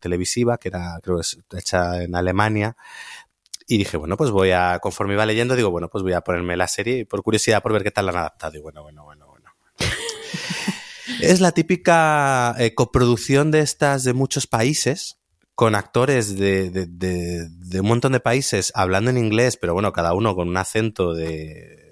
televisiva, 0.00 0.58
que 0.58 0.68
era, 0.68 0.98
creo 1.02 1.20
que 1.20 1.58
hecha 1.58 2.02
en 2.02 2.14
Alemania, 2.14 2.76
y 3.70 3.78
dije, 3.78 3.96
bueno, 3.96 4.16
pues 4.16 4.32
voy 4.32 4.50
a, 4.50 4.80
conforme 4.80 5.14
iba 5.14 5.24
leyendo, 5.24 5.54
digo, 5.54 5.70
bueno, 5.70 5.88
pues 5.88 6.02
voy 6.02 6.12
a 6.12 6.22
ponerme 6.22 6.56
la 6.56 6.66
serie 6.66 7.06
por 7.06 7.22
curiosidad 7.22 7.62
por 7.62 7.72
ver 7.72 7.84
qué 7.84 7.92
tal 7.92 8.06
la 8.06 8.10
han 8.10 8.18
adaptado. 8.18 8.56
Y 8.56 8.60
bueno, 8.60 8.82
bueno, 8.82 9.04
bueno, 9.04 9.28
bueno. 9.28 9.52
es 11.20 11.40
la 11.40 11.52
típica 11.52 12.56
eh, 12.58 12.74
coproducción 12.74 13.52
de 13.52 13.60
estas 13.60 14.02
de 14.02 14.12
muchos 14.12 14.48
países 14.48 15.18
con 15.54 15.76
actores 15.76 16.36
de, 16.36 16.70
de, 16.70 17.80
un 17.80 17.86
montón 17.86 18.10
de 18.10 18.18
países 18.18 18.72
hablando 18.74 19.10
en 19.10 19.18
inglés, 19.18 19.56
pero 19.56 19.72
bueno, 19.72 19.92
cada 19.92 20.14
uno 20.14 20.34
con 20.34 20.48
un 20.48 20.56
acento 20.56 21.14
de, 21.14 21.89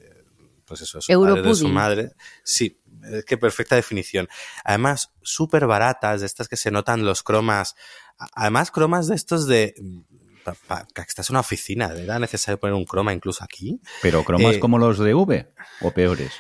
pues 0.69 0.83
eso, 0.83 1.01
su 1.01 1.13
padre, 1.13 1.43
de 1.43 1.55
su 1.55 1.69
madre. 1.69 2.13
Sí, 2.45 2.81
es 3.11 3.25
que 3.25 3.39
perfecta 3.39 3.75
definición. 3.75 4.29
Además, 4.65 5.13
súper 5.23 5.67
baratas, 5.67 6.21
de 6.21 6.27
estas 6.27 6.49
que 6.49 6.57
se 6.57 6.71
notan 6.71 7.05
los 7.05 7.23
cromas. 7.23 7.75
Además, 8.35 8.71
cromas 8.71 9.09
de 9.09 9.17
estos 9.17 9.47
de 9.47 9.75
que 10.95 11.03
estás 11.03 11.29
en 11.29 11.35
una 11.35 11.41
oficina, 11.41 11.93
¿era 11.95 12.19
necesario 12.19 12.59
poner 12.59 12.75
un 12.75 12.85
croma 12.85 13.13
incluso 13.13 13.45
aquí? 13.45 13.81
¿Pero 14.03 14.25
cromas 14.25 14.57
eh, 14.57 14.61
como 14.61 14.79
los 14.79 14.99
de 14.99 15.15
V 15.15 15.53
o 15.81 15.91
peores? 15.93 16.33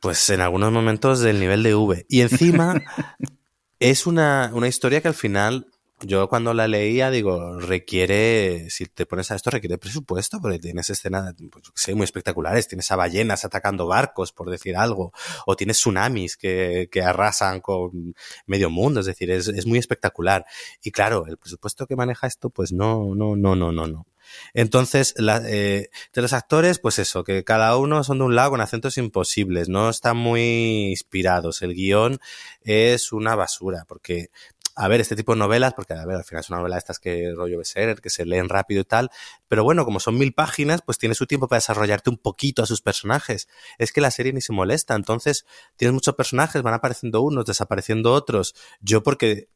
Pues 0.00 0.28
en 0.30 0.40
algunos 0.40 0.72
momentos 0.72 1.20
del 1.20 1.40
nivel 1.40 1.62
de 1.62 1.74
V. 1.74 2.06
Y 2.08 2.20
encima 2.20 2.82
es 3.78 4.06
una, 4.06 4.50
una 4.52 4.68
historia 4.68 5.00
que 5.00 5.08
al 5.08 5.14
final 5.14 5.66
yo 6.00 6.28
cuando 6.28 6.54
la 6.54 6.68
leía 6.68 7.10
digo, 7.10 7.58
requiere, 7.58 8.70
si 8.70 8.86
te 8.86 9.06
pones 9.06 9.30
a 9.30 9.34
esto, 9.34 9.50
requiere 9.50 9.78
presupuesto, 9.78 10.40
porque 10.40 10.58
tienes 10.58 10.90
escenas, 10.90 11.34
pues, 11.50 11.96
muy 11.96 12.04
espectaculares, 12.04 12.68
tienes 12.68 12.90
a 12.90 12.96
ballenas 12.96 13.44
atacando 13.44 13.86
barcos, 13.86 14.32
por 14.32 14.50
decir 14.50 14.76
algo, 14.76 15.12
o 15.46 15.56
tienes 15.56 15.78
tsunamis 15.78 16.36
que, 16.36 16.88
que 16.90 17.02
arrasan 17.02 17.60
con 17.60 18.14
medio 18.46 18.70
mundo, 18.70 19.00
es 19.00 19.06
decir, 19.06 19.30
es, 19.30 19.48
es 19.48 19.66
muy 19.66 19.78
espectacular. 19.78 20.44
Y 20.82 20.90
claro, 20.90 21.26
el 21.26 21.36
presupuesto 21.36 21.86
que 21.86 21.96
maneja 21.96 22.26
esto, 22.26 22.50
pues 22.50 22.72
no, 22.72 23.14
no, 23.14 23.36
no, 23.36 23.56
no, 23.56 23.72
no, 23.72 23.86
no. 23.86 24.06
Entonces, 24.54 25.14
la, 25.16 25.42
eh, 25.46 25.90
de 26.12 26.22
los 26.22 26.32
actores, 26.32 26.78
pues 26.78 26.98
eso, 26.98 27.24
que 27.24 27.44
cada 27.44 27.76
uno 27.76 28.04
son 28.04 28.18
de 28.18 28.24
un 28.24 28.36
lado 28.36 28.50
con 28.50 28.60
acentos 28.60 28.98
imposibles, 28.98 29.68
no 29.68 29.88
están 29.90 30.16
muy 30.16 30.90
inspirados. 30.90 31.62
El 31.62 31.74
guion 31.74 32.18
es 32.62 33.12
una 33.12 33.34
basura, 33.34 33.84
porque 33.88 34.30
a 34.78 34.86
ver 34.86 35.00
este 35.00 35.16
tipo 35.16 35.32
de 35.32 35.40
novelas, 35.40 35.74
porque 35.74 35.92
a 35.94 36.06
ver, 36.06 36.16
al 36.16 36.24
final 36.24 36.40
es 36.40 36.50
una 36.50 36.58
novela 36.58 36.78
estas 36.78 37.00
que 37.00 37.32
rollo 37.34 37.58
bestseller, 37.58 38.00
que 38.00 38.10
se 38.10 38.24
leen 38.24 38.48
rápido 38.48 38.80
y 38.80 38.84
tal, 38.84 39.10
pero 39.48 39.64
bueno, 39.64 39.84
como 39.84 39.98
son 39.98 40.16
mil 40.16 40.32
páginas, 40.32 40.82
pues 40.82 40.98
tienes 40.98 41.18
su 41.18 41.26
tiempo 41.26 41.48
para 41.48 41.58
desarrollarte 41.58 42.10
un 42.10 42.16
poquito 42.16 42.62
a 42.62 42.66
sus 42.66 42.80
personajes. 42.80 43.48
Es 43.78 43.92
que 43.92 44.00
la 44.00 44.12
serie 44.12 44.32
ni 44.32 44.40
se 44.40 44.52
molesta, 44.52 44.94
entonces 44.94 45.46
tienes 45.76 45.94
muchos 45.94 46.14
personajes, 46.14 46.62
van 46.62 46.74
apareciendo 46.74 47.22
unos, 47.22 47.44
desapareciendo 47.44 48.12
otros. 48.12 48.54
Yo 48.80 49.02
porque 49.02 49.48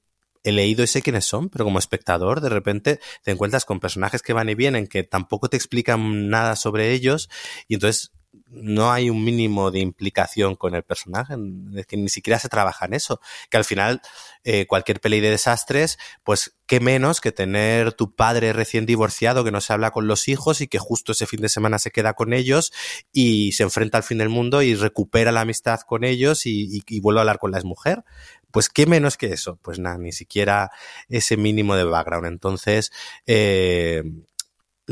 he 0.43 0.51
leído 0.51 0.83
y 0.83 0.89
sé 0.89 1.03
quiénes 1.03 1.25
son, 1.25 1.51
pero 1.51 1.65
como 1.65 1.79
espectador 1.79 2.41
de 2.41 2.49
repente 2.49 2.99
te 3.23 3.31
encuentras 3.31 3.65
con 3.65 3.79
personajes 3.79 4.23
que 4.23 4.33
van 4.33 4.49
y 4.49 4.57
vienen, 4.57 4.89
que 4.89 5.05
tampoco 5.05 5.49
te 5.49 5.57
explican 5.57 6.31
nada 6.31 6.57
sobre 6.57 6.91
ellos, 6.91 7.31
y 7.69 7.75
entonces 7.75 8.11
no 8.49 8.93
hay 8.93 9.11
un 9.11 9.25
mínimo 9.25 9.71
de 9.71 9.81
implicación 9.81 10.57
con 10.57 10.75
el 10.75 10.83
personaje, 10.83 11.35
es 11.77 11.87
que 11.87 11.97
ni 11.97 12.09
siquiera 12.09 12.39
se 12.39 12.49
trabaja 12.49 12.87
en 12.87 12.95
eso, 12.95 13.21
que 13.51 13.57
al 13.57 13.65
final 13.65 14.01
eh, 14.45 14.67
cualquier 14.67 15.01
peli 15.01 15.21
de 15.21 15.31
desastres, 15.31 15.99
pues 16.25 16.57
qué 16.67 16.81
menos 16.81 17.21
que 17.21 17.33
tener 17.33 17.93
tu 17.93 18.15
padre 18.15 18.53
recién 18.53 18.87
divorciado 18.87 19.45
que 19.45 19.51
no 19.51 19.61
se 19.61 19.73
habla 19.73 19.91
con 19.91 20.07
los 20.07 20.29
hijos 20.29 20.61
y 20.61 20.69
que 20.69 20.79
justo 20.79 21.13
ese 21.13 21.27
fin 21.27 21.41
de 21.41 21.49
semana 21.49 21.79
se 21.79 21.91
queda 21.91 22.15
con 22.15 22.33
ellos 22.33 22.73
y 23.13 23.53
se 23.53 23.63
enfrenta 23.63 23.99
al 23.99 24.05
fin 24.05 24.19
del 24.19 24.29
mundo 24.29 24.63
y 24.63 24.75
recupera 24.75 25.33
la 25.33 25.43
amistad 25.43 25.81
con 25.81 26.05
ellos 26.05 26.47
y, 26.47 26.83
vuelve 27.01 27.21
a 27.21 27.23
hablar 27.23 27.39
con 27.39 27.51
la 27.53 27.61
mujer. 27.63 28.05
Pues 28.51 28.69
qué 28.69 28.85
menos 28.85 29.17
que 29.17 29.27
eso, 29.29 29.59
pues 29.63 29.79
nada, 29.79 29.97
ni 29.97 30.13
siquiera 30.13 30.71
ese 31.09 31.39
mínimo 31.39 31.75
de 31.75 31.85
background. 31.85 32.27
Entonces, 32.27 32.93
eh, 33.27 34.03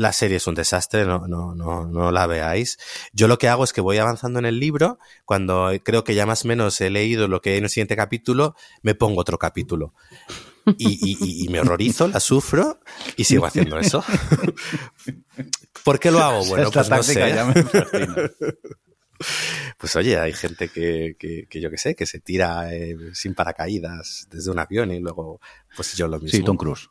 la 0.01 0.13
serie 0.13 0.37
es 0.37 0.47
un 0.47 0.55
desastre, 0.55 1.05
no, 1.05 1.27
no, 1.27 1.55
no, 1.55 1.85
no 1.85 2.11
la 2.11 2.27
veáis. 2.27 2.77
Yo 3.13 3.27
lo 3.27 3.37
que 3.37 3.47
hago 3.47 3.63
es 3.63 3.71
que 3.71 3.81
voy 3.81 3.97
avanzando 3.97 4.39
en 4.39 4.45
el 4.45 4.59
libro, 4.59 4.99
cuando 5.25 5.71
creo 5.83 6.03
que 6.03 6.15
ya 6.15 6.25
más 6.25 6.43
o 6.43 6.47
menos 6.47 6.79
he 6.81 6.89
leído 6.89 7.27
lo 7.27 7.41
que 7.41 7.51
hay 7.51 7.57
en 7.57 7.65
el 7.65 7.69
siguiente 7.69 7.95
capítulo, 7.95 8.55
me 8.81 8.95
pongo 8.95 9.21
otro 9.21 9.37
capítulo. 9.37 9.93
Y, 10.77 10.99
y, 11.01 11.45
y 11.45 11.49
me 11.49 11.59
horrorizo, 11.59 12.07
la 12.07 12.19
sufro 12.19 12.79
y 13.15 13.23
sigo 13.23 13.45
haciendo 13.45 13.79
eso. 13.79 14.03
¿Por 15.83 15.99
qué 15.99 16.11
lo 16.11 16.19
hago? 16.19 16.45
Bueno, 16.45 16.67
Esta 16.67 16.83
pues 16.83 16.89
no 16.89 17.03
sé. 17.03 17.33
ya 17.33 17.45
me. 17.45 17.53
Pues 19.77 19.95
oye, 19.95 20.17
hay 20.19 20.33
gente 20.33 20.69
que, 20.69 21.15
que, 21.17 21.45
que 21.47 21.61
yo 21.61 21.69
que 21.69 21.77
sé, 21.77 21.95
que 21.95 22.07
se 22.07 22.19
tira 22.19 22.73
eh, 22.73 22.95
sin 23.13 23.35
paracaídas 23.35 24.27
desde 24.31 24.49
un 24.49 24.57
avión 24.57 24.91
y 24.91 24.99
luego, 24.99 25.39
pues 25.75 25.95
yo 25.95 26.07
lo 26.07 26.19
mismo. 26.19 26.37
Sí, 26.37 26.43
Tom 26.43 26.57
Cruise. 26.57 26.89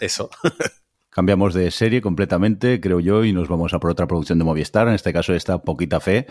Eso. 0.00 0.30
Cambiamos 1.12 1.52
de 1.52 1.70
serie 1.70 2.00
completamente, 2.00 2.80
creo 2.80 2.98
yo, 2.98 3.22
y 3.22 3.34
nos 3.34 3.46
vamos 3.46 3.74
a 3.74 3.80
por 3.80 3.90
otra 3.90 4.06
producción 4.06 4.38
de 4.38 4.46
Movistar, 4.46 4.88
en 4.88 4.94
este 4.94 5.12
caso 5.12 5.34
esta 5.34 5.58
Poquita 5.58 6.00
Fe, 6.00 6.26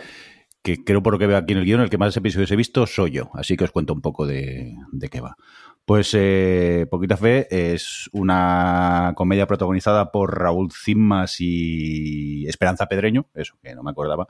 que 0.63 0.84
creo 0.84 1.03
por 1.03 1.13
lo 1.13 1.19
que 1.19 1.27
veo 1.27 1.38
aquí 1.38 1.53
en 1.53 1.59
el 1.59 1.65
guion, 1.65 1.82
el 1.82 1.89
que 1.91 1.99
más 1.99 2.17
episodios 2.17 2.49
he 2.49 2.55
visto 2.55 2.88
soy 2.88 3.11
yo, 3.11 3.29
así 3.36 3.55
que 3.55 3.65
os 3.65 3.69
cuento 3.69 3.93
un 3.93 4.01
poco 4.01 4.25
de, 4.25 4.73
qué 5.11 5.21
va. 5.21 5.38
Pues 5.86 6.15
eh, 6.15 6.88
Poquita 6.89 7.15
Fe 7.15 7.47
es 7.73 8.09
una 8.11 9.13
comedia 9.15 9.45
protagonizada 9.45 10.11
por 10.11 10.39
Raúl 10.39 10.71
Cimas 10.71 11.36
y 11.38 12.47
Esperanza 12.47 12.88
Pedreño, 12.88 13.27
eso 13.36 13.59
que 13.61 13.75
no 13.75 13.84
me 13.84 13.91
acordaba, 13.91 14.25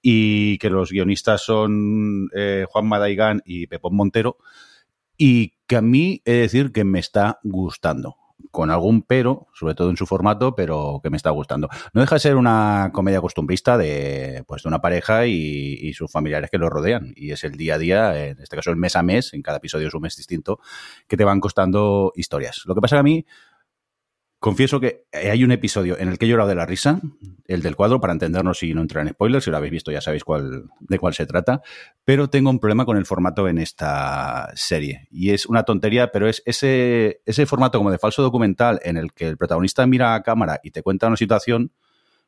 y 0.00 0.56
que 0.56 0.70
los 0.70 0.92
guionistas 0.92 1.42
son 1.44 2.30
eh, 2.34 2.64
Juan 2.70 2.86
Madaigán 2.86 3.42
y 3.44 3.66
Pepón 3.66 3.96
Montero, 3.96 4.38
y 5.18 5.58
que 5.66 5.76
a 5.76 5.82
mí 5.82 6.22
he 6.24 6.32
de 6.32 6.38
decir 6.38 6.72
que 6.72 6.84
me 6.84 7.00
está 7.00 7.38
gustando 7.42 8.16
con 8.50 8.70
algún 8.70 9.02
pero, 9.02 9.48
sobre 9.54 9.74
todo 9.74 9.90
en 9.90 9.96
su 9.96 10.06
formato, 10.06 10.54
pero 10.54 11.00
que 11.02 11.10
me 11.10 11.16
está 11.16 11.30
gustando. 11.30 11.68
No 11.92 12.00
deja 12.00 12.16
de 12.16 12.20
ser 12.20 12.36
una 12.36 12.90
comedia 12.92 13.20
costumbrista 13.20 13.78
de, 13.78 14.44
pues, 14.46 14.62
de 14.62 14.68
una 14.68 14.80
pareja 14.80 15.26
y, 15.26 15.78
y, 15.80 15.92
sus 15.94 16.10
familiares 16.10 16.50
que 16.50 16.58
lo 16.58 16.70
rodean. 16.70 17.12
Y 17.16 17.32
es 17.32 17.44
el 17.44 17.52
día 17.52 17.74
a 17.74 17.78
día, 17.78 18.26
en 18.26 18.40
este 18.40 18.56
caso 18.56 18.70
el 18.70 18.76
mes 18.76 18.96
a 18.96 19.02
mes, 19.02 19.34
en 19.34 19.42
cada 19.42 19.58
episodio 19.58 19.88
es 19.88 19.94
un 19.94 20.02
mes 20.02 20.16
distinto, 20.16 20.60
que 21.06 21.16
te 21.16 21.24
van 21.24 21.40
costando 21.40 22.12
historias. 22.16 22.62
Lo 22.66 22.74
que 22.74 22.80
pasa 22.80 22.96
que 22.96 23.00
a 23.00 23.04
mí, 23.04 23.26
confieso 24.40 24.80
que 24.80 25.04
hay 25.12 25.44
un 25.44 25.52
episodio 25.52 25.98
en 25.98 26.08
el 26.08 26.18
que 26.18 26.24
he 26.24 26.28
llorado 26.28 26.48
de 26.48 26.54
la 26.54 26.64
risa, 26.64 27.00
el 27.46 27.60
del 27.60 27.76
cuadro, 27.76 28.00
para 28.00 28.14
entendernos 28.14 28.62
y 28.62 28.72
no 28.72 28.80
entrar 28.80 29.06
en 29.06 29.12
spoilers, 29.12 29.44
si 29.44 29.50
lo 29.50 29.58
habéis 29.58 29.70
visto 29.70 29.92
ya 29.92 30.00
sabéis 30.00 30.24
cuál, 30.24 30.64
de 30.80 30.98
cuál 30.98 31.12
se 31.12 31.26
trata, 31.26 31.60
pero 32.04 32.30
tengo 32.30 32.48
un 32.48 32.58
problema 32.58 32.86
con 32.86 32.96
el 32.96 33.04
formato 33.04 33.48
en 33.48 33.58
esta 33.58 34.50
serie. 34.54 35.06
Y 35.10 35.30
es 35.30 35.44
una 35.44 35.64
tontería, 35.64 36.10
pero 36.10 36.26
es 36.26 36.42
ese, 36.46 37.20
ese 37.26 37.44
formato 37.44 37.78
como 37.78 37.90
de 37.90 37.98
falso 37.98 38.22
documental 38.22 38.80
en 38.82 38.96
el 38.96 39.12
que 39.12 39.28
el 39.28 39.36
protagonista 39.36 39.86
mira 39.86 40.14
a 40.14 40.22
cámara 40.22 40.58
y 40.62 40.70
te 40.70 40.82
cuenta 40.82 41.06
una 41.06 41.18
situación, 41.18 41.72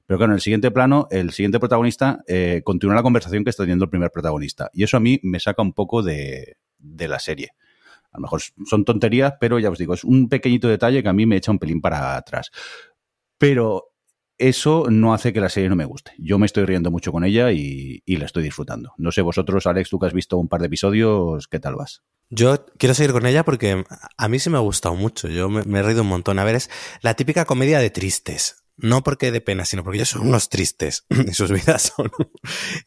pero 0.07 0.19
claro, 0.19 0.33
en 0.33 0.37
el 0.37 0.43
siguiente 0.43 0.71
plano, 0.71 1.09
el 1.11 1.33
siguiente 1.33 1.59
protagonista 1.59 2.23
eh, 2.27 2.61
continúa 2.63 2.95
la 2.95 3.03
conversación 3.03 3.43
que 3.43 3.51
está 3.51 3.63
teniendo 3.63 3.87
el 3.87 3.91
primer 3.91 4.11
protagonista. 4.11 4.69
Y 4.75 4.83
eso 4.83 4.99
a 4.99 5.01
mí 5.01 5.19
me 5.23 5.41
saca 5.41 5.63
un 5.63 5.73
poco 5.73 6.03
de, 6.03 6.59
de 6.79 7.09
la 7.09 7.19
serie. 7.19 7.53
A 8.13 8.19
lo 8.19 8.23
mejor 8.23 8.43
son 8.67 8.85
tonterías, 8.85 9.35
pero 9.41 9.59
ya 9.59 9.71
os 9.71 9.79
digo, 9.79 9.95
es 9.95 10.05
un 10.05 10.29
pequeñito 10.29 10.69
detalle 10.69 11.03
que 11.03 11.09
a 11.09 11.13
mí 11.13 11.27
me 11.27 11.37
echa 11.37 11.51
un 11.51 11.59
pelín 11.59 11.81
para 11.81 12.17
atrás. 12.17 12.51
Pero 13.39 13.93
eso 14.39 14.87
no 14.91 15.15
hace 15.15 15.33
que 15.33 15.41
la 15.41 15.49
serie 15.49 15.69
no 15.69 15.77
me 15.77 15.85
guste. 15.85 16.13
Yo 16.19 16.39
me 16.39 16.47
estoy 16.47 16.65
riendo 16.65 16.91
mucho 16.91 17.13
con 17.13 17.25
ella 17.25 17.53
y, 17.53 18.03
la 18.07 18.27
estoy 18.27 18.43
disfrutando. 18.43 18.93
No 18.99 19.13
sé, 19.13 19.23
vosotros, 19.23 19.67
Alex, 19.67 19.89
tú 19.89 19.99
que 19.99 20.07
has 20.07 20.13
visto 20.13 20.37
un 20.37 20.49
par 20.49 20.61
de 20.61 20.67
episodios, 20.67 21.49
¿qué 21.49 21.59
tal 21.59 21.77
vas? 21.77 22.03
Yo 22.29 22.67
quiero 22.79 22.95
seguir 22.95 23.13
con 23.13 23.27
ella 23.27 23.45
porque 23.45 23.85
a 24.17 24.29
mí 24.29 24.39
sí 24.39 24.51
me 24.51 24.57
ha 24.57 24.61
gustado 24.61 24.95
mucho. 24.95 25.29
Yo 25.29 25.49
me, 25.49 25.63
me 25.65 25.81
he 25.81 25.83
reído 25.83 26.03
un 26.03 26.09
montón. 26.09 26.39
A 26.39 26.45
ver, 26.45 26.57
es 26.57 26.71
la 27.03 27.15
típica 27.15 27.45
comedia 27.45 27.79
de 27.79 27.91
tristes 27.91 28.62
no 28.77 29.03
porque 29.03 29.31
de 29.31 29.41
pena, 29.41 29.65
sino 29.65 29.85
porque 29.85 29.99
ellos 29.99 30.09
son 30.09 30.27
unos 30.27 30.49
tristes 30.49 31.05
y 31.11 31.33
sus 31.35 31.51
vidas 31.53 31.93
son. 31.95 32.11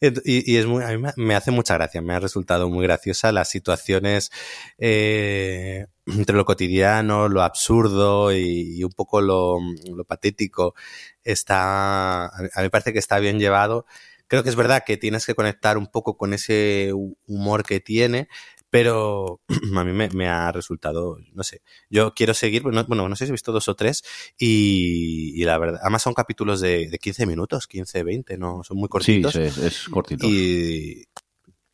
y, 0.24 0.56
es 0.56 0.66
muy, 0.66 0.84
a 0.84 0.96
mí 0.96 1.10
me 1.16 1.34
hace 1.34 1.50
mucha 1.50 1.74
gracia, 1.74 2.02
me 2.02 2.14
ha 2.14 2.20
resultado 2.20 2.68
muy 2.68 2.84
graciosa 2.84 3.32
las 3.32 3.48
situaciones 3.48 4.30
eh, 4.78 5.86
entre 6.06 6.36
lo 6.36 6.44
cotidiano, 6.44 7.28
lo 7.28 7.42
absurdo 7.42 8.32
y, 8.32 8.78
y 8.78 8.84
un 8.84 8.92
poco 8.92 9.20
lo, 9.20 9.58
lo, 9.94 10.04
patético. 10.04 10.74
Está, 11.24 12.26
a 12.26 12.42
mí 12.42 12.48
me 12.62 12.70
parece 12.70 12.92
que 12.92 12.98
está 12.98 13.18
bien 13.18 13.38
llevado. 13.38 13.86
Creo 14.28 14.42
que 14.42 14.48
es 14.48 14.56
verdad 14.56 14.82
que 14.84 14.96
tienes 14.96 15.24
que 15.24 15.36
conectar 15.36 15.78
un 15.78 15.86
poco 15.86 16.16
con 16.16 16.32
ese 16.34 16.90
humor 17.26 17.64
que 17.64 17.78
tiene, 17.78 18.28
pero 18.70 19.40
a 19.76 19.84
mí 19.84 19.92
me, 19.92 20.08
me, 20.10 20.28
ha 20.28 20.50
resultado, 20.52 21.18
no 21.32 21.42
sé, 21.42 21.62
yo 21.88 22.14
quiero 22.14 22.34
seguir, 22.34 22.62
bueno, 22.62 23.08
no 23.08 23.16
sé 23.16 23.26
si 23.26 23.30
he 23.30 23.32
visto 23.32 23.52
dos 23.52 23.68
o 23.68 23.74
tres 23.74 24.02
y, 24.38 25.40
y 25.40 25.44
la 25.44 25.58
verdad, 25.58 25.80
además 25.82 26.02
son 26.02 26.14
capítulos 26.14 26.60
de, 26.60 26.88
de, 26.88 26.98
15 26.98 27.26
minutos, 27.26 27.66
15, 27.66 28.02
20, 28.02 28.38
no, 28.38 28.62
son 28.64 28.78
muy 28.78 28.88
cortitos. 28.88 29.32
Sí, 29.32 29.40
es, 29.40 29.58
es 29.58 29.88
cortito. 29.88 30.26
Y 30.26 31.06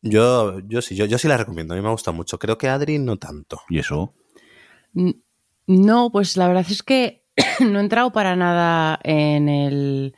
yo, 0.01 0.59
yo 0.67 0.81
sí, 0.81 0.95
yo, 0.95 1.05
yo 1.05 1.17
sí 1.17 1.27
la 1.27 1.37
recomiendo, 1.37 1.73
a 1.73 1.77
mí 1.77 1.81
me 1.81 1.87
ha 1.87 1.91
gustado 1.93 2.15
mucho, 2.15 2.37
creo 2.37 2.57
que 2.57 2.69
Adri 2.69 2.99
no 2.99 3.17
tanto. 3.17 3.61
¿Y 3.69 3.79
eso? 3.79 4.13
No, 5.65 6.11
pues 6.11 6.37
la 6.37 6.47
verdad 6.47 6.65
es 6.69 6.83
que 6.83 7.23
no 7.59 7.79
he 7.79 7.81
entrado 7.81 8.11
para 8.11 8.35
nada 8.35 8.99
en 9.03 9.49
el, 9.49 10.15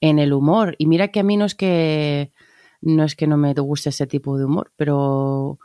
en 0.00 0.18
el 0.18 0.32
humor 0.32 0.74
y 0.78 0.86
mira 0.86 1.08
que 1.08 1.20
a 1.20 1.22
mí 1.22 1.36
no 1.36 1.44
es 1.44 1.54
que 1.54 2.32
no 2.80 3.04
es 3.04 3.16
que 3.16 3.26
no 3.26 3.36
me 3.36 3.52
guste 3.54 3.88
ese 3.90 4.06
tipo 4.06 4.38
de 4.38 4.44
humor, 4.44 4.72
pero 4.76 5.58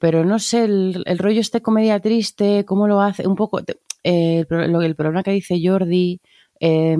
pero 0.00 0.24
no 0.24 0.38
sé, 0.38 0.64
el, 0.64 1.02
el, 1.06 1.18
rollo 1.18 1.40
este 1.40 1.62
comedia 1.62 2.00
triste, 2.00 2.64
cómo 2.64 2.88
lo 2.88 3.00
hace, 3.00 3.26
un 3.26 3.36
poco, 3.36 3.60
eh, 4.04 4.44
el, 4.48 4.82
el, 4.82 4.96
problema 4.96 5.22
que 5.22 5.32
dice 5.32 5.60
Jordi, 5.62 6.20
eh, 6.60 6.96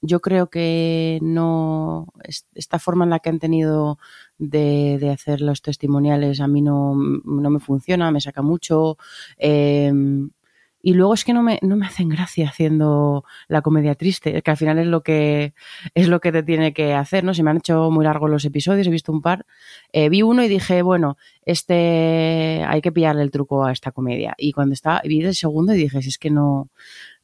yo 0.00 0.20
creo 0.20 0.48
que 0.48 1.18
no, 1.22 2.06
esta 2.54 2.78
forma 2.78 3.04
en 3.04 3.10
la 3.10 3.18
que 3.18 3.28
han 3.28 3.38
tenido 3.38 3.98
de, 4.38 4.98
de 4.98 5.10
hacer 5.10 5.40
los 5.40 5.62
testimoniales 5.62 6.40
a 6.40 6.48
mí 6.48 6.62
no, 6.62 6.94
no, 6.94 7.50
me 7.50 7.60
funciona, 7.60 8.10
me 8.10 8.20
saca 8.20 8.42
mucho. 8.42 8.96
Eh, 9.38 9.92
y 10.82 10.94
luego 10.94 11.14
es 11.14 11.24
que 11.24 11.32
no 11.32 11.42
me, 11.42 11.58
no 11.62 11.76
me 11.76 11.86
hacen 11.86 12.08
gracia 12.08 12.48
haciendo 12.48 13.24
la 13.48 13.62
comedia 13.62 13.94
triste, 13.94 14.42
que 14.42 14.50
al 14.50 14.56
final 14.56 14.78
es 14.78 14.86
lo 14.86 15.02
que 15.02 15.54
es 15.94 16.08
lo 16.08 16.20
que 16.20 16.32
te 16.32 16.42
tiene 16.42 16.72
que 16.72 16.94
hacer, 16.94 17.22
¿no? 17.24 17.34
Se 17.34 17.42
me 17.42 17.50
han 17.50 17.58
hecho 17.58 17.90
muy 17.90 18.04
largos 18.04 18.28
los 18.28 18.44
episodios, 18.44 18.86
he 18.86 18.90
visto 18.90 19.12
un 19.12 19.22
par. 19.22 19.46
Eh, 19.92 20.08
vi 20.08 20.22
uno 20.22 20.42
y 20.42 20.48
dije, 20.48 20.82
bueno, 20.82 21.16
este 21.46 22.64
hay 22.66 22.80
que 22.82 22.92
pillarle 22.92 23.22
el 23.22 23.30
truco 23.30 23.64
a 23.64 23.72
esta 23.72 23.92
comedia. 23.92 24.34
Y 24.36 24.52
cuando 24.52 24.74
estaba, 24.74 25.00
vi 25.04 25.22
el 25.22 25.34
segundo 25.34 25.72
y 25.74 25.78
dije, 25.78 26.02
si 26.02 26.08
es 26.08 26.18
que 26.18 26.30
no, 26.30 26.70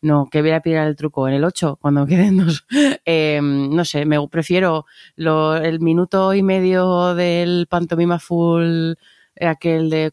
no, 0.01 0.29
que 0.31 0.43
voy 0.43 0.53
a 0.53 0.61
pillar 0.61 0.87
el 0.87 0.97
truco 0.97 1.27
en 1.29 1.35
el 1.35 1.45
8 1.45 1.79
cuando 1.81 2.07
queden 2.07 2.39
dos. 2.39 2.67
Eh, 3.11 3.41
no 3.43 3.85
sé, 3.85 4.05
me 4.05 4.17
prefiero 4.29 4.85
lo, 5.17 5.57
el 5.57 5.81
minuto 5.81 6.35
y 6.35 6.43
medio 6.43 7.15
del 7.15 7.67
pantomima 7.69 8.19
full 8.19 8.95
aquel 9.41 9.91
de 9.91 10.13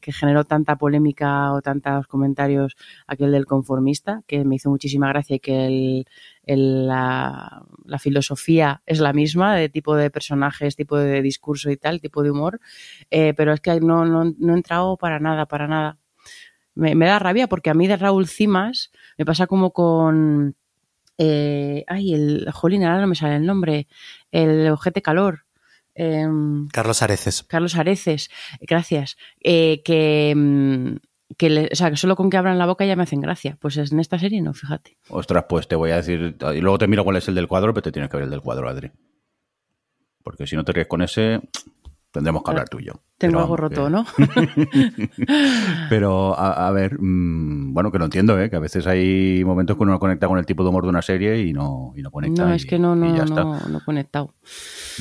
que, 0.00 0.12
generó 0.12 0.44
tanta 0.44 0.76
polémica 0.76 1.52
o 1.52 1.62
tantos 1.62 2.06
comentarios, 2.06 2.76
aquel 3.06 3.32
del 3.32 3.46
conformista, 3.46 4.22
que 4.26 4.44
me 4.44 4.56
hizo 4.56 4.70
muchísima 4.70 5.08
gracia 5.08 5.36
y 5.36 5.40
que 5.40 6.04
el, 6.46 6.86
la, 6.86 7.64
filosofía 7.98 8.82
es 8.86 9.00
la 9.00 9.12
misma, 9.12 9.54
de 9.56 9.68
tipo 9.68 9.94
de 9.96 10.10
personajes, 10.10 10.76
tipo 10.76 10.96
de 10.96 11.22
discurso 11.22 11.70
y 11.70 11.76
tal, 11.76 12.00
tipo 12.00 12.22
de 12.22 12.30
humor, 12.30 12.60
eh, 13.10 13.34
pero 13.36 13.52
es 13.52 13.60
que 13.60 13.80
no, 13.80 14.04
no, 14.04 14.24
no 14.38 14.52
he 14.52 14.56
entrado 14.56 14.96
para 14.96 15.20
nada, 15.20 15.46
para 15.46 15.68
nada. 15.68 15.98
Me, 16.74 16.94
me, 16.94 17.06
da 17.06 17.18
rabia 17.18 17.48
porque 17.48 17.70
a 17.70 17.74
mí 17.74 17.88
de 17.88 17.96
Raúl 17.96 18.28
Cimas 18.28 18.92
me 19.16 19.24
pasa 19.24 19.46
como 19.46 19.72
con... 19.72 20.56
Eh, 21.20 21.84
ay, 21.88 22.14
el 22.14 22.48
Jolín, 22.52 22.84
ahora 22.84 23.00
no 23.00 23.08
me 23.08 23.16
sale 23.16 23.36
el 23.36 23.46
nombre. 23.46 23.88
El 24.30 24.68
Ojete 24.70 25.02
Calor. 25.02 25.47
Eh, 26.00 26.28
Carlos 26.72 27.02
Areces. 27.02 27.42
Carlos 27.42 27.74
Areces, 27.74 28.30
gracias. 28.60 29.16
Eh, 29.40 29.82
que, 29.84 30.32
mm, 30.34 30.96
que, 31.36 31.50
le, 31.50 31.68
o 31.72 31.74
sea, 31.74 31.90
que 31.90 31.96
solo 31.96 32.14
con 32.14 32.30
que 32.30 32.36
abran 32.36 32.56
la 32.56 32.66
boca 32.66 32.86
ya 32.86 32.94
me 32.94 33.02
hacen 33.02 33.20
gracia. 33.20 33.58
Pues 33.60 33.76
en 33.76 33.98
esta 33.98 34.16
serie 34.16 34.40
no, 34.40 34.54
fíjate. 34.54 34.96
Ostras, 35.08 35.46
pues 35.48 35.66
te 35.66 35.74
voy 35.74 35.90
a 35.90 35.96
decir, 35.96 36.36
y 36.54 36.60
luego 36.60 36.78
te 36.78 36.86
miro 36.86 37.02
cuál 37.02 37.16
es 37.16 37.26
el 37.26 37.34
del 37.34 37.48
cuadro, 37.48 37.74
pero 37.74 37.82
te 37.82 37.92
tienes 37.92 38.10
que 38.10 38.16
ver 38.16 38.24
el 38.24 38.30
del 38.30 38.40
cuadro, 38.40 38.68
Adri. 38.68 38.92
Porque 40.22 40.46
si 40.46 40.54
no 40.54 40.64
te 40.64 40.72
ríes 40.72 40.86
con 40.86 41.02
ese, 41.02 41.40
tendremos 42.12 42.44
que 42.44 42.50
hablar 42.50 42.68
tú 42.68 42.78
y 42.78 42.86
yo. 42.86 42.92
Tengo 43.18 43.40
algo 43.40 43.56
roto, 43.56 43.84
que... 43.84 43.90
¿no? 43.90 44.06
Pero, 45.90 46.38
a, 46.38 46.68
a, 46.68 46.70
ver, 46.70 46.98
mmm, 47.00 47.74
bueno, 47.74 47.90
que 47.90 47.98
lo 47.98 48.04
entiendo, 48.04 48.40
¿eh? 48.40 48.48
que 48.48 48.54
a 48.54 48.60
veces 48.60 48.86
hay 48.86 49.42
momentos 49.44 49.76
que 49.76 49.82
uno 49.82 49.92
no 49.92 49.98
conecta 49.98 50.28
con 50.28 50.38
el 50.38 50.46
tipo 50.46 50.62
de 50.62 50.68
humor 50.68 50.84
de 50.84 50.90
una 50.90 51.02
serie 51.02 51.40
y 51.40 51.52
no, 51.52 51.92
y 51.96 52.02
no 52.02 52.12
conecta. 52.12 52.44
No, 52.44 52.52
y, 52.52 52.56
es 52.56 52.64
que 52.64 52.78
no, 52.78 52.94
no, 52.94 53.24
no, 53.24 53.58
no 53.58 53.80
conectado. 53.84 54.34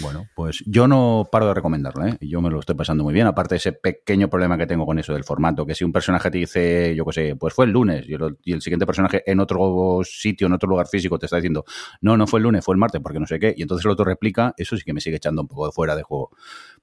Bueno, 0.02 0.26
pues 0.36 0.64
yo 0.66 0.88
no 0.88 1.28
paro 1.32 1.48
de 1.48 1.54
recomendarlo, 1.54 2.08
¿eh? 2.08 2.18
Yo 2.22 2.42
me 2.42 2.50
lo 2.50 2.60
estoy 2.60 2.76
pasando 2.76 3.04
muy 3.04 3.14
bien, 3.14 3.28
aparte 3.28 3.54
de 3.54 3.58
ese 3.58 3.72
pequeño 3.74 4.30
problema 4.30 4.58
que 4.58 4.66
tengo 4.66 4.86
con 4.88 4.98
eso 4.98 5.14
del 5.14 5.24
formato, 5.24 5.66
que 5.66 5.76
si 5.76 5.84
un 5.84 5.92
personaje 5.92 6.32
te 6.32 6.40
dice, 6.40 6.96
yo 6.96 7.06
qué 7.06 7.14
sé, 7.14 7.36
pues 7.36 7.54
fue 7.54 7.66
el 7.66 7.72
lunes, 7.72 8.04
y 8.08 8.14
el, 8.16 8.38
y 8.44 8.54
el, 8.54 8.62
siguiente 8.62 8.88
personaje 8.88 9.24
en 9.26 9.40
otro 9.40 10.02
sitio, 10.04 10.48
en 10.48 10.54
otro 10.54 10.68
lugar 10.68 10.88
físico, 10.88 11.20
te 11.20 11.28
está 11.28 11.38
diciendo, 11.38 11.66
no, 12.02 12.18
no 12.18 12.26
fue 12.26 12.40
el 12.40 12.46
lunes, 12.46 12.66
fue 12.66 12.74
el 12.74 12.80
martes, 12.80 13.00
porque 13.02 13.20
no 13.20 13.28
sé 13.28 13.40
qué, 13.40 13.54
y 13.56 13.62
entonces 13.62 13.86
el 13.86 13.92
otro 13.92 14.06
replica, 14.06 14.56
eso 14.58 14.76
sí 14.76 14.84
que 14.84 14.94
me 14.94 15.02
sigue 15.02 15.18
echando 15.18 15.44
un 15.44 15.48
poco 15.48 15.68
de 15.68 15.72
fuera 15.72 15.96
de 15.96 16.02
juego. 16.02 16.32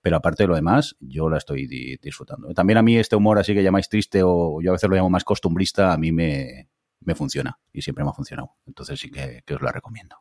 Pero 0.04 0.18
aparte 0.18 0.42
de 0.42 0.48
lo 0.48 0.54
demás, 0.54 0.96
yo 1.00 1.30
la 1.30 1.38
estoy 1.38 1.66
di 1.66 1.96
disfrutando. 1.96 2.52
También 2.52 2.76
a 2.76 2.82
mí 2.82 2.98
este 2.98 3.16
humor 3.16 3.38
así 3.38 3.54
que 3.54 3.62
llamáis 3.62 3.88
triste 3.88 4.20
o 4.22 4.60
yo 4.60 4.70
a 4.70 4.74
veces 4.74 4.90
lo 4.90 4.96
llamo 4.96 5.08
más 5.08 5.24
costumbrista, 5.24 5.94
a 5.94 5.96
mí 5.96 6.12
me, 6.12 6.68
me 7.00 7.14
funciona 7.14 7.58
y 7.72 7.80
siempre 7.80 8.04
me 8.04 8.10
ha 8.10 8.12
funcionado. 8.12 8.50
Entonces 8.66 9.00
sí 9.00 9.10
que, 9.10 9.42
que 9.46 9.54
os 9.54 9.62
la 9.62 9.72
recomiendo. 9.72 10.16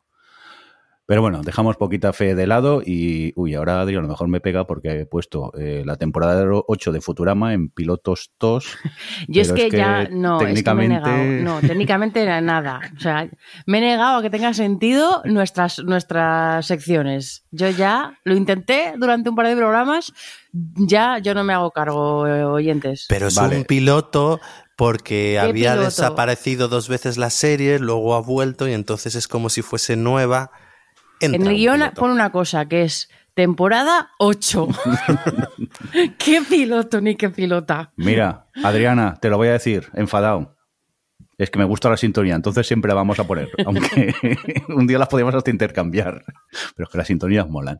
Pero 1.06 1.20
bueno, 1.20 1.42
dejamos 1.42 1.76
poquita 1.76 2.14
fe 2.14 2.34
de 2.34 2.46
lado 2.46 2.80
y, 2.84 3.32
uy, 3.36 3.54
ahora 3.54 3.80
Adri 3.80 3.96
a 3.96 4.00
lo 4.00 4.08
mejor 4.08 4.28
me 4.28 4.40
pega 4.40 4.66
porque 4.66 5.00
he 5.00 5.06
puesto 5.06 5.52
eh, 5.58 5.82
la 5.84 5.96
temporada 5.96 6.46
8 6.66 6.92
de 6.92 7.00
Futurama 7.02 7.52
en 7.52 7.68
pilotos 7.68 8.32
tos. 8.38 8.78
Yo 9.28 9.42
es 9.42 9.52
que, 9.52 9.66
es 9.66 9.70
que, 9.70 9.76
ya, 9.76 10.08
no, 10.10 10.38
técnicamente... 10.38 10.96
Es 10.96 11.02
que 11.02 11.08
me 11.08 11.18
he 11.18 11.28
negado. 11.28 11.60
No, 11.60 11.60
técnicamente 11.66 12.22
era 12.22 12.40
nada. 12.40 12.80
O 12.96 13.00
sea, 13.00 13.28
me 13.66 13.78
he 13.78 13.80
negado 13.82 14.18
a 14.18 14.22
que 14.22 14.30
tenga 14.30 14.54
sentido 14.54 15.20
nuestras, 15.26 15.78
nuestras 15.84 16.66
secciones. 16.66 17.44
Yo 17.50 17.68
ya 17.68 18.18
lo 18.24 18.34
intenté 18.34 18.94
durante 18.96 19.28
un 19.28 19.36
par 19.36 19.46
de 19.46 19.56
programas, 19.56 20.10
ya 20.52 21.18
yo 21.18 21.34
no 21.34 21.44
me 21.44 21.52
hago 21.52 21.70
cargo, 21.70 22.26
eh, 22.26 22.44
oyentes. 22.44 23.04
Pero 23.10 23.26
es 23.26 23.34
vale. 23.34 23.58
un 23.58 23.64
piloto 23.64 24.40
porque 24.76 25.38
había 25.38 25.72
piloto? 25.72 25.84
desaparecido 25.84 26.68
dos 26.68 26.88
veces 26.88 27.18
la 27.18 27.30
serie, 27.30 27.78
luego 27.78 28.14
ha 28.14 28.20
vuelto 28.20 28.66
y 28.68 28.72
entonces 28.72 29.14
es 29.14 29.28
como 29.28 29.50
si 29.50 29.60
fuese 29.60 29.96
nueva. 29.96 30.50
Entra 31.24 31.40
en 31.40 31.46
el 31.46 31.56
guion 31.56 31.82
pone 31.94 32.12
una 32.12 32.30
cosa 32.30 32.66
que 32.66 32.82
es 32.82 33.08
temporada 33.34 34.10
8. 34.18 34.68
¿Qué 36.18 36.42
piloto 36.48 37.00
ni 37.00 37.16
qué 37.16 37.30
pilota? 37.30 37.92
Mira, 37.96 38.46
Adriana, 38.62 39.16
te 39.20 39.28
lo 39.28 39.36
voy 39.36 39.48
a 39.48 39.52
decir, 39.52 39.88
enfadado. 39.94 40.54
Es 41.36 41.50
que 41.50 41.58
me 41.58 41.64
gusta 41.64 41.90
la 41.90 41.96
sintonía, 41.96 42.36
entonces 42.36 42.64
siempre 42.66 42.88
la 42.88 42.94
vamos 42.94 43.18
a 43.18 43.26
poner. 43.26 43.48
Aunque 43.66 44.14
un 44.68 44.86
día 44.86 44.98
las 44.98 45.08
podíamos 45.08 45.34
hasta 45.34 45.50
intercambiar. 45.50 46.22
Pero 46.76 46.86
es 46.86 46.88
que 46.88 46.98
las 46.98 47.08
sintonías 47.08 47.48
molan. 47.48 47.78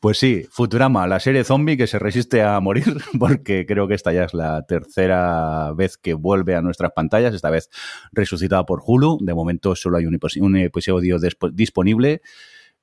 Pues 0.00 0.18
sí, 0.18 0.46
Futurama, 0.50 1.06
la 1.06 1.20
serie 1.20 1.44
zombie 1.44 1.76
que 1.76 1.86
se 1.86 1.98
resiste 1.98 2.42
a 2.42 2.58
morir, 2.58 2.96
porque 3.18 3.64
creo 3.64 3.86
que 3.86 3.94
esta 3.94 4.12
ya 4.12 4.24
es 4.24 4.34
la 4.34 4.62
tercera 4.66 5.72
vez 5.72 5.96
que 5.96 6.14
vuelve 6.14 6.56
a 6.56 6.62
nuestras 6.62 6.92
pantallas, 6.92 7.34
esta 7.34 7.50
vez 7.50 7.70
resucitada 8.10 8.66
por 8.66 8.82
Hulu. 8.84 9.18
De 9.20 9.34
momento 9.34 9.76
solo 9.76 9.98
hay 9.98 10.06
un 10.06 10.56
episodio 10.56 11.18
disponible. 11.52 12.22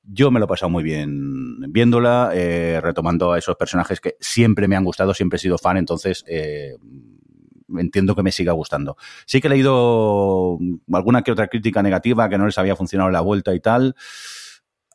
Yo 0.05 0.31
me 0.31 0.39
lo 0.39 0.45
he 0.45 0.47
pasado 0.49 0.69
muy 0.69 0.83
bien 0.83 1.71
viéndola, 1.71 2.31
eh, 2.33 2.79
retomando 2.81 3.31
a 3.31 3.39
esos 3.39 3.55
personajes 3.55 4.01
que 4.01 4.17
siempre 4.19 4.67
me 4.67 4.75
han 4.75 4.83
gustado, 4.83 5.13
siempre 5.13 5.37
he 5.37 5.39
sido 5.39 5.57
fan, 5.57 5.77
entonces 5.77 6.25
eh, 6.27 6.75
entiendo 7.77 8.13
que 8.13 8.23
me 8.23 8.31
siga 8.31 8.51
gustando. 8.51 8.97
Sí 9.25 9.39
que 9.39 9.47
he 9.47 9.49
leído 9.49 10.59
alguna 10.91 11.21
que 11.21 11.31
otra 11.31 11.47
crítica 11.47 11.81
negativa 11.81 12.27
que 12.27 12.37
no 12.37 12.45
les 12.45 12.57
había 12.57 12.75
funcionado 12.75 13.09
la 13.11 13.21
vuelta 13.21 13.53
y 13.53 13.59
tal. 13.61 13.95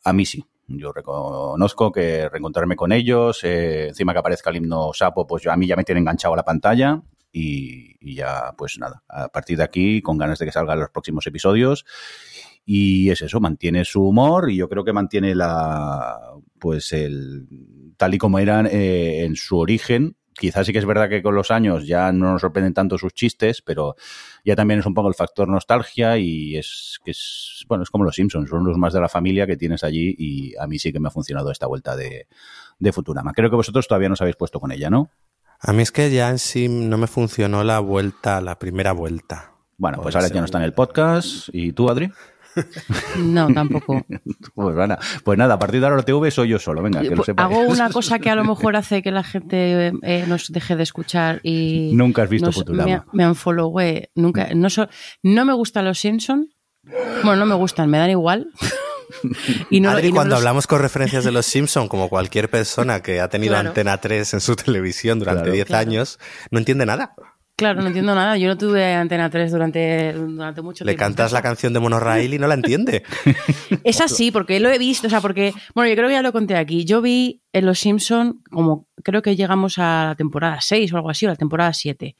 A 0.03 0.13
mí 0.13 0.25
sí. 0.25 0.45
Yo 0.71 0.91
reconozco 0.91 1.91
que 1.91 2.29
reencontrarme 2.29 2.75
con 2.75 2.91
ellos, 2.91 3.43
eh, 3.43 3.87
encima 3.87 4.13
que 4.13 4.19
aparezca 4.19 4.51
el 4.51 4.57
himno 4.57 4.91
sapo, 4.93 5.25
pues 5.25 5.41
yo, 5.41 5.51
a 5.51 5.57
mí 5.57 5.65
ya 5.65 5.75
me 5.75 5.83
tiene 5.83 5.99
enganchado 5.99 6.35
a 6.35 6.37
la 6.37 6.43
pantalla 6.45 7.01
y, 7.31 7.95
y 7.99 8.13
ya, 8.13 8.53
pues 8.55 8.77
nada, 8.77 9.01
a 9.07 9.29
partir 9.29 9.57
de 9.57 9.63
aquí, 9.63 10.03
con 10.03 10.19
ganas 10.19 10.37
de 10.37 10.45
que 10.45 10.51
salgan 10.51 10.79
los 10.79 10.91
próximos 10.91 11.25
episodios 11.25 11.85
y 12.71 13.09
es 13.09 13.23
eso, 13.23 13.39
mantiene 13.39 13.83
su 13.83 14.03
humor 14.03 14.51
y 14.51 14.57
yo 14.57 14.69
creo 14.69 14.83
que 14.83 14.93
mantiene 14.93 15.33
la, 15.33 16.19
pues 16.59 16.93
el, 16.93 17.47
tal 17.97 18.13
y 18.13 18.19
como 18.19 18.37
eran 18.37 18.67
eh, 18.67 19.23
en 19.23 19.35
su 19.35 19.57
origen. 19.57 20.17
Quizás 20.35 20.67
sí 20.67 20.71
que 20.71 20.77
es 20.77 20.85
verdad 20.85 21.09
que 21.09 21.23
con 21.23 21.33
los 21.33 21.49
años 21.49 21.87
ya 21.87 22.11
no 22.11 22.31
nos 22.31 22.41
sorprenden 22.41 22.75
tanto 22.75 22.99
sus 22.99 23.11
chistes, 23.15 23.63
pero 23.63 23.95
ya 24.45 24.55
también 24.55 24.81
es 24.81 24.85
un 24.85 24.93
poco 24.93 25.07
el 25.07 25.15
factor 25.15 25.47
nostalgia 25.47 26.19
y 26.19 26.57
es 26.57 26.99
que 27.03 27.09
es, 27.09 27.65
bueno, 27.67 27.81
es 27.81 27.89
como 27.89 28.03
los 28.03 28.13
Simpsons, 28.13 28.47
son 28.47 28.63
los 28.63 28.77
más 28.77 28.93
de 28.93 29.01
la 29.01 29.09
familia 29.09 29.47
que 29.47 29.57
tienes 29.57 29.83
allí 29.83 30.13
y 30.15 30.55
a 30.57 30.67
mí 30.67 30.77
sí 30.77 30.93
que 30.93 30.99
me 30.99 31.07
ha 31.07 31.11
funcionado 31.11 31.49
esta 31.49 31.65
vuelta 31.65 31.95
de, 31.95 32.27
de 32.77 32.91
Futurama. 32.91 33.33
Creo 33.33 33.49
que 33.49 33.55
vosotros 33.55 33.87
todavía 33.87 34.09
no 34.09 34.13
os 34.13 34.21
habéis 34.21 34.35
puesto 34.35 34.59
con 34.59 34.71
ella, 34.71 34.91
¿no? 34.91 35.09
A 35.59 35.73
mí 35.73 35.81
es 35.81 35.91
que 35.91 36.11
ya 36.11 36.29
en 36.29 36.37
sí 36.37 36.69
no 36.69 36.99
me 36.99 37.07
funcionó 37.07 37.63
la 37.63 37.79
vuelta, 37.79 38.39
la 38.41 38.59
primera 38.59 38.91
vuelta. 38.91 39.53
Bueno, 39.79 39.99
pues 40.03 40.15
ahora 40.15 40.27
ya 40.27 40.39
no 40.39 40.45
está 40.45 40.59
en 40.59 40.65
el 40.65 40.73
podcast. 40.73 41.49
¿Y 41.51 41.71
tú, 41.71 41.89
Adri? 41.89 42.11
No, 43.17 43.53
tampoco. 43.53 44.05
Pues, 44.53 44.75
bueno, 44.75 44.97
pues, 45.23 45.37
nada, 45.37 45.53
a 45.53 45.59
partir 45.59 45.79
de 45.79 45.87
ahora 45.87 46.03
TV 46.03 46.31
soy 46.31 46.49
yo 46.49 46.59
solo, 46.59 46.81
venga, 46.81 47.01
que 47.01 47.15
lo 47.15 47.23
sepa. 47.23 47.43
Hago 47.43 47.61
una 47.61 47.89
cosa 47.93 48.19
que 48.19 48.29
a 48.29 48.35
lo 48.35 48.43
mejor 48.43 48.75
hace 48.75 49.01
que 49.01 49.11
la 49.11 49.23
gente 49.23 49.93
eh, 50.01 50.25
nos 50.27 50.51
deje 50.51 50.75
de 50.75 50.83
escuchar 50.83 51.39
y... 51.43 51.91
Nunca 51.93 52.23
has 52.23 52.29
visto 52.29 52.47
nos, 52.47 52.55
Futurama. 52.55 53.05
Me, 53.13 53.23
me 53.23 53.27
unfollowé, 53.27 54.11
nunca. 54.15 54.49
No, 54.53 54.69
so, 54.69 54.89
no 55.23 55.45
me 55.45 55.53
gustan 55.53 55.85
los 55.85 55.99
Simpsons. 55.99 56.47
Bueno, 57.23 57.37
no 57.37 57.45
me 57.45 57.55
gustan, 57.55 57.89
me 57.89 57.97
dan 57.97 58.09
igual. 58.09 58.47
y 59.69 59.79
no, 59.79 59.89
Adri, 59.89 60.07
y 60.07 60.09
no 60.09 60.15
cuando 60.15 60.35
los... 60.35 60.39
hablamos 60.39 60.67
con 60.67 60.81
referencias 60.81 61.23
de 61.23 61.31
los 61.31 61.45
Simpson, 61.45 61.87
como 61.87 62.09
cualquier 62.09 62.49
persona 62.49 63.01
que 63.01 63.21
ha 63.21 63.29
tenido 63.29 63.53
claro. 63.53 63.69
Antena 63.69 63.97
3 63.97 64.33
en 64.35 64.41
su 64.41 64.55
televisión 64.55 65.19
durante 65.19 65.51
10 65.51 65.65
claro, 65.65 65.83
claro. 65.83 65.89
años, 65.89 66.19
no 66.51 66.59
entiende 66.59 66.85
nada. 66.85 67.15
Claro, 67.59 67.81
no 67.81 67.87
entiendo 67.87 68.15
nada. 68.15 68.37
Yo 68.37 68.47
no 68.47 68.57
tuve 68.57 68.93
Antena 68.93 69.29
3 69.29 69.51
durante, 69.51 70.13
durante 70.13 70.61
mucho 70.61 70.85
Le 70.85 70.91
tiempo. 70.91 71.03
Le 71.03 71.07
cantas 71.07 71.33
la 71.33 71.41
canción 71.41 71.73
de 71.73 71.81
Monorail 71.81 72.33
y 72.33 72.39
no 72.39 72.47
la 72.47 72.53
entiende. 72.53 73.03
es 73.83 73.99
así, 73.99 74.31
porque 74.31 74.61
lo 74.61 74.69
he 74.69 74.77
visto, 74.77 75.07
o 75.07 75.09
sea, 75.09 75.19
porque, 75.19 75.53
bueno, 75.75 75.89
yo 75.89 75.97
creo 75.97 76.07
que 76.07 76.13
ya 76.13 76.21
lo 76.21 76.31
conté 76.31 76.55
aquí. 76.55 76.85
Yo 76.85 77.01
vi 77.01 77.41
en 77.51 77.65
Los 77.65 77.79
Simpson 77.79 78.41
como 78.49 78.87
creo 79.03 79.21
que 79.21 79.35
llegamos 79.35 79.77
a 79.77 80.05
la 80.05 80.15
temporada 80.15 80.59
6 80.61 80.93
o 80.93 80.95
algo 80.95 81.09
así, 81.09 81.25
o 81.25 81.29
la 81.29 81.35
temporada 81.35 81.73
7, 81.73 82.15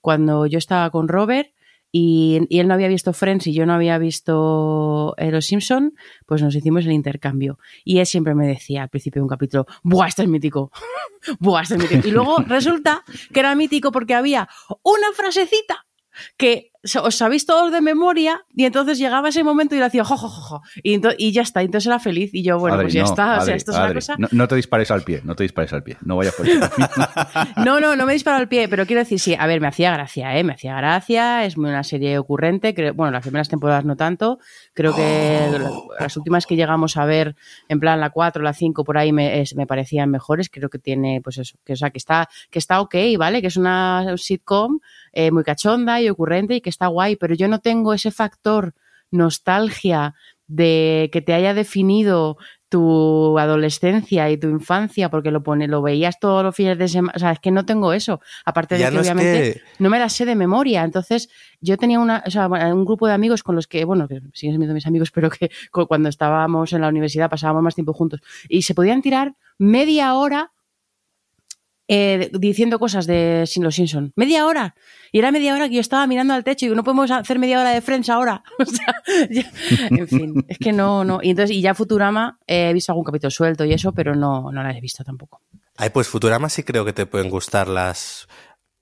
cuando 0.00 0.46
yo 0.46 0.58
estaba 0.58 0.88
con 0.90 1.08
Robert 1.08 1.48
y, 1.96 2.48
él 2.50 2.66
no 2.66 2.74
había 2.74 2.88
visto 2.88 3.12
Friends 3.12 3.46
y 3.46 3.52
yo 3.52 3.66
no 3.66 3.72
había 3.72 3.98
visto 3.98 5.14
eh, 5.16 5.30
Los 5.30 5.46
Simpson, 5.46 5.94
pues 6.26 6.42
nos 6.42 6.52
hicimos 6.56 6.84
el 6.86 6.90
intercambio. 6.90 7.60
Y 7.84 8.00
él 8.00 8.06
siempre 8.06 8.34
me 8.34 8.48
decía 8.48 8.82
al 8.82 8.88
principio 8.88 9.20
de 9.20 9.22
un 9.22 9.28
capítulo, 9.28 9.66
¡buah, 9.84 10.08
este 10.08 10.22
es 10.22 10.28
mítico! 10.28 10.72
¡buah, 11.38 11.62
este 11.62 11.74
es 11.74 11.80
mítico! 11.82 12.08
Y 12.08 12.10
luego 12.10 12.38
resulta 12.38 13.04
que 13.32 13.38
era 13.38 13.54
mítico 13.54 13.92
porque 13.92 14.14
había 14.14 14.48
una 14.82 15.12
frasecita 15.14 15.86
que 16.36 16.70
os 17.02 17.16
sabéis 17.16 17.46
todos 17.46 17.72
de 17.72 17.80
memoria 17.80 18.44
y 18.54 18.66
entonces 18.66 18.98
llegaba 18.98 19.30
ese 19.30 19.42
momento 19.42 19.74
y 19.74 19.78
le 19.78 19.86
hacía 19.86 20.04
jo, 20.04 20.18
jo, 20.18 20.28
jo, 20.28 20.60
jo, 20.60 20.62
y, 20.82 21.32
ya 21.32 21.40
está, 21.40 21.62
entonces 21.62 21.86
era 21.86 21.98
feliz 21.98 22.34
y 22.34 22.42
yo, 22.42 22.58
bueno, 22.58 22.74
Adri, 22.74 22.84
pues 22.84 22.92
ya 22.94 23.00
no, 23.04 23.06
está, 23.06 23.24
o 23.24 23.34
sea, 23.36 23.42
Adri, 23.42 23.52
esto 23.54 23.70
es 23.72 23.78
una 23.78 23.94
cosa... 23.94 24.14
No, 24.18 24.28
no 24.32 24.48
te 24.48 24.56
dispares 24.56 24.90
al 24.90 25.02
pie, 25.02 25.22
no 25.24 25.34
te 25.34 25.44
dispares 25.44 25.72
al 25.72 25.82
pie. 25.82 25.96
No 26.02 26.16
vayas 26.16 26.34
por 26.34 26.44
ahí. 26.46 26.52
No, 27.64 27.80
no, 27.80 27.96
no 27.96 28.04
me 28.04 28.12
he 28.12 28.14
disparado 28.14 28.42
el 28.42 28.48
pie, 28.48 28.68
pero 28.68 28.84
quiero 28.86 29.00
decir, 29.00 29.18
sí, 29.18 29.34
a 29.38 29.46
ver, 29.46 29.60
me 29.62 29.66
hacía 29.68 29.92
gracia, 29.92 30.36
¿eh? 30.38 30.44
Me 30.44 30.52
hacía 30.52 30.76
gracia, 30.76 31.44
es 31.46 31.56
una 31.56 31.82
serie 31.84 32.18
ocurrente, 32.18 32.74
creo, 32.74 32.92
bueno, 32.92 33.12
las 33.12 33.22
primeras 33.22 33.48
temporadas 33.48 33.84
no 33.86 33.96
tanto, 33.96 34.38
creo 34.74 34.94
que 34.94 35.48
la- 35.50 35.70
las 36.00 36.16
últimas 36.18 36.44
que 36.46 36.56
llegamos 36.56 36.96
a 36.98 37.06
ver, 37.06 37.34
en 37.68 37.80
plan 37.80 37.98
la 38.00 38.10
4, 38.10 38.42
la 38.42 38.52
5, 38.52 38.84
por 38.84 38.98
ahí 38.98 39.12
me, 39.12 39.40
es- 39.40 39.54
me 39.56 39.66
parecían 39.66 40.10
mejores, 40.10 40.50
creo 40.50 40.68
que 40.68 40.78
tiene, 40.78 41.20
pues 41.24 41.38
eso, 41.38 41.56
que, 41.64 41.72
o 41.72 41.76
sea, 41.76 41.88
que 41.90 41.98
está, 41.98 42.28
que 42.50 42.58
está 42.58 42.80
ok, 42.82 42.94
¿vale? 43.18 43.40
Que 43.40 43.46
es 43.48 43.56
una 43.56 44.04
sitcom 44.18 44.80
eh, 45.14 45.30
muy 45.30 45.44
cachonda 45.44 46.00
y 46.00 46.08
ocurrente 46.08 46.54
y 46.56 46.60
que 46.60 46.70
está 46.70 46.86
guay, 46.88 47.16
pero 47.16 47.34
yo 47.34 47.48
no 47.48 47.60
tengo 47.60 47.94
ese 47.94 48.10
factor 48.10 48.74
nostalgia 49.10 50.14
de 50.46 51.08
que 51.12 51.22
te 51.22 51.32
haya 51.32 51.54
definido 51.54 52.36
tu 52.68 53.38
adolescencia 53.38 54.28
y 54.30 54.36
tu 54.36 54.48
infancia 54.48 55.08
porque 55.08 55.30
lo 55.30 55.42
pone, 55.42 55.68
lo 55.68 55.80
veías 55.80 56.18
todos 56.18 56.42
los 56.42 56.54
fines 56.54 56.76
de 56.76 56.88
semana, 56.88 57.12
o 57.16 57.18
sea, 57.18 57.30
es 57.30 57.38
que 57.38 57.50
no 57.52 57.64
tengo 57.64 57.92
eso, 57.92 58.20
aparte 58.44 58.74
de 58.74 58.80
que 58.90 58.96
no 58.96 59.00
es 59.00 59.06
obviamente 59.06 59.38
que- 59.54 59.60
no 59.78 59.90
me 59.90 59.98
las 59.98 60.12
sé 60.12 60.24
de 60.26 60.34
memoria, 60.34 60.82
entonces 60.82 61.30
yo 61.60 61.78
tenía 61.78 61.98
una, 62.00 62.22
o 62.26 62.30
sea, 62.30 62.48
un 62.48 62.84
grupo 62.84 63.06
de 63.06 63.14
amigos 63.14 63.42
con 63.42 63.54
los 63.54 63.66
que, 63.68 63.84
bueno, 63.84 64.06
que 64.08 64.20
siguen 64.32 64.56
siendo 64.56 64.74
mis 64.74 64.86
amigos, 64.86 65.10
pero 65.12 65.30
que 65.30 65.50
cu- 65.70 65.86
cuando 65.86 66.08
estábamos 66.08 66.72
en 66.72 66.80
la 66.82 66.88
universidad 66.88 67.30
pasábamos 67.30 67.62
más 67.62 67.74
tiempo 67.76 67.92
juntos 67.94 68.20
y 68.48 68.62
se 68.62 68.74
podían 68.74 69.00
tirar 69.02 69.34
media 69.58 70.14
hora 70.14 70.50
eh, 71.88 72.30
diciendo 72.32 72.78
cosas 72.78 73.06
de 73.06 73.44
Sin 73.46 73.62
los 73.64 73.74
Simpson. 73.74 74.12
Media 74.16 74.46
hora. 74.46 74.74
Y 75.12 75.18
era 75.18 75.30
media 75.30 75.54
hora 75.54 75.68
que 75.68 75.76
yo 75.76 75.80
estaba 75.80 76.06
mirando 76.06 76.34
al 76.34 76.42
techo 76.42 76.64
y 76.64 76.68
digo, 76.68 76.76
no 76.76 76.82
podemos 76.84 77.10
hacer 77.10 77.38
media 77.38 77.60
hora 77.60 77.70
de 77.70 77.80
Friends 77.80 78.08
ahora. 78.10 78.42
O 78.58 78.64
sea, 78.64 78.94
ya- 79.30 79.50
en 79.90 80.08
fin, 80.08 80.44
es 80.48 80.58
que 80.58 80.72
no, 80.72 81.04
no. 81.04 81.20
Y 81.22 81.30
entonces, 81.30 81.56
y 81.56 81.60
ya 81.60 81.74
Futurama, 81.74 82.38
eh, 82.46 82.70
he 82.70 82.72
visto 82.72 82.92
algún 82.92 83.04
capítulo 83.04 83.30
suelto 83.30 83.64
y 83.64 83.72
eso, 83.72 83.92
pero 83.92 84.14
no, 84.16 84.50
no 84.50 84.62
la 84.62 84.70
he 84.76 84.80
visto 84.80 85.04
tampoco. 85.04 85.40
Ay, 85.76 85.90
pues 85.90 86.08
Futurama 86.08 86.48
sí 86.48 86.62
creo 86.62 86.84
que 86.84 86.92
te 86.92 87.06
pueden 87.06 87.30
gustar 87.30 87.68
las. 87.68 88.26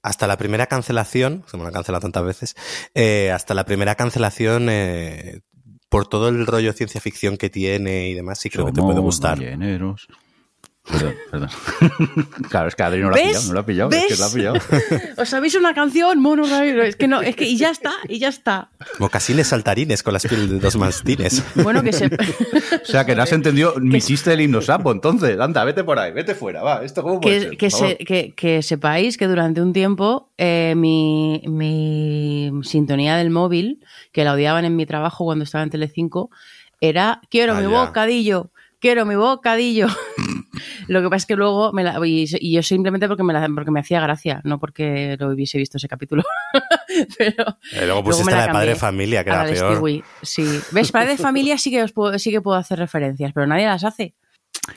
Hasta 0.05 0.27
la 0.27 0.37
primera 0.37 0.67
cancelación, 0.67 1.45
se 1.47 1.57
me 1.57 1.63
la 1.63 1.69
han 1.69 1.75
cancelado 1.75 2.01
tantas 2.03 2.25
veces, 2.25 2.57
eh, 2.95 3.31
hasta 3.31 3.55
la 3.55 3.65
primera 3.65 3.95
cancelación, 3.95 4.69
eh, 4.69 5.43
por 5.89 6.09
todo 6.09 6.29
el 6.29 6.45
rollo 6.47 6.73
ciencia 6.73 7.01
ficción 7.01 7.37
que 7.37 7.51
tiene 7.51 8.09
y 8.09 8.15
demás, 8.15 8.41
sí 8.41 8.51
creo 8.51 8.67
que 8.67 8.73
te 8.73 8.81
puede 8.83 8.99
gustar. 9.01 9.39
balleneros. 9.39 10.09
Perdón, 10.85 11.15
perdón. 11.31 11.49
claro, 12.51 12.67
es 12.69 12.75
que 12.75 12.83
Adri 12.83 13.01
no 13.01 13.11
lo 13.11 13.15
ha 13.15 13.19
¿Ves? 13.19 13.27
pillado, 13.29 13.47
no 13.47 13.53
lo 13.55 13.61
ha 13.61 13.67
pillado, 13.67 13.91
es 13.91 13.97
que 14.03 14.09
¿Ves? 14.11 14.19
lo 14.19 14.25
ha 14.25 14.31
pillado. 14.33 14.57
¿Os 15.17 15.29
sabéis 15.29 15.55
una 15.55 15.75
canción? 15.75 16.19
Mono 16.21 16.43
Rayo? 16.45 16.83
Es 16.83 16.97
que 16.97 17.07
no, 17.07 17.23
es 17.23 17.37
que 17.37 17.45
y 17.45 17.57
ya 17.57 17.71
está, 17.71 17.93
y 18.09 18.19
ya 18.19 18.29
está. 18.29 18.71
Mocasines 18.99 19.47
saltarines 19.47 20.03
con 20.03 20.13
las 20.13 20.27
pieles 20.27 20.51
de 20.51 20.59
dos 20.59 20.75
mastines. 20.77 21.43
Bueno, 21.55 21.83
que 21.85 21.93
se. 21.93 22.07
O 22.83 22.85
sea, 22.85 23.07
que 23.07 23.15
no 23.15 23.23
has 23.23 23.31
entendido 23.33 23.75
mi 23.81 24.01
chiste 24.01 24.31
del 24.31 24.41
himno 24.41 24.61
sapo, 24.61 24.91
entonces. 24.91 25.39
Anda, 25.39 25.63
vete 25.65 25.85
por 25.85 25.99
ahí, 26.01 26.11
vete 26.13 26.35
fuera, 26.35 26.63
va. 26.63 26.83
¿Esto 26.85 27.03
cómo 27.05 27.21
puede 27.21 27.37
que, 27.37 27.41
ser? 27.43 27.57
que, 27.57 27.69
Por 27.69 27.79
favor. 27.79 27.89
se- 27.99 28.05
que- 28.05 28.35
que 28.35 28.63
sepáis 28.63 29.17
que 29.17 29.29
durante 29.29 29.63
un 29.63 29.73
tiempo 29.73 30.31
eh, 30.37 30.75
mi, 30.77 31.43
mi 31.47 32.51
sintonía 32.65 33.17
del 33.17 33.31
móvil, 33.31 33.85
que 34.11 34.25
la 34.25 34.33
odiaban 34.33 34.65
en 34.65 34.75
mi 34.75 34.85
trabajo 34.85 35.25
cuando 35.25 35.45
estaba 35.45 35.63
en 35.63 35.71
Telecinco, 35.71 36.31
era 36.81 37.21
quiero 37.31 37.55
mi 37.55 37.67
Vaya. 37.67 37.85
bocadillo, 37.87 38.51
quiero 38.81 39.07
mi 39.07 39.15
bocadillo. 39.15 39.87
Lo 40.89 41.01
que 41.03 41.09
pasa 41.09 41.17
es 41.19 41.27
que 41.27 41.37
luego 41.37 41.73
me 41.73 41.85
la, 41.85 41.99
y, 42.07 42.25
y 42.41 42.53
yo 42.53 42.63
simplemente 42.63 43.09
porque 43.09 43.23
me, 43.23 43.33
la- 43.33 43.49
porque 43.55 43.71
me 43.71 43.81
hacía 43.81 44.01
gracia, 44.01 44.41
no 44.45 44.59
porque 44.59 45.17
lo 45.19 45.29
hubiese 45.31 45.59
visto 45.59 45.77
ese 45.77 45.89
capítulo. 45.89 46.23
Pero 47.19 47.57
Eh, 47.73 47.87
luego 47.87 48.05
pusiste 48.05 48.31
me 48.31 48.37
la 48.37 48.47
de 48.47 48.53
padre 48.53 48.69
de 48.71 48.77
familia, 48.77 49.25
que 49.25 49.31
era 49.31 49.45
peor. 49.45 49.75
Stewie. 49.77 50.05
Sí. 50.23 50.45
¿Ves? 50.73 50.93
Padre 50.93 51.11
de 51.13 51.17
familia 51.19 51.57
sí 51.59 51.71
que, 51.71 51.83
os 51.83 51.93
puedo, 51.93 52.19
sí 52.19 52.31
que 52.31 52.41
puedo 52.41 52.57
hacer 52.59 52.79
referencias, 52.79 53.33
pero 53.33 53.47
nadie 53.47 53.67
las 53.67 53.85
hace. 53.85 54.15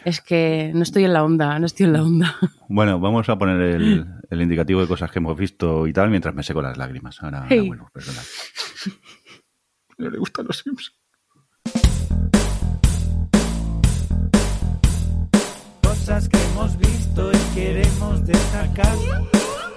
Es 0.06 0.22
que 0.22 0.72
no 0.74 0.84
estoy 0.84 1.04
en 1.04 1.14
la 1.14 1.24
onda, 1.24 1.60
no 1.60 1.66
estoy 1.66 1.86
en 1.88 1.94
la 1.94 2.02
onda. 2.04 2.36
Bueno, 2.70 3.00
vamos 3.00 3.28
a 3.30 3.38
poner 3.38 3.62
el, 3.62 4.06
el 4.30 4.42
indicativo 4.42 4.82
de 4.82 4.88
cosas 4.88 5.12
que 5.12 5.20
hemos 5.20 5.38
visto 5.38 5.86
y 5.88 5.94
tal 5.94 6.10
mientras 6.10 6.34
me 6.34 6.44
seco 6.44 6.62
las 6.62 6.78
lágrimas. 6.78 7.22
Ahora, 7.22 7.40
ahora 7.40 7.50
Hey. 7.52 7.68
vuelvo, 7.68 7.90
perdona. 7.94 8.22
No 9.98 10.10
le 10.10 10.18
gustan 10.18 10.46
los 10.48 10.58
Sims. 10.60 10.94
Cosas 16.06 16.30
que 16.30 16.38
hemos 16.38 16.78
visto 16.78 17.32
y 17.32 17.56
queremos 17.56 18.26
destacar. 18.28 18.96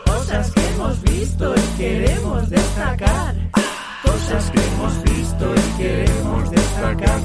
Cosas 0.05 0.51
que 0.53 0.67
hemos 0.75 1.03
visto 1.03 1.55
y 1.57 1.79
queremos 1.79 2.51
destacar. 2.51 3.35
Cosas 4.03 4.51
que 4.51 4.61
hemos 4.61 5.03
visto 5.05 5.55
y 5.57 5.79
queremos 5.83 6.51
destacar. 6.51 7.21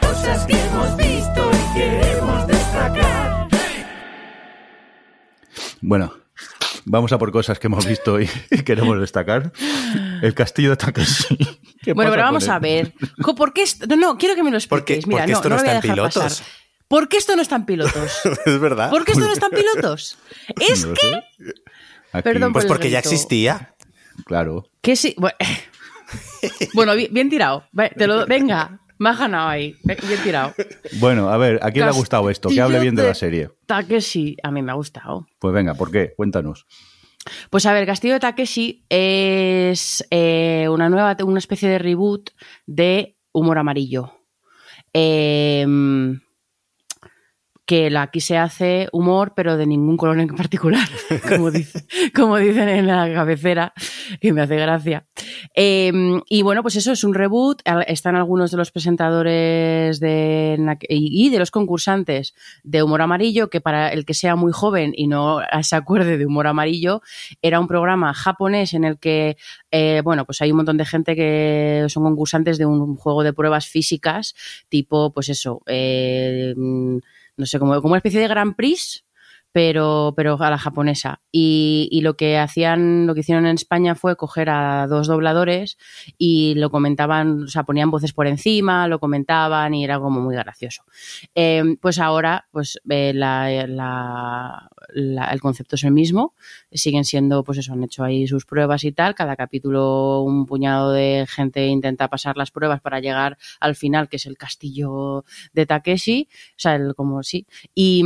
Cosas 0.00 0.46
que 0.46 0.58
hemos 0.58 0.96
visto 0.96 1.50
y 1.52 1.78
queremos 1.78 2.46
destacar. 2.46 3.48
Bueno, 5.82 6.14
vamos 6.86 7.12
a 7.12 7.18
por 7.18 7.30
cosas 7.30 7.58
que 7.58 7.66
hemos 7.66 7.84
visto 7.84 8.18
y 8.22 8.26
queremos 8.64 8.98
destacar. 9.00 9.52
El 10.22 10.32
castillo 10.32 10.70
de 10.70 10.76
Takeshi. 10.78 11.36
¿Qué 11.82 11.92
Bueno, 11.92 12.10
pero 12.10 12.22
vamos 12.22 12.48
a 12.48 12.58
ver. 12.58 12.94
¿Por 13.36 13.52
qué 13.52 13.64
esto? 13.64 13.86
No, 13.86 13.96
no, 13.96 14.16
quiero 14.16 14.34
que 14.34 14.42
me 14.42 14.50
lo 14.50 14.58
Porque- 14.66 14.94
expliquéis. 14.94 15.06
Mira, 15.06 15.20
porque 15.24 15.32
no, 15.32 15.36
esto 15.38 15.48
no 15.50 15.56
no 15.56 15.60
lo 15.60 15.62
voy 15.62 15.68
a 15.68 15.74
está 15.74 15.86
en 15.88 15.94
dejar 15.94 15.94
pilotos. 16.10 16.22
pasar. 16.40 16.63
¿Por 16.88 17.08
qué 17.08 17.16
esto 17.16 17.34
no 17.36 17.42
está 17.42 17.56
en 17.56 17.64
pilotos? 17.66 18.20
es 18.46 18.60
verdad. 18.60 18.90
¿Por 18.90 19.04
qué 19.04 19.12
esto 19.12 19.24
no 19.26 19.32
está 19.32 19.46
en 19.46 19.52
pilotos? 19.52 20.18
Es 20.60 20.86
No 20.86 20.94
que... 20.94 21.22
Aquí, 22.12 22.22
Perdón 22.22 22.52
Pues 22.52 22.64
por 22.66 22.76
porque 22.76 22.90
ya 22.90 22.98
existía. 23.00 23.74
Claro. 24.24 24.68
Que 24.80 24.96
sí. 24.96 25.14
Bueno, 26.74 26.94
bien, 26.94 27.30
tirado. 27.30 27.64
Ve- 27.72 27.90
te 27.96 28.06
lo- 28.06 28.26
venga, 28.26 28.78
me 28.98 29.08
has 29.08 29.18
ganado 29.18 29.48
ahí. 29.48 29.74
Bien 29.82 30.22
tirado. 30.22 30.54
Bueno, 31.00 31.30
a 31.30 31.36
ver, 31.38 31.58
¿a 31.62 31.70
quién 31.72 31.86
le 31.86 31.90
ha 31.90 31.94
gustado 31.94 32.28
esto? 32.30 32.50
Que 32.50 32.60
hable 32.60 32.78
bien 32.80 32.94
de 32.94 33.02
la 33.04 33.14
serie. 33.14 33.50
Takeshi, 33.66 34.36
a 34.42 34.50
mí 34.50 34.62
me 34.62 34.70
ha 34.70 34.74
gustado. 34.74 35.26
Pues 35.38 35.54
venga, 35.54 35.74
¿por 35.74 35.90
qué? 35.90 36.12
Cuéntanos. 36.16 36.66
Pues 37.50 37.64
a 37.66 37.72
ver, 37.72 37.86
Castillo 37.86 38.14
de 38.14 38.20
Takeshi 38.20 38.84
es 38.90 40.06
eh, 40.10 40.66
una 40.70 40.88
nueva, 40.90 41.16
una 41.24 41.38
especie 41.38 41.68
de 41.68 41.78
reboot 41.78 42.30
de 42.66 43.16
humor 43.32 43.58
amarillo. 43.58 44.12
Em, 44.92 46.20
que 47.66 47.88
la, 47.90 48.02
aquí 48.02 48.20
se 48.20 48.36
hace 48.36 48.88
humor, 48.92 49.32
pero 49.34 49.56
de 49.56 49.66
ningún 49.66 49.96
color 49.96 50.18
en 50.20 50.28
particular, 50.28 50.86
como, 51.28 51.50
dice- 51.50 51.86
como 52.14 52.36
dicen 52.36 52.68
en 52.68 52.86
la 52.86 53.10
cabecera, 53.12 53.72
que 54.20 54.32
me 54.32 54.42
hace 54.42 54.56
gracia. 54.56 55.06
Em, 55.54 56.20
y 56.28 56.42
bueno, 56.42 56.62
pues 56.62 56.76
eso 56.76 56.92
es 56.92 57.04
un 57.04 57.14
reboot. 57.14 57.62
Están 57.86 58.16
algunos 58.16 58.50
de 58.50 58.56
los 58.58 58.70
presentadores 58.70 60.00
y 60.00 61.30
de 61.30 61.38
los 61.38 61.50
concursantes 61.50 62.34
de 62.62 62.82
humor 62.82 63.02
amarillo, 63.02 63.48
que 63.48 63.60
para 63.60 63.88
el 63.88 64.04
que 64.04 64.14
sea 64.14 64.36
muy 64.36 64.52
joven 64.52 64.92
y 64.96 65.06
no 65.06 65.38
se 65.62 65.76
acuerde 65.76 66.18
de 66.18 66.26
humor 66.26 66.46
amarillo, 66.46 67.00
era 67.42 67.60
un 67.60 67.68
programa 67.68 68.12
japonés 68.14 68.74
en 68.74 68.84
el 68.84 68.98
que, 68.98 69.36
eh, 69.70 70.02
bueno, 70.04 70.24
pues 70.24 70.40
hay 70.42 70.50
un 70.50 70.58
montón 70.58 70.76
de 70.76 70.84
gente 70.84 71.16
que 71.16 71.86
son 71.88 72.02
concursantes 72.04 72.58
de 72.58 72.66
un 72.66 72.96
juego 72.96 73.22
de 73.22 73.32
pruebas 73.32 73.66
físicas, 73.66 74.34
tipo, 74.68 75.12
pues 75.12 75.28
eso, 75.28 75.62
eh, 75.66 76.54
no 77.36 77.46
sé, 77.46 77.58
como, 77.58 77.74
como 77.76 77.92
una 77.92 77.98
especie 77.98 78.20
de 78.20 78.28
Grand 78.28 78.54
Prix, 78.54 79.03
pero, 79.54 80.14
pero 80.16 80.36
a 80.42 80.50
la 80.50 80.58
japonesa. 80.58 81.22
Y, 81.30 81.88
y 81.92 82.00
lo 82.00 82.16
que 82.16 82.38
hacían, 82.38 83.06
lo 83.06 83.14
que 83.14 83.20
hicieron 83.20 83.46
en 83.46 83.54
España 83.54 83.94
fue 83.94 84.16
coger 84.16 84.50
a 84.50 84.88
dos 84.88 85.06
dobladores 85.06 85.78
y 86.18 86.54
lo 86.56 86.70
comentaban, 86.70 87.44
o 87.44 87.46
sea, 87.46 87.62
ponían 87.62 87.88
voces 87.92 88.12
por 88.12 88.26
encima, 88.26 88.88
lo 88.88 88.98
comentaban 88.98 89.72
y 89.72 89.84
era 89.84 90.00
como 90.00 90.20
muy 90.20 90.34
gracioso. 90.34 90.82
Eh, 91.36 91.62
pues 91.80 92.00
ahora, 92.00 92.48
pues 92.50 92.80
eh, 92.90 93.12
la- 93.14 94.68
la- 94.88 95.30
el 95.32 95.40
concepto 95.40 95.76
es 95.76 95.84
el 95.84 95.92
mismo, 95.92 96.34
siguen 96.72 97.04
siendo, 97.04 97.44
pues 97.44 97.58
eso, 97.58 97.72
han 97.74 97.84
hecho 97.84 98.02
ahí 98.02 98.26
sus 98.26 98.46
pruebas 98.46 98.82
y 98.82 98.90
tal, 98.90 99.14
cada 99.14 99.36
capítulo 99.36 100.22
un 100.22 100.46
puñado 100.46 100.90
de 100.92 101.26
gente 101.28 101.66
intenta 101.68 102.08
pasar 102.08 102.36
las 102.36 102.50
pruebas 102.50 102.80
para 102.80 102.98
llegar 102.98 103.38
al 103.60 103.76
final, 103.76 104.08
que 104.08 104.16
es 104.16 104.26
el 104.26 104.36
castillo 104.36 105.24
de 105.52 105.66
Takeshi, 105.66 106.28
o 106.32 106.54
sea, 106.56 106.74
el, 106.74 106.94
como 106.96 107.22
sí, 107.22 107.46
y... 107.72 108.02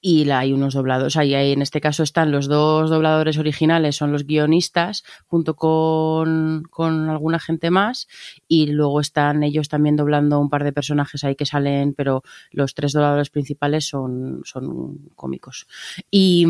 y 0.00 0.24
la, 0.24 0.40
hay 0.40 0.52
unos 0.52 0.74
doblados, 0.74 1.16
ahí 1.16 1.34
hay, 1.34 1.52
en 1.52 1.62
este 1.62 1.80
caso 1.80 2.02
están 2.02 2.30
los 2.30 2.48
dos 2.48 2.88
dobladores 2.88 3.36
originales, 3.38 3.96
son 3.96 4.12
los 4.12 4.26
guionistas, 4.26 5.04
junto 5.26 5.54
con, 5.54 6.64
con 6.70 7.10
alguna 7.10 7.38
gente 7.38 7.70
más, 7.70 8.08
y 8.48 8.66
luego 8.66 9.00
están 9.00 9.42
ellos 9.42 9.68
también 9.68 9.96
doblando 9.96 10.40
un 10.40 10.48
par 10.48 10.64
de 10.64 10.72
personajes 10.72 11.22
ahí 11.24 11.34
que 11.36 11.46
salen, 11.46 11.94
pero 11.94 12.22
los 12.50 12.74
tres 12.74 12.92
dobladores 12.92 13.30
principales 13.30 13.86
son, 13.86 14.40
son 14.44 15.10
cómicos. 15.16 15.66
Y, 16.10 16.46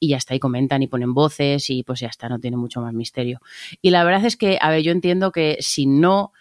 y 0.00 0.08
ya 0.08 0.16
está, 0.16 0.34
y 0.34 0.40
comentan 0.40 0.82
y 0.82 0.88
ponen 0.88 1.14
voces, 1.14 1.70
y 1.70 1.84
pues 1.84 2.00
ya 2.00 2.08
está, 2.08 2.28
no 2.28 2.40
tiene 2.40 2.56
mucho 2.56 2.80
más 2.80 2.94
misterio. 2.94 3.40
Y 3.80 3.90
la 3.90 4.02
verdad 4.04 4.24
es 4.24 4.36
que, 4.36 4.58
a 4.60 4.70
ver, 4.70 4.82
yo 4.82 4.90
entiendo 4.90 5.30
que 5.30 5.56
si 5.60 5.86
no 5.86 6.32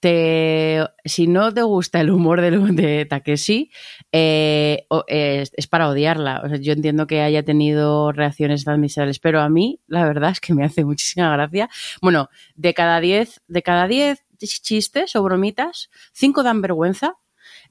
te, 0.00 0.86
si 1.04 1.26
no 1.26 1.52
te 1.52 1.62
gusta 1.62 2.00
el 2.00 2.10
humor 2.10 2.40
de, 2.40 2.50
de 2.50 3.06
Takeshi, 3.06 3.70
eh, 4.12 4.86
es, 5.06 5.52
es 5.56 5.66
para 5.66 5.88
odiarla. 5.88 6.42
O 6.44 6.48
sea, 6.48 6.58
yo 6.58 6.72
entiendo 6.72 7.06
que 7.06 7.20
haya 7.20 7.42
tenido 7.42 8.12
reacciones 8.12 8.64
tan 8.64 8.80
miserables, 8.80 9.18
pero 9.18 9.40
a 9.40 9.48
mí, 9.48 9.80
la 9.86 10.04
verdad 10.04 10.30
es 10.30 10.40
que 10.40 10.54
me 10.54 10.64
hace 10.64 10.84
muchísima 10.84 11.32
gracia. 11.32 11.68
Bueno, 12.00 12.28
de 12.54 12.74
cada 12.74 13.00
10, 13.00 13.42
de 13.48 13.62
cada 13.62 13.88
10 13.88 14.24
chistes 14.38 15.16
o 15.16 15.22
bromitas, 15.22 15.90
5 16.12 16.42
dan 16.42 16.62
vergüenza, 16.62 17.16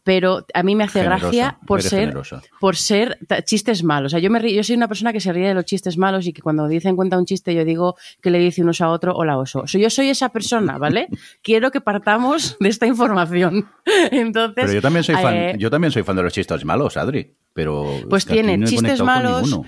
pero 0.08 0.46
a 0.54 0.64
mí 0.64 0.74
me 0.74 0.86
hace 0.86 1.00
Generosa, 1.02 1.22
gracia 1.26 1.58
por 1.68 1.82
ser 1.84 2.00
generosa. 2.00 2.42
por 2.62 2.78
ser 2.78 3.18
chistes 3.44 3.84
malos. 3.84 4.08
O 4.08 4.12
sea, 4.12 4.20
yo, 4.20 4.30
me 4.32 4.40
río- 4.40 4.56
yo 4.56 4.64
soy 4.64 4.78
una 4.78 4.88
persona 4.88 5.12
que 5.12 5.20
se 5.20 5.34
ríe 5.34 5.50
de 5.50 5.54
los 5.54 5.66
chistes 5.66 5.98
malos 5.98 6.26
y 6.28 6.32
que 6.32 6.42
cuando 6.42 6.66
dicen 6.70 6.96
cuenta 6.96 7.18
un 7.18 7.26
chiste 7.26 7.54
yo 7.54 7.66
digo 7.66 7.98
que 8.22 8.30
le 8.32 8.40
dice 8.40 8.62
unos 8.62 8.80
a 8.80 8.88
otro 8.90 9.14
hola 9.18 9.38
oso. 9.38 9.60
O 9.60 9.68
sea, 9.68 9.82
yo 9.82 9.90
soy 9.90 10.08
esa 10.08 10.30
persona, 10.30 10.78
¿vale? 10.78 11.10
Quiero 11.44 11.72
que 11.72 11.82
partamos 11.82 12.56
de 12.58 12.70
esta 12.70 12.88
información. 12.88 13.68
Entonces, 14.12 14.54
Pero 14.56 14.72
yo 14.74 14.82
también 14.82 15.04
soy 15.04 15.16
fan, 15.16 15.36
eh, 15.36 15.56
yo 15.60 15.70
también 15.70 15.92
soy 15.92 16.04
fan 16.04 16.16
de 16.16 16.24
los 16.24 16.32
chistes 16.32 16.64
malos, 16.64 16.96
Adri. 16.96 17.34
Pero 17.52 17.86
Pues 18.10 18.24
es 18.24 18.28
que 18.28 18.34
aquí 18.34 18.42
tiene 18.44 18.58
no 18.60 18.66
he 18.66 18.70
chistes 18.70 19.02
malos. 19.02 19.60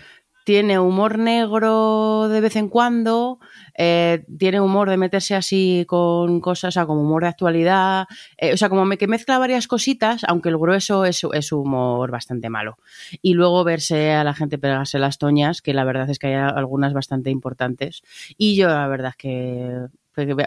Tiene 0.50 0.80
humor 0.80 1.20
negro 1.20 2.28
de 2.28 2.42
vez 2.42 2.56
en 2.56 2.70
cuando, 2.70 3.38
eh, 3.78 4.26
tiene 4.40 4.60
humor 4.60 4.90
de 4.90 4.98
meterse 4.98 5.36
así 5.36 5.86
con 5.88 6.42
cosas, 6.42 6.70
o 6.70 6.72
sea, 6.72 6.88
como 6.88 7.02
humor 7.02 7.22
de 7.22 7.28
actualidad, 7.28 8.08
eh, 8.36 8.52
o 8.52 8.58
sea, 8.58 8.68
como 8.68 8.90
que 8.98 9.06
mezcla 9.06 9.38
varias 9.38 9.68
cositas, 9.68 10.24
aunque 10.28 10.50
el 10.50 10.58
grueso 10.58 11.06
es, 11.06 11.24
es 11.34 11.52
humor 11.52 12.10
bastante 12.10 12.50
malo. 12.50 12.80
Y 13.22 13.36
luego 13.36 13.64
verse 13.64 14.14
a 14.14 14.24
la 14.24 14.34
gente 14.34 14.58
pegarse 14.58 14.98
las 14.98 15.20
toñas, 15.20 15.62
que 15.62 15.76
la 15.76 15.84
verdad 15.84 16.10
es 16.10 16.18
que 16.18 16.30
hay 16.30 16.34
algunas 16.34 16.94
bastante 16.94 17.30
importantes. 17.30 18.02
Y 18.36 18.56
yo 18.56 18.70
la 18.70 18.88
verdad 18.88 19.12
es 19.12 19.18
que... 19.18 19.99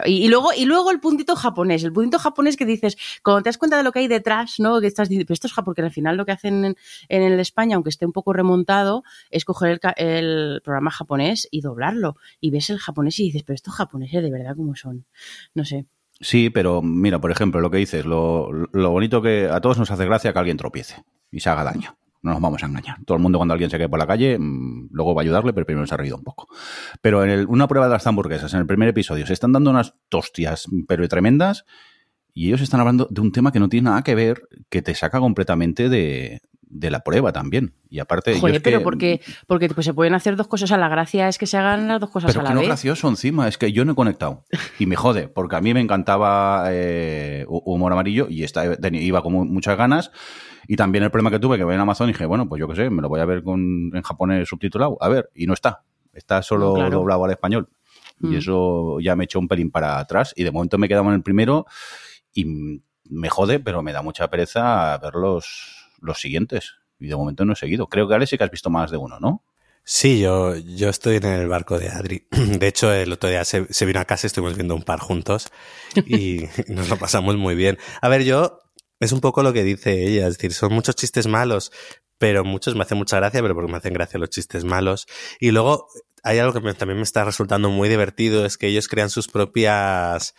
Y, 0.05 0.27
luego, 0.27 0.49
y 0.55 0.65
luego 0.65 0.91
el 0.91 0.99
puntito 0.99 1.35
japonés, 1.35 1.83
el 1.83 1.93
puntito 1.93 2.19
japonés 2.19 2.57
que 2.57 2.65
dices, 2.65 2.97
cuando 3.23 3.43
te 3.43 3.49
das 3.49 3.57
cuenta 3.57 3.77
de 3.77 3.83
lo 3.83 3.91
que 3.91 3.99
hay 3.99 4.07
detrás, 4.07 4.59
¿no? 4.59 4.79
Que 4.81 4.87
estás 4.87 5.09
diciendo, 5.09 5.33
esto 5.33 5.47
es 5.47 5.53
porque 5.65 5.81
al 5.81 5.91
final 5.91 6.17
lo 6.17 6.25
que 6.25 6.31
hacen 6.31 6.65
en, 6.65 6.75
en 7.09 7.21
el 7.21 7.39
España, 7.39 7.75
aunque 7.75 7.89
esté 7.89 8.05
un 8.05 8.13
poco 8.13 8.33
remontado, 8.33 9.03
es 9.29 9.45
coger 9.45 9.79
el, 9.95 10.07
el 10.07 10.61
programa 10.63 10.91
japonés 10.91 11.47
y 11.51 11.61
doblarlo. 11.61 12.17
Y 12.39 12.51
ves 12.51 12.69
el 12.69 12.79
japonés 12.79 13.19
y 13.19 13.23
dices, 13.23 13.43
pero 13.43 13.55
estos 13.55 13.73
japoneses 13.73 14.21
de 14.21 14.31
verdad 14.31 14.55
cómo 14.55 14.75
son. 14.75 15.05
No 15.53 15.65
sé. 15.65 15.85
Sí, 16.19 16.49
pero 16.49 16.81
mira, 16.81 17.19
por 17.19 17.31
ejemplo, 17.31 17.59
lo 17.59 17.69
que 17.69 17.77
dices, 17.77 18.05
lo, 18.05 18.49
lo 18.51 18.91
bonito 18.91 19.21
que 19.21 19.49
a 19.51 19.59
todos 19.61 19.77
nos 19.77 19.91
hace 19.91 20.05
gracia 20.05 20.31
que 20.31 20.39
alguien 20.39 20.57
tropiece 20.57 21.03
y 21.31 21.39
se 21.39 21.49
haga 21.49 21.63
daño. 21.63 21.97
No 22.23 22.31
nos 22.31 22.41
vamos 22.41 22.63
a 22.63 22.65
engañar. 22.65 23.03
Todo 23.05 23.17
el 23.17 23.21
mundo 23.21 23.37
cuando 23.37 23.53
alguien 23.53 23.69
se 23.69 23.77
cae 23.77 23.89
por 23.89 23.99
la 23.99 24.07
calle, 24.07 24.39
mm, 24.39 24.87
luego 24.91 25.13
va 25.13 25.21
a 25.21 25.23
ayudarle, 25.23 25.53
pero 25.53 25.65
primero 25.65 25.85
se 25.85 25.93
ha 25.93 25.97
reído 25.97 26.15
un 26.15 26.23
poco. 26.23 26.47
Pero 27.01 27.23
en 27.23 27.45
una 27.49 27.67
prueba 27.67 27.87
de 27.87 27.93
las 27.93 28.07
hamburguesas, 28.07 28.53
en 28.53 28.61
el 28.61 28.65
primer 28.65 28.89
episodio, 28.89 29.27
se 29.27 29.33
están 29.33 29.51
dando 29.51 29.69
unas 29.69 29.93
tostias, 30.09 30.67
pero 30.87 31.07
tremendas, 31.07 31.65
y 32.33 32.47
ellos 32.47 32.61
están 32.61 32.79
hablando 32.79 33.07
de 33.11 33.21
un 33.21 33.31
tema 33.31 33.51
que 33.51 33.59
no 33.59 33.69
tiene 33.69 33.89
nada 33.89 34.03
que 34.03 34.15
ver, 34.15 34.47
que 34.69 34.81
te 34.81 34.95
saca 34.95 35.19
completamente 35.19 35.89
de, 35.89 36.41
de 36.75 36.89
la 36.89 37.01
prueba 37.01 37.31
también. 37.31 37.73
Y 37.89 37.99
aparte, 37.99 38.39
Joder, 38.39 38.55
que- 38.55 38.61
pero 38.61 38.81
porque, 38.83 39.21
porque 39.47 39.69
pues, 39.69 39.85
se 39.85 39.93
pueden 39.93 40.15
hacer 40.15 40.35
dos 40.35 40.47
cosas. 40.47 40.69
Sea, 40.69 40.77
la 40.77 40.89
gracia 40.89 41.27
es 41.27 41.37
que 41.37 41.45
se 41.45 41.55
hagan 41.57 41.87
las 41.87 41.99
dos 41.99 42.09
cosas 42.09 42.31
Pero 42.31 42.41
a 42.41 42.43
que 42.43 42.49
la 42.49 42.53
no 42.55 42.59
vez. 42.61 42.67
gracioso 42.69 43.07
encima, 43.07 43.47
es 43.47 43.57
que 43.57 43.71
yo 43.71 43.85
no 43.85 43.91
he 43.91 43.95
conectado. 43.95 44.43
Y 44.79 44.85
me 44.87 44.95
jode, 44.95 45.27
porque 45.27 45.55
a 45.55 45.61
mí 45.61 45.73
me 45.73 45.81
encantaba 45.81 46.65
eh, 46.71 47.45
hu- 47.47 47.61
humor 47.65 47.91
amarillo 47.93 48.27
y 48.29 48.43
esta, 48.43 48.75
tenía- 48.77 49.01
iba 49.01 49.21
con 49.21 49.33
mu- 49.33 49.45
muchas 49.45 49.77
ganas. 49.77 50.11
Y 50.67 50.75
también 50.75 51.03
el 51.03 51.11
problema 51.11 51.29
que 51.29 51.39
tuve, 51.39 51.57
que 51.57 51.63
voy 51.63 51.75
en 51.75 51.81
Amazon 51.81 52.09
y 52.09 52.13
dije, 52.13 52.25
bueno, 52.25 52.47
pues 52.49 52.59
yo 52.59 52.67
qué 52.67 52.75
sé, 52.75 52.89
me 52.89 53.01
lo 53.01 53.09
voy 53.09 53.19
a 53.19 53.25
ver 53.25 53.43
con, 53.43 53.91
en 53.93 54.01
japonés 54.01 54.47
subtitulado. 54.49 54.97
A 55.01 55.09
ver, 55.09 55.29
y 55.35 55.45
no 55.45 55.53
está. 55.53 55.83
Está 56.13 56.41
solo 56.41 56.69
No, 56.69 56.73
claro. 56.75 56.97
doblado 56.99 57.25
al 57.25 57.31
español. 57.31 57.69
Y 58.21 58.27
Mm. 58.27 58.35
eso 58.35 58.99
ya 58.99 59.15
me 59.15 59.25
echó 59.25 59.39
un 59.39 59.47
pelín 59.47 59.69
para 59.71 59.99
atrás. 59.99 60.33
Y 60.35 60.43
de 60.43 60.51
momento 60.51 60.77
me 60.77 60.87
quedaba 60.87 61.09
en 61.09 61.15
el 61.15 61.21
primero 61.23 61.65
y 62.33 62.81
me 63.09 63.29
jode, 63.29 63.59
pero 63.59 63.83
me 63.83 63.91
da 63.91 64.01
mucha 64.01 64.29
pereza 64.29 64.97
ver 64.99 65.13
los, 66.03 66.19
siguientes. 66.19 66.75
Y 66.99 67.07
de 67.07 67.15
momento 67.15 67.43
no 67.45 67.53
he 67.53 67.55
seguido. 67.55 67.87
Creo 67.87 68.07
que 68.07 68.15
Alex 68.15 68.29
sí 68.29 68.37
que 68.37 68.43
has 68.43 68.51
visto 68.51 68.69
más 68.69 68.91
de 68.91 68.97
uno, 68.97 69.19
¿no? 69.19 69.43
Sí, 69.83 70.21
yo, 70.21 70.55
yo 70.55 70.89
estoy 70.89 71.17
en 71.17 71.25
el 71.25 71.47
barco 71.49 71.77
de 71.77 71.89
Adri. 71.89 72.27
De 72.31 72.67
hecho, 72.67 72.93
el 72.93 73.11
otro 73.11 73.29
día 73.29 73.43
se, 73.43 73.65
se 73.73 73.85
vino 73.85 73.99
a 73.99 74.05
casa 74.05 74.25
y 74.25 74.27
estuvimos 74.27 74.55
viendo 74.55 74.75
un 74.75 74.83
par 74.83 74.99
juntos 74.99 75.49
y 76.05 76.45
nos 76.69 76.87
lo 76.89 76.97
pasamos 76.97 77.35
muy 77.35 77.55
bien. 77.55 77.77
A 78.01 78.07
ver, 78.07 78.23
yo, 78.23 78.59
es 78.99 79.11
un 79.11 79.19
poco 79.19 79.43
lo 79.43 79.51
que 79.51 79.63
dice 79.63 80.07
ella, 80.07 80.27
es 80.27 80.37
decir, 80.37 80.53
son 80.53 80.71
muchos 80.73 80.95
chistes 80.95 81.27
malos, 81.27 81.71
pero 82.17 82.45
muchos 82.45 82.75
me 82.75 82.83
hacen 82.83 82.97
mucha 82.97 83.17
gracia, 83.17 83.41
pero 83.41 83.53
porque 83.55 83.71
me 83.71 83.77
hacen 83.77 83.93
gracia 83.93 84.17
los 84.19 84.29
chistes 84.29 84.63
malos. 84.63 85.07
Y 85.41 85.51
luego 85.51 85.87
hay 86.23 86.39
algo 86.39 86.53
que 86.53 86.61
me- 86.61 86.73
también 86.73 86.97
me 86.97 87.03
está 87.03 87.25
resultando 87.25 87.69
muy 87.69 87.89
divertido, 87.89 88.45
es 88.45 88.57
que 88.57 88.67
ellos 88.67 88.87
crean 88.87 89.09
sus 89.09 89.27
propias 89.27 90.33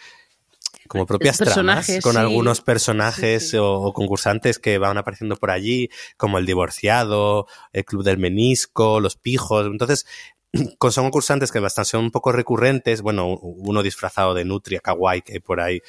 como 0.89 1.07
propias 1.07 1.39
tramas 1.39 1.87
con 2.03 2.13
sí. 2.13 2.19
algunos 2.19 2.61
personajes 2.61 3.43
Sí, 3.45 3.51
sí. 3.51 3.57
O, 3.57 3.73
o 3.73 3.93
concursantes 3.93 4.59
que 4.59 4.79
van 4.79 4.99
apareciendo 4.99 5.37
por 5.37 5.51
allí, 5.51 5.89
como 6.17 6.39
el 6.39 6.47
divorciado, 6.47 7.47
el 7.73 7.85
club 7.85 8.03
del 8.05 8.19
menisco, 8.19 9.01
los 9.01 9.17
pijos. 9.17 9.67
Entonces, 9.67 10.07
con- 10.79 10.93
son 10.93 11.05
concursantes 11.05 11.51
que 11.51 11.59
bastante 11.61 11.91
son 11.91 12.05
un 12.05 12.11
poco 12.11 12.33
recurrentes. 12.33 13.03
Bueno, 13.03 13.29
uno 13.41 13.83
disfrazado 13.83 14.35
de 14.35 14.45
Nutria 14.45 14.81
Kawaii 14.81 15.23
que 15.23 15.35
hay 15.35 15.41
por 15.41 15.61
ahí, 15.61 15.81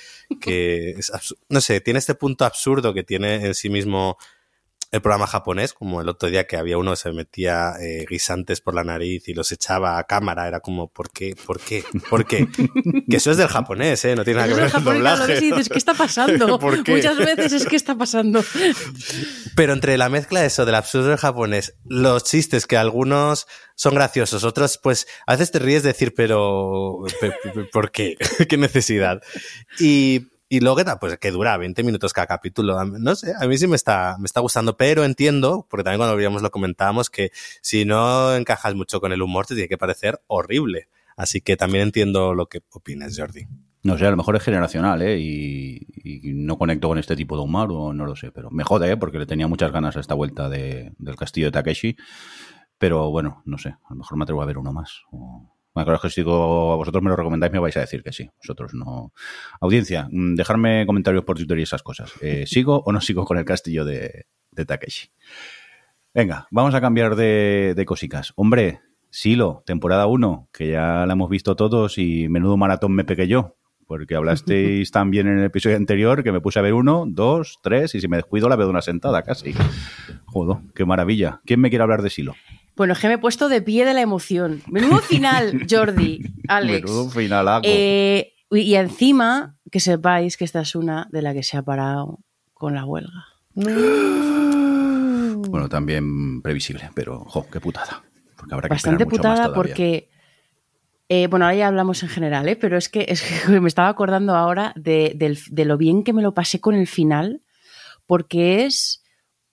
que 0.41 0.91
es 0.91 1.11
no 1.49 1.61
sé, 1.61 1.81
tiene 1.81 1.99
este 1.99 2.15
punto 2.15 2.45
absurdo 2.45 2.93
que 2.93 3.03
tiene 3.03 3.45
en 3.45 3.53
sí 3.55 3.69
mismo 3.69 4.17
el 4.95 5.01
programa 5.01 5.27
japonés, 5.27 5.73
como 5.73 6.01
el 6.01 6.09
otro 6.09 6.29
día 6.29 6.47
que 6.47 6.57
había 6.57 6.77
uno 6.77 6.91
que 6.91 6.97
se 6.97 7.11
metía 7.11 7.73
eh, 7.81 8.05
guisantes 8.09 8.61
por 8.61 8.73
la 8.73 8.83
nariz 8.83 9.27
y 9.27 9.33
los 9.33 9.51
echaba 9.51 9.97
a 9.99 10.03
cámara, 10.05 10.47
era 10.47 10.59
como, 10.61 10.87
¿por 10.91 11.11
qué? 11.11 11.35
¿Por 11.45 11.59
qué? 11.59 11.83
¿Por 12.09 12.25
qué? 12.25 12.47
que 13.09 13.17
eso 13.17 13.31
es 13.31 13.37
del 13.37 13.47
japonés, 13.47 14.03
¿eh? 14.05 14.15
No 14.15 14.23
tiene 14.23 14.39
nada 14.41 14.47
que 14.53 14.61
ver 14.61 14.71
con 14.71 14.79
el 14.81 14.83
japonés, 14.85 15.19
doblaje. 15.19 15.37
y 15.45 15.51
dices, 15.51 15.69
¿qué 15.69 15.77
está 15.77 15.93
pasando? 15.93 16.59
¿Por 16.59 16.83
qué? 16.83 16.93
Muchas 16.95 17.17
veces 17.17 17.53
es 17.53 17.65
que 17.67 17.75
está 17.75 17.95
pasando. 17.95 18.43
Pero 19.55 19.73
entre 19.73 19.97
la 19.97 20.09
mezcla 20.09 20.41
de 20.41 20.47
eso, 20.47 20.65
del 20.65 20.75
absurdo 20.75 21.09
del 21.09 21.17
japonés, 21.17 21.75
los 21.85 22.23
chistes 22.23 22.65
que 22.67 22.77
algunos 22.77 23.47
son 23.75 23.93
graciosos, 23.95 24.43
otros 24.43 24.79
pues 24.81 25.07
a 25.27 25.33
veces 25.33 25.51
te 25.51 25.59
ríes 25.59 25.83
de 25.83 25.89
decir, 25.89 26.13
pero 26.15 26.99
pe- 27.19 27.31
pe- 27.43 27.63
¿por 27.71 27.91
qué? 27.91 28.15
¿Qué 28.49 28.57
necesidad? 28.57 29.21
Y, 29.79 30.27
y 30.47 30.59
luego 30.59 30.77
que 30.77 30.85
pues 30.99 31.17
que 31.17 31.31
dura 31.31 31.57
20 31.57 31.83
minutos 31.83 32.13
cada 32.13 32.27
capítulo. 32.27 32.83
No 32.85 33.15
sé, 33.15 33.33
a 33.39 33.47
mí 33.47 33.57
sí 33.57 33.67
me 33.67 33.75
está, 33.75 34.17
me 34.19 34.25
está 34.25 34.41
gustando, 34.41 34.77
pero 34.77 35.03
entiendo, 35.03 35.65
porque 35.69 35.83
también 35.83 35.99
cuando 35.99 36.15
veíamos 36.15 36.41
lo 36.41 36.51
comentábamos, 36.51 37.09
que 37.09 37.31
si 37.61 37.85
no 37.85 38.35
encajas 38.35 38.75
mucho 38.75 39.01
con 39.01 39.11
el 39.11 39.21
humor 39.21 39.45
te 39.45 39.55
tiene 39.55 39.67
que 39.67 39.77
parecer 39.77 40.21
horrible. 40.27 40.89
Así 41.17 41.41
que 41.41 41.55
también 41.57 41.83
entiendo 41.83 42.33
lo 42.33 42.47
que 42.47 42.61
opinas, 42.71 43.17
Jordi. 43.17 43.47
No 43.83 43.97
sé, 43.97 44.05
a 44.05 44.11
lo 44.11 44.17
mejor 44.17 44.35
es 44.35 44.43
generacional, 44.43 45.01
¿eh? 45.01 45.19
Y, 45.19 45.85
no 46.33 46.57
conecto 46.57 46.87
con 46.87 46.97
este 46.97 47.15
tipo 47.15 47.35
de 47.37 47.43
humor 47.43 47.69
o 47.71 47.93
no 47.93 48.05
lo 48.05 48.15
sé, 48.15 48.31
pero 48.31 48.49
me 48.51 48.63
jode, 48.63 48.91
¿eh? 48.91 48.97
Porque 48.97 49.19
le 49.19 49.25
tenía 49.25 49.47
muchas 49.47 49.71
ganas 49.71 49.95
a 49.95 49.99
esta 49.99 50.13
vuelta 50.13 50.49
de, 50.49 50.93
del 50.97 51.15
castillo 51.15 51.47
de 51.47 51.51
Takeshi. 51.51 51.95
Pero 52.77 53.09
bueno, 53.09 53.41
no 53.45 53.57
sé, 53.57 53.69
a 53.69 53.89
lo 53.91 53.95
mejor 53.97 54.17
me 54.17 54.23
atrevo 54.23 54.41
a 54.41 54.45
ver 54.45 54.57
uno 54.57 54.73
más. 54.73 55.03
Claro, 55.83 55.95
es 55.95 56.01
que 56.01 56.09
si 56.09 56.21
digo, 56.21 56.71
a 56.71 56.77
vosotros 56.77 57.03
me 57.03 57.09
lo 57.09 57.17
recomendáis, 57.17 57.51
me 57.51 57.59
vais 57.59 57.75
a 57.75 57.81
decir 57.81 58.01
que 58.01 58.13
sí. 58.13 58.29
Vosotros 58.37 58.73
no. 58.73 59.11
Audiencia, 59.59 60.07
mm, 60.09 60.35
dejarme 60.35 60.85
comentarios 60.85 61.25
por 61.25 61.35
Twitter 61.35 61.59
y 61.59 61.63
esas 61.63 61.83
cosas. 61.83 62.13
Eh, 62.21 62.45
¿Sigo 62.47 62.81
o 62.85 62.91
no 62.93 63.01
sigo 63.01 63.25
con 63.25 63.37
el 63.37 63.43
castillo 63.43 63.83
de, 63.83 64.25
de 64.51 64.65
Takeshi? 64.65 65.09
Venga, 66.13 66.47
vamos 66.49 66.73
a 66.75 66.81
cambiar 66.81 67.17
de, 67.17 67.73
de 67.75 67.85
cositas. 67.85 68.31
Hombre, 68.37 68.79
Silo, 69.09 69.63
temporada 69.65 70.07
1, 70.07 70.49
que 70.53 70.71
ya 70.71 71.05
la 71.05 71.13
hemos 71.13 71.29
visto 71.29 71.57
todos 71.57 71.97
y 71.97 72.29
menudo 72.29 72.55
maratón 72.55 72.93
me 72.93 73.03
pegué 73.03 73.27
yo. 73.27 73.57
Porque 73.85 74.15
hablasteis 74.15 74.91
también 74.91 75.27
en 75.27 75.39
el 75.39 75.45
episodio 75.45 75.75
anterior 75.75 76.23
que 76.23 76.31
me 76.31 76.39
puse 76.39 76.59
a 76.59 76.61
ver 76.61 76.73
uno, 76.73 77.03
dos, 77.05 77.59
tres 77.61 77.95
y 77.95 78.01
si 78.01 78.07
me 78.07 78.15
descuido 78.15 78.47
la 78.47 78.55
veo 78.55 78.67
de 78.67 78.71
una 78.71 78.81
sentada 78.81 79.23
casi. 79.23 79.53
Joder, 80.25 80.63
qué 80.73 80.85
maravilla. 80.85 81.41
¿Quién 81.45 81.59
me 81.59 81.69
quiere 81.69 81.83
hablar 81.83 82.01
de 82.01 82.09
Silo? 82.09 82.33
Bueno, 82.75 82.93
es 82.93 82.99
que 82.99 83.07
me 83.07 83.13
he 83.15 83.17
puesto 83.17 83.47
de 83.49 83.61
pie 83.61 83.85
de 83.85 83.93
la 83.93 84.01
emoción. 84.01 84.61
Menudo 84.67 84.99
final, 84.99 85.65
Jordi, 85.69 86.21
Alex. 86.47 86.83
Menudo 86.89 87.09
finalaco. 87.09 87.67
Eh, 87.67 88.33
y 88.51 88.75
encima, 88.75 89.57
que 89.71 89.79
sepáis 89.79 90.37
que 90.37 90.45
esta 90.45 90.61
es 90.61 90.75
una 90.75 91.07
de 91.11 91.21
la 91.21 91.33
que 91.33 91.43
se 91.43 91.57
ha 91.57 91.61
parado 91.61 92.19
con 92.53 92.75
la 92.75 92.85
huelga. 92.85 93.25
Bueno, 95.47 95.69
también 95.69 96.41
previsible, 96.41 96.89
pero 96.95 97.23
jo, 97.25 97.45
qué 97.51 97.59
putada. 97.59 98.03
Porque 98.35 98.53
habrá 98.53 98.67
que 98.67 98.73
Bastante 98.73 99.05
mucho 99.05 99.17
putada 99.17 99.53
porque. 99.53 100.09
eh, 101.07 101.27
bueno, 101.27 101.45
ahora 101.45 101.55
ya 101.55 101.67
hablamos 101.67 102.01
en 102.03 102.09
general, 102.09 102.47
¿eh? 102.47 102.55
pero 102.55 102.77
es 102.77 102.89
que, 102.89 103.05
es 103.07 103.21
que 103.21 103.59
me 103.61 103.67
estaba 103.67 103.89
acordando 103.89 104.35
ahora 104.35 104.73
de, 104.75 105.15
de 105.15 105.65
lo 105.65 105.77
bien 105.77 106.03
que 106.03 106.13
me 106.13 106.21
lo 106.21 106.33
pasé 106.33 106.59
con 106.59 106.75
el 106.75 106.87
final, 106.87 107.41
porque 108.07 108.65
es, 108.65 109.03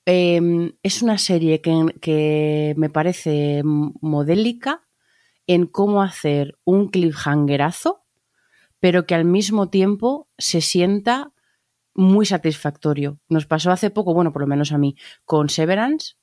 eh, 0.06 0.72
es 0.82 1.02
una 1.02 1.18
serie 1.18 1.60
que, 1.60 1.94
que 2.00 2.74
me 2.76 2.90
parece 2.90 3.62
modélica 3.64 4.82
en 5.46 5.66
cómo 5.66 6.02
hacer 6.02 6.58
un 6.64 6.88
cliffhangerazo, 6.88 8.04
pero 8.80 9.06
que 9.06 9.14
al 9.14 9.24
mismo 9.24 9.68
tiempo 9.68 10.28
se 10.38 10.60
sienta 10.60 11.32
muy 11.94 12.26
satisfactorio. 12.26 13.18
Nos 13.28 13.46
pasó 13.46 13.70
hace 13.70 13.90
poco, 13.90 14.14
bueno, 14.14 14.32
por 14.32 14.42
lo 14.42 14.48
menos 14.48 14.72
a 14.72 14.78
mí, 14.78 14.96
con 15.24 15.48
Severance, 15.48 16.14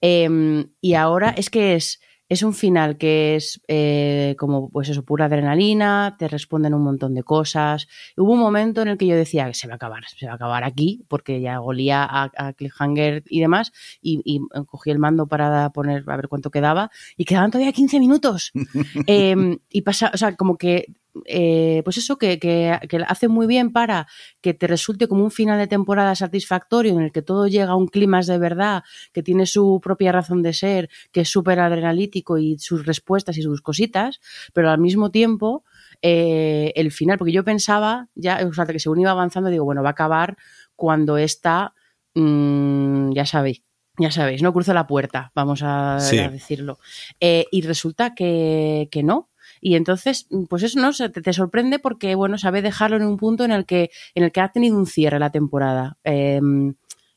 eh, 0.00 0.66
y 0.80 0.94
ahora 0.94 1.30
es 1.30 1.48
que 1.48 1.74
es 1.74 2.00
es 2.32 2.42
un 2.42 2.54
final 2.54 2.96
que 2.96 3.36
es 3.36 3.60
eh, 3.68 4.34
como, 4.38 4.70
pues 4.70 4.88
eso, 4.88 5.04
pura 5.04 5.26
adrenalina, 5.26 6.16
te 6.18 6.28
responden 6.28 6.72
un 6.72 6.82
montón 6.82 7.14
de 7.14 7.22
cosas. 7.22 7.88
Hubo 8.16 8.32
un 8.32 8.38
momento 8.38 8.80
en 8.80 8.88
el 8.88 8.96
que 8.96 9.06
yo 9.06 9.14
decía 9.14 9.46
que 9.46 9.54
se 9.54 9.66
va 9.68 9.74
a 9.74 9.76
acabar, 9.76 10.04
se 10.06 10.24
va 10.24 10.32
a 10.32 10.36
acabar 10.36 10.64
aquí, 10.64 11.04
porque 11.08 11.42
ya 11.42 11.58
golía 11.58 12.02
a, 12.04 12.30
a 12.36 12.52
Cliffhanger 12.54 13.22
y 13.26 13.40
demás, 13.40 13.72
y, 14.00 14.22
y, 14.24 14.40
cogí 14.64 14.90
el 14.90 14.98
mando 14.98 15.26
para 15.26 15.68
poner, 15.70 16.04
a 16.06 16.16
ver 16.16 16.28
cuánto 16.28 16.50
quedaba, 16.50 16.90
y 17.18 17.26
quedaban 17.26 17.50
todavía 17.50 17.72
15 17.72 18.00
minutos. 18.00 18.52
eh, 19.06 19.58
y 19.68 19.82
pasa, 19.82 20.10
o 20.14 20.16
sea, 20.16 20.34
como 20.34 20.56
que 20.56 20.86
eh, 21.26 21.82
pues 21.84 21.98
eso, 21.98 22.16
que, 22.16 22.38
que, 22.38 22.78
que, 22.88 22.96
hace 23.06 23.28
muy 23.28 23.46
bien 23.46 23.72
para 23.72 24.06
que 24.40 24.54
te 24.54 24.66
resulte 24.66 25.08
como 25.08 25.24
un 25.24 25.30
final 25.30 25.58
de 25.58 25.66
temporada 25.66 26.14
satisfactorio 26.14 26.92
en 26.92 27.02
el 27.02 27.12
que 27.12 27.22
todo 27.22 27.46
llega 27.48 27.72
a 27.72 27.76
un 27.76 27.88
clima 27.88 28.20
de 28.20 28.38
verdad, 28.38 28.82
que 29.12 29.22
tiene 29.22 29.46
su 29.46 29.80
propia 29.82 30.12
razón 30.12 30.42
de 30.42 30.52
ser, 30.52 30.88
que 31.12 31.22
es 31.22 31.28
súper 31.28 31.60
adrenalítico 31.60 32.38
y 32.38 32.58
sus 32.58 32.86
respuestas 32.86 33.36
y 33.36 33.42
sus 33.42 33.60
cositas, 33.60 34.20
pero 34.52 34.70
al 34.70 34.78
mismo 34.78 35.10
tiempo 35.10 35.64
eh, 36.00 36.72
el 36.76 36.90
final, 36.92 37.18
porque 37.18 37.32
yo 37.32 37.44
pensaba, 37.44 38.08
ya, 38.14 38.46
o 38.46 38.52
sea, 38.52 38.66
que 38.66 38.78
según 38.78 39.00
iba 39.00 39.10
avanzando, 39.10 39.50
digo, 39.50 39.64
bueno, 39.64 39.82
va 39.82 39.90
a 39.90 39.92
acabar 39.92 40.36
cuando 40.76 41.18
está, 41.18 41.74
mmm, 42.14 43.12
ya 43.12 43.26
sabéis, 43.26 43.62
ya 43.98 44.10
sabéis, 44.10 44.42
no 44.42 44.52
cruza 44.52 44.74
la 44.74 44.86
puerta, 44.86 45.30
vamos 45.34 45.62
a, 45.62 45.98
sí. 46.00 46.18
a 46.18 46.30
decirlo. 46.30 46.78
Eh, 47.20 47.46
y 47.50 47.62
resulta 47.62 48.14
que, 48.14 48.88
que 48.90 49.02
no, 49.02 49.28
y 49.64 49.76
entonces, 49.76 50.26
pues 50.50 50.64
eso 50.64 50.80
no 50.80 50.92
te, 50.92 51.22
te, 51.22 51.32
sorprende 51.32 51.78
porque, 51.78 52.16
bueno, 52.16 52.36
sabe 52.36 52.62
dejarlo 52.62 52.96
en 52.96 53.04
un 53.04 53.16
punto 53.16 53.44
en 53.44 53.52
el 53.52 53.64
que, 53.64 53.92
en 54.16 54.24
el 54.24 54.32
que 54.32 54.40
ha 54.40 54.50
tenido 54.50 54.76
un 54.76 54.86
cierre 54.86 55.20
la 55.20 55.30
temporada. 55.30 55.96
Eh, 56.02 56.40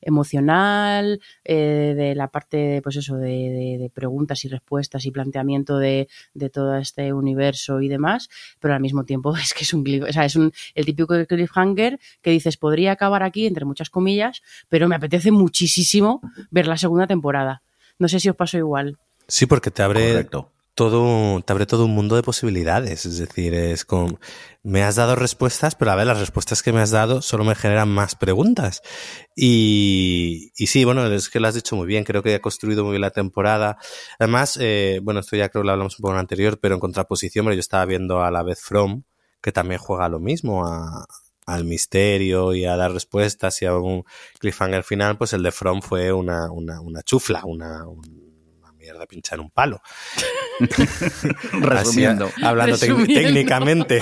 emocional, 0.05 1.19
eh, 1.43 1.95
de 1.97 2.13
la 2.13 2.27
parte, 2.27 2.79
pues 2.83 2.97
eso, 2.97 3.17
de, 3.17 3.27
de, 3.27 3.77
de, 3.79 3.89
preguntas 3.91 4.45
y 4.45 4.47
respuestas 4.47 5.03
y 5.07 5.11
planteamiento 5.11 5.79
de, 5.79 6.07
de, 6.35 6.49
todo 6.51 6.77
este 6.77 7.11
universo 7.11 7.81
y 7.81 7.87
demás, 7.87 8.29
pero 8.59 8.75
al 8.75 8.81
mismo 8.81 9.03
tiempo 9.03 9.35
es 9.41 9.55
que 9.55 9.63
es 9.63 9.73
un, 9.73 9.83
o 10.07 10.13
sea, 10.13 10.25
es 10.25 10.35
un 10.35 10.53
el 10.75 10.85
típico 10.85 11.15
cliffhanger 11.25 11.99
que 12.21 12.29
dices, 12.29 12.57
podría 12.57 12.91
acabar 12.91 13.23
aquí, 13.23 13.47
entre 13.47 13.65
muchas 13.65 13.89
comillas, 13.89 14.43
pero 14.69 14.87
me 14.87 14.95
apetece 14.95 15.31
muchísimo 15.31 16.21
ver 16.51 16.67
la 16.67 16.77
segunda 16.77 17.07
temporada. 17.07 17.63
No 17.97 18.07
sé 18.07 18.19
si 18.19 18.29
os 18.29 18.35
pasó 18.35 18.59
igual. 18.59 18.99
Sí, 19.27 19.47
porque 19.47 19.71
te 19.71 19.81
abre 19.81 20.11
Correcto 20.11 20.51
todo, 20.75 21.41
te 21.41 21.53
abre 21.53 21.65
todo 21.65 21.85
un 21.85 21.95
mundo 21.95 22.15
de 22.15 22.23
posibilidades. 22.23 23.05
Es 23.05 23.17
decir, 23.17 23.53
es 23.53 23.85
como, 23.85 24.19
me 24.61 24.83
has 24.83 24.95
dado 24.95 25.15
respuestas, 25.15 25.73
pero 25.75 25.91
a 25.91 25.95
ver, 25.95 26.05
las 26.05 26.19
respuestas 26.19 26.61
que 26.61 26.73
me 26.73 26.81
has 26.81 26.91
dado 26.91 27.21
solo 27.21 27.45
me 27.45 27.55
generan 27.55 27.89
más 27.89 28.15
preguntas. 28.15 28.81
Y, 29.35 30.51
y 30.57 30.67
sí, 30.67 30.83
bueno, 30.83 31.07
es 31.07 31.29
que 31.29 31.39
lo 31.39 31.47
has 31.47 31.55
dicho 31.55 31.75
muy 31.75 31.87
bien. 31.87 32.03
Creo 32.03 32.21
que 32.21 32.35
ha 32.35 32.41
construido 32.41 32.83
muy 32.83 32.91
bien 32.91 33.01
la 33.01 33.11
temporada. 33.11 33.77
Además, 34.19 34.57
eh, 34.61 34.99
bueno, 35.01 35.21
esto 35.21 35.35
ya 35.37 35.49
creo 35.49 35.63
que 35.63 35.67
lo 35.67 35.71
hablamos 35.71 35.97
un 35.97 36.03
poco 36.03 36.13
en 36.13 36.19
anterior, 36.19 36.59
pero 36.59 36.75
en 36.75 36.81
contraposición, 36.81 37.45
pero 37.45 37.55
yo 37.55 37.61
estaba 37.61 37.85
viendo 37.85 38.21
a 38.21 38.29
la 38.29 38.43
vez 38.43 38.61
From, 38.61 39.03
que 39.41 39.51
también 39.53 39.79
juega 39.79 40.09
lo 40.09 40.19
mismo, 40.19 40.67
a, 40.67 41.05
al 41.45 41.63
misterio 41.63 42.53
y 42.53 42.65
a 42.65 42.75
dar 42.75 42.91
respuestas 42.91 43.61
y 43.61 43.65
a 43.65 43.77
un 43.77 44.03
cliffhanger 44.39 44.83
final, 44.83 45.17
pues 45.17 45.33
el 45.33 45.43
de 45.43 45.51
From 45.51 45.81
fue 45.81 46.11
una, 46.11 46.51
una, 46.51 46.81
una 46.81 47.01
chufla, 47.03 47.43
una, 47.45 47.87
un, 47.87 48.24
mierda 48.95 49.05
pinchar 49.05 49.39
un 49.39 49.49
palo. 49.49 49.81
Resumiendo. 51.51 52.27
Así, 52.27 52.45
hablando 52.45 52.77
Resumiendo. 52.77 53.13
técnicamente. 53.13 53.99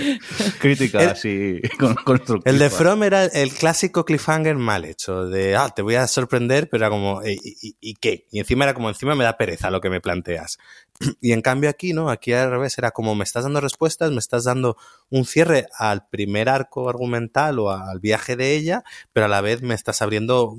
Crítica 0.58 1.10
así 1.10 1.60
constructiva. 2.04 2.42
El 2.44 2.58
de 2.58 2.70
From 2.70 3.02
era 3.02 3.24
el 3.24 3.52
clásico 3.52 4.04
cliffhanger 4.04 4.56
mal 4.56 4.84
hecho, 4.84 5.26
de, 5.26 5.56
ah, 5.56 5.70
te 5.74 5.82
voy 5.82 5.94
a 5.94 6.06
sorprender, 6.06 6.68
pero 6.68 6.84
era 6.84 6.90
como, 6.90 7.22
¿y, 7.24 7.38
y, 7.62 7.76
y 7.80 7.94
qué? 7.94 8.26
Y 8.30 8.38
encima 8.38 8.64
era 8.64 8.74
como, 8.74 8.88
encima 8.88 9.14
me 9.14 9.24
da 9.24 9.36
pereza 9.36 9.70
lo 9.70 9.80
que 9.80 9.90
me 9.90 10.00
planteas. 10.00 10.58
Y 11.20 11.32
en 11.32 11.42
cambio 11.42 11.70
aquí, 11.70 11.92
¿no? 11.92 12.10
Aquí 12.10 12.32
al 12.32 12.50
revés, 12.50 12.78
era 12.78 12.90
como 12.90 13.14
me 13.14 13.24
estás 13.24 13.44
dando 13.44 13.60
respuestas, 13.60 14.10
me 14.10 14.18
estás 14.18 14.44
dando 14.44 14.76
un 15.10 15.24
cierre 15.24 15.66
al 15.78 16.08
primer 16.08 16.48
arco 16.48 16.88
argumental 16.88 17.58
o 17.58 17.70
al 17.70 18.00
viaje 18.00 18.36
de 18.36 18.54
ella, 18.54 18.84
pero 19.12 19.26
a 19.26 19.28
la 19.28 19.40
vez 19.40 19.62
me 19.62 19.74
estás 19.74 20.02
abriendo 20.02 20.54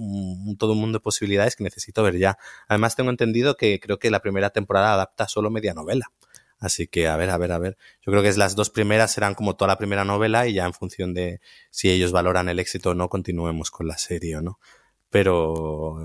todo 0.58 0.74
un 0.74 0.80
mundo 0.80 1.00
de 1.00 1.04
posibilidades 1.04 1.56
que 1.56 1.64
necesito 1.64 2.04
ver 2.04 2.18
ya. 2.18 2.38
Además 2.68 2.96
tengo 2.96 3.10
entendido 3.10 3.56
que 3.56 3.80
creo 3.80 4.00
que 4.00 4.12
la 4.12 4.22
primera 4.22 4.50
temporada 4.50 4.94
adapta 4.94 5.28
solo 5.28 5.50
media 5.50 5.74
novela. 5.74 6.08
Así 6.60 6.88
que, 6.88 7.08
a 7.08 7.16
ver, 7.18 7.30
a 7.30 7.38
ver, 7.38 7.52
a 7.52 7.60
ver. 7.60 7.78
Yo 8.02 8.12
creo 8.12 8.24
que 8.24 8.34
las 8.34 8.56
dos 8.56 8.70
primeras 8.72 9.12
serán 9.12 9.36
como 9.36 9.56
toda 9.56 9.68
la 9.70 9.78
primera 9.78 10.06
novela 10.06 10.48
y 10.48 10.54
ya 10.54 10.66
en 10.66 10.74
función 10.74 11.14
de 11.14 11.40
si 11.70 11.90
ellos 11.90 12.12
valoran 12.12 12.50
el 12.50 12.60
éxito 12.60 12.92
o 12.92 12.94
no, 12.96 13.10
continuemos 13.10 13.70
con 13.70 13.88
la 13.88 13.98
serie 13.98 14.38
o 14.38 14.42
no. 14.42 14.60
Pero 15.10 15.98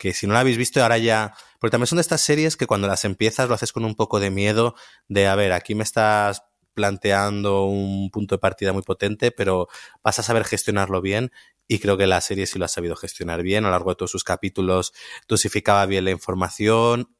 que 0.00 0.14
si 0.14 0.26
no 0.26 0.32
la 0.32 0.40
habéis 0.40 0.56
visto 0.56 0.82
ahora 0.82 0.96
ya, 0.96 1.34
porque 1.58 1.72
también 1.72 1.86
son 1.86 1.96
de 1.98 2.00
estas 2.00 2.22
series 2.22 2.56
que 2.56 2.66
cuando 2.66 2.88
las 2.88 3.04
empiezas 3.04 3.48
lo 3.48 3.54
haces 3.54 3.70
con 3.70 3.84
un 3.84 3.94
poco 3.94 4.18
de 4.18 4.30
miedo 4.30 4.74
de, 5.08 5.28
a 5.28 5.34
ver, 5.34 5.52
aquí 5.52 5.74
me 5.74 5.82
estás 5.82 6.42
planteando 6.72 7.66
un 7.66 8.10
punto 8.10 8.36
de 8.36 8.38
partida 8.38 8.72
muy 8.72 8.80
potente, 8.80 9.30
pero 9.30 9.68
vas 10.02 10.18
a 10.18 10.22
saber 10.22 10.44
gestionarlo 10.44 11.02
bien 11.02 11.32
y 11.68 11.80
creo 11.80 11.98
que 11.98 12.06
la 12.06 12.22
serie 12.22 12.46
sí 12.46 12.58
lo 12.58 12.64
ha 12.64 12.68
sabido 12.68 12.96
gestionar 12.96 13.42
bien. 13.42 13.64
A 13.64 13.68
lo 13.68 13.72
largo 13.72 13.90
de 13.90 13.96
todos 13.96 14.10
sus 14.10 14.24
capítulos 14.24 14.94
dosificaba 15.28 15.84
bien 15.84 16.06
la 16.06 16.12
información. 16.12 17.14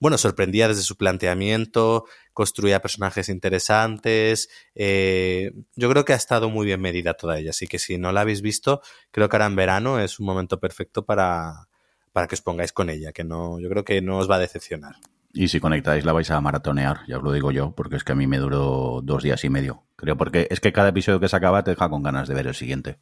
Bueno, 0.00 0.16
sorprendía 0.16 0.66
desde 0.66 0.82
su 0.82 0.96
planteamiento, 0.96 2.06
construía 2.32 2.80
personajes 2.80 3.28
interesantes. 3.28 4.48
Eh, 4.74 5.52
yo 5.76 5.90
creo 5.90 6.06
que 6.06 6.14
ha 6.14 6.16
estado 6.16 6.48
muy 6.48 6.64
bien 6.64 6.80
medida 6.80 7.12
toda 7.14 7.38
ella. 7.38 7.50
Así 7.50 7.66
que 7.66 7.78
si 7.78 7.98
no 7.98 8.12
la 8.12 8.22
habéis 8.22 8.40
visto, 8.40 8.80
creo 9.10 9.28
que 9.28 9.36
ahora 9.36 9.46
en 9.46 9.56
verano 9.56 10.00
es 10.00 10.18
un 10.18 10.24
momento 10.24 10.58
perfecto 10.58 11.04
para, 11.04 11.68
para 12.14 12.28
que 12.28 12.36
os 12.36 12.42
pongáis 12.42 12.72
con 12.72 12.90
ella, 12.90 13.12
que 13.12 13.24
no, 13.24 13.58
yo 13.58 13.68
creo 13.68 13.84
que 13.84 14.00
no 14.00 14.18
os 14.18 14.30
va 14.30 14.36
a 14.36 14.38
decepcionar. 14.38 14.94
Y 15.32 15.48
si 15.48 15.58
conectáis 15.58 16.04
la 16.04 16.12
vais 16.12 16.30
a 16.30 16.40
maratonear, 16.40 17.00
ya 17.08 17.16
os 17.18 17.24
lo 17.24 17.32
digo 17.32 17.50
yo, 17.50 17.72
porque 17.74 17.96
es 17.96 18.04
que 18.04 18.12
a 18.12 18.14
mí 18.14 18.28
me 18.28 18.38
duró 18.38 19.00
dos 19.02 19.24
días 19.24 19.42
y 19.42 19.50
medio. 19.50 19.82
Creo, 19.96 20.16
porque 20.16 20.46
es 20.48 20.60
que 20.60 20.72
cada 20.72 20.90
episodio 20.90 21.18
que 21.18 21.28
se 21.28 21.34
acaba 21.34 21.64
te 21.64 21.72
deja 21.72 21.90
con 21.90 22.04
ganas 22.04 22.28
de 22.28 22.34
ver 22.34 22.46
el 22.46 22.54
siguiente. 22.54 22.98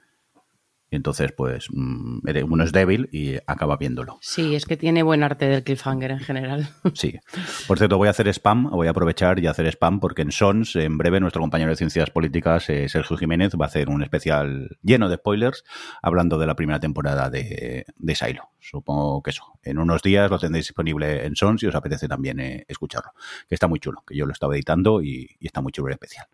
Y 0.93 0.97
entonces, 0.97 1.33
pues, 1.33 1.71
uno 1.71 2.65
es 2.65 2.71
débil 2.71 3.09
y 3.11 3.37
acaba 3.47 3.79
viéndolo. 3.79 4.19
Sí, 4.21 4.55
es 4.55 4.67
que 4.67 4.77
tiene 4.77 5.03
buen 5.03 5.23
arte 5.23 5.47
del 5.47 5.65
cliffhanger 5.65 6.11
en 6.11 6.21
general. 6.21 6.69
Sí. 6.95 7.19
Por 7.67 7.79
cierto, 7.79 7.97
voy 7.97 8.09
a 8.09 8.11
hacer 8.11 8.29
spam, 8.29 8.69
voy 8.71 8.87
a 8.87 8.91
aprovechar 8.91 9.39
y 9.39 9.47
hacer 9.47 9.67
spam, 9.69 10.01
porque 10.01 10.21
en 10.21 10.31
Sons, 10.31 10.77
en 10.77 10.99
breve, 10.99 11.19
nuestro 11.19 11.41
compañero 11.41 11.71
de 11.71 11.77
Ciencias 11.77 12.11
Políticas, 12.11 12.69
eh, 12.69 12.91
Sergio 12.91 13.17
Jiménez, 13.17 13.55
va 13.59 13.65
a 13.65 13.69
hacer 13.69 13.89
un 13.89 14.03
especial 14.03 14.77
lleno 14.83 15.09
de 15.09 15.17
spoilers, 15.17 15.65
hablando 16.03 16.39
de 16.39 16.47
la 16.47 16.55
primera 16.55 16.79
temporada 16.79 17.31
de, 17.31 17.87
de 17.97 18.15
Silo. 18.15 18.51
Supongo 18.61 19.23
que 19.23 19.31
eso. 19.31 19.59
En 19.63 19.79
unos 19.79 20.03
días 20.03 20.31
lo 20.31 20.39
tendréis 20.39 20.67
disponible 20.67 21.25
en 21.25 21.35
Sons 21.35 21.63
y 21.63 21.67
os 21.67 21.75
apetece 21.75 22.07
también 22.07 22.39
eh, 22.39 22.67
escucharlo. 22.69 23.13
Que 23.49 23.55
está 23.55 23.67
muy 23.67 23.81
chulo, 23.81 24.05
que 24.07 24.15
yo 24.15 24.27
lo 24.27 24.33
estaba 24.33 24.55
editando 24.55 25.01
y, 25.03 25.37
y 25.41 25.47
está 25.47 25.63
muy 25.63 25.73
chulo 25.73 25.89
el 25.89 25.95
especial. 25.95 26.27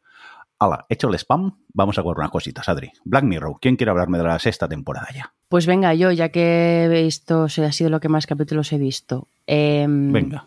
Hala, 0.61 0.87
hecho 0.89 1.09
el 1.09 1.15
spam, 1.15 1.59
vamos 1.73 1.99
a 1.99 2.03
jugar 2.03 2.19
unas 2.19 2.31
cositas, 2.31 2.69
Adri. 2.69 2.91
Black 3.05 3.25
Mirror, 3.25 3.59
¿quién 3.61 3.77
quiere 3.77 3.91
hablarme 3.91 4.19
de 4.19 4.25
la 4.25 4.39
sexta 4.39 4.69
temporada 4.69 5.07
ya? 5.15 5.33
Pues 5.49 5.67
venga, 5.67 5.95
yo, 5.95 6.11
ya 6.11 6.31
que 6.31 6.85
he 6.85 6.89
visto, 7.05 7.43
o 7.43 7.49
sea, 7.49 7.69
ha 7.69 7.73
sido 7.73 7.91
lo 7.91 8.01
que 8.01 8.09
más 8.09 8.27
capítulos 8.27 8.73
he 8.73 8.79
visto. 8.79 9.29
Eh, 9.47 9.87
venga. 9.89 10.47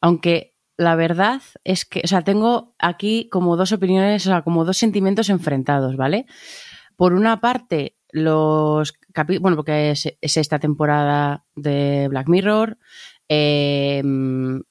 Aunque 0.00 0.54
la 0.76 0.94
verdad 0.94 1.42
es 1.64 1.84
que, 1.84 2.02
o 2.04 2.06
sea, 2.06 2.22
tengo 2.22 2.74
aquí 2.78 3.28
como 3.30 3.56
dos 3.56 3.72
opiniones, 3.72 4.26
o 4.26 4.30
sea, 4.30 4.42
como 4.42 4.64
dos 4.64 4.76
sentimientos 4.76 5.30
enfrentados, 5.30 5.96
¿vale? 5.96 6.26
Por 6.96 7.14
una 7.14 7.40
parte, 7.40 7.96
los 8.10 8.92
capítulos, 9.12 9.42
bueno, 9.42 9.56
porque 9.56 9.90
es, 9.90 10.16
es 10.20 10.36
esta 10.36 10.58
temporada 10.58 11.44
de 11.56 12.06
Black 12.08 12.28
Mirror, 12.28 12.78
eh, 13.28 14.02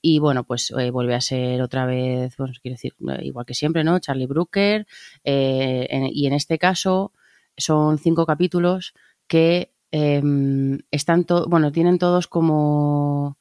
y 0.01 0.20
bueno, 0.20 0.43
pues 0.43 0.74
eh, 0.78 0.91
vuelve 0.91 1.16
a 1.16 1.22
ser 1.22 1.62
otra 1.62 1.86
vez, 1.86 2.36
bueno, 2.38 2.53
quiero 2.62 2.74
decir, 2.74 2.93
igual 3.22 3.45
que 3.45 3.53
siempre, 3.53 3.84
¿no? 3.84 3.99
Charlie 3.99 4.26
Brooker. 4.26 4.88
Eh, 5.24 6.10
y 6.12 6.28
en 6.28 6.34
este 6.34 6.58
caso 6.58 7.14
son 7.55 7.97
cinco 7.97 8.26
capítulos 8.26 8.93
que 9.28 9.72
están, 9.91 11.26
to 11.26 11.45
bueno, 11.47 11.72
tienen 11.72 11.97
todos 11.97 12.28
como 12.28 13.38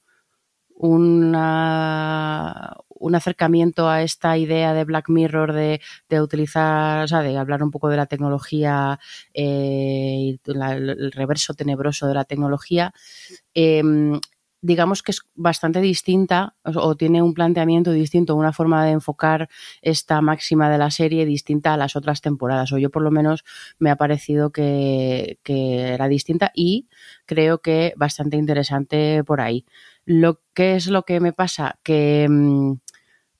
una, 0.74 2.76
un 2.88 3.14
acercamiento 3.14 3.88
a 3.88 4.02
esta 4.02 4.38
idea 4.38 4.74
de 4.74 4.84
Black 4.84 5.08
Mirror 5.08 5.52
de, 5.52 5.80
de 6.08 6.20
utilizar, 6.20 7.04
o 7.04 7.08
sea, 7.08 7.22
de 7.22 7.36
hablar 7.36 7.62
un 7.62 7.70
poco 7.70 7.88
de 7.88 7.96
la 7.96 8.06
tecnología, 8.06 8.98
eh, 9.34 10.38
la, 10.44 10.74
el 10.74 11.12
reverso 11.12 11.54
tenebroso 11.54 12.06
de 12.06 12.14
la 12.14 12.24
tecnología. 12.24 12.92
Eh, 13.54 13.82
digamos 14.60 15.02
que 15.02 15.12
es 15.12 15.20
bastante 15.34 15.80
distinta 15.80 16.56
o, 16.64 16.96
tiene 16.96 17.22
un 17.22 17.34
planteamiento 17.34 17.92
distinto, 17.92 18.34
una 18.34 18.52
forma 18.52 18.84
de 18.84 18.92
enfocar 18.92 19.48
esta 19.82 20.20
máxima 20.20 20.70
de 20.70 20.78
la 20.78 20.90
serie 20.90 21.24
distinta 21.26 21.74
a 21.74 21.76
las 21.76 21.96
otras 21.96 22.20
temporadas. 22.20 22.72
O 22.72 22.78
yo 22.78 22.90
por 22.90 23.02
lo 23.02 23.10
menos 23.10 23.44
me 23.78 23.90
ha 23.90 23.96
parecido 23.96 24.50
que, 24.50 25.38
que 25.42 25.80
era 25.94 26.08
distinta 26.08 26.52
y 26.54 26.88
creo 27.26 27.58
que 27.60 27.94
bastante 27.96 28.36
interesante 28.36 29.22
por 29.24 29.40
ahí. 29.40 29.66
Lo 30.04 30.40
que 30.54 30.76
es 30.76 30.86
lo 30.86 31.02
que 31.02 31.20
me 31.20 31.32
pasa, 31.32 31.78
que, 31.82 32.28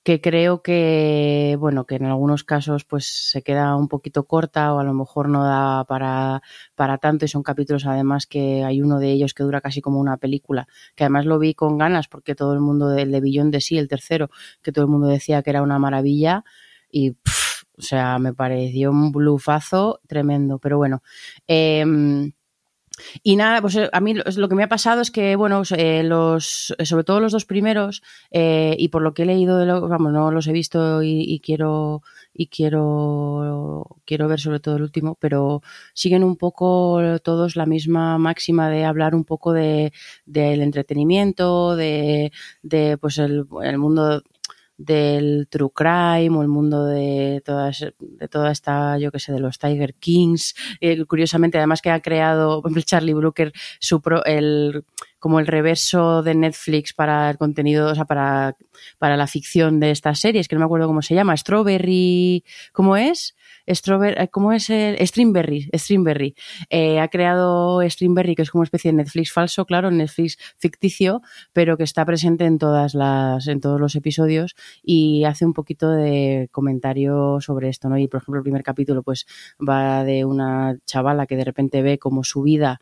que 0.07 0.21
creo 0.21 0.61
que, 0.61 1.57
bueno, 1.59 1.85
que 1.85 1.95
en 1.95 2.05
algunos 2.05 2.45
casos 2.45 2.85
pues 2.85 3.29
se 3.29 3.41
queda 3.41 3.75
un 3.75 3.89
poquito 3.89 4.25
corta 4.25 4.73
o 4.73 4.79
a 4.79 4.85
lo 4.85 4.93
mejor 4.93 5.27
no 5.27 5.43
da 5.43 5.83
para, 5.83 6.41
para 6.75 6.97
tanto 6.97 7.25
y 7.25 7.27
son 7.27 7.43
capítulos 7.43 7.85
además 7.85 8.25
que 8.25 8.63
hay 8.63 8.81
uno 8.81 8.99
de 8.99 9.11
ellos 9.11 9.33
que 9.33 9.43
dura 9.43 9.59
casi 9.59 9.81
como 9.81 9.99
una 9.99 10.15
película, 10.15 10.69
que 10.95 11.03
además 11.03 11.25
lo 11.25 11.39
vi 11.39 11.55
con 11.55 11.77
ganas 11.77 12.07
porque 12.07 12.35
todo 12.35 12.53
el 12.53 12.61
mundo 12.61 12.87
del 12.87 13.11
de 13.11 13.19
Billón 13.19 13.51
de 13.51 13.59
sí, 13.59 13.77
el 13.77 13.89
tercero, 13.89 14.29
que 14.61 14.71
todo 14.71 14.85
el 14.85 14.91
mundo 14.91 15.07
decía 15.07 15.43
que 15.43 15.49
era 15.49 15.61
una 15.61 15.77
maravilla 15.77 16.45
y, 16.89 17.09
o 17.77 17.81
sea, 17.81 18.17
me 18.17 18.33
pareció 18.33 18.91
un 18.91 19.11
blufazo 19.11 19.99
tremendo, 20.07 20.57
pero 20.57 20.77
bueno. 20.77 21.03
Eh, 21.49 21.83
y 23.23 23.35
nada, 23.35 23.61
pues 23.61 23.75
eh, 23.75 23.89
a 23.91 23.99
mí 23.99 24.13
lo 24.13 24.49
que 24.49 24.55
me 24.55 24.63
ha 24.63 24.69
pasado 24.69 25.01
es 25.01 25.11
que, 25.11 25.35
bueno, 25.35 25.61
eh, 25.77 26.03
los, 26.03 26.75
sobre 26.83 27.03
todo 27.03 27.19
los 27.19 27.31
dos 27.31 27.45
primeros, 27.45 28.03
eh, 28.31 28.75
y 28.77 28.89
por 28.89 29.01
lo 29.01 29.13
que 29.13 29.23
he 29.23 29.25
leído, 29.25 29.57
de 29.57 29.65
lo, 29.65 29.87
vamos, 29.87 30.11
no 30.11 30.31
los 30.31 30.47
he 30.47 30.53
visto 30.53 31.03
y, 31.03 31.21
y, 31.21 31.39
quiero 31.39 32.01
y 32.33 32.47
quiero 32.47 33.97
quiero 34.05 34.27
ver 34.27 34.39
sobre 34.39 34.59
todo 34.59 34.77
el 34.77 34.83
último, 34.83 35.17
pero 35.19 35.61
siguen 35.93 36.23
un 36.23 36.37
poco 36.37 36.99
todos 37.23 37.55
la 37.55 37.65
misma 37.65 38.17
máxima 38.17 38.69
de 38.69 38.85
hablar 38.85 39.15
un 39.15 39.25
poco 39.25 39.53
de 39.53 39.91
del 40.25 40.61
entretenimiento, 40.61 41.75
de, 41.75 42.31
de 42.61 42.97
pues 42.97 43.17
el, 43.17 43.45
el 43.63 43.77
mundo 43.77 44.23
del 44.77 45.47
true 45.49 45.71
crime 45.73 46.37
o 46.37 46.41
el 46.41 46.47
mundo 46.47 46.85
de 46.85 47.41
todas 47.43 47.85
de 47.99 48.27
toda 48.27 48.51
esta 48.51 48.97
yo 48.99 49.11
que 49.11 49.19
sé 49.19 49.31
de 49.31 49.39
los 49.39 49.57
Tiger 49.57 49.95
Kings 49.95 50.55
eh, 50.81 51.03
curiosamente 51.05 51.57
además 51.57 51.81
que 51.81 51.89
ha 51.89 52.01
creado 52.01 52.61
Charlie 52.85 53.13
Brooker 53.13 53.51
su 53.79 54.01
pro, 54.01 54.23
el 54.25 54.83
como 55.19 55.39
el 55.39 55.47
reverso 55.47 56.21
de 56.21 56.35
Netflix 56.35 56.93
para 56.93 57.29
el 57.29 57.37
contenido, 57.37 57.91
o 57.91 57.95
sea, 57.95 58.05
para, 58.05 58.55
para 58.99 59.17
la 59.17 59.27
ficción 59.27 59.79
de 59.79 59.91
estas 59.91 60.19
series, 60.19 60.47
que 60.47 60.55
no 60.55 60.59
me 60.59 60.65
acuerdo 60.65 60.87
cómo 60.87 61.01
se 61.01 61.15
llama, 61.15 61.35
Strawberry, 61.35 62.43
¿cómo 62.71 62.95
es? 62.97 63.35
Strawberry, 63.67 64.21
eh, 64.21 64.27
¿cómo 64.29 64.53
es 64.53 64.69
el? 64.69 64.97
Streamberry, 65.05 65.69
Streamberry. 65.73 66.35
Eh, 66.69 66.99
ha 66.99 67.07
creado 67.07 67.81
Streamberry, 67.81 68.35
que 68.35 68.41
es 68.43 68.51
como 68.51 68.61
una 68.61 68.65
especie 68.65 68.91
de 68.91 68.97
Netflix 68.97 69.31
falso, 69.31 69.65
claro, 69.65 69.91
Netflix 69.91 70.37
ficticio, 70.57 71.21
pero 71.53 71.77
que 71.77 71.83
está 71.83 72.05
presente 72.05 72.45
en 72.45 72.57
todas 72.57 72.93
las, 72.93 73.47
en 73.47 73.59
todos 73.59 73.79
los 73.79 73.95
episodios 73.95 74.55
y 74.83 75.23
hace 75.25 75.45
un 75.45 75.53
poquito 75.53 75.91
de 75.91 76.49
comentario 76.51 77.39
sobre 77.41 77.69
esto, 77.69 77.89
¿no? 77.89 77.97
Y 77.97 78.07
por 78.07 78.21
ejemplo, 78.21 78.39
el 78.39 78.43
primer 78.43 78.63
capítulo, 78.63 79.03
pues, 79.03 79.25
va 79.57 80.03
de 80.03 80.25
una 80.25 80.77
chavala 80.85 81.27
que 81.27 81.35
de 81.35 81.43
repente 81.43 81.81
ve 81.81 81.99
como 81.99 82.23
su 82.23 82.41
vida 82.43 82.79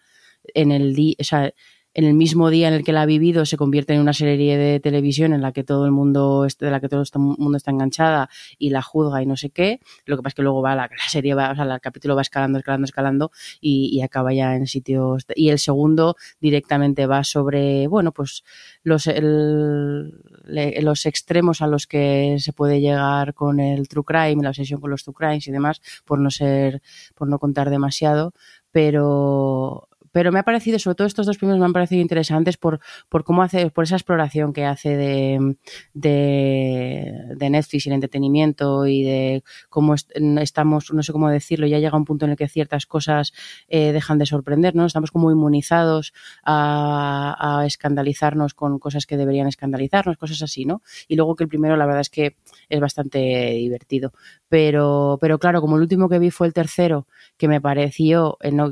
en 0.53 0.71
el 0.71 0.93
día, 0.95 1.15
o 1.19 1.23
sea, 1.23 1.51
en 1.95 2.03
el 2.03 2.13
mismo 2.13 2.49
día 2.49 2.67
en 2.67 2.73
el 2.73 2.83
que 2.83 2.91
la 2.91 3.03
ha 3.03 3.05
vivido 3.05 3.45
se 3.45 3.55
convierte 3.55 3.93
en 3.93 4.01
una 4.01 4.13
serie 4.13 4.57
de 4.57 4.81
televisión 4.81 5.33
en 5.33 5.41
la 5.41 5.53
que 5.53 5.63
todo 5.63 5.85
el 5.85 5.91
mundo 5.91 6.45
de 6.59 6.69
la 6.69 6.81
que 6.81 6.89
todo 6.89 7.01
el 7.01 7.19
mundo 7.19 7.55
está 7.55 7.71
enganchada 7.71 8.29
y 8.59 8.69
la 8.69 8.81
juzga 8.81 9.23
y 9.23 9.25
no 9.25 9.37
sé 9.37 9.49
qué. 9.49 9.79
Lo 10.05 10.17
que 10.17 10.21
pasa 10.21 10.31
es 10.31 10.35
que 10.35 10.41
luego 10.41 10.61
va 10.61 10.75
la, 10.75 10.89
serie 11.07 11.33
va 11.33 11.51
o 11.51 11.55
sea 11.55 11.63
el 11.63 11.79
capítulo 11.79 12.15
va 12.15 12.21
escalando 12.21 12.59
escalando 12.59 12.85
escalando 12.85 13.31
y, 13.61 14.01
acaba 14.05 14.33
ya 14.33 14.55
en 14.55 14.67
sitios 14.67 15.25
y 15.35 15.49
el 15.49 15.57
segundo 15.57 16.15
directamente 16.39 17.07
va 17.07 17.23
sobre 17.23 17.87
bueno 17.87 18.11
pues 18.11 18.43
los 18.83 19.09
los 19.15 21.05
extremos 21.05 21.61
a 21.61 21.67
los 21.67 21.87
que 21.87 22.35
se 22.39 22.53
puede 22.53 22.81
llegar 22.81 23.33
con 23.33 23.59
el 23.59 23.87
true 23.87 24.03
crime 24.03 24.43
la 24.43 24.49
obsesión 24.49 24.81
con 24.81 24.91
los 24.91 25.03
true 25.03 25.15
crimes 25.15 25.47
y 25.47 25.51
demás 25.51 25.81
por 26.05 26.19
no 26.19 26.29
ser 26.29 26.81
por 27.15 27.27
no 27.27 27.39
contar 27.39 27.69
demasiado 27.69 28.33
pero 28.71 29.87
pero 30.15 30.31
me 30.31 30.39
ha 30.39 30.43
parecido, 30.43 30.79
sobre 30.79 30.95
todo 30.95 31.07
estos 31.07 31.25
dos 31.25 31.37
primeros 31.37 31.59
me 31.59 31.65
han 31.65 31.73
parecido 31.73 32.01
interesantes 32.01 32.55
por, 32.55 32.79
por 33.09 33.25
cómo 33.25 33.43
hace, 33.43 33.69
por 33.69 33.83
esa 33.83 33.97
exploración 33.97 34.53
que 34.53 34.63
hace 34.63 34.95
de, 34.95 35.57
de, 35.93 37.49
Netflix 37.49 37.85
y 37.85 37.89
el 37.89 37.95
entretenimiento 37.95 38.87
y 38.87 39.03
de 39.03 39.43
cómo 39.67 39.93
estamos, 39.93 40.93
no 40.93 41.03
sé 41.03 41.11
cómo 41.11 41.27
decirlo, 41.29 41.67
ya 41.67 41.79
llega 41.79 41.97
un 41.97 42.05
punto 42.05 42.23
en 42.23 42.31
el 42.31 42.37
que 42.37 42.47
ciertas 42.47 42.85
cosas 42.85 43.33
eh, 43.67 43.91
dejan 43.91 44.17
de 44.17 44.25
sorprendernos, 44.25 44.85
estamos 44.85 45.11
como 45.11 45.31
inmunizados 45.31 46.13
a, 46.45 47.35
a, 47.37 47.65
escandalizarnos 47.65 48.53
con 48.53 48.79
cosas 48.79 49.05
que 49.05 49.17
deberían 49.17 49.47
escandalizarnos, 49.47 50.15
cosas 50.15 50.41
así, 50.41 50.63
¿no? 50.63 50.81
Y 51.09 51.17
luego 51.17 51.35
que 51.35 51.43
el 51.43 51.49
primero, 51.49 51.75
la 51.75 51.87
verdad 51.87 51.99
es 51.99 52.09
que 52.09 52.37
es 52.69 52.79
bastante 52.79 53.17
divertido. 53.19 54.13
Pero, 54.47 55.17
pero 55.19 55.39
claro, 55.39 55.59
como 55.59 55.75
el 55.75 55.81
último 55.81 56.07
que 56.07 56.19
vi 56.19 56.31
fue 56.31 56.47
el 56.47 56.53
tercero, 56.53 57.05
que 57.35 57.49
me 57.49 57.59
pareció, 57.59 58.37
eh, 58.39 58.53
no, 58.53 58.71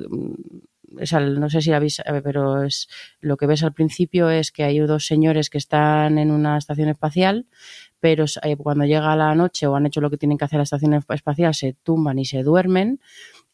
no 0.93 1.49
sé 1.49 1.61
si 1.61 1.69
la 1.71 1.79
veis, 1.79 2.01
pero 2.23 2.63
es 2.63 2.87
lo 3.19 3.37
que 3.37 3.45
ves 3.45 3.63
al 3.63 3.73
principio 3.73 4.29
es 4.29 4.51
que 4.51 4.63
hay 4.63 4.79
dos 4.79 5.05
señores 5.05 5.49
que 5.49 5.57
están 5.57 6.17
en 6.17 6.31
una 6.31 6.57
estación 6.57 6.89
espacial, 6.89 7.47
pero 7.99 8.25
eh, 8.43 8.57
cuando 8.57 8.85
llega 8.85 9.15
la 9.15 9.33
noche 9.35 9.67
o 9.67 9.75
han 9.75 9.85
hecho 9.85 10.01
lo 10.01 10.09
que 10.09 10.17
tienen 10.17 10.37
que 10.37 10.45
hacer 10.45 10.57
la 10.57 10.63
estación 10.63 10.93
espacial, 10.93 11.53
se 11.53 11.73
tumban 11.83 12.19
y 12.19 12.25
se 12.25 12.43
duermen 12.43 12.99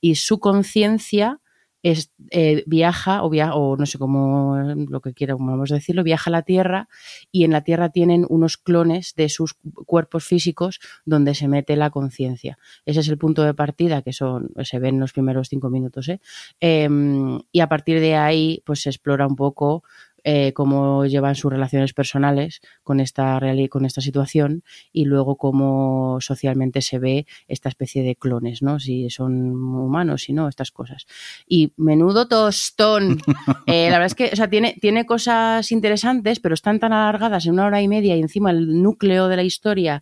y 0.02 0.16
su 0.16 0.40
conciencia 0.40 1.40
es, 1.84 2.12
eh, 2.32 2.64
viaja 2.68 3.24
o, 3.24 3.30
via 3.30 3.54
o 3.54 3.78
no 3.78 3.86
sé 3.86 3.98
cómo 3.98 4.58
lo 4.58 5.02
que 5.02 5.14
quiera, 5.14 5.36
vamos 5.36 5.72
a 5.72 5.76
decirlo, 5.76 6.04
viaja 6.04 6.30
a 6.30 6.32
la 6.32 6.42
Tierra 6.42 6.90
y 7.32 7.44
en 7.44 7.52
la 7.52 7.64
Tierra 7.64 7.90
tienen 7.90 8.26
unos 8.30 8.58
clones 8.58 9.14
de 9.16 9.30
sus 9.30 9.56
cuerpos 9.86 10.26
físicos 10.26 10.80
donde 11.06 11.36
se 11.36 11.48
mete 11.48 11.76
la 11.76 11.90
conciencia. 11.90 12.58
Ese 12.86 13.00
es 13.00 13.08
el 13.10 13.18
punto 13.18 13.44
de 13.44 13.54
partida 13.54 14.02
que 14.02 14.14
son 14.14 14.52
se 14.64 14.80
ven 14.80 15.00
los 15.00 15.14
primeros 15.14 15.50
cinco 15.50 15.70
minutos, 15.70 16.10
¿eh? 16.10 16.20
Eh, 16.60 16.90
y 17.52 17.60
a 17.60 17.68
partir 17.68 18.00
de 18.00 18.16
ahí 18.16 18.62
pues 18.66 18.82
se 18.82 18.90
explora 18.90 19.28
un 19.28 19.36
poco 19.36 19.84
eh, 20.24 20.54
cómo 20.54 21.06
llevan 21.06 21.36
sus 21.36 21.52
relaciones 21.52 21.94
personales 21.94 22.62
con 22.84 23.00
esta, 23.00 23.40
con 23.70 23.86
esta 23.86 24.02
situación 24.02 24.64
y 24.92 25.06
luego 25.06 25.36
cómo 25.36 26.18
socialmente 26.22 26.82
se 26.82 27.00
ve 27.00 27.26
esta 27.48 27.70
especie 27.70 28.04
de 28.04 28.16
clones, 28.16 28.62
¿no? 28.62 28.80
Si 28.80 29.10
son 29.10 29.54
humanos, 29.56 30.24
si 30.24 30.34
no, 30.34 30.48
estas 30.48 30.72
cosas. 30.72 31.06
Y 31.48 31.74
menudo 31.78 32.28
tostón. 32.28 33.20
Eh, 33.66 33.90
la 33.92 34.00
verdad 34.00 34.08
es 34.08 34.16
que, 34.16 34.30
o 34.34 34.36
sea, 34.36 34.50
tiene, 34.50 34.76
tiene 34.82 35.06
cosas 35.06 35.72
interesantes, 35.72 36.40
pero 36.40 36.56
están 36.56 36.80
tan 36.80 36.92
alargadas 36.92 37.46
en 37.46 37.54
una 37.54 37.68
hora 37.68 37.82
y 37.82 37.88
media 37.88 38.16
y 38.16 38.20
encima 38.20 38.50
el 38.50 38.82
núcleo 38.82 39.28
de 39.28 39.36
la 39.36 39.44
historia 39.44 40.02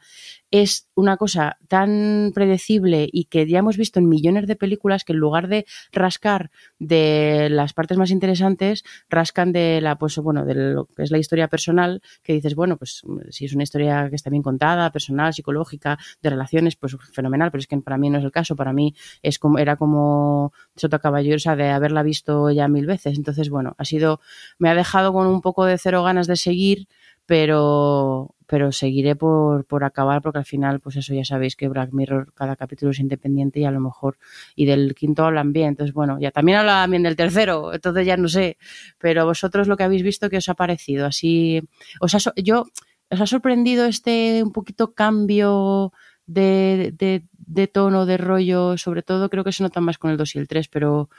es 0.51 0.87
una 0.95 1.17
cosa 1.17 1.57
tan 1.67 2.31
predecible 2.33 3.07
y 3.11 3.25
que 3.25 3.47
ya 3.47 3.59
hemos 3.59 3.77
visto 3.77 3.99
en 3.99 4.07
millones 4.07 4.47
de 4.47 4.55
películas 4.55 5.03
que 5.03 5.13
en 5.13 5.19
lugar 5.19 5.47
de 5.47 5.65
rascar 5.91 6.51
de 6.79 7.49
las 7.51 7.73
partes 7.73 7.97
más 7.97 8.11
interesantes, 8.11 8.83
rascan 9.09 9.51
de 9.51 9.81
la, 9.81 9.97
pues 9.97 10.17
bueno, 10.17 10.45
de 10.45 10.55
lo 10.55 10.85
que 10.85 11.03
es 11.03 11.11
la 11.11 11.17
historia 11.17 11.47
personal, 11.47 12.01
que 12.23 12.33
dices, 12.33 12.55
bueno, 12.55 12.77
pues 12.77 13.01
si 13.29 13.45
es 13.45 13.53
una 13.53 13.63
historia 13.63 14.09
que 14.09 14.15
está 14.15 14.29
bien 14.29 14.43
contada, 14.43 14.91
personal, 14.91 15.33
psicológica, 15.33 15.97
de 16.21 16.29
relaciones, 16.29 16.75
pues 16.75 16.95
fenomenal, 17.11 17.51
pero 17.51 17.59
es 17.59 17.67
que 17.67 17.77
para 17.77 17.97
mí 17.97 18.09
no 18.09 18.19
es 18.19 18.23
el 18.23 18.31
caso, 18.31 18.55
para 18.55 18.73
mí 18.73 18.95
es 19.21 19.39
como, 19.39 19.59
era 19.59 19.75
como 19.75 20.53
Sota 20.75 20.99
Caballero, 20.99 21.35
o 21.35 21.39
sea, 21.39 21.55
de 21.55 21.69
haberla 21.69 22.03
visto 22.03 22.49
ya 22.51 22.67
mil 22.67 22.85
veces. 22.85 23.17
Entonces, 23.17 23.49
bueno, 23.49 23.75
ha 23.77 23.85
sido, 23.85 24.21
me 24.59 24.69
ha 24.69 24.75
dejado 24.75 25.13
con 25.13 25.27
un 25.27 25.41
poco 25.41 25.65
de 25.65 25.77
cero 25.77 26.03
ganas 26.03 26.27
de 26.27 26.35
seguir, 26.37 26.87
pero 27.25 28.35
pero 28.47 28.71
seguiré 28.71 29.15
por, 29.15 29.65
por 29.65 29.83
acabar 29.83 30.21
porque 30.21 30.39
al 30.39 30.45
final, 30.45 30.79
pues 30.79 30.95
eso 30.95 31.13
ya 31.13 31.25
sabéis 31.25 31.55
que 31.55 31.67
Black 31.67 31.91
Mirror 31.91 32.33
cada 32.33 32.55
capítulo 32.55 32.91
es 32.91 32.99
independiente 32.99 33.59
y 33.59 33.65
a 33.65 33.71
lo 33.71 33.79
mejor, 33.79 34.17
y 34.55 34.65
del 34.65 34.95
quinto 34.95 35.25
hablan 35.25 35.53
bien, 35.53 35.69
entonces 35.69 35.93
bueno, 35.93 36.17
ya 36.19 36.31
también 36.31 36.57
hablan 36.59 36.89
bien 36.89 37.03
del 37.03 37.15
tercero, 37.15 37.73
entonces 37.73 38.05
ya 38.05 38.17
no 38.17 38.29
sé, 38.29 38.57
pero 38.97 39.25
vosotros 39.25 39.67
lo 39.67 39.77
que 39.77 39.83
habéis 39.83 40.03
visto, 40.03 40.29
¿qué 40.29 40.37
os 40.37 40.49
ha 40.49 40.55
parecido? 40.55 41.05
Así, 41.05 41.61
os 41.99 42.15
ha, 42.15 42.33
yo, 42.37 42.65
¿os 43.11 43.21
ha 43.21 43.27
sorprendido 43.27 43.85
este 43.85 44.41
un 44.43 44.51
poquito 44.51 44.93
cambio 44.93 45.91
de, 46.25 46.93
de, 46.97 47.23
de 47.37 47.67
tono, 47.67 48.05
de 48.05 48.17
rollo? 48.17 48.77
Sobre 48.77 49.03
todo 49.03 49.29
creo 49.29 49.43
que 49.43 49.51
se 49.51 49.63
nota 49.63 49.81
más 49.81 49.97
con 49.97 50.11
el 50.11 50.17
2 50.17 50.35
y 50.35 50.39
el 50.39 50.47
3, 50.47 50.69
pero 50.69 51.09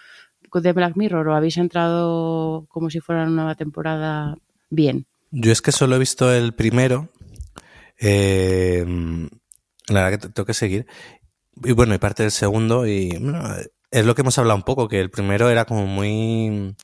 de 0.54 0.72
Black 0.72 0.96
Mirror, 0.96 1.28
¿o 1.28 1.34
habéis 1.34 1.58
entrado 1.58 2.66
como 2.68 2.90
si 2.90 3.00
fuera 3.00 3.22
una 3.22 3.30
nueva 3.30 3.54
temporada 3.54 4.36
bien? 4.70 5.06
Yo 5.30 5.52
es 5.52 5.60
que 5.60 5.72
solo 5.72 5.96
he 5.96 5.98
visto 5.98 6.32
el 6.32 6.54
primero 6.54 7.10
eh, 8.00 8.84
la 9.88 10.04
verdad 10.04 10.20
que 10.20 10.28
tengo 10.28 10.46
que 10.46 10.54
seguir. 10.54 10.86
Y 11.64 11.72
bueno, 11.72 11.94
y 11.94 11.98
parte 11.98 12.22
del 12.22 12.32
segundo, 12.32 12.86
y 12.86 13.10
bueno, 13.18 13.42
es 13.90 14.04
lo 14.04 14.14
que 14.14 14.22
hemos 14.22 14.38
hablado 14.38 14.56
un 14.56 14.62
poco, 14.62 14.88
que 14.88 15.00
el 15.00 15.10
primero 15.10 15.50
era 15.50 15.64
como 15.64 15.86
muy... 15.86 16.76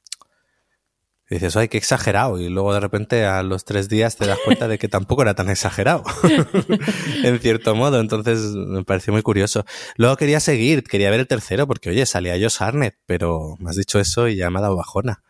Dices, 1.30 1.56
ay, 1.56 1.68
qué 1.68 1.78
exagerado. 1.78 2.38
Y 2.38 2.48
luego 2.48 2.72
de 2.74 2.80
repente 2.80 3.24
a 3.24 3.42
los 3.42 3.64
tres 3.64 3.88
días 3.88 4.16
te 4.16 4.26
das 4.26 4.38
cuenta 4.44 4.68
de 4.68 4.78
que 4.78 4.88
tampoco 4.88 5.22
era 5.22 5.34
tan 5.34 5.48
exagerado. 5.48 6.04
en 7.24 7.40
cierto 7.40 7.74
modo. 7.74 7.98
Entonces 7.98 8.40
me 8.54 8.84
pareció 8.84 9.12
muy 9.12 9.22
curioso. 9.22 9.64
Luego 9.96 10.16
quería 10.16 10.38
seguir, 10.38 10.84
quería 10.84 11.10
ver 11.10 11.20
el 11.20 11.26
tercero, 11.26 11.66
porque 11.66 11.90
oye, 11.90 12.06
salía 12.06 12.36
yo 12.36 12.50
Sarnet, 12.50 12.98
pero 13.06 13.56
me 13.58 13.70
has 13.70 13.76
dicho 13.76 13.98
eso 13.98 14.28
y 14.28 14.36
ya 14.36 14.50
me 14.50 14.58
ha 14.58 14.62
dado 14.62 14.76
bajona. 14.76 15.22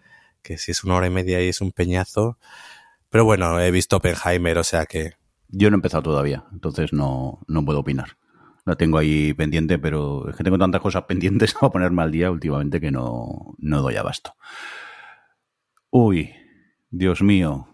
Que 0.43 0.59
si 0.59 0.72
es 0.72 0.85
una 0.85 0.97
hora 0.97 1.07
y 1.07 1.11
media 1.11 1.41
y 1.43 1.49
es 1.49 1.61
un 1.61 1.72
peñazo. 1.72 2.39
Pero 3.09 3.24
bueno, 3.24 3.61
he 3.61 3.70
visto 3.70 3.97
Oppenheimer, 3.97 4.59
o 4.59 4.64
sea 4.64 4.87
que 4.87 5.12
yo 5.57 5.71
no 5.71 5.77
he 5.77 5.79
empezado 5.79 6.03
todavía, 6.03 6.45
entonces 6.53 6.93
no, 6.93 7.41
no 7.47 7.65
puedo 7.65 7.81
opinar. 7.81 8.17
La 8.65 8.77
tengo 8.77 8.99
ahí 8.99 9.35
pendiente, 9.35 9.79
pero 9.79 10.29
es 10.29 10.37
que 10.37 10.45
tengo 10.45 10.59
tantas 10.59 10.81
cosas 10.81 11.03
pendientes 11.09 11.55
a 11.61 11.71
ponerme 11.71 12.03
al 12.03 12.11
día 12.11 12.31
últimamente 12.31 12.81
que 12.81 12.91
no, 12.91 13.55
no 13.59 13.83
doy 13.83 13.97
abasto. 13.97 14.35
Uy, 15.91 16.33
Dios 16.91 17.23
mío, 17.23 17.69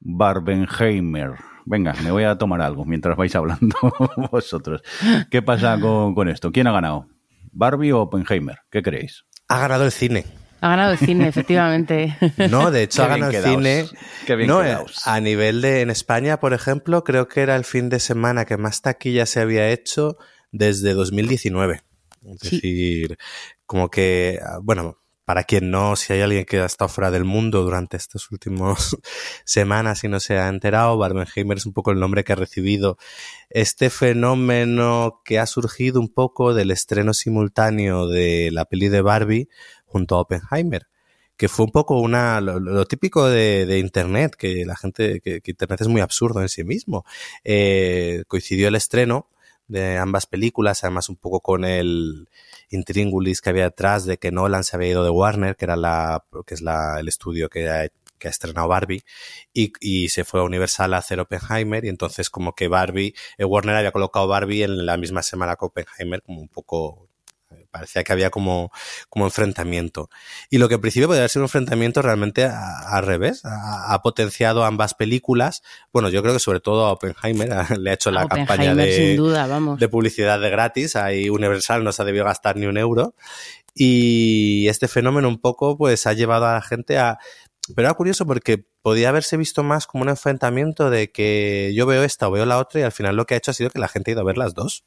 Barbenheimer. 0.00 1.36
Venga, 1.64 1.94
me 2.02 2.10
voy 2.10 2.24
a 2.24 2.36
tomar 2.36 2.60
algo 2.60 2.84
mientras 2.84 3.16
vais 3.16 3.34
hablando 3.36 3.76
vosotros. 4.32 4.82
¿Qué 5.30 5.42
pasa 5.42 5.78
con, 5.78 6.14
con 6.14 6.28
esto? 6.28 6.50
¿Quién 6.50 6.66
ha 6.66 6.72
ganado? 6.72 7.06
¿Barbie 7.52 7.92
o 7.92 8.00
Oppenheimer? 8.00 8.58
¿Qué 8.70 8.82
creéis? 8.82 9.24
Ha 9.48 9.60
ganado 9.60 9.84
el 9.84 9.92
cine. 9.92 10.24
Ha 10.62 10.68
ganado 10.68 10.92
el 10.92 10.98
cine, 10.98 11.28
efectivamente. 11.28 12.16
No, 12.50 12.70
de 12.70 12.84
hecho 12.84 13.02
Qué 13.02 13.02
ha 13.02 13.08
ganado 13.08 13.32
el 13.32 13.42
cine. 13.44 13.86
Qué 14.26 14.36
bien 14.36 14.48
no, 14.48 14.62
quedaos. 14.62 15.06
a 15.06 15.20
nivel 15.20 15.60
de 15.60 15.80
en 15.82 15.90
España, 15.90 16.38
por 16.40 16.54
ejemplo, 16.54 17.04
creo 17.04 17.26
que 17.28 17.40
era 17.42 17.56
el 17.56 17.64
fin 17.64 17.88
de 17.90 17.98
semana 18.00 18.44
que 18.44 18.56
más 18.56 18.80
taquilla 18.80 19.26
se 19.26 19.40
había 19.40 19.68
hecho 19.70 20.16
desde 20.52 20.94
2019. 20.94 21.82
Es 22.24 22.40
Sí. 22.48 22.56
decir, 22.56 23.18
como 23.66 23.90
que, 23.90 24.38
ah, 24.40 24.58
bueno, 24.62 24.98
para 25.24 25.44
quien 25.44 25.70
no, 25.70 25.96
si 25.96 26.12
hay 26.12 26.20
alguien 26.20 26.44
que 26.44 26.58
ha 26.58 26.66
estado 26.66 26.88
fuera 26.88 27.10
del 27.10 27.24
mundo 27.24 27.62
durante 27.62 27.96
estas 27.96 28.30
últimas 28.30 28.96
semanas 29.44 30.02
y 30.04 30.08
no 30.08 30.20
se 30.20 30.38
ha 30.38 30.48
enterado, 30.48 30.98
Barbenheimer 30.98 31.58
es 31.58 31.66
un 31.66 31.72
poco 31.72 31.92
el 31.92 32.00
nombre 32.00 32.24
que 32.24 32.32
ha 32.32 32.36
recibido 32.36 32.98
este 33.50 33.90
fenómeno 33.90 35.20
que 35.24 35.38
ha 35.38 35.46
surgido 35.46 36.00
un 36.00 36.08
poco 36.08 36.54
del 36.54 36.70
estreno 36.70 37.14
simultáneo 37.14 38.08
de 38.08 38.50
la 38.52 38.64
peli 38.64 38.88
de 38.88 39.00
Barbie 39.00 39.48
junto 39.86 40.16
a 40.16 40.20
Oppenheimer 40.20 40.88
que 41.36 41.48
fue 41.48 41.64
un 41.64 41.72
poco 41.72 41.98
una 41.98 42.40
lo, 42.40 42.84
típico 42.86 43.28
de, 43.28 43.78
internet 43.78 44.36
que 44.36 44.64
la 44.64 44.76
gente 44.76 45.20
que, 45.20 45.40
que, 45.40 45.50
internet 45.50 45.80
es 45.80 45.88
muy 45.88 46.00
absurdo 46.00 46.40
en 46.40 46.48
sí 46.48 46.62
mismo. 46.62 47.04
Eh, 47.42 48.22
coincidió 48.28 48.68
el 48.68 48.76
estreno 48.76 49.28
de 49.72 49.98
ambas 49.98 50.26
películas 50.26 50.84
además 50.84 51.08
un 51.08 51.16
poco 51.16 51.40
con 51.40 51.64
el 51.64 52.28
intríngulis 52.70 53.40
que 53.40 53.50
había 53.50 53.64
detrás 53.64 54.04
de 54.04 54.18
que 54.18 54.30
Nolan 54.30 54.64
se 54.64 54.76
había 54.76 54.90
ido 54.90 55.04
de 55.04 55.10
Warner 55.10 55.56
que 55.56 55.64
era 55.64 55.76
la 55.76 56.24
que 56.46 56.54
es 56.54 56.60
la, 56.60 57.00
el 57.00 57.08
estudio 57.08 57.48
que 57.48 57.68
ha, 57.68 57.88
que 58.18 58.28
estrenado 58.28 58.68
Barbie 58.68 59.02
y, 59.52 59.72
y, 59.80 60.08
se 60.08 60.24
fue 60.24 60.40
a 60.40 60.44
Universal 60.44 60.94
a 60.94 60.98
hacer 60.98 61.18
Oppenheimer 61.18 61.84
y 61.84 61.88
entonces 61.88 62.30
como 62.30 62.54
que 62.54 62.68
Barbie 62.68 63.14
eh, 63.36 63.44
Warner 63.44 63.76
había 63.76 63.92
colocado 63.92 64.28
Barbie 64.28 64.62
en 64.62 64.86
la 64.86 64.96
misma 64.96 65.22
semana 65.22 65.56
que 65.56 65.64
Oppenheimer 65.64 66.22
como 66.22 66.40
un 66.40 66.48
poco 66.48 67.08
parecía 67.72 68.04
que 68.04 68.12
había 68.12 68.30
como, 68.30 68.70
como 69.08 69.24
enfrentamiento. 69.24 70.10
Y 70.50 70.58
lo 70.58 70.68
que 70.68 70.76
en 70.76 70.80
principio 70.82 71.08
podría 71.08 71.26
ser 71.26 71.40
un 71.40 71.46
enfrentamiento 71.46 72.02
realmente 72.02 72.44
al 72.44 73.04
revés. 73.04 73.44
Ha, 73.44 73.92
ha, 73.92 74.02
potenciado 74.02 74.64
ambas 74.64 74.94
películas. 74.94 75.62
Bueno, 75.92 76.10
yo 76.10 76.22
creo 76.22 76.34
que 76.34 76.38
sobre 76.38 76.60
todo 76.60 76.86
a 76.86 76.92
Oppenheimer 76.92 77.48
le 77.78 77.90
ha 77.90 77.94
hecho 77.94 78.10
la 78.10 78.28
campaña 78.28 78.74
de, 78.74 79.16
duda, 79.16 79.48
de 79.76 79.88
publicidad 79.88 80.38
de 80.38 80.50
gratis. 80.50 80.94
Ahí 80.94 81.30
Universal 81.30 81.82
no 81.82 81.92
se 81.92 82.02
ha 82.02 82.04
debido 82.04 82.26
gastar 82.26 82.56
ni 82.56 82.66
un 82.66 82.76
euro. 82.76 83.14
Y 83.74 84.68
este 84.68 84.86
fenómeno 84.86 85.28
un 85.28 85.40
poco 85.40 85.78
pues 85.78 86.06
ha 86.06 86.12
llevado 86.12 86.46
a 86.46 86.54
la 86.54 86.62
gente 86.62 86.98
a... 86.98 87.18
Pero 87.74 87.88
era 87.88 87.94
curioso 87.94 88.26
porque 88.26 88.62
podía 88.82 89.08
haberse 89.08 89.36
visto 89.38 89.62
más 89.62 89.86
como 89.86 90.02
un 90.02 90.10
enfrentamiento 90.10 90.90
de 90.90 91.10
que 91.10 91.72
yo 91.74 91.86
veo 91.86 92.02
esta 92.02 92.28
o 92.28 92.32
veo 92.32 92.44
la 92.44 92.58
otra 92.58 92.80
y 92.80 92.82
al 92.82 92.92
final 92.92 93.16
lo 93.16 93.24
que 93.24 93.34
ha 93.34 93.36
hecho 93.38 93.52
ha 93.52 93.54
sido 93.54 93.70
que 93.70 93.78
la 93.78 93.88
gente 93.88 94.10
ha 94.10 94.12
ido 94.12 94.20
a 94.20 94.24
ver 94.24 94.36
las 94.36 94.52
dos. 94.52 94.84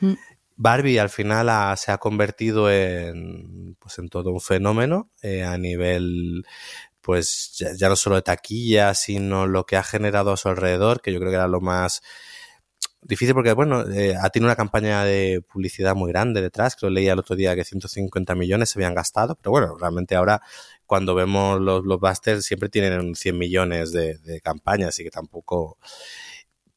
Mm. 0.00 0.12
Barbie 0.56 0.98
al 0.98 1.10
final 1.10 1.76
se 1.76 1.92
ha 1.92 1.98
convertido 1.98 2.70
en, 2.70 3.76
pues 3.78 3.98
en 3.98 4.08
todo 4.08 4.30
un 4.30 4.40
fenómeno 4.40 5.10
eh, 5.22 5.42
a 5.42 5.58
nivel, 5.58 6.44
pues 7.00 7.56
ya, 7.76 7.88
no 7.88 7.96
solo 7.96 8.16
de 8.16 8.22
taquilla, 8.22 8.94
sino 8.94 9.46
lo 9.46 9.66
que 9.66 9.76
ha 9.76 9.82
generado 9.82 10.32
a 10.32 10.36
su 10.36 10.48
alrededor, 10.48 11.00
que 11.00 11.12
yo 11.12 11.18
creo 11.18 11.30
que 11.30 11.36
era 11.36 11.48
lo 11.48 11.60
más 11.60 12.02
difícil 13.02 13.34
porque, 13.34 13.52
bueno, 13.52 13.82
eh, 13.90 14.14
ha 14.20 14.30
tenido 14.30 14.48
una 14.48 14.56
campaña 14.56 15.04
de 15.04 15.42
publicidad 15.52 15.94
muy 15.94 16.10
grande 16.10 16.40
detrás, 16.40 16.76
que 16.76 16.86
lo 16.86 16.90
leía 16.90 17.12
el 17.12 17.18
otro 17.18 17.36
día 17.36 17.54
que 17.54 17.64
150 17.64 18.34
millones 18.34 18.70
se 18.70 18.78
habían 18.78 18.94
gastado, 18.94 19.36
pero 19.36 19.50
bueno, 19.50 19.76
realmente 19.78 20.14
ahora 20.14 20.40
cuando 20.86 21.14
vemos 21.14 21.60
los 21.60 21.82
blockbusters 21.82 22.44
siempre 22.44 22.68
tienen 22.68 23.14
100 23.14 23.38
millones 23.38 23.92
de, 23.92 24.18
de 24.18 24.40
campañas, 24.40 24.88
así 24.90 25.04
que 25.04 25.10
tampoco 25.10 25.78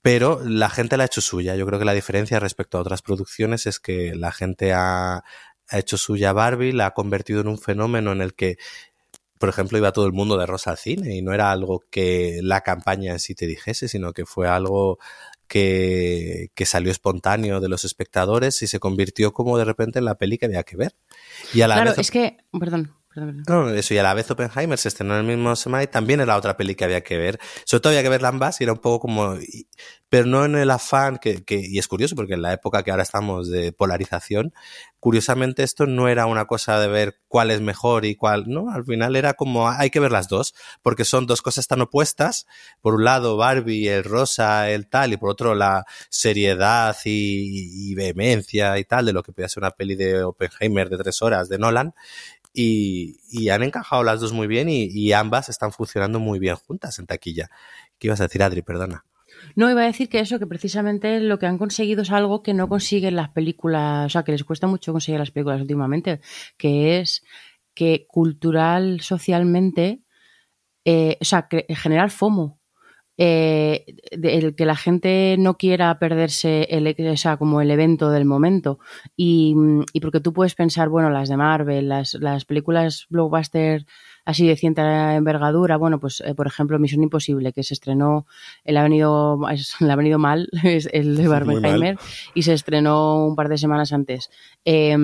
pero 0.07 0.41
la 0.45 0.69
gente 0.69 0.95
la 0.95 1.03
ha 1.03 1.07
hecho 1.07 1.19
suya. 1.19 1.57
Yo 1.57 1.65
creo 1.65 1.79
que 1.79 1.83
la 1.85 1.93
diferencia 1.93 2.39
respecto 2.39 2.77
a 2.77 2.81
otras 2.81 3.01
producciones 3.01 3.65
es 3.65 3.81
que 3.81 4.15
la 4.15 4.31
gente 4.31 4.71
ha, 4.71 5.17
ha, 5.17 5.77
hecho 5.77 5.97
suya 5.97 6.31
Barbie, 6.31 6.71
la 6.71 6.85
ha 6.85 6.93
convertido 6.93 7.41
en 7.41 7.49
un 7.49 7.59
fenómeno 7.59 8.13
en 8.13 8.21
el 8.21 8.33
que, 8.33 8.57
por 9.37 9.49
ejemplo, 9.49 9.77
iba 9.77 9.91
todo 9.91 10.05
el 10.05 10.13
mundo 10.13 10.37
de 10.37 10.45
rosa 10.45 10.71
al 10.71 10.77
cine 10.77 11.13
y 11.17 11.21
no 11.21 11.33
era 11.33 11.51
algo 11.51 11.83
que 11.91 12.39
la 12.41 12.61
campaña 12.61 13.11
en 13.11 13.19
sí 13.19 13.35
te 13.35 13.47
dijese, 13.47 13.89
sino 13.89 14.13
que 14.13 14.25
fue 14.25 14.47
algo 14.47 14.97
que, 15.49 16.51
que 16.55 16.65
salió 16.65 16.89
espontáneo 16.89 17.59
de 17.59 17.67
los 17.67 17.83
espectadores 17.83 18.61
y 18.61 18.67
se 18.67 18.79
convirtió 18.79 19.33
como 19.33 19.57
de 19.57 19.65
repente 19.65 19.99
en 19.99 20.05
la 20.05 20.15
peli 20.15 20.37
que 20.37 20.45
había 20.45 20.63
que 20.63 20.77
ver. 20.77 20.95
Y 21.53 21.63
a 21.63 21.67
la 21.67 21.75
claro, 21.75 21.89
vez... 21.89 21.99
es 21.99 22.11
que, 22.11 22.37
perdón. 22.57 22.96
No, 23.47 23.69
eso, 23.69 23.93
y 23.95 23.97
a 23.97 24.03
la 24.03 24.13
vez 24.13 24.29
Oppenheimer 24.29 24.77
se 24.77 24.89
estrenó 24.89 25.15
en 25.15 25.21
el 25.21 25.37
mismo 25.37 25.55
semana 25.55 25.83
y 25.83 25.87
también 25.87 26.19
era 26.19 26.37
otra 26.37 26.55
peli 26.55 26.75
que 26.75 26.85
había 26.85 27.01
que 27.01 27.17
ver. 27.17 27.39
Sobre 27.65 27.81
todo 27.81 27.89
había 27.91 28.03
que 28.03 28.09
ver 28.09 28.23
ambas 28.25 28.61
y 28.61 28.63
era 28.63 28.73
un 28.73 28.79
poco 28.79 28.99
como. 28.99 29.35
Pero 30.09 30.25
no 30.25 30.45
en 30.45 30.55
el 30.55 30.71
afán, 30.71 31.17
que, 31.17 31.43
que, 31.43 31.59
y 31.59 31.79
es 31.79 31.87
curioso 31.87 32.15
porque 32.15 32.35
en 32.35 32.41
la 32.41 32.53
época 32.53 32.83
que 32.83 32.91
ahora 32.91 33.03
estamos 33.03 33.49
de 33.49 33.73
polarización, 33.73 34.53
curiosamente 35.01 35.63
esto 35.63 35.85
no 35.85 36.07
era 36.07 36.27
una 36.27 36.45
cosa 36.45 36.79
de 36.79 36.87
ver 36.87 37.19
cuál 37.27 37.51
es 37.51 37.59
mejor 37.59 38.05
y 38.05 38.15
cuál. 38.15 38.45
No, 38.47 38.69
al 38.69 38.85
final 38.85 39.15
era 39.15 39.33
como 39.33 39.69
hay 39.69 39.89
que 39.89 39.99
ver 39.99 40.11
las 40.11 40.29
dos, 40.29 40.53
porque 40.81 41.03
son 41.03 41.25
dos 41.25 41.41
cosas 41.41 41.67
tan 41.67 41.81
opuestas. 41.81 42.45
Por 42.81 42.95
un 42.95 43.03
lado, 43.03 43.35
Barbie, 43.35 43.89
el 43.89 44.03
rosa, 44.03 44.69
el 44.69 44.87
tal, 44.87 45.11
y 45.11 45.17
por 45.17 45.29
otro, 45.29 45.55
la 45.55 45.85
seriedad 46.09 46.95
y, 47.03 47.91
y 47.91 47.95
vehemencia 47.95 48.77
y 48.77 48.85
tal 48.85 49.07
de 49.07 49.13
lo 49.13 49.23
que 49.23 49.33
podía 49.33 49.49
ser 49.49 49.63
una 49.63 49.71
peli 49.71 49.95
de 49.95 50.23
Oppenheimer 50.23 50.89
de 50.89 50.97
tres 50.97 51.21
horas 51.21 51.49
de 51.49 51.57
Nolan. 51.57 51.93
Y, 52.53 53.19
y, 53.29 53.49
han 53.49 53.63
encajado 53.63 54.03
las 54.03 54.19
dos 54.19 54.33
muy 54.33 54.47
bien 54.47 54.67
y, 54.69 55.11
ambas 55.13 55.49
están 55.49 55.71
funcionando 55.71 56.19
muy 56.19 56.39
bien 56.39 56.55
juntas 56.55 56.97
en 56.97 57.05
taquilla. 57.05 57.49
¿Qué 57.99 58.07
ibas 58.07 58.19
a 58.19 58.23
decir, 58.23 58.41
Adri? 58.41 58.61
Perdona. 58.61 59.05
No, 59.55 59.69
iba 59.69 59.81
a 59.81 59.85
decir 59.85 60.09
que 60.09 60.19
eso, 60.19 60.39
que 60.39 60.47
precisamente 60.47 61.19
lo 61.19 61.37
que 61.37 61.45
han 61.45 61.57
conseguido 61.57 62.01
es 62.01 62.11
algo 62.11 62.41
que 62.41 62.53
no 62.53 62.67
consiguen 62.67 63.15
las 63.15 63.29
películas, 63.29 64.07
o 64.07 64.09
sea, 64.09 64.23
que 64.23 64.31
les 64.31 64.43
cuesta 64.43 64.65
mucho 64.67 64.91
conseguir 64.91 65.19
las 65.19 65.31
películas 65.31 65.61
últimamente, 65.61 66.21
que 66.57 66.99
es 66.99 67.23
que 67.73 68.07
cultural, 68.07 69.01
socialmente, 69.01 70.01
eh, 70.83 71.17
o 71.21 71.25
sea, 71.25 71.47
generar 71.69 72.09
FOMO. 72.09 72.56
Eh, 73.19 73.85
el 74.11 74.53
que 74.55 74.65
la 74.65 74.75
gente 74.75 75.37
no 75.39 75.57
quiera 75.57 75.97
perderse 75.97 76.67
el, 76.69 76.95
o 77.11 77.17
sea, 77.17 77.37
como 77.37 77.61
el 77.61 77.71
evento 77.71 78.11
del 78.11 78.25
momento 78.25 78.77
y, 79.15 79.55
y, 79.91 80.01
porque 80.01 80.19
tú 80.19 80.33
puedes 80.33 80.53
pensar, 80.53 80.89
bueno, 80.89 81.09
las 81.09 81.27
de 81.27 81.35
Marvel, 81.35 81.89
las, 81.89 82.13
las 82.13 82.45
películas 82.45 83.07
blockbuster 83.09 83.87
así 84.27 84.45
de 84.45 84.57
cierta 84.57 85.15
envergadura, 85.15 85.77
bueno, 85.77 86.01
pues 86.01 86.19
eh, 86.19 86.35
por 86.35 86.47
ejemplo 86.47 86.77
Misión 86.79 87.01
Imposible, 87.01 87.53
que 87.53 87.63
se 87.63 87.73
estrenó, 87.73 88.27
el 88.65 88.75
ha 88.75 88.83
venido, 88.83 89.39
le 89.79 89.91
ha 89.91 89.95
venido 89.95 90.19
mal, 90.19 90.49
es 90.65 90.89
el 90.91 91.15
de 91.15 91.29
Barbenheimer, 91.29 91.97
y 92.33 92.43
se 92.43 92.51
estrenó 92.51 93.25
un 93.25 93.37
par 93.37 93.47
de 93.47 93.57
semanas 93.57 93.93
antes. 93.93 94.29
Eh, 94.65 94.97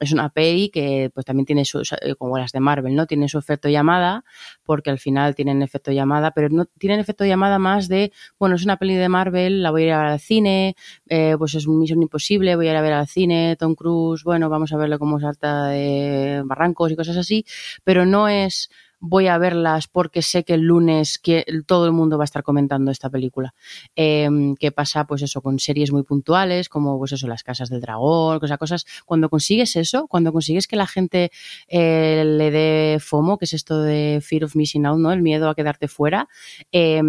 es 0.00 0.12
una 0.12 0.28
peli 0.30 0.70
que 0.70 1.08
pues 1.14 1.24
también 1.24 1.46
tiene 1.46 1.64
su, 1.64 1.82
como 2.18 2.36
las 2.36 2.50
de 2.50 2.58
Marvel, 2.58 2.96
¿no? 2.96 3.06
Tiene 3.06 3.28
su 3.28 3.38
efecto 3.38 3.68
llamada, 3.68 4.24
porque 4.64 4.90
al 4.90 4.98
final 4.98 5.34
tienen 5.34 5.62
efecto 5.62 5.92
llamada, 5.92 6.32
pero 6.32 6.48
no 6.48 6.66
tienen 6.66 7.00
efecto 7.00 7.24
llamada 7.24 7.58
más 7.58 7.88
de, 7.88 8.12
bueno, 8.38 8.56
es 8.56 8.64
una 8.64 8.76
peli 8.76 8.94
de 8.94 9.08
Marvel, 9.08 9.62
la 9.62 9.70
voy 9.70 9.82
a 9.82 9.86
ir 9.86 9.92
a 9.92 9.98
ver 9.98 10.06
al 10.12 10.20
cine, 10.20 10.76
eh, 11.08 11.34
pues 11.38 11.54
es 11.54 11.68
Misión 11.68 12.02
Imposible, 12.02 12.56
voy 12.56 12.68
a 12.68 12.72
ir 12.72 12.76
a 12.76 12.82
ver 12.82 12.92
al 12.92 13.06
cine, 13.06 13.56
Tom 13.58 13.74
Cruise, 13.74 14.24
bueno, 14.24 14.48
vamos 14.48 14.72
a 14.72 14.76
verle 14.76 14.98
cómo 14.98 15.20
salta 15.20 15.68
de 15.68 16.42
barrancos 16.44 16.90
y 16.90 16.96
cosas 16.96 17.16
así, 17.16 17.44
pero 17.84 18.06
no 18.06 18.28
es 18.28 18.70
voy 19.06 19.26
a 19.26 19.36
verlas 19.36 19.86
porque 19.86 20.22
sé 20.22 20.44
que 20.44 20.54
el 20.54 20.62
lunes 20.62 21.18
que 21.18 21.44
todo 21.66 21.84
el 21.86 21.92
mundo 21.92 22.16
va 22.16 22.24
a 22.24 22.30
estar 22.30 22.42
comentando 22.42 22.90
esta 22.90 23.10
película. 23.10 23.54
Eh, 23.94 24.28
¿Qué 24.58 24.72
pasa? 24.72 25.06
Pues 25.06 25.22
eso, 25.22 25.42
con 25.42 25.58
series 25.58 25.92
muy 25.92 26.04
puntuales, 26.04 26.68
como 26.70 26.98
pues 26.98 27.12
eso, 27.12 27.26
las 27.26 27.42
casas 27.42 27.68
del 27.68 27.80
dragón, 27.80 28.40
cosas. 28.58 28.86
Cuando 29.04 29.28
consigues 29.28 29.76
eso, 29.76 30.06
cuando 30.08 30.32
consigues 30.32 30.66
que 30.66 30.76
la 30.76 30.86
gente 30.86 31.30
eh, 31.68 32.24
le 32.26 32.50
dé 32.50 32.98
FOMO, 32.98 33.36
que 33.36 33.44
es 33.44 33.52
esto 33.52 33.82
de 33.82 34.20
Fear 34.22 34.44
of 34.44 34.56
Missing 34.56 34.86
Out, 34.86 34.98
¿no? 34.98 35.12
El 35.12 35.22
miedo 35.22 35.50
a 35.50 35.54
quedarte 35.54 35.86
fuera, 35.86 36.28
eh, 36.72 37.02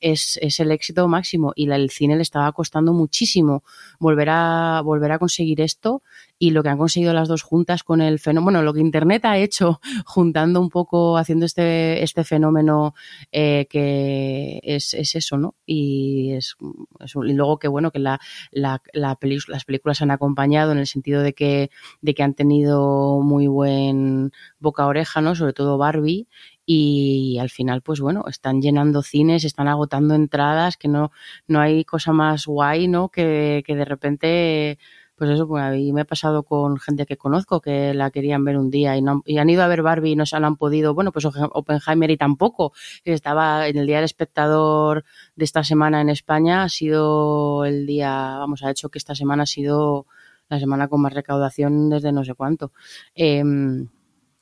es, 0.00 0.38
es, 0.40 0.60
el 0.60 0.70
éxito 0.70 1.08
máximo. 1.08 1.52
Y 1.56 1.66
la, 1.66 1.76
el 1.76 1.90
cine 1.90 2.14
le 2.16 2.22
estaba 2.22 2.52
costando 2.52 2.92
muchísimo 2.92 3.64
volver 3.98 4.28
a, 4.30 4.82
volver 4.84 5.12
a 5.12 5.18
conseguir 5.18 5.60
esto 5.60 6.02
y 6.42 6.52
lo 6.52 6.62
que 6.62 6.70
han 6.70 6.78
conseguido 6.78 7.12
las 7.12 7.28
dos 7.28 7.42
juntas 7.42 7.84
con 7.84 8.00
el 8.00 8.18
fenómeno, 8.18 8.44
bueno, 8.44 8.62
lo 8.62 8.72
que 8.72 8.80
Internet 8.80 9.26
ha 9.26 9.36
hecho 9.36 9.78
juntando 10.06 10.58
un 10.58 10.70
poco, 10.70 11.18
haciendo 11.18 11.44
este, 11.44 12.02
este 12.02 12.24
fenómeno 12.24 12.94
eh, 13.30 13.66
que 13.68 14.58
es, 14.62 14.94
es, 14.94 15.14
eso, 15.14 15.36
¿no? 15.36 15.54
Y, 15.66 16.32
es, 16.32 16.56
es, 16.98 17.14
y 17.14 17.32
luego 17.34 17.58
que 17.58 17.68
bueno, 17.68 17.90
que 17.90 17.98
la, 17.98 18.18
la, 18.52 18.82
la 18.94 19.18
las 19.48 19.64
películas 19.66 20.00
han 20.00 20.10
acompañado 20.10 20.72
en 20.72 20.78
el 20.78 20.86
sentido 20.86 21.22
de 21.22 21.34
que, 21.34 21.70
de 22.00 22.14
que 22.14 22.22
han 22.22 22.32
tenido 22.32 23.20
muy 23.20 23.46
buen 23.46 24.32
boca-oreja, 24.58 25.20
¿no? 25.20 25.34
Sobre 25.34 25.52
todo 25.52 25.76
Barbie, 25.76 26.26
y 26.64 27.36
al 27.38 27.50
final, 27.50 27.82
pues 27.82 28.00
bueno, 28.00 28.24
están 28.28 28.62
llenando 28.62 29.02
cines, 29.02 29.44
están 29.44 29.68
agotando 29.68 30.14
entradas, 30.14 30.78
que 30.78 30.88
no, 30.88 31.10
no 31.48 31.60
hay 31.60 31.84
cosa 31.84 32.12
más 32.12 32.46
guay, 32.46 32.88
¿no? 32.88 33.10
Que, 33.10 33.62
que 33.66 33.74
de 33.74 33.84
repente 33.84 34.78
pues 35.20 35.32
eso, 35.32 35.46
pues 35.46 35.62
ahí 35.62 35.92
me 35.92 36.00
ha 36.00 36.04
pasado 36.06 36.44
con 36.44 36.78
gente 36.78 37.04
que 37.04 37.18
conozco 37.18 37.60
que 37.60 37.92
la 37.92 38.10
querían 38.10 38.42
ver 38.42 38.56
un 38.56 38.70
día 38.70 38.96
y, 38.96 39.02
no, 39.02 39.20
y 39.26 39.36
han 39.36 39.50
ido 39.50 39.62
a 39.62 39.68
ver 39.68 39.82
Barbie 39.82 40.12
y 40.12 40.16
no 40.16 40.24
se 40.24 40.34
han 40.34 40.56
podido, 40.56 40.94
bueno, 40.94 41.12
pues 41.12 41.26
Oppenheimer 41.26 42.10
y 42.10 42.16
tampoco. 42.16 42.72
Estaba 43.04 43.68
en 43.68 43.76
el 43.76 43.86
día 43.86 43.96
del 43.96 44.06
espectador 44.06 45.04
de 45.36 45.44
esta 45.44 45.62
semana 45.62 46.00
en 46.00 46.08
España, 46.08 46.62
ha 46.62 46.70
sido 46.70 47.66
el 47.66 47.84
día, 47.84 48.38
vamos, 48.38 48.62
ha 48.62 48.70
hecho 48.70 48.88
que 48.88 48.96
esta 48.96 49.14
semana 49.14 49.42
ha 49.42 49.46
sido 49.46 50.06
la 50.48 50.58
semana 50.58 50.88
con 50.88 51.02
más 51.02 51.12
recaudación 51.12 51.90
desde 51.90 52.12
no 52.12 52.24
sé 52.24 52.32
cuánto. 52.32 52.72
Eh, 53.14 53.44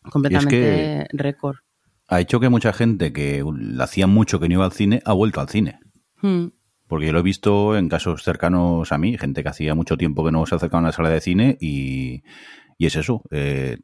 completamente 0.09 1.09
récord. 1.11 1.57
Ha 2.07 2.21
hecho 2.21 2.39
que 2.39 2.51
mucha 2.51 2.73
gente 2.73 3.13
que 3.13 3.45
hacía 3.81 4.07
mucho 4.07 4.39
que 4.39 4.49
no 4.49 4.55
iba 4.55 4.65
al 4.65 4.71
cine 4.71 5.03
ha 5.05 5.13
vuelto 5.13 5.41
al 5.41 5.49
cine. 5.49 5.81
Hmm. 6.23 6.51
Porque 6.89 7.07
yo 7.07 7.13
lo 7.13 7.21
he 7.21 7.23
visto 7.23 7.77
en 7.77 7.89
casos 7.89 8.23
cercanos 8.23 8.91
a 8.93 8.99
mí, 8.99 9.17
gente 9.19 9.43
que 9.43 9.49
hacía 9.49 9.75
mucho 9.75 9.97
tiempo 9.97 10.25
que 10.25 10.33
no 10.33 10.47
se 10.47 10.55
acercaba 10.55 10.81
a 10.81 10.85
una 10.85 10.93
sala 10.93 11.11
de 11.11 11.21
cine 11.21 11.57
y, 11.61 12.23
y 12.79 12.87
es 12.87 12.97
eso. 12.97 13.23
Eh, 13.31 13.79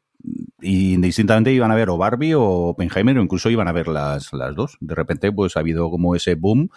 y 0.61 0.93
indistintamente 0.93 1.51
iban 1.51 1.71
a 1.71 1.75
ver 1.75 1.89
o 1.89 1.97
Barbie 1.97 2.33
o 2.33 2.43
Oppenheimer 2.43 3.17
o 3.19 3.21
incluso 3.21 3.49
iban 3.49 3.67
a 3.67 3.71
ver 3.71 3.87
las, 3.87 4.33
las 4.33 4.55
dos. 4.55 4.77
De 4.79 4.95
repente 4.95 5.31
pues 5.31 5.55
ha 5.55 5.59
habido 5.59 5.89
como 5.91 6.15
ese 6.15 6.35
boom 6.35 6.69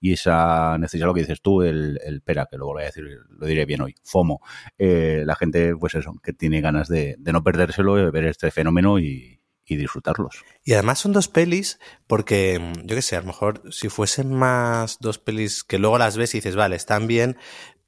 y 0.00 0.12
esa 0.12 0.76
necesidad, 0.78 1.06
lo 1.06 1.14
que 1.14 1.20
dices 1.20 1.40
tú, 1.40 1.62
el, 1.62 2.00
el 2.04 2.20
pera, 2.22 2.48
que 2.50 2.58
lo 2.58 2.66
voy 2.66 2.82
a 2.82 2.86
decir, 2.86 3.04
lo 3.28 3.46
diré 3.46 3.64
bien 3.64 3.80
hoy, 3.82 3.94
FOMO. 4.02 4.40
Eh, 4.78 5.22
la 5.24 5.36
gente 5.36 5.76
pues 5.76 5.94
eso, 5.94 6.14
que 6.22 6.32
tiene 6.32 6.60
ganas 6.60 6.88
de, 6.88 7.16
de 7.18 7.32
no 7.32 7.42
perdérselo, 7.42 7.94
de 7.94 8.10
ver 8.10 8.24
este 8.24 8.50
fenómeno 8.50 8.98
y, 8.98 9.35
y 9.66 9.76
disfrutarlos. 9.76 10.44
Y 10.64 10.74
además 10.74 11.00
son 11.00 11.12
dos 11.12 11.28
pelis 11.28 11.78
porque, 12.06 12.60
yo 12.84 12.94
qué 12.94 13.02
sé, 13.02 13.16
a 13.16 13.20
lo 13.20 13.26
mejor 13.26 13.62
si 13.72 13.88
fuesen 13.88 14.32
más 14.32 14.98
dos 15.00 15.18
pelis 15.18 15.64
que 15.64 15.78
luego 15.78 15.98
las 15.98 16.16
ves 16.16 16.34
y 16.34 16.38
dices, 16.38 16.54
vale, 16.56 16.76
están 16.76 17.06
bien, 17.06 17.36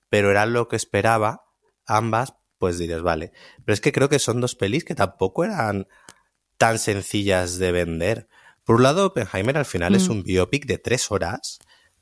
pero 0.08 0.30
era 0.30 0.44
lo 0.46 0.68
que 0.68 0.76
esperaba, 0.76 1.44
ambas, 1.86 2.34
pues 2.58 2.78
dices, 2.78 3.02
vale. 3.02 3.32
Pero 3.64 3.74
es 3.74 3.80
que 3.80 3.92
creo 3.92 4.08
que 4.08 4.18
son 4.18 4.40
dos 4.40 4.54
pelis 4.56 4.84
que 4.84 4.94
tampoco 4.96 5.44
eran 5.44 5.86
tan 6.56 6.78
sencillas 6.80 7.58
de 7.58 7.70
vender. 7.72 8.28
Por 8.64 8.76
un 8.76 8.82
lado, 8.82 9.06
Oppenheimer 9.06 9.56
al 9.56 9.64
final 9.64 9.94
es 9.94 10.08
Mm. 10.08 10.12
un 10.12 10.22
biopic 10.24 10.66
de 10.66 10.78
tres 10.78 11.10
horas 11.12 11.58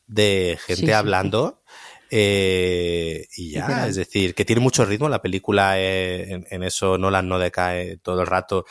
de 0.06 0.58
gente 0.66 0.80
Sí, 0.82 0.86
sí, 0.86 0.92
hablando 0.92 1.62
eh, 2.10 3.26
y 3.36 3.50
ya, 3.50 3.62
Literal. 3.66 3.88
es 3.90 3.96
decir, 3.96 4.34
que 4.34 4.44
tiene 4.44 4.60
mucho 4.62 4.84
ritmo 4.84 5.08
la 5.08 5.20
película, 5.22 5.78
eh, 5.78 6.32
en, 6.32 6.46
en 6.50 6.62
eso 6.62 6.98
Nolan 6.98 7.28
no 7.28 7.38
decae 7.38 7.96
todo 7.98 8.20
el 8.20 8.26
rato, 8.26 8.64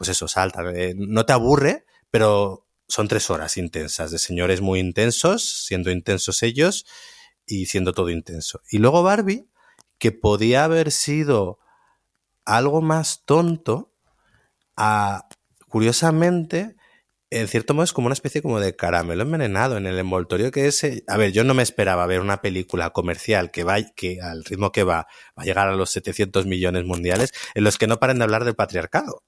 pues 0.00 0.08
eso, 0.08 0.28
salta, 0.28 0.62
eh, 0.74 0.94
no 0.96 1.26
te 1.26 1.34
aburre, 1.34 1.84
pero 2.10 2.66
son 2.88 3.06
tres 3.06 3.28
horas 3.28 3.58
intensas, 3.58 4.10
de 4.10 4.18
señores 4.18 4.62
muy 4.62 4.80
intensos, 4.80 5.66
siendo 5.66 5.90
intensos 5.90 6.42
ellos 6.42 6.86
y 7.44 7.66
siendo 7.66 7.92
todo 7.92 8.08
intenso. 8.08 8.62
Y 8.70 8.78
luego 8.78 9.02
Barbie, 9.02 9.50
que 9.98 10.10
podía 10.10 10.64
haber 10.64 10.90
sido 10.90 11.58
algo 12.46 12.80
más 12.80 13.24
tonto, 13.26 13.92
a, 14.74 15.28
curiosamente, 15.68 16.76
en 17.28 17.46
cierto 17.46 17.74
modo 17.74 17.84
es 17.84 17.92
como 17.92 18.06
una 18.06 18.14
especie 18.14 18.40
como 18.40 18.58
de 18.58 18.74
caramelo 18.74 19.20
envenenado 19.24 19.76
en 19.76 19.86
el 19.86 19.98
envoltorio 19.98 20.50
que 20.50 20.66
es... 20.66 20.82
eh, 20.82 21.04
A 21.08 21.18
ver, 21.18 21.32
yo 21.32 21.44
no 21.44 21.52
me 21.52 21.62
esperaba 21.62 22.06
ver 22.06 22.20
una 22.22 22.40
película 22.40 22.88
comercial 22.88 23.50
que 23.50 23.64
va, 23.64 23.76
que 23.94 24.22
al 24.22 24.46
ritmo 24.46 24.72
que 24.72 24.82
va, 24.82 25.06
va 25.38 25.42
a 25.42 25.44
llegar 25.44 25.68
a 25.68 25.76
los 25.76 25.90
700 25.90 26.46
millones 26.46 26.86
mundiales, 26.86 27.32
en 27.54 27.64
los 27.64 27.76
que 27.76 27.86
no 27.86 28.00
paren 28.00 28.16
de 28.16 28.24
hablar 28.24 28.46
del 28.46 28.54
patriarcado. 28.54 29.22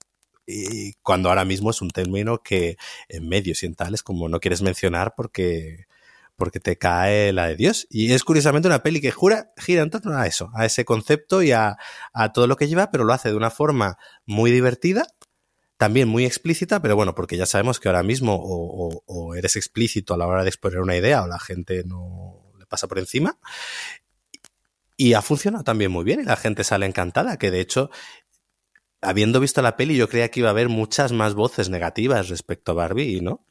Y 0.46 0.94
cuando 1.02 1.28
ahora 1.28 1.44
mismo 1.44 1.70
es 1.70 1.80
un 1.82 1.90
término 1.90 2.42
que 2.42 2.76
en 3.08 3.28
medios 3.28 3.62
y 3.62 3.66
en 3.66 3.74
tales 3.74 4.02
como 4.02 4.28
no 4.28 4.40
quieres 4.40 4.62
mencionar 4.62 5.14
porque, 5.16 5.86
porque 6.36 6.60
te 6.60 6.76
cae 6.78 7.32
la 7.32 7.46
de 7.48 7.56
Dios. 7.56 7.86
Y 7.90 8.12
es 8.12 8.24
curiosamente 8.24 8.68
una 8.68 8.82
peli 8.82 9.00
que 9.00 9.10
jura, 9.12 9.52
gira 9.56 9.82
en 9.82 9.90
torno 9.90 10.16
a 10.18 10.26
eso, 10.26 10.50
a 10.54 10.66
ese 10.66 10.84
concepto 10.84 11.42
y 11.42 11.52
a, 11.52 11.76
a 12.12 12.32
todo 12.32 12.46
lo 12.46 12.56
que 12.56 12.68
lleva, 12.68 12.90
pero 12.90 13.04
lo 13.04 13.12
hace 13.12 13.28
de 13.30 13.36
una 13.36 13.50
forma 13.50 13.98
muy 14.26 14.50
divertida, 14.50 15.06
también 15.76 16.08
muy 16.08 16.24
explícita, 16.24 16.80
pero 16.80 16.96
bueno, 16.96 17.14
porque 17.14 17.36
ya 17.36 17.46
sabemos 17.46 17.80
que 17.80 17.88
ahora 17.88 18.02
mismo 18.04 18.34
o, 18.36 18.88
o- 18.88 19.04
o 19.06 19.34
eres 19.34 19.56
explícito 19.56 20.14
a 20.14 20.16
la 20.16 20.26
hora 20.28 20.42
de 20.44 20.48
exponer 20.48 20.80
una 20.80 20.96
idea 20.96 21.22
o 21.22 21.26
la 21.28 21.40
gente 21.40 21.82
no 21.84 22.52
le 22.58 22.66
pasa 22.66 22.86
por 22.88 22.98
encima. 23.00 23.38
Y 24.96 25.14
ha 25.14 25.22
funcionado 25.22 25.64
también 25.64 25.90
muy 25.90 26.04
bien 26.04 26.20
y 26.20 26.24
la 26.24 26.36
gente 26.36 26.64
sale 26.64 26.86
encantada, 26.86 27.36
que 27.38 27.50
de 27.50 27.60
hecho, 27.60 27.90
habiendo 29.02 29.40
visto 29.40 29.60
la 29.62 29.76
peli, 29.76 29.96
yo 29.96 30.08
creía 30.08 30.30
que 30.30 30.40
iba 30.40 30.48
a 30.48 30.52
haber 30.52 30.68
muchas 30.68 31.12
más 31.12 31.34
voces 31.34 31.68
negativas 31.68 32.28
respecto 32.28 32.72
a 32.72 32.76
Barbie 32.76 33.16
y 33.16 33.20
no. 33.20 33.44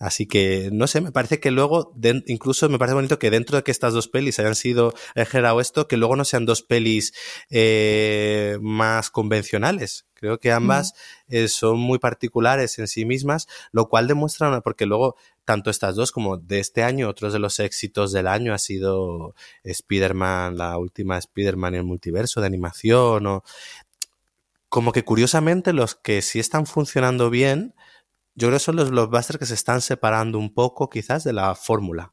Así 0.00 0.26
que, 0.26 0.70
no 0.72 0.88
sé, 0.88 1.00
me 1.00 1.12
parece 1.12 1.38
que 1.38 1.52
luego, 1.52 1.94
incluso 2.26 2.68
me 2.68 2.78
parece 2.78 2.94
bonito 2.96 3.18
que 3.20 3.30
dentro 3.30 3.56
de 3.56 3.62
que 3.62 3.70
estas 3.70 3.94
dos 3.94 4.08
pelis 4.08 4.40
hayan 4.40 4.56
sido, 4.56 4.92
hayan 5.14 5.26
generado 5.28 5.60
esto, 5.60 5.86
que 5.86 5.96
luego 5.96 6.16
no 6.16 6.24
sean 6.24 6.44
dos 6.46 6.62
pelis 6.62 7.14
eh, 7.48 8.58
más 8.60 9.10
convencionales. 9.10 10.06
Creo 10.14 10.38
que 10.40 10.50
ambas 10.52 10.94
eh, 11.28 11.48
son 11.48 11.78
muy 11.78 11.98
particulares 12.00 12.78
en 12.80 12.88
sí 12.88 13.04
mismas, 13.04 13.46
lo 13.72 13.88
cual 13.88 14.08
demuestra, 14.08 14.48
una- 14.48 14.62
porque 14.62 14.84
luego 14.84 15.16
tanto 15.44 15.70
estas 15.70 15.94
dos 15.94 16.10
como 16.10 16.38
de 16.38 16.58
este 16.58 16.82
año, 16.82 17.08
otros 17.08 17.32
de 17.32 17.38
los 17.38 17.60
éxitos 17.60 18.10
del 18.12 18.26
año 18.26 18.52
ha 18.54 18.58
sido 18.58 19.34
Spider-Man, 19.62 20.56
la 20.56 20.76
última 20.78 21.18
Spider-Man 21.18 21.74
en 21.74 21.80
el 21.80 21.86
multiverso 21.86 22.40
de 22.40 22.46
animación, 22.46 23.26
o 23.26 23.44
como 24.74 24.90
que 24.90 25.04
curiosamente 25.04 25.72
los 25.72 25.94
que 25.94 26.20
sí 26.20 26.40
están 26.40 26.66
funcionando 26.66 27.30
bien, 27.30 27.74
yo 28.34 28.48
creo 28.48 28.58
que 28.58 28.64
son 28.64 28.74
los 28.74 28.90
blockbusters 28.90 29.38
que 29.38 29.46
se 29.46 29.54
están 29.54 29.80
separando 29.80 30.36
un 30.36 30.52
poco 30.52 30.90
quizás 30.90 31.22
de 31.22 31.32
la 31.32 31.54
fórmula, 31.54 32.12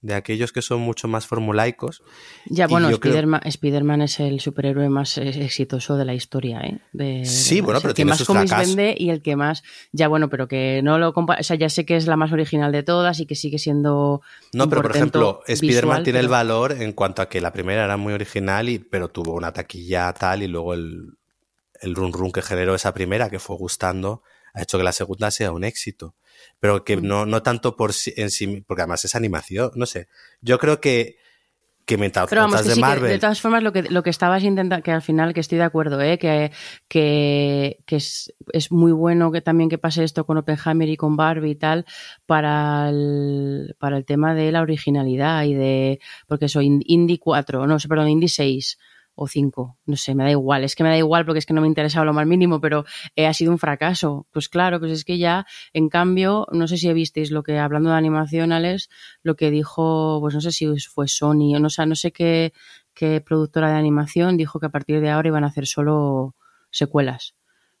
de 0.00 0.14
aquellos 0.14 0.50
que 0.50 0.62
son 0.62 0.80
mucho 0.80 1.06
más 1.06 1.26
formulaicos. 1.26 2.02
Ya, 2.46 2.64
Y 2.64 2.68
bueno, 2.68 2.86
creo- 2.98 3.12
Spiderman, 3.12 3.42
Spiderman 3.52 4.00
es 4.00 4.20
el 4.20 4.40
superhéroe 4.40 4.88
más 4.88 5.18
eh, 5.18 5.44
exitoso 5.44 5.98
de 5.98 6.06
la 6.06 6.14
historia, 6.14 6.60
¿eh? 6.62 6.80
De- 6.94 7.26
Sí, 7.26 7.56
de- 7.56 7.60
bueno, 7.60 7.80
pero 7.80 7.90
el 7.90 7.94
que 7.96 8.04
más 8.06 8.16
sus 8.16 8.26
cómics 8.26 8.52
fracasos. 8.52 8.74
vende 8.74 8.94
y 8.98 9.10
el 9.10 9.20
que 9.20 9.36
más, 9.36 9.62
ya 9.92 10.08
bueno, 10.08 10.30
pero 10.30 10.48
que 10.48 10.80
no 10.82 10.98
lo 10.98 11.12
compa- 11.12 11.38
o 11.38 11.42
sea, 11.42 11.56
ya 11.56 11.68
sé 11.68 11.84
que 11.84 11.96
es 11.96 12.06
la 12.06 12.16
más 12.16 12.32
original 12.32 12.72
de 12.72 12.84
todas 12.84 13.20
y 13.20 13.26
que 13.26 13.34
sigue 13.34 13.58
siendo 13.58 14.22
No, 14.54 14.66
pero 14.70 14.80
por 14.80 14.92
ejemplo, 14.96 15.42
Spider-Man 15.46 16.04
tiene 16.04 16.20
el 16.20 16.28
valor 16.28 16.72
en 16.72 16.94
cuanto 16.94 17.20
a 17.20 17.28
que 17.28 17.42
la 17.42 17.52
primera 17.52 17.84
era 17.84 17.98
muy 17.98 18.14
original, 18.14 18.70
y, 18.70 18.78
pero 18.78 19.08
tuvo 19.08 19.34
una 19.34 19.52
taquilla 19.52 20.10
tal 20.14 20.42
y 20.42 20.46
luego 20.48 20.72
el, 20.72 21.18
el 21.80 21.94
run 21.94 22.12
run 22.12 22.32
que 22.32 22.42
generó 22.42 22.74
esa 22.74 22.92
primera, 22.94 23.30
que 23.30 23.38
fue 23.38 23.56
gustando, 23.56 24.22
ha 24.54 24.62
hecho 24.62 24.78
que 24.78 24.84
la 24.84 24.92
segunda 24.92 25.30
sea 25.30 25.52
un 25.52 25.64
éxito. 25.64 26.14
Pero 26.60 26.84
que 26.84 26.96
Mm. 26.96 27.06
no, 27.06 27.26
no 27.26 27.42
tanto 27.42 27.76
por 27.76 27.92
sí- 27.92 28.14
en 28.16 28.30
sí, 28.30 28.62
porque 28.66 28.82
además 28.82 29.04
es 29.04 29.14
animación, 29.14 29.70
no 29.74 29.86
sé. 29.86 30.08
Yo 30.40 30.58
creo 30.58 30.80
que, 30.80 31.16
que 31.84 31.96
mientras 31.96 32.28
Pero 32.28 32.42
vamos, 32.42 32.54
otras 32.60 32.64
que 32.64 32.68
de 32.68 32.74
sí, 32.74 32.80
que 32.80 32.86
Marvel. 32.86 33.10
de 33.10 33.18
todas 33.18 33.40
formas 33.40 33.62
lo 33.62 33.72
que, 33.72 33.82
lo 33.84 34.02
que 34.02 34.10
estabas 34.10 34.42
intentando, 34.42 34.82
que 34.84 34.90
al 34.92 35.00
final 35.00 35.32
que 35.32 35.40
estoy 35.40 35.56
de 35.58 35.64
acuerdo, 35.64 36.00
¿eh? 36.02 36.18
que, 36.18 36.52
que, 36.86 37.78
que 37.86 37.96
es, 37.96 38.34
es 38.52 38.70
muy 38.70 38.92
bueno 38.92 39.32
que 39.32 39.40
también 39.40 39.70
que 39.70 39.78
pase 39.78 40.04
esto 40.04 40.26
con 40.26 40.36
Oppenheimer 40.36 40.88
y 40.88 40.96
con 40.98 41.16
Barbie 41.16 41.52
y 41.52 41.54
tal 41.56 41.86
para 42.26 42.90
el, 42.90 43.74
para 43.78 43.96
el 43.96 44.04
tema 44.04 44.34
de 44.34 44.52
la 44.52 44.60
originalidad 44.62 45.44
y 45.44 45.54
de, 45.54 46.00
porque 46.26 46.48
soy 46.48 46.78
Indie 46.86 47.18
4, 47.18 47.66
no 47.66 47.78
sé, 47.78 47.88
perdón, 47.88 48.08
Indie 48.10 48.28
6 48.28 48.78
o 49.20 49.26
5, 49.26 49.78
no 49.84 49.96
sé, 49.96 50.14
me 50.14 50.24
da 50.24 50.30
igual, 50.30 50.62
es 50.62 50.76
que 50.76 50.84
me 50.84 50.90
da 50.90 50.96
igual 50.96 51.24
porque 51.24 51.40
es 51.40 51.46
que 51.46 51.52
no 51.52 51.60
me 51.60 51.66
interesaba 51.66 52.06
lo 52.06 52.12
más 52.12 52.26
mínimo, 52.26 52.60
pero 52.60 52.84
eh, 53.16 53.26
ha 53.26 53.34
sido 53.34 53.50
un 53.50 53.58
fracaso. 53.58 54.26
Pues 54.30 54.48
claro, 54.48 54.78
pues 54.78 54.92
es 54.92 55.04
que 55.04 55.18
ya, 55.18 55.44
en 55.72 55.88
cambio, 55.88 56.46
no 56.52 56.68
sé 56.68 56.76
si 56.76 56.92
visteis 56.92 57.30
lo 57.32 57.42
que, 57.42 57.58
hablando 57.58 57.90
de 57.90 57.96
animación, 57.96 58.52
Alex, 58.52 58.88
lo 59.22 59.34
que 59.34 59.50
dijo, 59.50 60.18
pues 60.20 60.34
no 60.34 60.40
sé 60.40 60.52
si 60.52 60.66
fue 60.78 61.08
Sony 61.08 61.56
o 61.56 61.58
no, 61.58 61.68
o 61.76 61.86
no 61.86 61.94
sé 61.96 62.12
qué, 62.12 62.52
qué 62.94 63.20
productora 63.20 63.70
de 63.70 63.76
animación 63.76 64.36
dijo 64.36 64.60
que 64.60 64.66
a 64.66 64.70
partir 64.70 65.00
de 65.00 65.10
ahora 65.10 65.28
iban 65.28 65.44
a 65.44 65.48
hacer 65.48 65.66
solo 65.66 66.36
secuelas, 66.70 67.34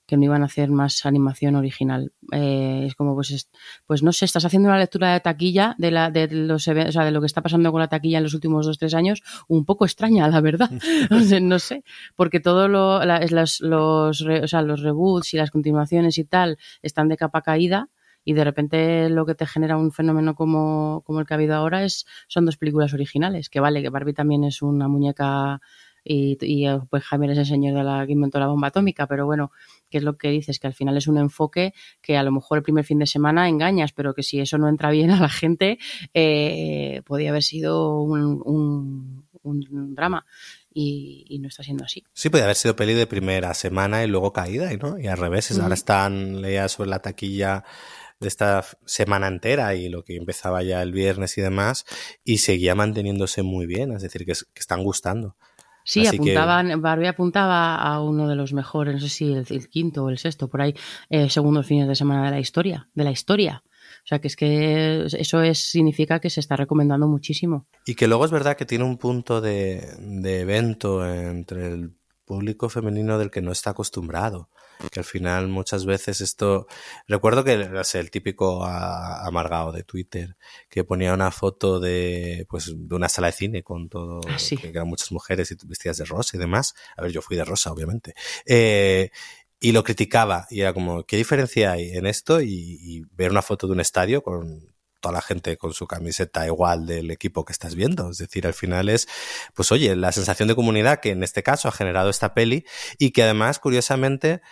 que 0.08 0.16
no 0.16 0.24
iban 0.24 0.42
a 0.42 0.46
hacer 0.46 0.70
más 0.70 1.06
animación 1.06 1.54
original. 1.54 2.12
Eh, 2.32 2.84
es 2.86 2.94
como, 2.96 3.14
pues, 3.14 3.30
es- 3.30 3.50
pues 3.86 4.02
no 4.02 4.12
sé, 4.12 4.24
estás 4.24 4.44
haciendo 4.44 4.68
una 4.70 4.78
lectura 4.78 5.12
de 5.12 5.20
taquilla 5.20 5.74
de, 5.78 5.90
la, 5.92 6.10
de, 6.10 6.26
los, 6.28 6.66
o 6.66 6.92
sea, 6.92 7.04
de 7.04 7.10
lo 7.12 7.20
que 7.20 7.26
está 7.26 7.42
pasando 7.42 7.70
con 7.70 7.80
la 7.80 7.88
taquilla 7.88 8.18
en 8.18 8.24
los 8.24 8.34
últimos 8.34 8.66
dos, 8.66 8.78
tres 8.78 8.94
años, 8.94 9.22
un 9.48 9.64
poco 9.64 9.84
extraña, 9.84 10.26
la 10.28 10.40
verdad. 10.40 10.70
O 11.12 11.20
sea, 11.20 11.38
no 11.40 11.58
sé, 11.58 11.84
porque 12.16 12.40
todo 12.40 12.66
lo, 12.68 13.04
la- 13.04 13.20
las- 13.30 13.60
los, 13.60 14.20
re- 14.20 14.42
o 14.42 14.48
sea, 14.48 14.62
los 14.62 14.80
reboots 14.82 15.34
y 15.34 15.36
las 15.36 15.50
continuaciones 15.50 16.18
y 16.18 16.24
tal 16.24 16.58
están 16.82 17.08
de 17.08 17.16
capa 17.16 17.42
caída 17.42 17.88
y 18.24 18.32
de 18.34 18.44
repente 18.44 19.08
lo 19.10 19.24
que 19.26 19.34
te 19.34 19.46
genera 19.46 19.76
un 19.78 19.92
fenómeno 19.92 20.34
como, 20.34 21.02
como 21.06 21.20
el 21.20 21.26
que 21.26 21.34
ha 21.34 21.36
habido 21.36 21.54
ahora 21.54 21.84
es 21.84 22.06
son 22.28 22.44
dos 22.46 22.56
películas 22.56 22.92
originales, 22.94 23.48
que 23.48 23.60
vale, 23.60 23.82
que 23.82 23.88
Barbie 23.90 24.12
también 24.14 24.44
es 24.44 24.60
una 24.62 24.88
muñeca 24.88 25.60
y, 26.04 26.36
y 26.40 26.66
pues 26.90 27.04
Jaime 27.04 27.30
es 27.32 27.38
el 27.38 27.46
señor 27.46 27.74
de 27.76 27.84
la 27.84 28.06
que 28.06 28.12
inventó 28.12 28.38
la 28.38 28.46
bomba 28.46 28.68
atómica, 28.68 29.06
pero 29.06 29.26
bueno, 29.26 29.50
que 29.90 29.98
es 29.98 30.04
lo 30.04 30.16
que 30.18 30.28
dices, 30.28 30.58
que 30.58 30.66
al 30.66 30.74
final 30.74 30.96
es 30.96 31.06
un 31.06 31.18
enfoque 31.18 31.72
que 32.00 32.16
a 32.16 32.22
lo 32.22 32.32
mejor 32.32 32.58
el 32.58 32.62
primer 32.64 32.84
fin 32.84 32.98
de 32.98 33.06
semana 33.06 33.48
engañas, 33.48 33.92
pero 33.92 34.14
que 34.14 34.22
si 34.22 34.40
eso 34.40 34.58
no 34.58 34.68
entra 34.68 34.90
bien 34.90 35.10
a 35.10 35.20
la 35.20 35.28
gente, 35.28 35.78
eh, 36.14 37.02
podía 37.06 37.30
haber 37.30 37.42
sido 37.42 38.00
un, 38.00 38.42
un- 38.44 39.28
un 39.42 39.94
drama 39.94 40.26
y, 40.74 41.24
y 41.28 41.38
no 41.38 41.48
está 41.48 41.62
siendo 41.62 41.84
así. 41.84 42.04
Sí, 42.12 42.28
podía 42.28 42.44
haber 42.44 42.56
sido 42.56 42.76
peli 42.76 42.92
de 42.92 43.06
primera 43.06 43.54
semana 43.54 44.04
y 44.04 44.08
luego 44.08 44.32
caída, 44.32 44.72
y 44.72 44.76
¿no? 44.76 44.98
Y 44.98 45.06
al 45.06 45.16
revés, 45.16 45.50
ahora 45.58 45.74
están, 45.74 46.42
leía 46.42 46.68
sobre 46.68 46.90
la 46.90 46.98
taquilla 47.00 47.64
de 48.20 48.28
esta 48.28 48.64
semana 48.84 49.28
entera 49.28 49.74
y 49.74 49.88
lo 49.88 50.04
que 50.04 50.16
empezaba 50.16 50.62
ya 50.64 50.82
el 50.82 50.92
viernes 50.92 51.38
y 51.38 51.40
demás, 51.40 51.86
y 52.24 52.38
seguía 52.38 52.74
manteniéndose 52.74 53.42
muy 53.42 53.64
bien, 53.66 53.92
es 53.92 54.02
decir, 54.02 54.26
que 54.26 54.32
están 54.56 54.82
gustando. 54.82 55.36
Sí, 55.88 56.06
Así 56.06 56.18
que- 56.18 56.32
apuntaban, 56.36 56.82
Barbie 56.82 57.06
apuntaba 57.08 57.76
a 57.76 58.02
uno 58.02 58.28
de 58.28 58.36
los 58.36 58.52
mejores, 58.52 58.92
no 58.96 59.00
sé 59.00 59.08
si 59.08 59.32
el, 59.32 59.46
el 59.48 59.70
quinto 59.70 60.04
o 60.04 60.10
el 60.10 60.18
sexto, 60.18 60.46
por 60.46 60.60
ahí, 60.60 60.74
eh, 61.08 61.30
segundos 61.30 61.66
fines 61.66 61.88
de 61.88 61.94
semana 61.94 62.26
de 62.26 62.30
la 62.30 62.40
historia, 62.40 62.90
de 62.92 63.04
la 63.04 63.10
historia. 63.10 63.62
O 64.04 64.06
sea 64.08 64.18
que 64.18 64.28
es 64.28 64.36
que 64.36 65.06
eso 65.18 65.40
es, 65.40 65.70
significa 65.70 66.20
que 66.20 66.28
se 66.28 66.40
está 66.40 66.56
recomendando 66.56 67.08
muchísimo. 67.08 67.66
Y 67.86 67.94
que 67.94 68.06
luego 68.06 68.26
es 68.26 68.30
verdad 68.30 68.54
que 68.54 68.66
tiene 68.66 68.84
un 68.84 68.98
punto 68.98 69.40
de, 69.40 69.82
de 69.98 70.40
evento 70.40 71.06
entre 71.08 71.68
el 71.72 71.94
público 72.26 72.68
femenino 72.68 73.16
del 73.18 73.30
que 73.30 73.40
no 73.40 73.50
está 73.50 73.70
acostumbrado. 73.70 74.50
Que 74.90 75.00
al 75.00 75.04
final 75.04 75.48
muchas 75.48 75.86
veces 75.86 76.20
esto... 76.20 76.66
Recuerdo 77.06 77.44
que 77.44 77.68
sé, 77.84 77.98
el 78.00 78.10
típico 78.10 78.64
amargado 78.64 79.72
de 79.72 79.82
Twitter 79.82 80.36
que 80.68 80.84
ponía 80.84 81.14
una 81.14 81.30
foto 81.30 81.80
de 81.80 82.46
pues 82.48 82.72
de 82.74 82.94
una 82.94 83.08
sala 83.08 83.28
de 83.28 83.32
cine 83.32 83.62
con 83.62 83.88
todo... 83.88 84.20
Ah, 84.28 84.38
sí. 84.38 84.56
que 84.56 84.68
eran 84.68 84.88
muchas 84.88 85.12
mujeres 85.12 85.50
y 85.50 85.56
vestidas 85.66 85.98
de 85.98 86.04
rosa 86.04 86.36
y 86.36 86.40
demás. 86.40 86.74
A 86.96 87.02
ver, 87.02 87.12
yo 87.12 87.22
fui 87.22 87.36
de 87.36 87.44
rosa, 87.44 87.72
obviamente. 87.72 88.14
Eh, 88.46 89.10
y 89.60 89.72
lo 89.72 89.82
criticaba 89.82 90.46
y 90.50 90.60
era 90.60 90.72
como, 90.72 91.04
¿qué 91.04 91.16
diferencia 91.16 91.72
hay 91.72 91.90
en 91.90 92.06
esto 92.06 92.40
y, 92.40 92.78
y 92.80 93.02
ver 93.12 93.30
una 93.30 93.42
foto 93.42 93.66
de 93.66 93.72
un 93.72 93.80
estadio 93.80 94.22
con 94.22 94.72
toda 95.00 95.12
la 95.14 95.20
gente 95.20 95.56
con 95.56 95.72
su 95.72 95.86
camiseta 95.86 96.46
igual 96.46 96.86
del 96.86 97.10
equipo 97.10 97.44
que 97.44 97.52
estás 97.52 97.74
viendo? 97.74 98.10
Es 98.10 98.18
decir, 98.18 98.46
al 98.46 98.54
final 98.54 98.88
es, 98.88 99.08
pues 99.54 99.72
oye, 99.72 99.94
la 99.96 100.12
sensación 100.12 100.48
de 100.48 100.54
comunidad 100.54 101.00
que 101.00 101.10
en 101.10 101.22
este 101.22 101.42
caso 101.42 101.68
ha 101.68 101.72
generado 101.72 102.10
esta 102.10 102.34
peli 102.34 102.64
y 102.98 103.10
que 103.10 103.24
además, 103.24 103.58
curiosamente, 103.58 104.42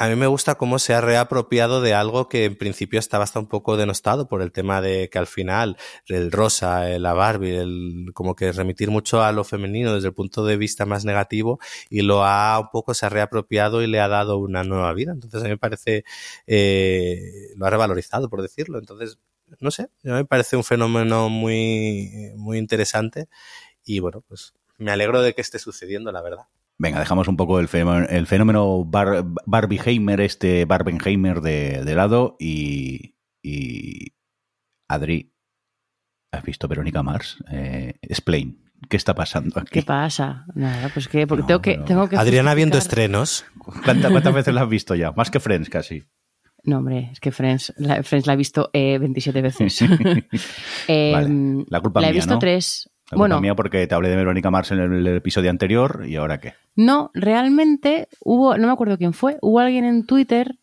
a 0.00 0.08
mí 0.08 0.14
me 0.14 0.28
gusta 0.28 0.54
cómo 0.54 0.78
se 0.78 0.94
ha 0.94 1.00
reapropiado 1.00 1.80
de 1.80 1.92
algo 1.92 2.28
que 2.28 2.44
en 2.44 2.56
principio 2.56 3.00
estaba 3.00 3.24
hasta 3.24 3.40
un 3.40 3.48
poco 3.48 3.76
denostado 3.76 4.28
por 4.28 4.42
el 4.42 4.52
tema 4.52 4.80
de 4.80 5.10
que 5.10 5.18
al 5.18 5.26
final 5.26 5.76
el 6.06 6.30
rosa, 6.30 6.88
eh, 6.88 7.00
la 7.00 7.14
Barbie, 7.14 7.56
el, 7.56 8.10
como 8.14 8.36
que 8.36 8.52
remitir 8.52 8.92
mucho 8.92 9.22
a 9.22 9.32
lo 9.32 9.42
femenino 9.42 9.94
desde 9.94 10.06
el 10.08 10.14
punto 10.14 10.44
de 10.44 10.56
vista 10.56 10.86
más 10.86 11.04
negativo 11.04 11.58
y 11.90 12.02
lo 12.02 12.24
ha 12.24 12.60
un 12.60 12.68
poco 12.70 12.94
se 12.94 13.06
ha 13.06 13.08
reapropiado 13.08 13.82
y 13.82 13.88
le 13.88 13.98
ha 13.98 14.06
dado 14.06 14.38
una 14.38 14.62
nueva 14.62 14.92
vida. 14.94 15.10
Entonces 15.10 15.40
a 15.40 15.44
mí 15.44 15.50
me 15.50 15.58
parece, 15.58 16.04
eh, 16.46 17.50
lo 17.56 17.66
ha 17.66 17.70
revalorizado 17.70 18.30
por 18.30 18.40
decirlo. 18.40 18.78
Entonces, 18.78 19.18
no 19.58 19.72
sé, 19.72 19.82
a 19.82 19.88
mí 20.04 20.12
me 20.12 20.24
parece 20.24 20.56
un 20.56 20.64
fenómeno 20.64 21.28
muy, 21.28 22.32
muy 22.36 22.58
interesante 22.58 23.28
y 23.84 23.98
bueno, 23.98 24.22
pues 24.28 24.54
me 24.78 24.92
alegro 24.92 25.22
de 25.22 25.34
que 25.34 25.40
esté 25.40 25.58
sucediendo, 25.58 26.12
la 26.12 26.22
verdad. 26.22 26.46
Venga, 26.80 27.00
dejamos 27.00 27.26
un 27.28 27.36
poco 27.36 27.58
el 27.58 27.66
fenómeno, 27.68 28.06
el 28.08 28.26
fenómeno 28.26 28.84
Bar, 28.84 29.24
Barbieheimer, 29.46 30.20
este 30.20 30.64
Barbenheimer 30.64 31.40
de, 31.40 31.82
de 31.84 31.94
lado 31.96 32.36
y, 32.38 33.16
y 33.42 34.12
Adri, 34.88 35.34
¿has 36.32 36.44
visto 36.44 36.68
Verónica 36.68 37.02
Mars? 37.02 37.42
Eh, 37.50 37.94
explain, 38.02 38.70
¿qué 38.88 38.96
está 38.96 39.14
pasando 39.14 39.58
aquí? 39.58 39.70
¿Qué 39.72 39.82
pasa? 39.82 40.46
Nada, 40.54 40.88
pues 40.94 41.08
que 41.08 41.26
porque 41.26 41.42
No, 41.42 41.46
tengo 41.48 41.62
que 41.62 41.72
pero- 41.72 41.84
tengo 41.84 42.08
que 42.08 42.16
Adriana 42.16 42.54
viendo 42.54 42.78
estrenos. 42.78 43.44
¿Cuántas, 43.84 44.12
cuántas 44.12 44.34
veces 44.34 44.54
la 44.54 44.62
has 44.62 44.68
visto 44.68 44.94
ya? 44.94 45.10
Más 45.12 45.30
que 45.32 45.40
Friends 45.40 45.68
casi. 45.70 46.04
No, 46.64 46.78
hombre, 46.78 47.08
es 47.12 47.18
que 47.20 47.32
Friends 47.32 47.72
la, 47.76 48.02
Friends 48.04 48.26
la 48.26 48.34
he 48.34 48.36
visto 48.36 48.70
eh, 48.72 48.98
27 48.98 49.42
veces. 49.42 49.80
Eh, 50.88 51.10
Vale, 51.12 51.64
la 51.68 51.80
culpa 51.80 52.00
la 52.00 52.10
he 52.10 52.12
visto 52.12 52.34
¿no? 52.34 52.38
tres. 52.38 52.88
La 53.10 53.16
culpa 53.16 53.18
bueno, 53.18 53.40
mía 53.40 53.54
porque 53.54 53.86
te 53.86 53.94
hablé 53.94 54.08
de 54.10 54.16
Verónica 54.16 54.50
Mars 54.50 54.70
en 54.70 54.80
el, 54.80 55.06
el 55.06 55.16
episodio 55.16 55.48
anterior 55.50 56.04
y 56.06 56.16
ahora 56.16 56.40
qué. 56.40 56.54
No, 56.76 57.10
realmente 57.14 58.08
hubo, 58.20 58.56
no 58.58 58.66
me 58.66 58.72
acuerdo 58.72 58.98
quién 58.98 59.14
fue, 59.14 59.38
hubo 59.40 59.60
alguien 59.60 59.84
en 59.84 60.04
Twitter 60.04 60.56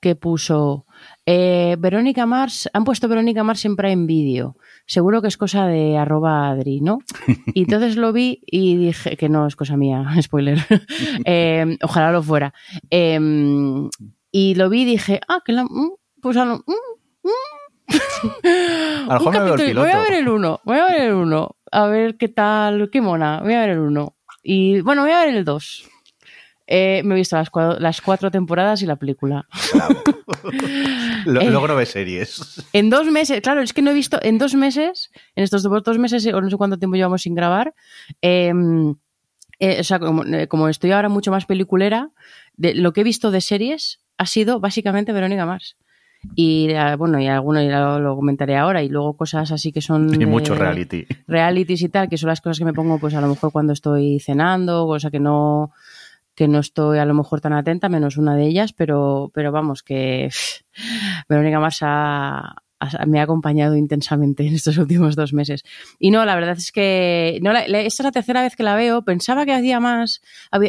que 0.00 0.16
puso 0.16 0.84
eh, 1.26 1.76
Verónica 1.78 2.26
Mars, 2.26 2.68
han 2.72 2.84
puesto 2.84 3.08
Verónica 3.08 3.44
Mars 3.44 3.64
en 3.66 3.76
Prime 3.76 4.06
Video. 4.06 4.56
Seguro 4.86 5.22
que 5.22 5.28
es 5.28 5.36
cosa 5.36 5.66
de 5.66 5.96
arroba 5.96 6.48
Adri, 6.48 6.80
¿no? 6.80 6.98
Y 7.54 7.62
entonces 7.62 7.96
lo 7.96 8.12
vi 8.12 8.42
y 8.46 8.76
dije 8.76 9.16
que 9.16 9.28
no 9.28 9.46
es 9.46 9.54
cosa 9.54 9.76
mía, 9.76 10.04
spoiler. 10.22 10.58
Eh, 11.24 11.76
ojalá 11.82 12.10
lo 12.10 12.22
fuera. 12.22 12.52
Eh, 12.90 13.20
y 14.32 14.54
lo 14.54 14.68
vi 14.70 14.82
y 14.82 14.86
dije, 14.86 15.20
ah, 15.28 15.40
que 15.44 15.52
la, 15.52 15.64
mm, 15.64 15.90
pues 16.20 16.36
a 16.36 16.46
lo, 16.46 16.56
mm, 16.56 17.28
A 19.08 19.14
lo 19.14 19.20
mejor 19.20 19.32
me 19.32 19.38
veo 19.40 19.54
el 19.54 19.60
capítulo, 19.60 19.80
voy 19.82 19.90
a 19.90 19.92
piloto. 19.92 20.10
ver 20.10 20.20
el 20.20 20.28
uno, 20.28 20.60
voy 20.64 20.78
a 20.78 20.84
ver 20.86 21.00
el 21.02 21.12
uno, 21.14 21.56
a 21.72 21.86
ver 21.86 22.16
qué 22.16 22.28
tal, 22.28 22.90
qué 22.90 23.00
mona, 23.00 23.40
voy 23.40 23.54
a 23.54 23.60
ver 23.60 23.70
el 23.70 23.78
uno. 23.80 24.14
Y 24.42 24.80
bueno, 24.82 25.02
voy 25.02 25.10
a 25.12 25.24
ver 25.24 25.34
el 25.34 25.44
dos. 25.44 25.88
Eh, 26.66 27.02
me 27.04 27.14
he 27.14 27.18
visto 27.18 27.36
las 27.36 27.50
cuatro, 27.50 27.80
las 27.80 28.00
cuatro 28.00 28.30
temporadas 28.30 28.82
y 28.82 28.86
la 28.86 28.96
película. 28.96 29.46
Lo- 31.26 31.40
Eh. 31.40 31.50
Luego 31.50 31.68
no 31.68 31.76
ves 31.76 31.90
series. 31.90 32.64
En 32.72 32.90
dos 32.90 33.06
meses, 33.10 33.40
claro, 33.40 33.60
es 33.62 33.72
que 33.72 33.82
no 33.82 33.90
he 33.90 33.94
visto, 33.94 34.18
en 34.22 34.38
dos 34.38 34.54
meses, 34.54 35.10
en 35.36 35.44
estos 35.44 35.62
dos, 35.62 35.82
dos 35.82 35.98
meses, 35.98 36.26
o 36.26 36.40
no 36.40 36.48
sé 36.50 36.56
cuánto 36.56 36.78
tiempo 36.78 36.96
llevamos 36.96 37.22
sin 37.22 37.34
grabar, 37.34 37.74
eh, 38.22 38.52
eh, 39.58 39.80
o 39.80 39.84
sea, 39.84 39.98
como, 39.98 40.24
eh, 40.24 40.48
como 40.48 40.68
estoy 40.68 40.92
ahora 40.92 41.08
mucho 41.08 41.30
más 41.30 41.46
peliculera, 41.46 42.10
de, 42.56 42.74
lo 42.74 42.92
que 42.92 43.02
he 43.02 43.04
visto 43.04 43.30
de 43.30 43.40
series 43.40 44.00
ha 44.18 44.26
sido 44.26 44.60
básicamente 44.60 45.12
Verónica 45.12 45.46
Mars. 45.46 45.76
Y 46.34 46.70
eh, 46.70 46.96
bueno, 46.96 47.20
y 47.20 47.26
alguno 47.26 47.62
ya 47.62 47.98
lo, 47.98 48.16
comentaré 48.16 48.56
ahora, 48.56 48.82
y 48.82 48.88
luego 48.88 49.16
cosas 49.16 49.50
así 49.52 49.72
que 49.72 49.80
son. 49.80 50.08
Y 50.20 50.26
mucho 50.26 50.54
reality. 50.54 51.06
realities 51.26 51.82
y 51.82 51.88
tal, 51.88 52.08
que 52.08 52.16
son 52.18 52.28
las 52.28 52.40
cosas 52.40 52.58
que 52.58 52.64
me 52.64 52.72
pongo, 52.72 52.98
pues 52.98 53.14
a 53.14 53.20
lo 53.20 53.28
mejor 53.28 53.52
cuando 53.52 53.72
estoy 53.72 54.20
cenando, 54.20 54.86
cosa 54.86 55.10
que 55.10 55.20
no 55.20 55.72
que 56.34 56.48
no 56.48 56.60
estoy 56.60 56.98
a 56.98 57.04
lo 57.04 57.12
mejor 57.12 57.42
tan 57.42 57.52
atenta, 57.52 57.90
menos 57.90 58.16
una 58.16 58.34
de 58.34 58.46
ellas, 58.46 58.72
pero, 58.72 59.30
pero 59.34 59.52
vamos, 59.52 59.82
que 59.82 60.30
Verónica 61.28 61.60
Mars 61.60 61.80
ha- 61.82 62.56
me 63.06 63.20
ha 63.20 63.22
acompañado 63.24 63.76
intensamente 63.76 64.46
en 64.46 64.54
estos 64.54 64.78
últimos 64.78 65.16
dos 65.16 65.32
meses. 65.32 65.62
Y 65.98 66.10
no, 66.10 66.24
la 66.24 66.34
verdad 66.34 66.56
es 66.56 66.72
que 66.72 67.38
no, 67.42 67.52
la- 67.52 67.62
esta 67.64 68.02
es 68.02 68.04
la 68.04 68.12
tercera 68.12 68.42
vez 68.42 68.56
que 68.56 68.62
la 68.62 68.74
veo. 68.74 69.02
Pensaba 69.02 69.44
que 69.44 69.52
hacía 69.52 69.80
más, 69.80 70.20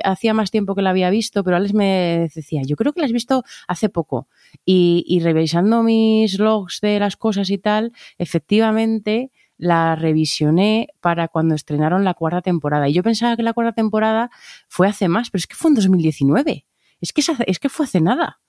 hacía 0.04 0.34
más 0.34 0.52
tiempo 0.52 0.76
que 0.76 0.82
la 0.82 0.92
había 0.92 1.10
visto, 1.10 1.44
pero 1.44 1.58
Alex 1.58 1.74
me 1.74 2.30
decía, 2.34 2.62
yo 2.66 2.76
creo 2.76 2.94
que 2.94 3.00
la 3.02 3.06
has 3.08 3.12
visto 3.14 3.44
hace 3.68 3.90
poco. 3.90 4.28
Y, 4.66 5.20
revisando 5.24 5.84
mis 5.84 6.38
logs 6.40 6.80
de 6.82 7.00
las 7.00 7.16
cosas 7.16 7.50
y 7.50 7.58
tal, 7.58 7.94
efectivamente 8.18 9.32
la 9.58 9.96
revisioné 9.96 10.90
para 11.00 11.28
cuando 11.28 11.56
estrenaron 11.56 12.04
la 12.04 12.14
cuarta 12.16 12.42
temporada. 12.42 12.90
Y 12.90 12.94
yo 12.94 13.04
pensaba 13.04 13.36
que 13.38 13.44
la 13.44 13.54
cuarta 13.54 13.74
temporada 13.74 14.30
fue 14.68 14.88
hace 14.88 15.08
más, 15.08 15.30
pero 15.30 15.40
es 15.40 15.48
que 15.48 15.56
fue 15.56 15.70
en 15.70 15.76
2019. 15.76 16.66
Es 17.00 17.14
que, 17.14 17.22
es 17.22 17.30
es 17.48 17.60
que 17.60 17.70
fue 17.70 17.86
hace 17.86 18.02
nada. 18.02 18.40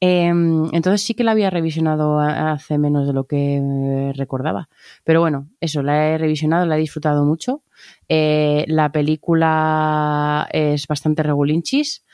Eh, 0.00 0.26
entonces 0.26 1.02
sí 1.02 1.14
que 1.14 1.24
la 1.24 1.32
había 1.32 1.50
revisionado 1.50 2.20
hace 2.20 2.78
menos 2.78 3.06
de 3.06 3.12
lo 3.12 3.24
que 3.24 3.56
eh, 3.56 4.12
recordaba. 4.14 4.68
Pero 5.04 5.20
bueno, 5.20 5.48
eso, 5.60 5.82
la 5.82 6.08
he 6.08 6.18
revisionado, 6.18 6.66
la 6.66 6.76
he 6.76 6.80
disfrutado 6.80 7.24
mucho. 7.24 7.62
Eh, 8.08 8.64
la 8.68 8.90
película 8.92 10.48
es 10.52 10.86
bastante 10.86 11.22
regulinchis. 11.22 12.04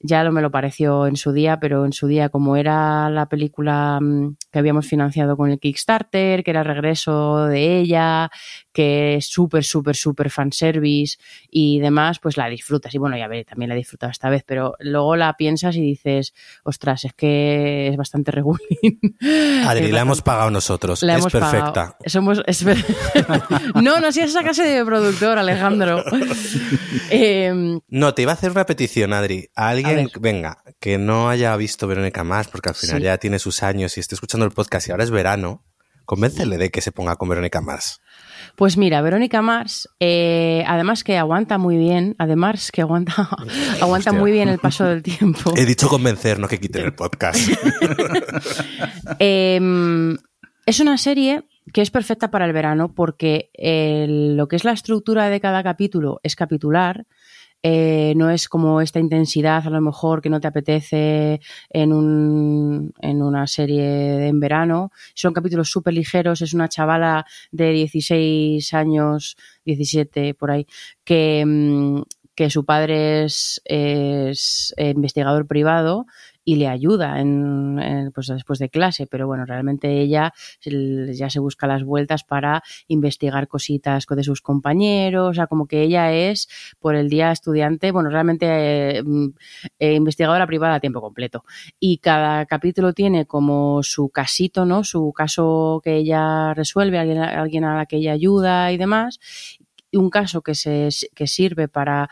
Ya 0.00 0.22
lo 0.22 0.30
me 0.30 0.42
lo 0.42 0.52
pareció 0.52 1.08
en 1.08 1.16
su 1.16 1.32
día, 1.32 1.58
pero 1.58 1.84
en 1.84 1.92
su 1.92 2.06
día, 2.06 2.28
como 2.28 2.54
era 2.56 3.10
la 3.10 3.26
película 3.28 3.98
mm, 4.00 4.36
que 4.52 4.58
habíamos 4.60 4.86
financiado 4.86 5.36
con 5.36 5.50
el 5.50 5.58
Kickstarter, 5.58 6.44
que 6.44 6.52
era 6.52 6.60
el 6.60 6.66
regreso 6.66 7.46
de 7.46 7.80
ella, 7.80 8.30
que 8.78 9.16
es 9.16 9.26
súper, 9.26 9.64
súper, 9.64 9.96
súper 9.96 10.30
fanservice 10.30 11.18
y 11.50 11.80
demás, 11.80 12.20
pues 12.20 12.36
la 12.36 12.48
disfrutas. 12.48 12.94
Y 12.94 12.98
bueno, 12.98 13.16
ya 13.18 13.26
veré, 13.26 13.44
también 13.44 13.70
la 13.70 13.74
he 13.74 13.78
disfrutado 13.78 14.12
esta 14.12 14.30
vez, 14.30 14.44
pero 14.46 14.74
luego 14.78 15.16
la 15.16 15.36
piensas 15.36 15.74
y 15.74 15.80
dices, 15.80 16.32
ostras, 16.62 17.04
es 17.04 17.12
que 17.12 17.88
es 17.88 17.96
bastante 17.96 18.30
regulín. 18.30 19.00
Adri, 19.66 19.90
la 19.90 20.02
hemos 20.02 20.22
pagado 20.22 20.52
nosotros. 20.52 21.02
la 21.02 21.14
es 21.14 21.18
hemos 21.22 21.32
perfecta. 21.32 21.72
pagado. 21.72 21.96
Somos, 22.06 22.40
es 22.46 22.64
no, 23.74 23.98
no 23.98 24.12
seas 24.12 24.30
esa 24.30 24.44
clase 24.44 24.62
de 24.62 24.84
productor, 24.84 25.38
Alejandro. 25.38 26.04
Eh, 27.10 27.80
No, 27.88 28.14
te 28.14 28.22
iba 28.22 28.32
a 28.32 28.34
hacer 28.34 28.50
una 28.50 28.66
petición, 28.66 29.12
Adri. 29.14 29.48
A 29.56 29.70
alguien, 29.70 30.10
venga, 30.20 30.62
que 30.78 30.98
no 30.98 31.30
haya 31.30 31.56
visto 31.56 31.86
Verónica 31.86 32.22
Mars, 32.22 32.48
porque 32.52 32.68
al 32.68 32.74
final 32.74 32.98
Sí. 32.98 33.02
ya 33.04 33.18
tiene 33.18 33.38
sus 33.38 33.62
años 33.62 33.96
y 33.96 34.00
esté 34.00 34.14
escuchando 34.14 34.44
el 34.44 34.52
podcast 34.52 34.86
y 34.88 34.90
ahora 34.90 35.04
es 35.04 35.10
verano, 35.10 35.64
convéncele 36.04 36.58
de 36.58 36.70
que 36.70 36.80
se 36.82 36.92
ponga 36.92 37.16
con 37.16 37.28
Verónica 37.30 37.60
Mars. 37.60 38.00
Pues 38.58 38.76
mira, 38.76 39.00
Verónica 39.02 39.40
Mars, 39.40 39.88
eh, 40.00 40.64
además 40.66 41.04
que 41.04 41.16
aguanta 41.16 41.58
muy 41.58 41.76
bien, 41.76 42.16
además 42.18 42.72
que 42.72 42.80
aguanta, 42.80 43.28
aguanta 43.80 44.12
muy 44.12 44.32
bien 44.32 44.48
el 44.48 44.58
paso 44.58 44.84
del 44.84 45.00
tiempo. 45.00 45.54
He 45.56 45.64
dicho 45.64 45.88
convencer, 45.88 46.40
no 46.40 46.48
que 46.48 46.58
quiten 46.58 46.86
el 46.86 46.92
podcast. 46.92 47.38
Eh, 49.20 49.58
es 50.66 50.80
una 50.80 50.98
serie 50.98 51.44
que 51.72 51.82
es 51.82 51.90
perfecta 51.90 52.30
para 52.30 52.44
el 52.46 52.52
verano 52.52 52.92
porque 52.94 53.50
eh, 53.54 54.06
lo 54.08 54.48
que 54.48 54.56
es 54.56 54.64
la 54.64 54.72
estructura 54.72 55.28
de 55.28 55.40
cada 55.40 55.62
capítulo 55.62 56.20
es 56.22 56.36
capitular. 56.36 57.06
Eh, 57.62 58.12
no 58.16 58.30
es 58.30 58.48
como 58.48 58.80
esta 58.80 59.00
intensidad 59.00 59.66
a 59.66 59.70
lo 59.70 59.80
mejor 59.80 60.22
que 60.22 60.30
no 60.30 60.40
te 60.40 60.46
apetece 60.48 61.40
en, 61.70 61.92
un, 61.92 62.92
en 63.00 63.22
una 63.22 63.46
serie 63.46 64.28
en 64.28 64.38
verano. 64.40 64.90
Son 65.14 65.32
capítulos 65.32 65.70
súper 65.70 65.94
ligeros, 65.94 66.40
es 66.42 66.54
una 66.54 66.68
chavala 66.68 67.26
de 67.50 67.70
16 67.72 68.72
años, 68.74 69.36
17 69.64 70.34
por 70.34 70.50
ahí, 70.50 70.66
que, 71.04 71.44
mm, 71.44 72.02
que 72.34 72.50
su 72.50 72.64
padre 72.64 73.24
es, 73.24 73.60
es 73.64 74.74
investigador 74.78 75.48
privado 75.48 76.06
y 76.48 76.56
le 76.56 76.66
ayuda 76.66 77.20
en, 77.20 78.10
pues 78.14 78.28
después 78.28 78.58
de 78.58 78.70
clase, 78.70 79.06
pero 79.06 79.26
bueno, 79.26 79.44
realmente 79.44 80.00
ella 80.00 80.32
ya 81.12 81.28
se 81.28 81.40
busca 81.40 81.66
las 81.66 81.84
vueltas 81.84 82.24
para 82.24 82.62
investigar 82.86 83.48
cositas 83.48 84.06
de 84.08 84.22
sus 84.24 84.40
compañeros, 84.40 85.28
o 85.28 85.34
sea, 85.34 85.46
como 85.46 85.66
que 85.66 85.82
ella 85.82 86.10
es 86.14 86.48
por 86.78 86.94
el 86.94 87.10
día 87.10 87.32
estudiante, 87.32 87.90
bueno, 87.90 88.08
realmente 88.08 88.46
eh, 88.48 89.02
eh, 89.78 89.92
investigadora 89.92 90.46
privada 90.46 90.76
a 90.76 90.80
tiempo 90.80 91.02
completo. 91.02 91.44
Y 91.78 91.98
cada 91.98 92.46
capítulo 92.46 92.94
tiene 92.94 93.26
como 93.26 93.82
su 93.82 94.08
casito, 94.08 94.64
¿no? 94.64 94.84
Su 94.84 95.12
caso 95.14 95.82
que 95.84 95.96
ella 95.96 96.54
resuelve, 96.54 96.98
alguien, 96.98 97.18
alguien 97.18 97.64
a 97.64 97.76
la 97.76 97.84
que 97.84 97.96
ella 97.96 98.12
ayuda 98.12 98.72
y 98.72 98.78
demás. 98.78 99.20
Un 99.92 100.08
caso 100.08 100.40
que, 100.40 100.54
se, 100.54 100.88
que 101.14 101.26
sirve 101.26 101.68
para 101.68 102.08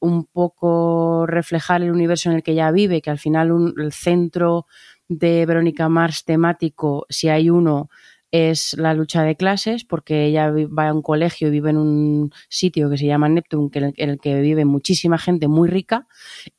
un 0.00 0.24
poco 0.24 1.26
reflejar 1.26 1.82
el 1.82 1.90
universo 1.90 2.30
en 2.30 2.36
el 2.36 2.42
que 2.42 2.52
ella 2.52 2.70
vive, 2.70 3.02
que 3.02 3.10
al 3.10 3.18
final 3.18 3.52
un, 3.52 3.74
el 3.78 3.92
centro 3.92 4.66
de 5.08 5.46
Verónica 5.46 5.88
Mars 5.88 6.24
temático, 6.24 7.06
si 7.08 7.28
hay 7.28 7.50
uno, 7.50 7.88
es 8.32 8.74
la 8.76 8.92
lucha 8.92 9.22
de 9.22 9.36
clases, 9.36 9.84
porque 9.84 10.26
ella 10.26 10.50
va 10.50 10.88
a 10.88 10.92
un 10.92 11.02
colegio 11.02 11.48
y 11.48 11.52
vive 11.52 11.70
en 11.70 11.78
un 11.78 12.32
sitio 12.48 12.90
que 12.90 12.98
se 12.98 13.06
llama 13.06 13.28
Neptune, 13.28 13.70
en 13.72 14.10
el 14.10 14.18
que 14.18 14.40
vive 14.40 14.64
muchísima 14.64 15.16
gente 15.16 15.48
muy 15.48 15.68
rica 15.68 16.06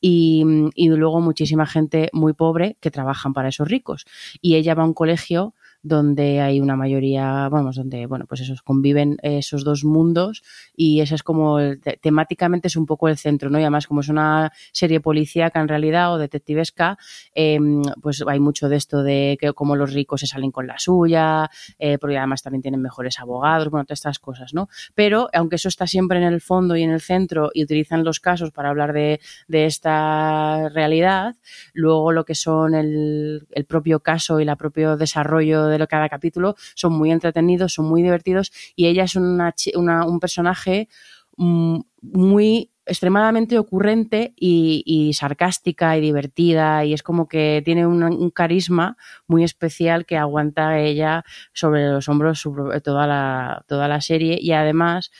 y, 0.00 0.44
y 0.74 0.88
luego 0.88 1.20
muchísima 1.20 1.66
gente 1.66 2.08
muy 2.12 2.32
pobre 2.32 2.76
que 2.80 2.90
trabajan 2.90 3.32
para 3.32 3.50
esos 3.50 3.68
ricos. 3.68 4.06
Y 4.40 4.56
ella 4.56 4.74
va 4.74 4.82
a 4.82 4.86
un 4.86 4.94
colegio 4.94 5.54
donde 5.82 6.40
hay 6.40 6.60
una 6.60 6.76
mayoría, 6.76 7.48
vamos, 7.48 7.76
donde, 7.76 8.06
bueno, 8.06 8.26
pues 8.26 8.40
esos 8.40 8.62
conviven 8.62 9.16
esos 9.22 9.64
dos 9.64 9.84
mundos 9.84 10.42
y 10.74 11.00
esa 11.00 11.14
es 11.14 11.22
como, 11.22 11.58
temáticamente 12.00 12.68
es 12.68 12.76
un 12.76 12.86
poco 12.86 13.08
el 13.08 13.16
centro, 13.16 13.50
¿no? 13.50 13.58
Y 13.58 13.62
además 13.62 13.86
como 13.86 14.00
es 14.00 14.08
una 14.08 14.52
serie 14.72 15.00
policíaca 15.00 15.60
en 15.60 15.68
realidad 15.68 16.12
o 16.12 16.18
detectivesca, 16.18 16.98
eh, 17.34 17.58
pues 18.02 18.24
hay 18.26 18.40
mucho 18.40 18.68
de 18.68 18.76
esto 18.76 19.02
de 19.02 19.38
que 19.40 19.52
como 19.52 19.76
los 19.76 19.92
ricos 19.92 20.20
se 20.20 20.26
salen 20.26 20.50
con 20.50 20.66
la 20.66 20.78
suya, 20.78 21.50
eh, 21.78 21.98
porque 21.98 22.18
además 22.18 22.42
también 22.42 22.62
tienen 22.62 22.80
mejores 22.80 23.18
abogados, 23.20 23.70
bueno, 23.70 23.84
todas 23.84 24.00
estas 24.00 24.18
cosas, 24.18 24.54
¿no? 24.54 24.68
Pero 24.94 25.28
aunque 25.32 25.56
eso 25.56 25.68
está 25.68 25.86
siempre 25.86 26.18
en 26.18 26.24
el 26.24 26.40
fondo 26.40 26.76
y 26.76 26.82
en 26.82 26.90
el 26.90 27.00
centro 27.00 27.50
y 27.54 27.62
utilizan 27.62 28.04
los 28.04 28.20
casos 28.20 28.50
para 28.50 28.70
hablar 28.70 28.92
de, 28.92 29.20
de 29.46 29.66
esta 29.66 30.68
realidad, 30.70 31.36
luego 31.72 32.12
lo 32.12 32.24
que 32.24 32.34
son 32.34 32.74
el, 32.74 33.46
el 33.50 33.64
propio 33.64 34.00
caso 34.00 34.40
y 34.40 34.48
el 34.48 34.56
propio 34.56 34.96
desarrollo 34.96 35.67
de 35.68 35.86
cada 35.86 36.08
capítulo 36.08 36.56
son 36.74 36.92
muy 36.92 37.10
entretenidos, 37.10 37.74
son 37.74 37.86
muy 37.86 38.02
divertidos 38.02 38.52
y 38.76 38.86
ella 38.86 39.04
es 39.04 39.16
una, 39.16 39.54
una, 39.74 40.06
un 40.06 40.20
personaje 40.20 40.88
mm, 41.36 41.80
muy 42.02 42.70
extremadamente 42.88 43.58
ocurrente 43.58 44.32
y, 44.36 45.12
sarcástica 45.12 45.96
y 45.96 46.00
divertida 46.00 46.84
y 46.84 46.94
es 46.94 47.02
como 47.02 47.28
que 47.28 47.62
tiene 47.64 47.86
un, 47.86 48.02
un, 48.02 48.30
carisma 48.30 48.96
muy 49.26 49.44
especial 49.44 50.06
que 50.06 50.16
aguanta 50.16 50.78
ella 50.78 51.24
sobre 51.52 51.88
los 51.88 52.08
hombros 52.08 52.42
toda 52.82 53.06
la, 53.06 53.64
toda 53.66 53.88
la 53.88 54.00
serie 54.00 54.38
y 54.40 54.52
además 54.52 55.10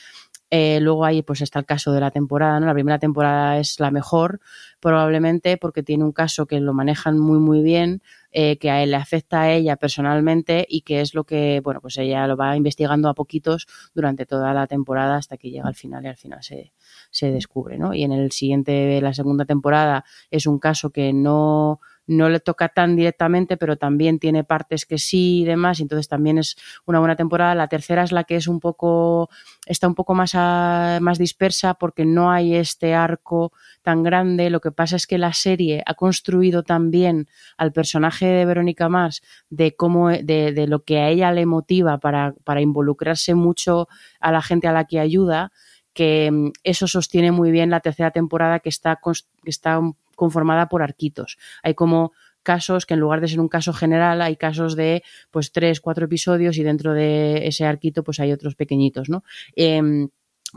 eh, 0.51 0.79
luego 0.81 1.05
ahí 1.05 1.21
pues 1.21 1.41
está 1.41 1.59
el 1.59 1.65
caso 1.65 1.91
de 1.91 1.99
la 1.99 2.09
temporada, 2.09 2.59
¿no? 2.59 2.65
La 2.65 2.73
primera 2.73 2.97
temporada 2.97 3.59
es 3.59 3.79
la 3.79 3.91
mejor, 3.91 4.39
probablemente 4.79 5.57
porque 5.57 5.83
tiene 5.83 6.03
un 6.03 6.11
caso 6.11 6.47
que 6.47 6.59
lo 6.59 6.73
manejan 6.73 7.19
muy 7.19 7.37
muy 7.37 7.61
bien, 7.61 8.01
eh, 8.31 8.57
que 8.57 8.69
a 8.69 8.83
él 8.83 8.91
le 8.91 8.97
afecta 8.97 9.41
a 9.41 9.51
ella 9.51 9.75
personalmente 9.75 10.65
y 10.69 10.81
que 10.81 11.01
es 11.01 11.13
lo 11.13 11.23
que, 11.23 11.61
bueno, 11.63 11.81
pues 11.81 11.97
ella 11.97 12.27
lo 12.27 12.37
va 12.37 12.55
investigando 12.55 13.09
a 13.09 13.13
poquitos 13.13 13.67
durante 13.93 14.25
toda 14.25 14.53
la 14.53 14.67
temporada 14.67 15.17
hasta 15.17 15.37
que 15.37 15.49
llega 15.49 15.67
al 15.67 15.75
final 15.75 16.03
y 16.05 16.07
al 16.07 16.17
final 16.17 16.43
se, 16.43 16.73
se 17.11 17.31
descubre, 17.31 17.77
¿no? 17.77 17.93
Y 17.93 18.03
en 18.03 18.11
el 18.11 18.31
siguiente, 18.31 19.01
la 19.01 19.13
segunda 19.13 19.45
temporada 19.45 20.03
es 20.29 20.45
un 20.45 20.59
caso 20.59 20.91
que 20.91 21.13
no 21.13 21.79
no 22.09 22.27
le 22.27 22.39
toca 22.39 22.69
tan 22.69 22.95
directamente, 22.95 23.55
pero 23.55 23.77
también 23.77 24.19
tiene 24.19 24.43
partes 24.43 24.85
que 24.85 24.97
sí 24.97 25.41
y 25.41 25.45
demás, 25.45 25.79
y 25.79 25.83
entonces 25.83 26.07
también 26.07 26.39
es 26.39 26.57
una 26.85 26.99
buena 26.99 27.15
temporada. 27.15 27.53
La 27.53 27.67
tercera 27.67 28.03
es 28.03 28.11
la 28.11 28.23
que 28.23 28.35
es 28.35 28.47
un 28.47 28.59
poco, 28.59 29.29
está 29.65 29.87
un 29.87 29.95
poco 29.95 30.15
más, 30.15 30.33
más 30.33 31.17
dispersa 31.19 31.75
porque 31.75 32.05
no 32.05 32.31
hay 32.31 32.55
este 32.55 32.95
arco 32.95 33.53
tan 33.83 34.01
grande. 34.03 34.49
Lo 34.49 34.59
que 34.59 34.71
pasa 34.71 34.95
es 34.95 35.05
que 35.05 35.17
la 35.17 35.33
serie 35.33 35.83
ha 35.85 35.93
construido 35.93 36.63
también 36.63 37.27
al 37.57 37.71
personaje 37.71 38.25
de 38.25 38.45
Verónica 38.45 38.89
Mars 38.89 39.21
de 39.49 39.75
cómo, 39.75 40.09
de, 40.09 40.51
de 40.51 40.67
lo 40.67 40.83
que 40.83 40.97
a 40.97 41.09
ella 41.09 41.31
le 41.31 41.45
motiva 41.45 41.99
para, 41.99 42.33
para 42.43 42.61
involucrarse 42.61 43.35
mucho 43.35 43.87
a 44.19 44.31
la 44.31 44.41
gente 44.41 44.67
a 44.67 44.73
la 44.73 44.85
que 44.85 44.99
ayuda 44.99 45.51
que 45.93 46.51
eso 46.63 46.87
sostiene 46.87 47.31
muy 47.31 47.51
bien 47.51 47.71
la 47.71 47.81
tercera 47.81 48.11
temporada 48.11 48.59
que 48.59 48.69
está, 48.69 48.99
que 49.03 49.49
está 49.49 49.81
conformada 50.19 50.67
por 50.67 50.83
arquitos. 50.83 51.37
Hay 51.63 51.73
como 51.73 52.11
casos 52.43 52.85
que 52.85 52.93
en 52.93 52.99
lugar 52.99 53.21
de 53.21 53.27
ser 53.27 53.39
un 53.39 53.47
caso 53.47 53.73
general 53.73 54.21
hay 54.21 54.35
casos 54.35 54.75
de 54.75 55.03
pues 55.31 55.51
tres, 55.51 55.81
cuatro 55.81 56.05
episodios 56.05 56.57
y 56.57 56.63
dentro 56.63 56.93
de 56.93 57.47
ese 57.47 57.65
arquito 57.65 58.03
pues 58.03 58.19
hay 58.19 58.31
otros 58.31 58.55
pequeñitos, 58.55 59.09
¿no? 59.09 59.23
Eh, 59.55 59.81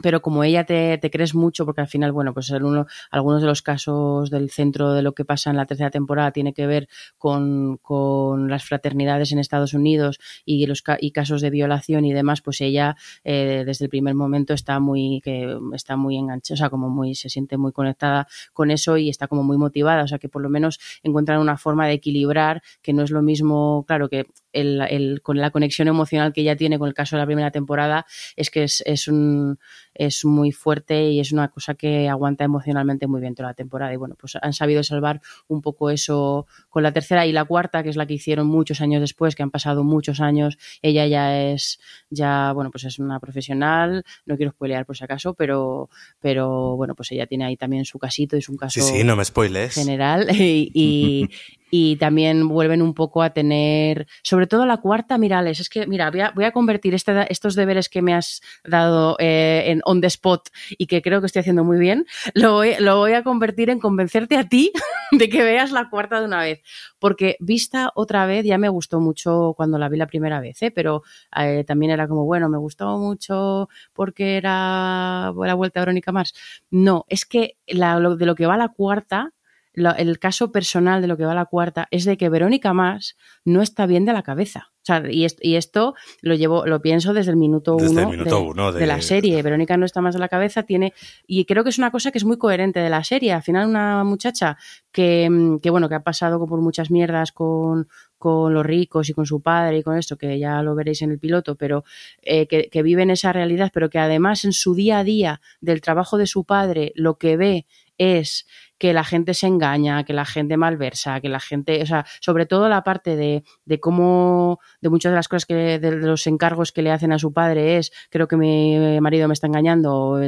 pero 0.00 0.22
como 0.22 0.44
ella 0.44 0.64
te, 0.64 0.96
te, 0.98 1.10
crees 1.10 1.34
mucho, 1.34 1.66
porque 1.66 1.82
al 1.82 1.88
final, 1.88 2.12
bueno, 2.12 2.32
pues 2.32 2.50
uno, 2.50 2.86
algunos 3.10 3.42
de 3.42 3.48
los 3.48 3.62
casos 3.62 4.30
del 4.30 4.50
centro 4.50 4.94
de 4.94 5.02
lo 5.02 5.12
que 5.12 5.24
pasa 5.24 5.50
en 5.50 5.56
la 5.56 5.66
tercera 5.66 5.90
temporada 5.90 6.30
tiene 6.30 6.54
que 6.54 6.66
ver 6.66 6.88
con, 7.18 7.78
con 7.78 8.48
las 8.48 8.64
fraternidades 8.64 9.32
en 9.32 9.38
Estados 9.38 9.74
Unidos 9.74 10.18
y 10.44 10.66
los 10.66 10.82
y 11.00 11.10
casos 11.12 11.42
de 11.42 11.50
violación 11.50 12.04
y 12.04 12.12
demás, 12.12 12.40
pues 12.40 12.60
ella 12.60 12.96
eh, 13.24 13.64
desde 13.66 13.84
el 13.84 13.90
primer 13.90 14.14
momento 14.14 14.54
está 14.54 14.80
muy, 14.80 15.20
que 15.22 15.56
está 15.74 15.96
muy 15.96 16.16
enganchada, 16.16 16.54
o 16.54 16.58
sea, 16.58 16.70
como 16.70 16.88
muy, 16.88 17.14
se 17.14 17.28
siente 17.28 17.56
muy 17.56 17.72
conectada 17.72 18.26
con 18.52 18.70
eso 18.70 18.96
y 18.96 19.08
está 19.08 19.28
como 19.28 19.42
muy 19.42 19.58
motivada, 19.58 20.04
o 20.04 20.08
sea, 20.08 20.18
que 20.18 20.28
por 20.28 20.42
lo 20.42 20.48
menos 20.48 20.80
encuentran 21.02 21.40
una 21.40 21.56
forma 21.56 21.86
de 21.86 21.94
equilibrar 21.94 22.62
que 22.80 22.92
no 22.92 23.02
es 23.02 23.10
lo 23.10 23.22
mismo, 23.22 23.84
claro, 23.86 24.08
que 24.08 24.26
el, 24.52 24.80
el, 24.82 25.22
con 25.22 25.38
la 25.38 25.50
conexión 25.50 25.88
emocional 25.88 26.32
que 26.32 26.42
ella 26.42 26.56
tiene 26.56 26.78
con 26.78 26.88
el 26.88 26.94
caso 26.94 27.16
de 27.16 27.20
la 27.20 27.26
primera 27.26 27.50
temporada 27.50 28.06
es 28.36 28.50
que 28.50 28.64
es, 28.64 28.82
es 28.86 29.08
un 29.08 29.58
es 29.94 30.24
muy 30.24 30.52
fuerte 30.52 31.10
y 31.10 31.20
es 31.20 31.32
una 31.32 31.48
cosa 31.48 31.74
que 31.74 32.08
aguanta 32.08 32.44
emocionalmente 32.44 33.06
muy 33.06 33.20
bien 33.20 33.34
toda 33.34 33.50
la 33.50 33.54
temporada. 33.54 33.92
Y 33.92 33.96
bueno, 33.96 34.16
pues 34.18 34.36
han 34.40 34.52
sabido 34.52 34.82
salvar 34.82 35.20
un 35.48 35.60
poco 35.62 35.90
eso 35.90 36.46
con 36.68 36.82
la 36.82 36.92
tercera 36.92 37.26
y 37.26 37.32
la 37.32 37.44
cuarta, 37.44 37.82
que 37.82 37.90
es 37.90 37.96
la 37.96 38.06
que 38.06 38.14
hicieron 38.14 38.46
muchos 38.46 38.80
años 38.80 39.00
después, 39.00 39.34
que 39.34 39.42
han 39.42 39.50
pasado 39.50 39.84
muchos 39.84 40.20
años. 40.20 40.58
Ella 40.80 41.06
ya 41.06 41.42
es, 41.42 41.80
ya, 42.10 42.52
bueno, 42.52 42.70
pues 42.70 42.84
es 42.84 42.98
una 42.98 43.20
profesional, 43.20 44.04
no 44.26 44.36
quiero 44.36 44.52
spoilear 44.52 44.86
por 44.86 44.96
si 44.96 45.04
acaso, 45.04 45.34
pero, 45.34 45.90
pero 46.20 46.76
bueno, 46.76 46.94
pues 46.94 47.12
ella 47.12 47.26
tiene 47.26 47.44
ahí 47.44 47.56
también 47.56 47.84
su 47.84 47.98
casito, 47.98 48.36
es 48.36 48.48
un 48.48 48.56
caso 48.56 48.80
sí, 48.80 48.98
sí, 48.98 49.04
no 49.04 49.16
me 49.16 49.24
spoiles. 49.24 49.74
general 49.74 50.28
y, 50.38 50.70
y, 50.74 51.28
y 51.74 51.96
también 51.96 52.48
vuelven 52.48 52.82
un 52.82 52.92
poco 52.92 53.22
a 53.22 53.30
tener, 53.30 54.06
sobre 54.22 54.46
todo 54.46 54.66
la 54.66 54.76
cuarta, 54.76 55.16
mirales, 55.16 55.58
es 55.58 55.70
que, 55.70 55.86
mira, 55.86 56.10
voy 56.34 56.44
a, 56.44 56.52
convertir 56.52 56.92
este, 56.92 57.32
estos 57.32 57.54
deberes 57.54 57.88
que 57.88 58.02
me 58.02 58.12
has 58.12 58.42
dado 58.62 59.16
eh, 59.18 59.64
en 59.68 59.80
on 59.86 60.02
the 60.02 60.06
spot 60.08 60.50
y 60.76 60.86
que 60.86 61.00
creo 61.00 61.20
que 61.20 61.28
estoy 61.28 61.40
haciendo 61.40 61.64
muy 61.64 61.78
bien, 61.78 62.04
lo 62.34 62.56
voy, 62.98 63.12
a 63.14 63.22
convertir 63.22 63.70
en 63.70 63.80
convencerte 63.80 64.36
a 64.36 64.46
ti 64.46 64.70
de 65.12 65.30
que 65.30 65.42
veas 65.42 65.72
la 65.72 65.88
cuarta 65.88 66.20
de 66.20 66.26
una 66.26 66.42
vez, 66.42 66.60
porque 66.98 67.36
vista 67.40 67.90
otra 67.94 68.26
vez 68.26 68.44
ya 68.44 68.58
me 68.58 68.68
gustó 68.68 69.00
mucho 69.00 69.54
cuando 69.56 69.78
la 69.78 69.88
vi 69.88 69.96
la 69.96 70.06
primera 70.06 70.40
vez, 70.40 70.60
¿eh? 70.60 70.70
pero 70.70 71.02
eh, 71.34 71.64
también 71.66 71.90
era 71.90 72.06
como, 72.06 72.26
bueno, 72.26 72.50
me 72.50 72.58
gustó 72.58 72.98
mucho 72.98 73.70
porque 73.94 74.36
era 74.36 75.32
la 75.34 75.54
vuelta 75.54 75.80
a 75.80 75.84
Verónica 75.86 76.12
Mars. 76.12 76.34
No, 76.70 77.06
es 77.08 77.24
que 77.24 77.56
de 77.66 78.26
lo 78.26 78.34
que 78.34 78.44
va 78.44 78.58
la 78.58 78.68
cuarta 78.68 79.32
lo, 79.74 79.94
el 79.94 80.18
caso 80.18 80.52
personal 80.52 81.00
de 81.00 81.08
lo 81.08 81.16
que 81.16 81.24
va 81.24 81.32
a 81.32 81.36
la 81.36 81.46
cuarta 81.46 81.88
es 81.90 82.04
de 82.04 82.16
que 82.16 82.28
Verónica 82.28 82.72
Más 82.72 83.16
no 83.44 83.62
está 83.62 83.86
bien 83.86 84.04
de 84.04 84.12
la 84.12 84.22
cabeza. 84.22 84.72
O 84.82 84.84
sea, 84.84 85.02
y, 85.08 85.24
esto, 85.24 85.40
y 85.42 85.54
esto 85.54 85.94
lo 86.22 86.34
llevo, 86.34 86.66
lo 86.66 86.82
pienso 86.82 87.12
desde 87.12 87.30
el 87.30 87.36
minuto, 87.36 87.76
desde 87.76 87.92
uno, 87.92 88.00
el 88.00 88.08
minuto 88.08 88.36
de, 88.36 88.42
uno 88.42 88.72
de... 88.72 88.80
de, 88.80 88.86
la 88.88 89.00
serie. 89.00 89.40
Verónica 89.40 89.76
no 89.76 89.86
está 89.86 90.00
más 90.00 90.14
de 90.14 90.18
la 90.18 90.28
cabeza, 90.28 90.64
tiene, 90.64 90.92
y 91.24 91.44
creo 91.44 91.62
que 91.62 91.70
es 91.70 91.78
una 91.78 91.92
cosa 91.92 92.10
que 92.10 92.18
es 92.18 92.24
muy 92.24 92.36
coherente 92.36 92.80
de 92.80 92.90
la 92.90 93.04
serie. 93.04 93.32
Al 93.32 93.44
final, 93.44 93.68
una 93.68 94.02
muchacha 94.02 94.58
que, 94.90 95.58
que 95.62 95.70
bueno, 95.70 95.88
que 95.88 95.94
ha 95.94 96.02
pasado 96.02 96.44
por 96.46 96.60
muchas 96.60 96.90
mierdas 96.90 97.30
con, 97.30 97.88
con 98.18 98.52
los 98.54 98.66
ricos 98.66 99.08
y 99.08 99.12
con 99.12 99.24
su 99.24 99.40
padre 99.40 99.78
y 99.78 99.82
con 99.84 99.96
esto, 99.96 100.16
que 100.16 100.36
ya 100.40 100.62
lo 100.62 100.74
veréis 100.74 101.02
en 101.02 101.12
el 101.12 101.20
piloto, 101.20 101.54
pero 101.54 101.84
eh, 102.20 102.48
que, 102.48 102.68
que 102.68 102.82
vive 102.82 103.02
en 103.02 103.10
esa 103.10 103.32
realidad, 103.32 103.70
pero 103.72 103.88
que 103.88 104.00
además 104.00 104.44
en 104.44 104.52
su 104.52 104.74
día 104.74 104.98
a 104.98 105.04
día 105.04 105.40
del 105.60 105.80
trabajo 105.80 106.18
de 106.18 106.26
su 106.26 106.44
padre, 106.44 106.92
lo 106.96 107.18
que 107.18 107.36
ve 107.36 107.66
es 107.98 108.46
que 108.78 108.92
la 108.92 109.04
gente 109.04 109.32
se 109.34 109.46
engaña, 109.46 110.02
que 110.04 110.12
la 110.12 110.24
gente 110.24 110.56
malversa, 110.56 111.20
que 111.20 111.28
la 111.28 111.38
gente, 111.38 111.82
o 111.82 111.86
sea, 111.86 112.04
sobre 112.20 112.46
todo 112.46 112.68
la 112.68 112.82
parte 112.82 113.14
de, 113.14 113.44
de 113.64 113.78
cómo, 113.78 114.58
de 114.80 114.88
muchas 114.88 115.12
de 115.12 115.16
las 115.16 115.28
cosas 115.28 115.46
que, 115.46 115.78
de, 115.78 115.92
los 115.92 116.26
encargos 116.26 116.72
que 116.72 116.82
le 116.82 116.90
hacen 116.90 117.12
a 117.12 117.18
su 117.20 117.32
padre 117.32 117.76
es, 117.76 117.92
creo 118.10 118.26
que 118.26 118.36
mi 118.36 119.00
marido 119.00 119.28
me 119.28 119.34
está 119.34 119.46
engañando, 119.46 120.18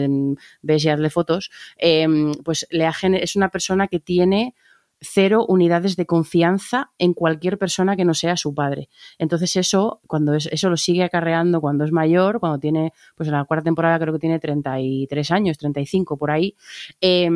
ves 0.63 0.85
y 0.85 0.89
hazle 0.89 1.11
fotos, 1.11 1.51
eh, 1.79 2.07
pues 2.45 2.67
le 2.71 2.89
es 3.21 3.35
una 3.35 3.49
persona 3.49 3.89
que 3.89 3.99
tiene 3.99 4.55
cero 5.05 5.45
unidades 5.49 5.97
de 5.97 6.07
confianza 6.07 6.91
en 6.99 7.15
cualquier 7.15 7.59
persona 7.59 7.97
que 7.97 8.05
no 8.05 8.15
sea 8.15 8.37
su 8.37 8.55
padre. 8.55 8.89
Entonces 9.19 9.55
eso, 9.57 10.01
cuando 10.07 10.35
es, 10.35 10.47
eso 10.47 10.71
lo 10.71 10.77
sigue 10.77 11.05
acarreando 11.05 11.61
cuando 11.61 11.85
es 11.85 11.93
mayor, 11.93 12.41
cuando 12.41 12.59
tiene, 12.59 12.93
pues 13.15 13.29
en 13.29 13.35
la 13.35 13.45
cuarta 13.45 13.65
temporada 13.65 13.99
creo 13.99 14.13
que 14.13 14.21
tiene 14.21 14.39
33 14.39 15.31
años, 15.31 15.59
35 15.59 16.17
por 16.17 16.31
ahí, 16.31 16.57
eh, 17.01 17.31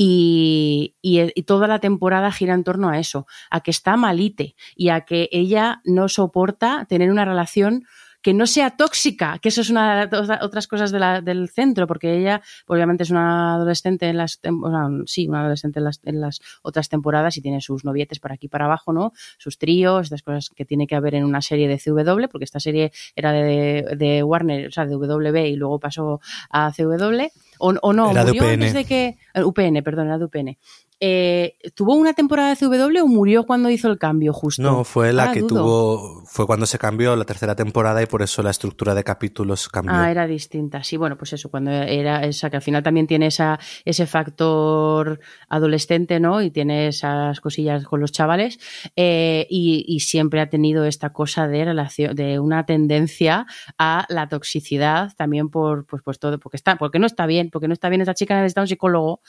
Y, 0.00 0.94
y, 1.02 1.32
y, 1.34 1.42
toda 1.42 1.66
la 1.66 1.80
temporada 1.80 2.30
gira 2.30 2.54
en 2.54 2.62
torno 2.62 2.88
a 2.88 3.00
eso, 3.00 3.26
a 3.50 3.62
que 3.62 3.72
está 3.72 3.96
malite 3.96 4.54
y 4.76 4.90
a 4.90 5.00
que 5.00 5.28
ella 5.32 5.80
no 5.84 6.08
soporta 6.08 6.86
tener 6.88 7.10
una 7.10 7.24
relación 7.24 7.82
que 8.28 8.34
no 8.34 8.46
sea 8.46 8.76
tóxica, 8.76 9.38
que 9.38 9.48
eso 9.48 9.62
es 9.62 9.70
una 9.70 10.04
de 10.04 10.14
las 10.14 10.42
otras 10.42 10.68
cosas 10.68 10.92
de 10.92 10.98
la, 10.98 11.22
del 11.22 11.48
centro, 11.48 11.86
porque 11.86 12.14
ella 12.14 12.42
obviamente 12.66 13.04
es 13.04 13.10
una 13.10 13.54
adolescente 13.54 14.06
en 14.06 14.18
las, 14.18 14.38
o 14.44 14.70
sea, 14.70 14.86
sí, 15.06 15.26
una 15.26 15.40
adolescente 15.40 15.78
en 15.78 15.84
las, 15.86 15.98
en 16.04 16.20
las, 16.20 16.42
otras 16.60 16.90
temporadas 16.90 17.38
y 17.38 17.40
tiene 17.40 17.62
sus 17.62 17.86
novietes 17.86 18.20
para 18.20 18.34
aquí 18.34 18.46
para 18.46 18.66
abajo, 18.66 18.92
¿no? 18.92 19.14
Sus 19.38 19.56
tríos, 19.56 20.02
estas 20.04 20.20
cosas 20.22 20.50
que 20.54 20.66
tiene 20.66 20.86
que 20.86 20.94
haber 20.94 21.14
en 21.14 21.24
una 21.24 21.40
serie 21.40 21.68
de 21.68 21.78
CW, 21.78 22.28
porque 22.30 22.44
esta 22.44 22.60
serie 22.60 22.92
era 23.16 23.32
de, 23.32 23.96
de 23.96 24.22
Warner, 24.22 24.68
o 24.68 24.72
sea, 24.72 24.84
de 24.84 24.94
WB 24.94 25.46
y 25.46 25.56
luego 25.56 25.80
pasó 25.80 26.20
a 26.50 26.70
CW. 26.70 27.28
O, 27.60 27.72
o 27.80 27.92
no, 27.94 28.10
Era 28.10 28.26
de 28.26 28.32
murió 28.32 28.42
UPN. 28.42 28.52
antes 28.52 28.74
de 28.74 28.84
que. 28.84 29.16
eh, 29.32 29.42
UPN, 29.42 29.82
perdón, 29.82 30.08
era 30.08 30.18
de 30.18 30.24
UPN. 30.26 30.58
Eh, 31.00 31.56
¿Tuvo 31.74 31.94
una 31.94 32.12
temporada 32.12 32.48
de 32.50 32.56
CW 32.56 33.02
o 33.02 33.06
murió 33.06 33.44
cuando 33.44 33.70
hizo 33.70 33.88
el 33.88 33.98
cambio 33.98 34.32
justo? 34.32 34.62
No, 34.62 34.82
fue 34.84 35.12
la 35.12 35.30
Ah, 35.30 35.32
que 35.32 35.40
dudo. 35.40 35.48
tuvo, 35.48 36.22
fue 36.26 36.46
cuando 36.46 36.66
se 36.66 36.78
cambió 36.78 37.14
la 37.14 37.24
tercera 37.24 37.54
temporada 37.54 38.02
y 38.02 38.06
por 38.06 38.22
eso 38.22 38.42
la 38.42 38.50
estructura 38.50 38.94
de 38.94 39.04
capítulos 39.04 39.68
cambió. 39.68 39.94
Ah, 39.94 40.10
era 40.10 40.26
distinta. 40.26 40.82
Sí, 40.82 40.96
bueno, 40.96 41.16
pues 41.16 41.32
eso, 41.34 41.50
cuando 41.50 41.70
era 41.70 42.24
esa, 42.24 42.50
que 42.50 42.56
al 42.56 42.62
final 42.62 42.82
también 42.82 43.06
tiene 43.06 43.26
esa, 43.28 43.58
ese 43.84 44.06
factor 44.06 45.20
adolescente, 45.48 46.20
¿no? 46.20 46.42
Y 46.42 46.50
tiene 46.50 46.88
esas 46.88 47.40
cosillas 47.40 47.84
con 47.84 48.00
los 48.00 48.12
chavales. 48.12 48.58
eh, 48.96 49.46
y, 49.50 49.84
y 49.86 50.00
siempre 50.00 50.40
ha 50.40 50.48
tenido 50.50 50.84
esta 50.84 51.12
cosa 51.12 51.46
de 51.48 51.64
relación, 51.64 52.14
de 52.14 52.38
una 52.38 52.66
tendencia 52.66 53.46
a 53.78 54.04
la 54.08 54.28
toxicidad, 54.28 55.12
también 55.16 55.48
por, 55.48 55.86
pues, 55.86 56.02
pues 56.02 56.18
todo, 56.18 56.38
porque 56.38 56.56
está, 56.56 56.76
porque 56.76 56.98
no 56.98 57.06
está 57.06 57.26
bien, 57.26 57.50
porque 57.50 57.68
no 57.68 57.74
está 57.74 57.88
bien 57.88 58.00
esta 58.00 58.14
chica 58.14 58.34
necesita 58.36 58.62
un 58.62 58.68
psicólogo. 58.68 59.20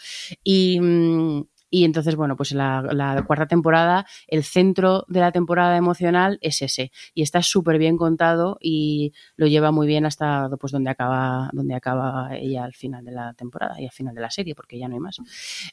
Y, 0.44 0.80
mm, 0.80 1.44
y 1.70 1.86
entonces, 1.86 2.16
bueno, 2.16 2.36
pues 2.36 2.52
la, 2.52 3.24
cuarta 3.28 3.48
temporada, 3.48 4.06
el 4.28 4.44
centro 4.44 5.06
de 5.08 5.20
la 5.20 5.32
temporada 5.32 5.78
emocional 5.78 6.38
es 6.42 6.62
ese. 6.62 6.92
Y 7.14 7.22
está 7.22 7.42
súper 7.42 7.78
bien 7.78 7.98
contado 7.98 8.58
y 8.60 9.14
lo 9.36 9.48
lleva 9.48 9.72
muy 9.72 9.88
bien 9.88 10.06
hasta 10.06 10.50
pues, 10.60 10.72
donde, 10.72 10.90
acaba, 10.90 11.50
donde 11.54 11.76
acaba 11.76 12.36
ella 12.36 12.64
al 12.64 12.74
final 12.74 13.06
de 13.06 13.12
la 13.12 13.34
temporada 13.34 13.80
y 13.80 13.86
al 13.86 13.92
final 13.92 14.16
de 14.16 14.22
la 14.22 14.32
serie, 14.32 14.56
porque 14.56 14.80
ya 14.80 14.88
no 14.88 14.96
hay 14.96 15.00
más. 15.00 15.18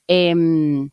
Em, 0.06 0.90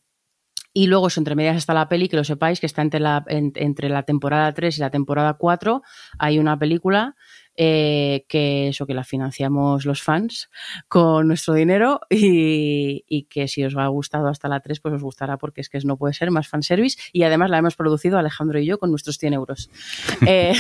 y 0.76 0.88
luego, 0.88 1.08
eso, 1.08 1.20
entre 1.20 1.36
medias 1.36 1.58
está 1.58 1.74
la 1.76 1.88
peli, 1.88 2.10
que 2.10 2.16
lo 2.18 2.24
sepáis, 2.24 2.60
que 2.60 2.66
está 2.66 2.82
entre 2.82 3.00
la, 3.00 3.24
en- 3.28 3.52
entre 3.56 3.90
la 3.90 4.04
temporada 4.04 4.52
3 4.54 4.78
y 4.78 4.82
la 4.82 4.90
temporada 4.90 5.36
4. 5.36 5.84
Hay 6.18 6.40
una 6.40 6.58
película 6.58 7.16
eh, 7.56 8.26
que 8.28 8.70
eso 8.70 8.86
que 8.88 8.94
la 8.94 9.04
financiamos 9.04 9.86
los 9.86 10.02
fans 10.02 10.50
con 10.88 11.28
nuestro 11.28 11.54
dinero 11.54 12.00
y, 12.10 13.04
y 13.08 13.24
que 13.26 13.48
si 13.48 13.64
os 13.64 13.76
ha 13.78 13.88
gustado 13.88 14.28
hasta 14.28 14.48
la 14.48 14.60
3, 14.60 14.80
pues 14.80 14.96
os 14.96 15.04
gustará 15.04 15.38
porque 15.38 15.62
es 15.62 15.70
que 15.70 15.80
no 15.86 15.98
puede 15.98 16.14
ser 16.14 16.32
más 16.32 16.48
fanservice 16.48 16.98
y 17.12 17.24
además 17.24 17.50
la 17.50 17.58
hemos 17.60 17.76
producido 17.76 18.18
Alejandro 18.18 18.60
y 18.60 18.66
yo 18.66 18.80
con 18.80 18.90
nuestros 18.90 19.18
100 19.18 19.34
euros. 19.34 19.70
Eh, 20.26 20.54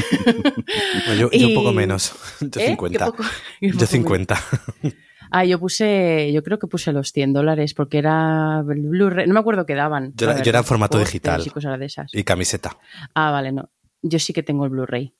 yo, 1.17 1.29
yo 1.29 1.29
y- 1.31 1.55
poco 1.55 1.71
menos, 1.71 2.13
yo 2.41 2.59
¿eh? 2.61 2.67
50. 2.67 2.99
Qué 3.05 3.11
poco- 3.11 3.23
qué 3.59 3.67
Yo 3.67 3.73
poco 3.73 3.85
50. 3.85 4.37
Ah, 5.31 5.45
yo 5.45 5.59
puse, 5.59 6.31
yo 6.31 6.43
creo 6.43 6.59
que 6.59 6.67
puse 6.67 6.91
los 6.93 7.11
100 7.11 7.33
dólares 7.33 7.73
porque 7.73 7.97
era 7.97 8.63
el 8.69 8.81
Blu-ray, 8.81 9.25
no 9.25 9.33
me 9.33 9.39
acuerdo 9.39 9.65
qué 9.65 9.73
daban. 9.73 10.13
Yo 10.15 10.25
era- 10.25 10.33
A 10.33 10.35
ver, 10.35 10.45
yo 10.45 10.49
era 10.49 10.59
en 10.59 10.65
formato 10.65 10.99
digital. 10.99 11.41
Y 11.45 11.49
cosas 11.49 11.79
de 11.79 11.85
esas. 11.87 12.13
Y 12.13 12.23
camiseta. 12.23 12.77
Ah, 13.15 13.31
vale, 13.31 13.51
no. 13.51 13.71
Yo 14.03 14.19
sí 14.19 14.31
que 14.33 14.43
tengo 14.43 14.65
el 14.65 14.69
Blu-ray. 14.71 15.15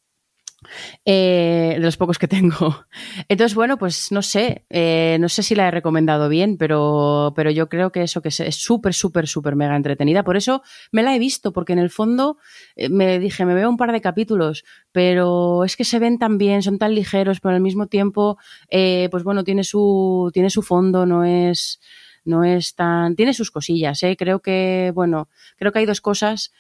Eh, 1.06 1.74
de 1.76 1.80
los 1.80 1.98
pocos 1.98 2.18
que 2.18 2.28
tengo. 2.28 2.86
Entonces, 3.30 3.56
bueno, 3.56 3.78
pues 3.78 4.12
no 4.12 4.22
sé, 4.22 4.66
eh, 4.70 5.18
no 5.20 5.30
sé 5.30 5.44
si 5.44 5.56
la 5.56 5.68
he 5.68 5.72
recomendado 5.72 6.30
bien, 6.30 6.58
pero, 6.58 7.34
pero 7.36 7.52
yo 7.52 7.70
creo 7.70 7.92
que 7.92 8.04
eso 8.04 8.22
que 8.22 8.30
es- 8.30 8.56
súper, 8.56 8.94
súper, 8.94 9.28
súper 9.28 9.56
mega 9.56 9.76
entretenida. 9.76 10.24
Por 10.24 10.38
eso 10.38 10.62
me 10.92 11.04
la 11.04 11.16
he 11.16 11.20
visto, 11.20 11.52
porque 11.54 11.74
en 11.74 11.80
el 11.80 11.90
fondo 11.90 12.38
eh, 12.76 12.90
me 12.90 13.20
dije, 13.20 13.46
me 13.46 13.54
veo 13.54 13.70
un 13.70 13.78
par 13.78 13.92
de 13.92 14.02
capítulos, 14.02 14.64
pero 14.92 15.64
es 15.64 15.76
que 15.76 15.84
se 15.84 16.00
ven 16.00 16.20
tan 16.20 16.38
bien, 16.38 16.62
son 16.64 16.78
tan 16.78 16.94
ligeros, 16.96 17.40
pero 17.40 17.56
al 17.56 17.62
mismo 17.62 17.88
tiempo, 17.88 18.38
pues 18.70 19.24
bueno, 19.24 19.44
tiene 19.44 19.64
su, 19.64 20.30
tiene 20.34 20.50
su 20.50 20.62
fondo, 20.62 21.06
no 21.06 21.24
es, 21.26 21.80
no 22.26 22.44
es 22.44 22.76
tan, 22.76 23.16
tiene 23.16 23.34
sus 23.34 23.52
cosillas. 23.52 24.02
Creo 24.18 24.40
que, 24.40 24.92
bueno, 24.96 25.30
creo 25.58 25.72
que 25.72 25.80
hay 25.80 25.86
dos 25.86 26.02
cosas 26.02 26.52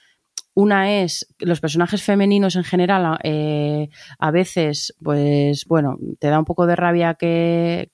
una 0.53 1.01
es 1.01 1.27
los 1.39 1.59
personajes 1.59 2.03
femeninos 2.03 2.55
en 2.55 2.63
general, 2.63 3.17
eh, 3.23 3.89
a 4.19 4.31
veces, 4.31 4.95
pues 5.01 5.65
bueno, 5.65 5.97
te 6.19 6.27
da 6.27 6.39
un 6.39 6.45
poco 6.45 6.67
de 6.67 6.75
rabia 6.75 7.15
que, 7.15 7.91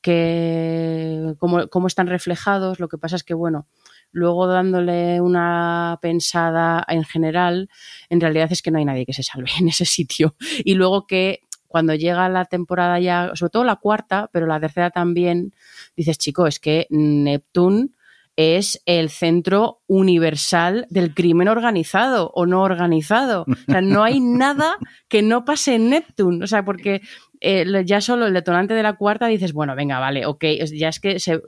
que 0.00 1.34
cómo, 1.38 1.68
cómo 1.68 1.86
están 1.86 2.06
reflejados. 2.06 2.78
Lo 2.78 2.88
que 2.88 2.98
pasa 2.98 3.16
es 3.16 3.24
que, 3.24 3.34
bueno, 3.34 3.66
luego 4.12 4.46
dándole 4.46 5.20
una 5.20 5.98
pensada 6.00 6.84
en 6.88 7.04
general, 7.04 7.68
en 8.08 8.20
realidad 8.20 8.52
es 8.52 8.62
que 8.62 8.70
no 8.70 8.78
hay 8.78 8.84
nadie 8.84 9.06
que 9.06 9.12
se 9.12 9.22
salve 9.22 9.50
en 9.58 9.68
ese 9.68 9.84
sitio. 9.84 10.36
Y 10.64 10.74
luego 10.74 11.06
que 11.06 11.40
cuando 11.66 11.94
llega 11.94 12.28
la 12.28 12.46
temporada 12.46 12.98
ya, 12.98 13.32
sobre 13.34 13.50
todo 13.50 13.64
la 13.64 13.76
cuarta, 13.76 14.30
pero 14.32 14.46
la 14.46 14.58
tercera 14.58 14.90
también, 14.90 15.54
dices, 15.96 16.16
chico, 16.16 16.46
es 16.46 16.58
que 16.58 16.86
Neptune 16.90 17.90
es 18.38 18.80
el 18.86 19.10
centro 19.10 19.82
universal 19.88 20.86
del 20.90 21.12
crimen 21.12 21.48
organizado 21.48 22.30
o 22.34 22.46
no 22.46 22.62
organizado. 22.62 23.44
O 23.48 23.72
sea, 23.72 23.80
no 23.80 24.04
hay 24.04 24.20
nada 24.20 24.76
que 25.08 25.22
no 25.22 25.44
pase 25.44 25.74
en 25.74 25.90
Neptune. 25.90 26.44
O 26.44 26.46
sea, 26.46 26.64
porque 26.64 27.02
eh, 27.40 27.64
ya 27.84 28.00
solo 28.00 28.26
el 28.26 28.34
detonante 28.34 28.74
de 28.74 28.82
la 28.82 28.96
cuarta 28.96 29.26
dices, 29.26 29.52
bueno, 29.52 29.74
venga, 29.76 29.98
vale, 29.98 30.26
ok, 30.26 30.44
ya 30.74 30.88
es 30.88 31.00
que 31.00 31.20
se, 31.20 31.36
o 31.36 31.42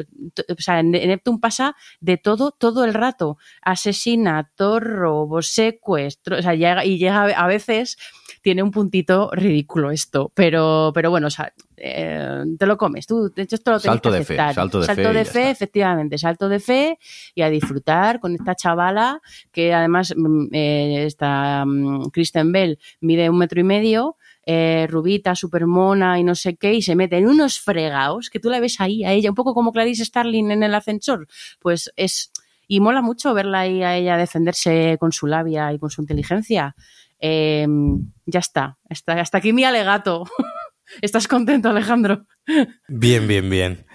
sea, 0.58 0.80
en 0.80 0.90
Neptune 0.90 1.38
pasa 1.40 1.76
de 2.00 2.16
todo, 2.16 2.52
todo 2.52 2.84
el 2.84 2.94
rato. 2.94 3.38
Asesinato, 3.62 4.80
robos, 4.80 5.48
secuestro, 5.48 6.38
o 6.38 6.42
sea, 6.42 6.54
llega, 6.54 6.84
y 6.84 6.98
llega 6.98 7.24
a 7.24 7.46
veces 7.46 7.96
tiene 8.42 8.62
un 8.62 8.70
puntito 8.70 9.30
ridículo 9.32 9.90
esto, 9.90 10.32
pero, 10.34 10.92
pero 10.94 11.10
bueno, 11.10 11.26
o 11.26 11.30
sea, 11.30 11.52
eh, 11.76 12.44
te 12.58 12.66
lo 12.66 12.76
comes, 12.76 13.06
tú, 13.06 13.30
de 13.34 13.42
hecho, 13.42 13.56
esto 13.56 13.72
lo 13.72 13.80
tienes 13.80 13.94
Salto 13.94 14.10
que 14.10 14.18
de 14.18 14.24
fe, 14.24 14.36
salto 14.36 14.80
de 14.80 14.86
salto 14.86 15.02
fe 15.02 15.12
de 15.12 15.24
fe 15.24 15.50
efectivamente, 15.50 16.18
salto 16.18 16.48
de 16.48 16.60
fe 16.60 16.98
y 17.34 17.42
a 17.42 17.50
disfrutar 17.50 18.20
con 18.20 18.34
esta 18.34 18.54
chavala 18.54 19.20
que 19.52 19.74
además 19.74 20.14
mm, 20.16 20.46
eh, 20.52 21.04
esta 21.06 21.64
mm, 21.66 22.10
Kristen 22.10 22.52
Bell 22.52 22.78
mide 23.00 23.28
un 23.28 23.38
metro 23.38 23.60
y 23.60 23.64
medio, 23.64 24.16
eh, 24.46 24.86
rubita, 24.88 25.34
super 25.34 25.66
mona 25.66 26.18
y 26.18 26.24
no 26.24 26.34
sé 26.34 26.56
qué, 26.56 26.74
y 26.74 26.82
se 26.82 26.96
mete 26.96 27.18
en 27.18 27.28
unos 27.28 27.60
fregados 27.60 28.30
que 28.30 28.40
tú 28.40 28.50
la 28.50 28.60
ves 28.60 28.80
ahí 28.80 29.04
a 29.04 29.12
ella, 29.12 29.30
un 29.30 29.34
poco 29.34 29.54
como 29.54 29.72
Clarice 29.72 30.04
Starling 30.04 30.50
en 30.50 30.62
el 30.62 30.74
ascensor, 30.74 31.26
pues 31.58 31.92
es... 31.96 32.32
Y 32.66 32.78
mola 32.78 33.02
mucho 33.02 33.34
verla 33.34 33.60
ahí 33.60 33.82
a 33.82 33.96
ella 33.96 34.16
defenderse 34.16 34.96
con 35.00 35.10
su 35.10 35.26
labia 35.26 35.72
y 35.72 35.80
con 35.80 35.90
su 35.90 36.02
inteligencia. 36.02 36.76
Eh, 37.18 37.66
ya 38.26 38.38
está. 38.38 38.78
está. 38.88 39.14
Hasta 39.14 39.38
aquí 39.38 39.52
mi 39.52 39.64
alegato. 39.64 40.24
¿Estás 41.02 41.26
contento, 41.26 41.68
Alejandro? 41.68 42.26
Bien, 42.86 43.26
bien, 43.26 43.50
bien. 43.50 43.86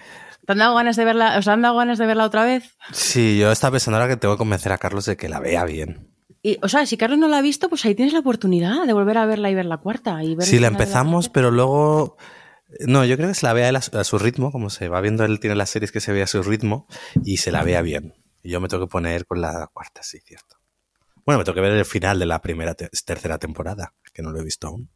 ¿Te 0.46 0.52
han 0.52 0.58
dado 0.58 0.76
ganas 0.76 0.96
de 0.96 1.04
verla? 1.04 1.38
¿Os 1.38 1.48
han 1.48 1.62
dado 1.62 1.76
ganas 1.76 1.98
de 1.98 2.06
verla 2.06 2.24
otra 2.24 2.44
vez? 2.44 2.76
Sí, 2.92 3.38
yo 3.38 3.50
estaba 3.50 3.72
pensando 3.72 3.98
ahora 3.98 4.08
que 4.08 4.16
tengo 4.16 4.34
que 4.34 4.38
convencer 4.38 4.72
a 4.72 4.78
Carlos 4.78 5.04
de 5.06 5.16
que 5.16 5.28
la 5.28 5.40
vea 5.40 5.64
bien. 5.64 6.15
Y, 6.46 6.58
o 6.62 6.68
sea, 6.68 6.86
si 6.86 6.96
Carlos 6.96 7.18
no 7.18 7.26
la 7.26 7.38
ha 7.38 7.42
visto, 7.42 7.68
pues 7.68 7.84
ahí 7.86 7.94
tienes 7.96 8.12
la 8.12 8.20
oportunidad 8.20 8.86
de 8.86 8.92
volver 8.92 9.18
a 9.18 9.26
verla 9.26 9.50
y 9.50 9.54
ver 9.56 9.64
la 9.64 9.78
cuarta. 9.78 10.22
Y 10.22 10.36
ver 10.36 10.46
Sí, 10.46 10.60
la 10.60 10.68
empezamos, 10.68 11.28
pero 11.28 11.50
luego... 11.50 12.16
No, 12.80 13.04
yo 13.04 13.16
creo 13.16 13.28
que 13.28 13.34
se 13.34 13.46
la 13.46 13.52
vea 13.52 13.68
a 13.70 13.80
su, 13.80 13.96
a 13.98 14.04
su 14.04 14.16
ritmo, 14.18 14.52
como 14.52 14.70
se 14.70 14.88
va 14.88 15.00
viendo, 15.00 15.24
él 15.24 15.40
tiene 15.40 15.56
las 15.56 15.70
series 15.70 15.90
que 15.90 16.00
se 16.00 16.12
ve 16.12 16.22
a 16.22 16.26
su 16.28 16.42
ritmo 16.44 16.86
y 17.24 17.38
se 17.38 17.50
la 17.50 17.64
vea 17.64 17.82
bien. 17.82 18.14
Y 18.44 18.50
yo 18.50 18.60
me 18.60 18.68
tengo 18.68 18.86
que 18.86 18.90
poner 18.90 19.26
con 19.26 19.40
la 19.40 19.68
cuarta, 19.72 20.02
sí, 20.04 20.18
cierto. 20.24 20.56
Bueno, 21.24 21.38
me 21.40 21.44
tengo 21.44 21.54
que 21.56 21.62
ver 21.62 21.72
el 21.72 21.84
final 21.84 22.20
de 22.20 22.26
la 22.26 22.40
primera, 22.40 22.74
te- 22.74 22.90
tercera 23.04 23.38
temporada, 23.38 23.94
que 24.12 24.22
no 24.22 24.30
lo 24.30 24.40
he 24.40 24.44
visto 24.44 24.68
aún. 24.68 24.88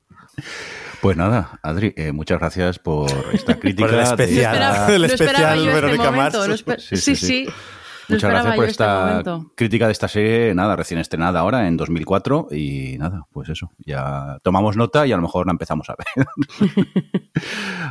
Pues 1.01 1.17
nada, 1.17 1.59
Adri, 1.65 1.93
eh, 1.97 2.13
muchas 2.13 2.39
gracias 2.39 2.79
por 2.79 3.11
esta 3.33 3.55
crítica. 3.61 3.89
Por 3.89 3.95
el 3.99 4.05
de 4.05 4.11
especial. 4.11 4.57
No 4.59 4.65
esperaba, 4.67 4.95
El 4.95 5.01
no 5.01 5.07
esperaba 5.07 5.55
especial 5.55 5.59
este 5.59 5.75
Verónica 5.75 6.11
momento, 6.13 6.47
no 6.47 6.57
Sí, 6.79 6.97
sí, 6.97 7.17
sí, 7.17 7.17
sí. 7.17 7.47
Muchas 8.11 8.31
gracias 8.31 8.57
por 8.57 8.65
este 8.65 8.85
esta 8.85 9.23
crítica 9.55 9.87
de 9.87 9.93
esta 9.93 10.09
serie, 10.09 10.55
nada, 10.55 10.77
recién 10.77 11.01
estrenada 11.01 11.41
ahora 11.41 11.67
en 11.67 11.77
2004 11.77 12.49
y 12.51 12.97
nada, 12.99 13.27
pues 13.33 13.49
eso, 13.49 13.71
ya 13.79 14.39
tomamos 14.43 14.77
nota 14.77 15.07
y 15.07 15.13
a 15.13 15.17
lo 15.17 15.23
mejor 15.23 15.47
la 15.47 15.53
empezamos 15.53 15.89
a 15.91 15.97
ver. 15.97 16.27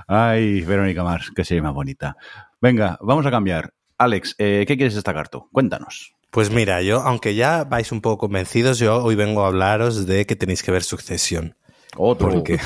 Ay, 0.08 0.62
Verónica 0.62 1.04
Mars, 1.04 1.32
qué 1.36 1.44
serie 1.44 1.62
más 1.62 1.74
bonita. 1.74 2.18
Venga, 2.62 2.98
vamos 3.02 3.26
a 3.26 3.32
cambiar. 3.32 3.74
Alex, 3.98 4.36
eh, 4.38 4.66
¿qué 4.68 4.78
quieres 4.78 4.96
destacar 4.96 5.30
tú? 5.30 5.50
Cuéntanos. 5.52 6.14
Pues 6.32 6.52
mira, 6.52 6.82
yo, 6.82 7.02
aunque 7.02 7.34
ya 7.34 7.64
vais 7.64 7.91
un 7.91 8.02
poco 8.02 8.20
convencidos, 8.20 8.78
yo 8.78 9.04
hoy 9.04 9.16
vengo 9.16 9.44
a 9.44 9.48
hablaros 9.48 10.06
de 10.06 10.26
que 10.26 10.36
tenéis 10.36 10.62
que 10.62 10.72
ver 10.72 10.84
Sucesión. 10.84 11.56
Otro. 11.98 12.30
Porque 12.30 12.60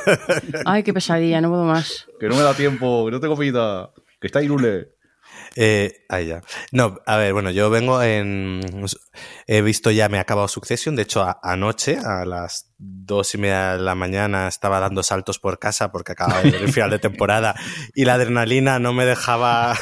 Ay, 0.66 0.82
qué 0.82 0.92
pesadilla, 0.92 1.40
no 1.40 1.48
puedo 1.48 1.64
más. 1.64 2.06
Que 2.20 2.28
no 2.28 2.36
me 2.36 2.42
da 2.42 2.54
tiempo, 2.54 3.06
que 3.06 3.10
no 3.12 3.20
tengo 3.20 3.36
vida, 3.36 3.90
que 4.20 4.26
está 4.26 4.42
Irule. 4.42 4.97
Eh, 5.60 6.04
ahí 6.08 6.28
ya. 6.28 6.40
No, 6.70 7.00
a 7.04 7.16
ver, 7.16 7.32
bueno, 7.32 7.50
yo 7.50 7.68
vengo 7.68 8.00
en. 8.00 8.60
He 9.48 9.60
visto 9.60 9.90
ya, 9.90 10.08
me 10.08 10.18
ha 10.18 10.20
acabado 10.20 10.46
Succession. 10.46 10.94
De 10.94 11.02
hecho, 11.02 11.26
anoche, 11.42 11.98
a 11.98 12.24
las 12.24 12.72
dos 12.78 13.34
y 13.34 13.38
media 13.38 13.72
de 13.72 13.82
la 13.82 13.96
mañana, 13.96 14.46
estaba 14.46 14.78
dando 14.78 15.02
saltos 15.02 15.40
por 15.40 15.58
casa 15.58 15.90
porque 15.90 16.12
acababa 16.12 16.42
de 16.42 16.52
ver 16.52 16.62
el 16.62 16.72
final 16.72 16.90
de 16.90 17.00
temporada 17.00 17.56
y 17.92 18.04
la 18.04 18.14
adrenalina 18.14 18.78
no 18.78 18.92
me 18.92 19.04
dejaba. 19.04 19.76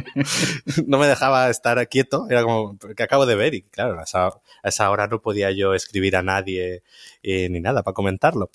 no 0.86 0.98
me 0.98 1.08
dejaba 1.08 1.50
estar 1.50 1.84
quieto. 1.88 2.26
Era 2.30 2.44
como 2.44 2.78
que 2.78 3.02
acabo 3.02 3.26
de 3.26 3.34
ver 3.34 3.54
y, 3.54 3.62
claro, 3.62 3.98
a 3.98 4.04
esa, 4.68 4.88
hora 4.88 5.08
no 5.08 5.20
podía 5.20 5.50
yo 5.50 5.74
escribir 5.74 6.14
a 6.14 6.22
nadie 6.22 6.84
eh, 7.24 7.48
ni 7.48 7.58
nada 7.58 7.82
para 7.82 7.94
comentarlo. 7.94 8.52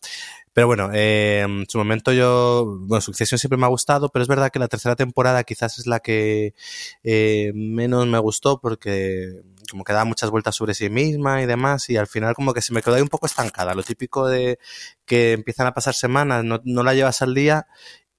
Pero 0.58 0.66
bueno, 0.66 0.90
eh, 0.92 1.42
en 1.42 1.68
su 1.70 1.78
momento 1.78 2.12
yo, 2.12 2.66
bueno, 2.80 3.00
Succession 3.00 3.38
siempre 3.38 3.60
me 3.60 3.66
ha 3.68 3.70
gustado, 3.70 4.10
pero 4.10 4.24
es 4.24 4.28
verdad 4.28 4.50
que 4.50 4.58
la 4.58 4.68
tercera 4.68 4.96
temporada 4.96 5.44
quizás 5.44 5.78
es 5.78 5.86
la 5.86 6.00
que 6.00 6.56
eh, 7.04 7.52
menos 7.54 8.08
me 8.08 8.18
gustó 8.18 8.60
porque 8.60 9.44
como 9.70 9.84
que 9.84 9.94
daba 9.94 10.06
muchas 10.06 10.32
vueltas 10.32 10.56
sobre 10.56 10.74
sí 10.74 10.90
misma 10.90 11.44
y 11.44 11.46
demás 11.46 11.92
y 11.92 11.98
al 11.98 12.08
final 12.08 12.34
como 12.34 12.56
que 12.56 12.64
se 12.64 12.74
me 12.74 12.82
quedó 12.82 12.96
ahí 12.96 13.04
un 13.04 13.08
poco 13.08 13.28
estancada. 13.28 13.76
Lo 13.76 13.84
típico 13.84 14.28
de 14.28 14.58
que 15.06 15.34
empiezan 15.34 15.68
a 15.68 15.76
pasar 15.76 15.94
semanas, 15.94 16.44
no, 16.44 16.60
no 16.64 16.82
la 16.82 16.96
llevas 16.96 17.22
al 17.22 17.36
día 17.36 17.68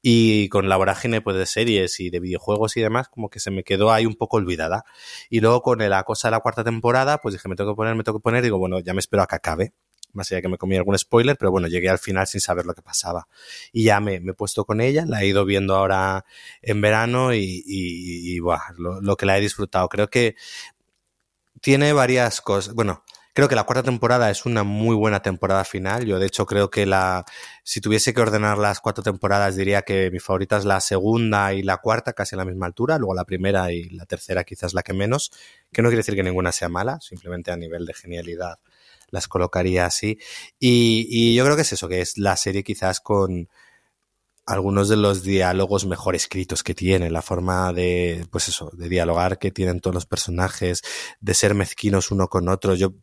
y 0.01 0.49
con 0.49 0.69
la 0.69 0.77
vorágine 0.77 1.21
pues, 1.21 1.37
de 1.37 1.47
series 1.47 1.99
y 1.99 2.09
de 2.11 2.21
videojuegos 2.21 2.77
y 2.77 2.81
demás, 2.81 3.09
como 3.09 3.31
que 3.31 3.41
se 3.41 3.51
me 3.51 3.65
quedó 3.65 3.91
ahí 3.91 4.07
un 4.07 4.15
poco 4.15 4.37
olvidada. 4.37 4.85
Y 5.29 5.41
luego 5.41 5.61
con 5.63 5.81
la 5.81 6.05
cosa 6.05 6.29
de 6.29 6.33
la 6.33 6.41
cuarta 6.41 6.63
temporada, 6.63 7.19
pues 7.19 7.35
dije, 7.35 7.49
me 7.49 7.57
tengo 7.57 7.73
que 7.73 7.77
poner, 7.77 7.97
me 7.97 8.05
tengo 8.05 8.21
que 8.21 8.23
poner, 8.23 8.45
digo, 8.45 8.59
bueno, 8.59 8.79
ya 8.79 8.95
me 8.95 9.01
espero 9.01 9.25
a 9.25 9.27
que 9.27 9.35
acabe 9.35 9.73
más 10.13 10.31
allá 10.33 10.43
que 10.43 10.49
me 10.49 10.59
comí 10.59 10.77
algún 10.77 10.99
spoiler, 10.99 11.37
pero 11.37 11.51
bueno, 11.51 11.69
llegué 11.69 11.89
al 11.89 11.99
final 11.99 12.27
sin 12.27 12.41
saber 12.41 12.67
lo 12.67 12.75
que 12.75 12.83
pasaba. 12.83 13.29
Y 13.73 13.85
ya 13.85 14.01
me, 14.01 14.17
he 14.17 14.35
puesto 14.35 14.65
con 14.65 14.81
ella, 14.81 15.05
la 15.07 15.23
he 15.23 15.27
ido 15.27 15.45
viendo 15.45 15.77
ahora 15.77 16.25
en 16.63 16.81
verano 16.81 17.35
y, 17.35 17.63
y, 17.67 18.35
y 18.35 18.39
lo, 18.39 19.01
lo, 19.01 19.17
que 19.17 19.27
la 19.27 19.39
he 19.39 19.41
disfrutado. 19.41 19.89
Creo 19.89 20.09
que 20.09 20.37
tiene 21.61 21.93
varias 21.93 22.41
cosas. 22.41 22.75
Bueno, 22.75 23.05
creo 23.35 23.49
que 23.49 23.55
la 23.55 23.65
cuarta 23.65 23.83
temporada 23.83 24.31
es 24.31 24.47
una 24.47 24.65
muy 24.65 24.97
buena 24.97 25.23
temporada 25.23 25.65
final. 25.65 26.05
Yo, 26.07 26.19
de 26.19 26.27
hecho, 26.27 26.47
creo 26.47 26.71
que 26.71 26.87
la, 26.87 27.25
si 27.63 27.81
tuviese 27.81 28.15
que 28.15 28.21
ordenar 28.21 28.59
las 28.59 28.81
cuatro 28.81 29.05
temporadas, 29.05 29.57
diría 29.57 29.83
que 29.83 30.11
mi 30.11 30.19
favorita 30.19 30.57
es 30.57 30.65
la 30.65 30.81
segunda 30.81 31.53
y 31.53 31.63
la 31.63 31.79
cuarta, 31.79 32.15
casi 32.15 32.35
a 32.35 32.39
la 32.39 32.45
misma 32.45 32.67
altura. 32.67 32.99
Luego 32.99 33.15
la 33.15 33.25
primera 33.25 33.71
y 33.73 33.91
la 33.91 34.07
tercera, 34.07 34.45
quizás 34.45 34.75
la 34.75 34.83
que 34.83 34.93
menos. 34.93 35.31
Que 35.73 35.83
no 35.83 35.89
quiere 35.89 35.99
decir 35.99 36.15
que 36.15 36.23
ninguna 36.23 36.53
sea 36.53 36.69
mala, 36.69 36.99
simplemente 37.01 37.53
a 37.53 37.57
nivel 37.57 37.87
de 37.87 37.95
genialidad 37.95 38.59
las 39.11 39.29
colocaría 39.29 39.87
así. 39.87 40.19
Y, 40.59 41.07
y, 41.11 41.35
yo 41.35 41.45
creo 41.45 41.57
que 41.57 41.63
es 41.63 41.73
eso, 41.73 41.89
que 41.89 42.01
es 42.01 42.19
la 42.19 42.37
serie 42.37 42.63
quizás 42.63 43.01
con 43.01 43.49
algunos 44.49 44.89
de 44.89 44.97
los 44.97 45.23
diálogos 45.23 45.85
mejor 45.85 46.17
escritos 46.17 46.63
que 46.63 46.75
tiene, 46.75 47.11
la 47.11 47.21
forma 47.21 47.71
de, 47.75 48.27
pues 48.31 48.49
eso, 48.49 48.71
de 48.73 48.89
dialogar 48.89 49.39
que 49.39 49.51
tienen 49.51 49.81
todos 49.81 49.95
los 49.95 50.07
personajes, 50.07 50.83
de 51.21 51.35
ser 51.35 51.55
mezquinos 51.55 52.11
uno 52.11 52.29
con 52.29 52.49
otro. 52.49 52.75
Yo 52.75 52.95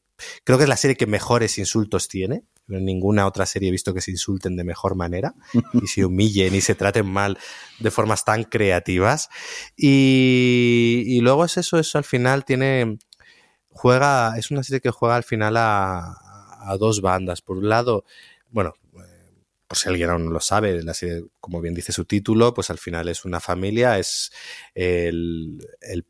creo 0.43 0.57
que 0.57 0.63
es 0.63 0.69
la 0.69 0.75
serie 0.75 0.97
que 0.97 1.05
mejores 1.05 1.59
insultos 1.59 2.07
tiene. 2.07 2.45
En 2.67 2.83
ninguna 2.83 3.27
otra 3.27 3.45
serie 3.45 3.69
he 3.69 3.71
visto 3.71 3.93
que 3.93 4.01
se 4.01 4.09
insulten 4.09 4.55
de 4.55 4.63
mejor 4.63 4.95
manera 4.95 5.35
y 5.73 5.85
se 5.85 6.03
humillen 6.03 6.55
y 6.55 6.61
se 6.61 6.73
traten 6.73 7.05
mal 7.05 7.37
de 7.79 7.91
formas 7.91 8.25
tan 8.25 8.43
creativas. 8.45 9.29
Y, 9.77 11.03
y 11.05 11.19
luego 11.21 11.45
es 11.45 11.57
eso, 11.57 11.77
eso 11.77 11.99
al 11.99 12.05
final 12.05 12.43
tiene, 12.43 12.97
juega, 13.75 14.37
es 14.37 14.51
una 14.51 14.63
serie 14.63 14.81
que 14.81 14.89
juega 14.89 15.15
al 15.15 15.23
final 15.23 15.55
a, 15.57 16.75
dos 16.79 17.01
bandas. 17.01 17.41
Por 17.41 17.57
un 17.57 17.69
lado, 17.69 18.05
bueno, 18.49 18.73
por 19.67 19.77
si 19.77 19.89
alguien 19.89 20.09
aún 20.09 20.25
no 20.25 20.31
lo 20.31 20.39
sabe, 20.39 20.81
la 20.81 20.93
serie, 20.95 21.25
como 21.39 21.61
bien 21.61 21.75
dice 21.75 21.91
su 21.91 22.05
título, 22.05 22.53
pues 22.53 22.69
al 22.71 22.79
final 22.79 23.07
es 23.07 23.25
una 23.25 23.39
familia, 23.39 23.99
es 23.99 24.31
el, 24.73 25.59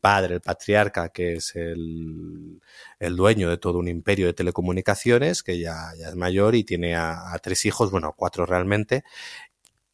padre, 0.00 0.36
el 0.36 0.40
patriarca, 0.40 1.10
que 1.10 1.34
es 1.34 1.54
el, 1.56 2.60
el, 2.98 3.16
dueño 3.16 3.50
de 3.50 3.58
todo 3.58 3.78
un 3.78 3.88
imperio 3.88 4.26
de 4.26 4.32
telecomunicaciones, 4.32 5.42
que 5.42 5.58
ya, 5.58 5.92
ya 5.98 6.08
es 6.08 6.16
mayor 6.16 6.54
y 6.54 6.64
tiene 6.64 6.94
a, 6.94 7.34
a, 7.34 7.38
tres 7.40 7.66
hijos, 7.66 7.90
bueno, 7.90 8.14
cuatro 8.16 8.46
realmente, 8.46 9.04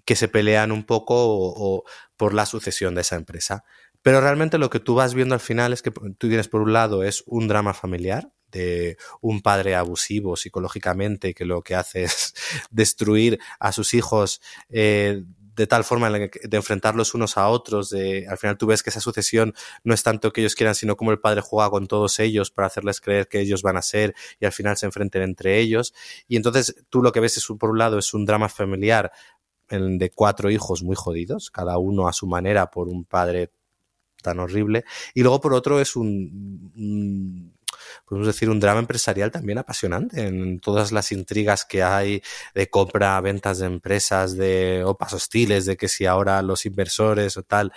que 0.04 0.14
se 0.14 0.28
pelean 0.28 0.70
un 0.72 0.84
poco 0.84 1.14
o, 1.16 1.54
o 1.56 1.84
por 2.16 2.34
la 2.34 2.46
sucesión 2.46 2.94
de 2.94 3.00
esa 3.00 3.16
empresa. 3.16 3.64
Pero 4.02 4.20
realmente 4.20 4.58
lo 4.58 4.70
que 4.70 4.80
tú 4.80 4.94
vas 4.94 5.14
viendo 5.14 5.34
al 5.34 5.40
final 5.40 5.72
es 5.72 5.82
que 5.82 5.90
tú 5.90 6.28
tienes 6.28 6.48
por 6.48 6.62
un 6.62 6.72
lado 6.72 7.02
es 7.04 7.22
un 7.26 7.48
drama 7.48 7.72
familiar 7.72 8.32
de 8.50 8.98
un 9.20 9.40
padre 9.40 9.74
abusivo 9.74 10.36
psicológicamente 10.36 11.34
que 11.34 11.44
lo 11.44 11.62
que 11.62 11.74
hace 11.74 12.02
es 12.04 12.34
destruir 12.70 13.38
a 13.58 13.72
sus 13.72 13.94
hijos 13.94 14.42
eh, 14.68 15.22
de 15.54 15.66
tal 15.66 15.84
forma 15.84 16.10
de 16.10 16.30
enfrentarlos 16.56 17.14
unos 17.14 17.36
a 17.36 17.48
otros, 17.48 17.90
de, 17.90 18.26
al 18.26 18.38
final 18.38 18.56
tú 18.56 18.66
ves 18.66 18.82
que 18.82 18.90
esa 18.90 19.00
sucesión 19.00 19.54
no 19.84 19.92
es 19.92 20.02
tanto 20.02 20.32
que 20.32 20.40
ellos 20.40 20.54
quieran, 20.54 20.74
sino 20.74 20.96
como 20.96 21.10
el 21.10 21.20
padre 21.20 21.42
juega 21.42 21.70
con 21.70 21.86
todos 21.86 22.18
ellos 22.20 22.50
para 22.50 22.68
hacerles 22.68 23.00
creer 23.00 23.28
que 23.28 23.40
ellos 23.40 23.62
van 23.62 23.76
a 23.76 23.82
ser 23.82 24.14
y 24.40 24.46
al 24.46 24.52
final 24.52 24.76
se 24.76 24.86
enfrenten 24.86 25.22
entre 25.22 25.58
ellos. 25.58 25.92
Y 26.26 26.36
entonces 26.36 26.74
tú 26.88 27.02
lo 27.02 27.12
que 27.12 27.20
ves 27.20 27.36
es, 27.36 27.46
por 27.58 27.70
un 27.70 27.78
lado, 27.78 27.98
es 27.98 28.14
un 28.14 28.24
drama 28.24 28.48
familiar 28.48 29.12
de 29.68 30.10
cuatro 30.10 30.50
hijos 30.50 30.82
muy 30.82 30.96
jodidos, 30.96 31.50
cada 31.50 31.78
uno 31.78 32.08
a 32.08 32.12
su 32.12 32.26
manera 32.26 32.70
por 32.70 32.88
un 32.88 33.04
padre 33.04 33.50
tan 34.22 34.38
horrible. 34.38 34.84
Y 35.14 35.22
luego, 35.22 35.40
por 35.40 35.54
otro, 35.54 35.80
es 35.80 35.96
un, 35.96 36.72
un 36.76 37.52
podemos 38.06 38.26
decir, 38.26 38.50
un 38.50 38.60
drama 38.60 38.80
empresarial 38.80 39.30
también 39.30 39.58
apasionante 39.58 40.26
en 40.26 40.60
todas 40.60 40.92
las 40.92 41.12
intrigas 41.12 41.64
que 41.64 41.82
hay 41.82 42.22
de 42.54 42.68
compra, 42.68 43.20
ventas 43.20 43.58
de 43.58 43.66
empresas, 43.66 44.36
de 44.36 44.82
opas 44.84 45.12
hostiles, 45.12 45.66
de 45.66 45.76
que 45.76 45.88
si 45.88 46.06
ahora 46.06 46.42
los 46.42 46.66
inversores 46.66 47.36
o 47.36 47.42
tal. 47.42 47.72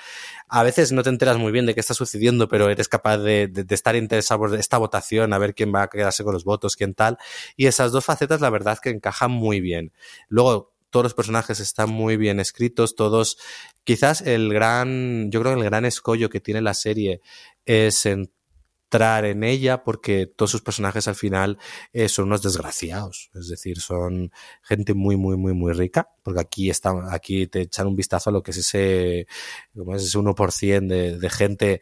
A 0.48 0.64
veces 0.64 0.92
no 0.92 1.04
te 1.04 1.10
enteras 1.10 1.38
muy 1.38 1.52
bien 1.52 1.66
de 1.66 1.74
qué 1.74 1.80
está 1.80 1.94
sucediendo, 1.94 2.48
pero 2.48 2.70
eres 2.70 2.88
capaz 2.88 3.18
de, 3.18 3.48
de, 3.48 3.64
de 3.64 3.76
estar 3.76 3.96
interesado 3.96 4.40
por 4.40 4.56
esta 4.56 4.78
votación, 4.78 5.34
a 5.34 5.38
ver 5.38 5.56
quién 5.56 5.74
va 5.74 5.84
a 5.84 5.90
quedarse 5.90 6.24
con 6.24 6.34
los 6.34 6.44
votos, 6.44 6.76
quién 6.76 6.94
tal. 6.94 7.18
Y 7.56 7.68
esas 7.68 7.92
dos 7.92 8.06
facetas, 8.06 8.42
la 8.42 8.50
verdad, 8.50 8.80
que 8.82 8.90
encajan 8.90 9.32
muy 9.32 9.60
bien. 9.60 9.92
Luego, 10.30 10.75
todos 10.96 11.04
los 11.04 11.14
personajes 11.14 11.60
están 11.60 11.90
muy 11.90 12.16
bien 12.16 12.40
escritos, 12.40 12.96
todos, 12.96 13.38
quizás 13.84 14.22
el 14.22 14.54
gran, 14.54 15.30
yo 15.30 15.42
creo 15.42 15.54
que 15.54 15.60
el 15.60 15.66
gran 15.66 15.84
escollo 15.84 16.30
que 16.30 16.40
tiene 16.40 16.62
la 16.62 16.74
serie 16.74 17.20
es 17.66 18.06
entrar 18.06 19.26
en 19.26 19.44
ella 19.44 19.84
porque 19.84 20.26
todos 20.26 20.52
sus 20.52 20.62
personajes 20.62 21.10
al 21.10 21.16
final 21.16 21.58
eh, 21.92 22.08
son 22.08 22.28
unos 22.28 22.44
desgraciados, 22.44 23.30
es 23.34 23.50
decir, 23.50 23.82
son 23.82 24.32
gente 24.62 24.94
muy, 24.94 25.18
muy, 25.18 25.36
muy, 25.36 25.54
muy 25.54 25.74
rica, 25.74 26.08
porque 26.24 26.40
aquí 26.40 26.70
está, 26.70 26.94
aquí 27.14 27.46
te 27.48 27.64
echan 27.64 27.88
un 27.88 27.98
vistazo 27.98 28.30
a 28.30 28.34
lo 28.34 28.42
que 28.42 28.52
es 28.52 28.58
ese, 28.60 29.28
como 29.76 29.98
es 29.98 30.04
ese 30.04 30.18
1% 30.18 30.88
de, 30.88 31.20
de 31.20 31.30
gente. 31.30 31.82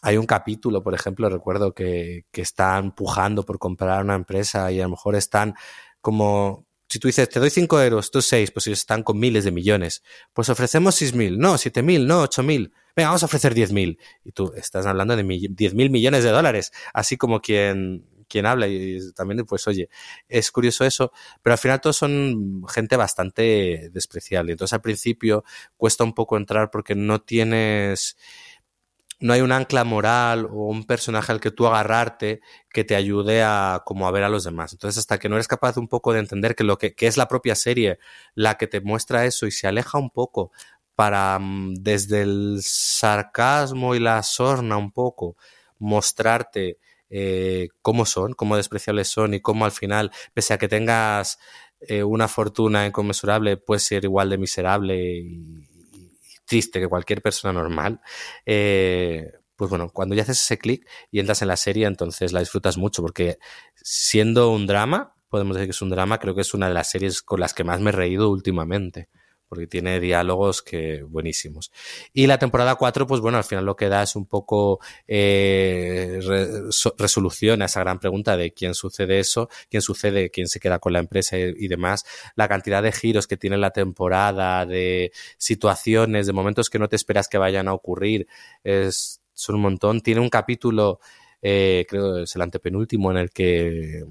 Hay 0.00 0.16
un 0.16 0.26
capítulo, 0.26 0.80
por 0.80 0.94
ejemplo, 0.94 1.28
recuerdo 1.28 1.74
que, 1.74 2.26
que 2.30 2.42
están 2.42 2.94
pujando 2.94 3.42
por 3.44 3.58
comprar 3.58 4.04
una 4.04 4.14
empresa 4.14 4.70
y 4.70 4.78
a 4.78 4.84
lo 4.84 4.90
mejor 4.90 5.16
están 5.16 5.54
como 6.00 6.68
si 6.94 7.00
tú 7.00 7.08
dices, 7.08 7.28
te 7.28 7.40
doy 7.40 7.50
5 7.50 7.82
euros, 7.82 8.12
tú 8.12 8.22
6, 8.22 8.52
pues 8.52 8.68
ellos 8.68 8.78
están 8.78 9.02
con 9.02 9.18
miles 9.18 9.42
de 9.42 9.50
millones. 9.50 10.04
Pues 10.32 10.48
ofrecemos 10.48 11.02
6.000, 11.02 11.38
no, 11.38 11.54
7.000, 11.54 12.06
no, 12.06 12.22
8.000. 12.22 12.70
Venga, 12.94 13.08
vamos 13.08 13.24
a 13.24 13.26
ofrecer 13.26 13.52
10.000. 13.52 13.98
Y 14.22 14.30
tú 14.30 14.52
estás 14.54 14.86
hablando 14.86 15.16
de 15.16 15.24
10.000 15.24 15.90
millones 15.90 16.22
de 16.22 16.30
dólares, 16.30 16.70
así 16.92 17.16
como 17.16 17.40
quien, 17.40 18.06
quien 18.28 18.46
habla. 18.46 18.68
Y 18.68 19.12
también, 19.12 19.44
pues 19.44 19.66
oye, 19.66 19.88
es 20.28 20.52
curioso 20.52 20.84
eso, 20.84 21.10
pero 21.42 21.54
al 21.54 21.58
final 21.58 21.80
todos 21.80 21.96
son 21.96 22.62
gente 22.68 22.94
bastante 22.94 23.90
despreciable. 23.90 24.52
Entonces 24.52 24.74
al 24.74 24.80
principio 24.80 25.42
cuesta 25.76 26.04
un 26.04 26.14
poco 26.14 26.36
entrar 26.36 26.70
porque 26.70 26.94
no 26.94 27.22
tienes 27.22 28.16
no 29.24 29.32
hay 29.32 29.40
un 29.40 29.52
ancla 29.52 29.84
moral 29.84 30.44
o 30.44 30.66
un 30.66 30.84
personaje 30.84 31.32
al 31.32 31.40
que 31.40 31.50
tú 31.50 31.66
agarrarte 31.66 32.42
que 32.70 32.84
te 32.84 32.94
ayude 32.94 33.42
a 33.42 33.80
como 33.86 34.06
a 34.06 34.10
ver 34.10 34.22
a 34.22 34.28
los 34.28 34.44
demás. 34.44 34.74
Entonces, 34.74 34.98
hasta 34.98 35.18
que 35.18 35.30
no 35.30 35.36
eres 35.36 35.48
capaz 35.48 35.78
un 35.78 35.88
poco 35.88 36.12
de 36.12 36.18
entender 36.18 36.54
que 36.54 36.62
lo 36.62 36.76
que, 36.76 36.94
que 36.94 37.06
es 37.06 37.16
la 37.16 37.26
propia 37.26 37.54
serie 37.54 37.98
la 38.34 38.58
que 38.58 38.66
te 38.66 38.82
muestra 38.82 39.24
eso 39.24 39.46
y 39.46 39.50
se 39.50 39.66
aleja 39.66 39.96
un 39.96 40.10
poco 40.10 40.52
para 40.94 41.38
mm, 41.38 41.76
desde 41.76 42.20
el 42.20 42.58
sarcasmo 42.60 43.94
y 43.94 43.98
la 43.98 44.22
sorna 44.22 44.76
un 44.76 44.92
poco 44.92 45.38
mostrarte 45.78 46.76
eh, 47.08 47.68
cómo 47.80 48.04
son, 48.04 48.34
cómo 48.34 48.58
despreciables 48.58 49.08
son 49.08 49.32
y 49.32 49.40
cómo 49.40 49.64
al 49.64 49.72
final, 49.72 50.12
pese 50.34 50.52
a 50.52 50.58
que 50.58 50.68
tengas 50.68 51.38
eh, 51.80 52.04
una 52.04 52.28
fortuna 52.28 52.86
inconmensurable, 52.86 53.56
puedes 53.56 53.84
ser 53.84 54.04
igual 54.04 54.28
de 54.28 54.36
miserable 54.36 55.02
y, 55.02 55.73
triste 56.54 56.78
que 56.78 56.86
cualquier 56.86 57.20
persona 57.20 57.52
normal, 57.52 58.00
eh, 58.46 59.32
pues 59.56 59.68
bueno, 59.68 59.90
cuando 59.90 60.14
ya 60.14 60.22
haces 60.22 60.40
ese 60.40 60.56
clic 60.56 60.88
y 61.10 61.18
entras 61.18 61.42
en 61.42 61.48
la 61.48 61.56
serie, 61.56 61.84
entonces 61.84 62.32
la 62.32 62.38
disfrutas 62.38 62.78
mucho, 62.78 63.02
porque 63.02 63.38
siendo 63.74 64.50
un 64.50 64.68
drama, 64.68 65.16
podemos 65.28 65.56
decir 65.56 65.66
que 65.66 65.72
es 65.72 65.82
un 65.82 65.90
drama, 65.90 66.20
creo 66.20 66.36
que 66.36 66.42
es 66.42 66.54
una 66.54 66.68
de 66.68 66.74
las 66.74 66.88
series 66.88 67.22
con 67.22 67.40
las 67.40 67.54
que 67.54 67.64
más 67.64 67.80
me 67.80 67.90
he 67.90 67.92
reído 67.92 68.30
últimamente, 68.30 69.08
porque 69.48 69.66
tiene 69.66 70.00
diálogos 70.00 70.62
que 70.62 71.02
buenísimos. 71.02 71.70
Y 72.12 72.26
la 72.26 72.38
temporada 72.38 72.74
4, 72.74 73.06
pues 73.06 73.20
bueno, 73.20 73.38
al 73.38 73.44
final 73.44 73.64
lo 73.64 73.76
que 73.76 73.88
da 73.88 74.02
es 74.02 74.16
un 74.16 74.26
poco 74.26 74.80
eh, 75.06 76.20
resolución 76.96 77.62
a 77.62 77.66
esa 77.66 77.80
gran 77.80 77.98
pregunta 77.98 78.36
de 78.36 78.52
quién 78.52 78.74
sucede 78.74 79.18
eso, 79.18 79.48
quién 79.70 79.82
sucede, 79.82 80.30
quién 80.30 80.48
se 80.48 80.60
queda 80.60 80.78
con 80.78 80.92
la 80.92 80.98
empresa 80.98 81.36
y, 81.38 81.68
demás. 81.68 82.04
La 82.36 82.48
cantidad 82.48 82.82
de 82.82 82.92
giros 82.92 83.26
que 83.26 83.36
tiene 83.36 83.56
la 83.56 83.70
temporada, 83.70 84.66
de 84.66 85.12
situaciones, 85.38 86.26
de 86.26 86.32
momentos 86.32 86.70
que 86.70 86.78
no 86.78 86.88
te 86.88 86.96
esperas 86.96 87.28
que 87.28 87.38
vayan 87.38 87.68
a 87.68 87.74
ocurrir, 87.74 88.26
es, 88.62 89.20
son 89.32 89.56
un 89.56 89.62
montón. 89.62 90.00
Tiene 90.00 90.20
un 90.20 90.30
capítulo, 90.30 91.00
eh, 91.42 91.86
creo 91.88 92.18
es 92.18 92.34
el 92.34 92.42
antepenúltimo, 92.42 93.10
en 93.10 93.16
el 93.18 93.30
que 93.30 94.04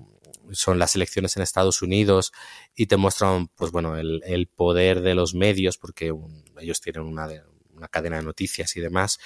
son 0.52 0.80
las 0.80 0.96
elecciones 0.96 1.36
en 1.38 1.44
Estados 1.44 1.82
Unidos 1.82 2.32
y 2.76 2.88
te 2.88 2.98
muestran, 2.98 3.48
pues 3.56 3.72
bueno, 3.72 3.98
el, 3.98 4.22
el 4.26 4.48
poder 4.48 5.02
de 5.02 5.16
los 5.16 5.34
medios, 5.34 5.78
porque 5.78 6.14
ellos 6.60 6.82
tienen 6.82 7.04
una, 7.04 7.28
una 7.74 7.88
cadena 7.88 8.18
de 8.18 8.24
noticias 8.24 8.76
y 8.76 8.82
demás, 8.82 9.20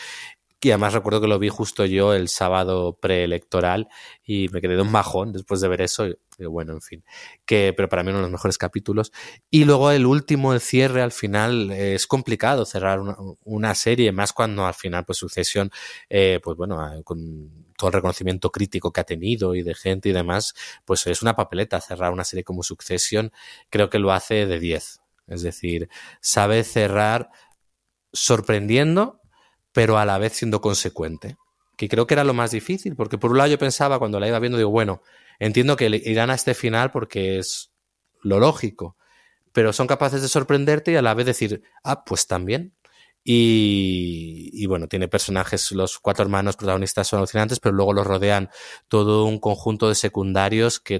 y 0.59 0.71
además 0.71 0.93
recuerdo 0.93 1.21
que 1.21 1.27
lo 1.27 1.37
vi 1.37 1.49
justo 1.49 1.85
yo 1.85 2.13
el 2.13 2.29
sábado 2.29 2.97
preelectoral 2.99 3.89
y 4.23 4.47
me 4.49 4.59
quedé 4.59 4.75
de 4.75 4.81
un 4.81 4.91
majón 4.91 5.31
después 5.31 5.61
de 5.61 5.67
ver 5.67 5.81
eso. 5.81 6.07
Bueno, 6.39 6.73
en 6.73 6.81
fin, 6.81 7.03
que, 7.45 7.73
pero 7.75 7.89
para 7.89 8.03
mí 8.03 8.09
uno 8.09 8.19
de 8.19 8.23
los 8.23 8.31
mejores 8.31 8.57
capítulos. 8.57 9.11
Y 9.51 9.65
luego 9.65 9.91
el 9.91 10.05
último, 10.05 10.53
el 10.53 10.59
cierre, 10.59 11.01
al 11.01 11.11
final 11.11 11.71
es 11.71 12.07
complicado 12.07 12.65
cerrar 12.65 12.99
una, 13.43 13.75
serie, 13.75 14.11
más 14.11 14.33
cuando 14.33 14.65
al 14.65 14.73
final, 14.73 15.05
pues 15.05 15.19
Sucesión, 15.19 15.71
eh, 16.09 16.39
pues 16.43 16.57
bueno, 16.57 16.93
eh, 16.93 17.03
con 17.03 17.65
todo 17.75 17.89
el 17.89 17.93
reconocimiento 17.93 18.51
crítico 18.51 18.91
que 18.91 19.01
ha 19.01 19.03
tenido 19.03 19.55
y 19.55 19.61
de 19.61 19.75
gente 19.75 20.09
y 20.09 20.11
demás, 20.11 20.53
pues 20.85 21.05
es 21.07 21.21
una 21.21 21.35
papeleta 21.35 21.79
cerrar 21.81 22.11
una 22.11 22.23
serie 22.23 22.43
como 22.43 22.63
Succession. 22.63 23.31
Creo 23.69 23.89
que 23.89 23.99
lo 23.99 24.11
hace 24.11 24.47
de 24.47 24.59
10. 24.59 25.01
Es 25.27 25.41
decir, 25.41 25.89
sabe 26.21 26.63
cerrar 26.63 27.29
sorprendiendo 28.13 29.21
pero 29.77 29.99
a 29.99 30.05
la 30.05 30.17
vez 30.17 30.33
siendo 30.33 30.59
consecuente. 30.59 31.37
Que 31.75 31.87
creo 31.87 32.07
que 32.07 32.15
era 32.15 32.23
lo 32.23 32.33
más 32.33 32.49
difícil, 32.49 32.95
porque 32.95 33.19
por 33.19 33.29
un 33.29 33.37
lado 33.37 33.51
yo 33.51 33.59
pensaba 33.59 33.99
cuando 33.99 34.19
la 34.19 34.27
iba 34.27 34.39
viendo, 34.39 34.57
digo, 34.57 34.71
bueno, 34.71 35.03
entiendo 35.37 35.75
que 35.75 36.01
irán 36.03 36.31
a 36.31 36.33
este 36.33 36.55
final 36.55 36.89
porque 36.89 37.37
es 37.37 37.71
lo 38.23 38.39
lógico, 38.39 38.97
pero 39.53 39.71
son 39.73 39.85
capaces 39.85 40.23
de 40.23 40.29
sorprenderte 40.29 40.93
y 40.93 40.95
a 40.95 41.03
la 41.03 41.13
vez 41.13 41.27
decir, 41.27 41.61
ah, 41.83 42.03
pues 42.05 42.25
también. 42.25 42.73
Y, 43.23 44.65
bueno, 44.65 44.87
tiene 44.87 45.09
personajes, 45.09 45.71
los 45.73 45.99
cuatro 45.99 46.23
hermanos 46.23 46.55
protagonistas 46.55 47.09
son 47.09 47.19
alucinantes, 47.19 47.59
pero 47.59 47.75
luego 47.75 47.93
los 47.93 48.07
rodean 48.07 48.49
todo 48.87 49.25
un 49.25 49.37
conjunto 49.37 49.89
de 49.89 49.95
secundarios 49.95 50.79
que, 50.79 50.99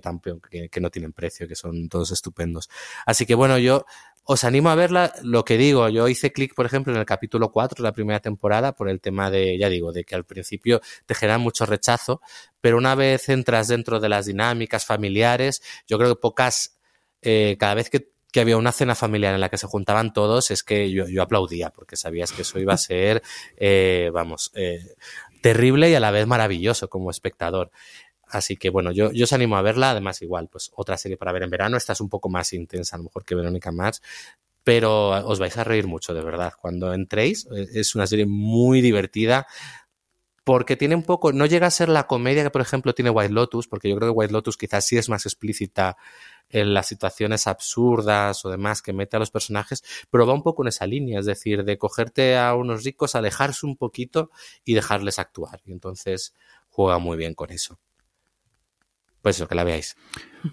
que, 0.52 0.70
que 0.70 0.82
no 0.82 0.92
tienen 0.92 1.14
precio, 1.14 1.48
que 1.48 1.56
son 1.56 1.90
todos 1.90 2.12
estupendos. 2.12 2.70
Así 3.08 3.26
que 3.26 3.34
bueno, 3.34 3.58
yo 3.58 3.86
os 4.30 4.44
animo 4.44 4.70
a 4.70 4.76
verla. 4.76 5.14
Lo 5.24 5.46
que 5.46 5.58
digo, 5.58 5.88
yo 5.90 6.08
hice 6.10 6.34
clic, 6.34 6.54
por 6.54 6.66
ejemplo, 6.66 6.94
en 6.94 7.00
el 7.00 7.06
capítulo 7.06 7.50
4 7.50 7.82
de 7.82 7.88
la 7.88 7.94
primera 7.94 8.20
temporada 8.20 8.74
por 8.74 8.90
el 8.90 9.00
tema 9.00 9.32
de, 9.32 9.58
ya 9.58 9.70
digo, 9.70 9.94
de 9.94 10.04
que 10.04 10.16
al 10.16 10.26
principio 10.26 10.82
te 11.06 11.16
genera 11.16 11.38
mucho 11.38 11.66
rechazo, 11.66 12.22
pero 12.60 12.78
una 12.78 12.94
vez 12.94 13.30
entras 13.30 13.70
dentro 13.70 14.02
de 14.02 14.10
las 14.10 14.26
dinámicas 14.26 14.86
familiares, 14.86 15.62
yo 15.88 15.98
creo 15.98 16.14
que 16.14 16.20
pocas, 16.20 16.78
eh, 17.22 17.56
cada 17.58 17.74
vez 17.74 17.90
que, 17.90 18.16
había 18.38 18.58
una 18.58 18.72
cena 18.72 18.94
familiar 18.94 19.34
en 19.34 19.42
la 19.42 19.50
que 19.50 19.58
se 19.58 19.66
juntaban 19.66 20.14
todos, 20.14 20.52
es 20.52 20.62
que 20.62 20.92
yo, 20.92 21.08
yo 21.08 21.24
aplaudía, 21.24 21.72
porque 21.72 21.96
sabías 21.96 22.32
que 22.32 22.44
eso 22.44 22.60
iba 22.60 22.76
a 22.76 22.78
ser, 22.78 23.24
eh, 23.56 24.12
vamos, 24.14 24.52
eh, 24.54 24.94
terrible 25.42 25.90
y 25.90 25.96
a 25.96 26.00
la 26.00 26.12
vez 26.12 26.28
maravilloso 26.28 26.88
como 26.88 27.10
espectador. 27.10 27.72
Así 28.30 28.58
que 28.58 28.70
bueno, 28.70 28.92
yo, 28.92 29.10
os 29.10 29.34
animo 29.34 29.58
a 29.58 29.62
verla. 29.62 29.92
Además, 29.92 30.22
igual, 30.22 30.50
pues 30.50 30.72
otra 30.76 30.98
serie 30.98 31.18
para 31.18 31.32
ver 31.32 31.44
en 31.44 31.50
verano. 31.50 31.78
Esta 31.78 31.94
es 31.94 32.02
un 32.02 32.10
poco 32.10 32.30
más 32.30 32.54
intensa, 32.54 32.96
a 32.96 33.00
lo 33.00 33.06
mejor 33.06 33.26
que 33.26 33.36
Verónica 33.36 33.72
Mars. 33.72 34.02
Pero 34.64 35.10
os 35.28 35.40
vais 35.40 35.56
a 35.58 35.64
reír 35.64 35.88
mucho, 35.88 36.14
de 36.14 36.22
verdad. 36.22 36.54
Cuando 36.60 36.94
entréis, 36.94 37.48
eh, 37.56 37.68
es 37.74 37.96
una 37.96 38.08
serie 38.08 38.26
muy 38.26 38.82
divertida. 38.82 39.48
Porque 40.44 40.78
tiene 40.78 40.96
un 40.96 41.04
poco, 41.04 41.34
no 41.34 41.46
llega 41.46 41.68
a 41.68 41.72
ser 41.72 41.90
la 41.90 42.08
comedia 42.08 42.42
que, 42.42 42.50
por 42.52 42.62
ejemplo, 42.62 42.94
tiene 42.94 43.10
White 43.10 43.34
Lotus, 43.34 43.68
porque 43.68 43.90
yo 43.90 43.98
creo 43.98 44.14
que 44.14 44.18
White 44.18 44.32
Lotus 44.32 44.56
quizás 44.56 44.86
sí 44.86 44.98
es 44.98 45.10
más 45.10 45.26
explícita 45.26 45.98
en 46.50 46.74
las 46.74 46.88
situaciones 46.88 47.48
absurdas 47.48 48.46
o 48.46 48.50
demás 48.50 48.82
que 48.82 48.94
mete 48.94 49.18
a 49.18 49.20
los 49.20 49.32
personajes, 49.32 49.84
pero 50.10 50.26
va 50.26 50.34
un 50.34 50.44
poco 50.44 50.64
en 50.64 50.70
esa 50.70 50.86
línea, 50.86 51.20
es 51.20 51.26
decir, 51.26 51.64
de 51.66 51.78
cogerte 51.78 52.38
a 52.38 52.56
unos 52.56 52.84
ricos, 52.84 53.16
alejarse 53.16 53.66
un 53.66 53.76
poquito 53.76 54.32
y 54.64 54.74
dejarles 54.74 55.20
actuar. 55.20 55.62
Y 55.66 55.74
entonces 55.74 56.34
juega 56.70 57.00
muy 57.00 57.18
bien 57.18 57.34
con 57.34 57.52
eso. 57.52 57.80
Pues 59.22 59.36
eso, 59.36 59.48
que 59.48 59.56
la 59.56 59.64
veáis. 59.64 59.96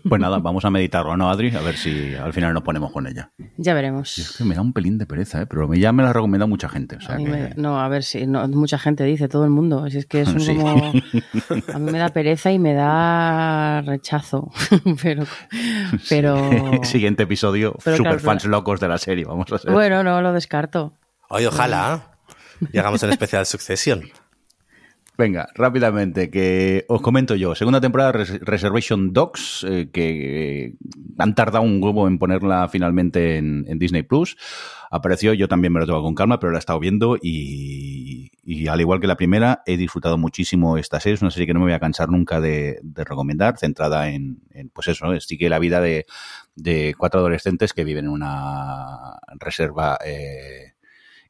Pues 0.09 0.21
nada, 0.21 0.39
vamos 0.39 0.65
a 0.65 0.71
meditarlo, 0.71 1.17
¿no, 1.17 1.31
Adri? 1.31 1.55
A 1.55 1.61
ver 1.61 1.77
si 1.77 2.15
al 2.15 2.33
final 2.33 2.55
nos 2.55 2.63
ponemos 2.63 2.91
con 2.93 3.07
ella. 3.07 3.31
Ya 3.57 3.75
veremos. 3.75 4.19
es 4.19 4.37
que 4.37 4.45
me 4.45 4.55
da 4.55 4.63
un 4.63 4.73
pelín 4.73 4.99
de 4.99 5.07
pereza, 5.07 5.43
¿eh? 5.43 5.47
pero 5.47 5.73
ya 5.75 5.93
me 5.93 6.03
la 6.03 6.13
recomienda 6.13 6.47
mucha 6.47 6.69
gente. 6.69 6.97
O 6.97 7.01
sea 7.01 7.19
me, 7.19 7.53
no, 7.57 7.81
a 7.81 7.89
ver 7.89 8.03
si 8.03 8.27
no, 8.27 8.47
mucha 8.49 8.79
gente 8.79 9.05
dice, 9.05 9.29
todo 9.29 9.45
el 9.45 9.51
mundo. 9.51 9.89
Si 9.91 9.99
es 9.99 10.07
que 10.07 10.23
es 10.23 10.29
un 10.29 10.57
como. 10.57 10.93
A 11.73 11.79
mí 11.79 11.93
me 11.93 11.99
da 11.99 12.09
pereza 12.09 12.51
y 12.51 12.59
me 12.59 12.75
da 12.75 13.83
rechazo. 13.83 14.51
pero. 15.03 15.25
pero... 16.09 16.83
Siguiente 16.83 17.25
episodio, 17.25 17.77
super 17.79 18.21
fans 18.21 18.45
locos 18.47 18.81
de 18.81 18.89
la 18.89 18.99
serie, 18.99 19.25
vamos 19.25 19.53
a 19.53 19.59
ser. 19.59 19.73
Bueno, 19.73 20.03
no 20.03 20.21
lo 20.23 20.33
descarto. 20.33 20.95
Oye, 21.29 21.47
ojalá. 21.47 22.11
Llegamos 22.73 23.03
en 23.03 23.11
especial 23.11 23.47
sucesión. 23.47 24.05
Venga, 25.17 25.47
rápidamente, 25.55 26.29
que 26.29 26.85
os 26.89 27.01
comento 27.01 27.37
yo. 27.37 27.55
Segunda 27.55 27.81
temporada 27.81 28.11
Reservation 28.11 29.13
Dogs, 29.13 29.65
eh, 29.69 29.89
que 29.93 30.75
han 31.19 31.37
tardado 31.37 31.63
un 31.63 31.81
huevo 31.81 32.09
en 32.09 32.19
ponerla 32.19 32.69
finalmente 32.69 33.37
en, 33.37 33.65
Disney 33.79 34.03
Plus. 34.03 34.37
Apareció, 34.91 35.33
yo 35.33 35.47
también 35.47 35.73
me 35.73 35.79
lo 35.79 35.87
tengo 35.87 36.03
con 36.03 36.17
calma, 36.17 36.41
pero 36.41 36.51
la 36.51 36.59
he 36.59 36.61
estado 36.61 36.81
viendo 36.81 37.17
y, 37.21 38.33
al 38.69 38.81
igual 38.81 39.01
que 39.01 39.07
la 39.07 39.17
primera, 39.17 39.63
he 39.67 39.77
disfrutado 39.77 40.19
muchísimo 40.19 40.79
esta 40.79 40.99
serie. 40.99 41.15
Es 41.15 41.23
una 41.23 41.31
serie 41.31 41.47
que 41.47 41.55
no 41.55 41.61
me 41.61 41.67
voy 41.67 41.75
a 41.75 41.81
cansar 41.81 42.09
nunca 42.09 42.41
de, 42.41 42.81
recomendar, 42.97 43.57
centrada 43.57 44.11
en, 44.11 44.41
pues 44.73 44.89
eso, 44.89 45.21
sigue 45.21 45.49
la 45.49 45.61
vida 45.61 45.81
de, 45.81 46.07
cuatro 46.99 47.21
adolescentes 47.21 47.73
que 47.73 47.85
viven 47.85 48.07
en 48.07 48.11
una 48.11 49.17
reserva. 49.39 49.97
Eh, 50.05 50.74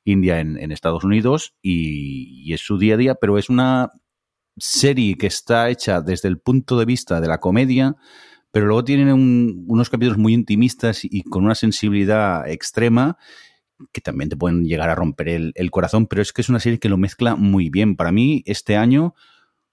India 0.05 0.41
en, 0.41 0.71
Estados 0.71 1.05
Unidos 1.05 1.55
y, 1.63 2.53
es 2.53 2.61
su 2.61 2.79
día 2.79 2.95
a 2.95 2.99
día, 2.99 3.15
pero 3.15 3.39
es 3.39 3.49
una 3.49 3.91
serie 4.57 5.17
que 5.17 5.27
está 5.27 5.71
hecha 5.71 6.01
desde 6.01 6.29
el 6.29 6.39
punto 6.39 6.79
de 6.79 6.85
vista 6.85 7.21
de 7.21 7.27
la 7.27 7.41
comedia, 7.41 7.97
pero 8.53 8.67
luego 8.67 8.85
tienen 8.85 9.65
unos 9.67 9.91
capítulos 9.91 10.19
muy 10.19 10.33
intimistas 10.33 11.01
y 11.05 11.23
con 11.23 11.45
una 11.45 11.55
sensibilidad 11.55 12.49
extrema 12.49 13.19
que 13.93 14.01
también 14.01 14.31
te 14.31 14.37
pueden 14.37 14.65
llegar 14.65 14.89
a 14.89 14.95
romper 14.95 15.29
el, 15.29 15.71
corazón, 15.73 16.07
pero 16.07 16.23
es 16.23 16.33
que 16.33 16.43
es 16.43 16.49
una 16.49 16.61
serie 16.61 16.79
que 16.79 16.89
lo 16.89 16.97
mezcla 16.97 17.35
muy 17.35 17.71
bien. 17.71 17.97
Para 17.97 18.13
mí, 18.13 18.45
este 18.47 18.77
año, 18.77 19.15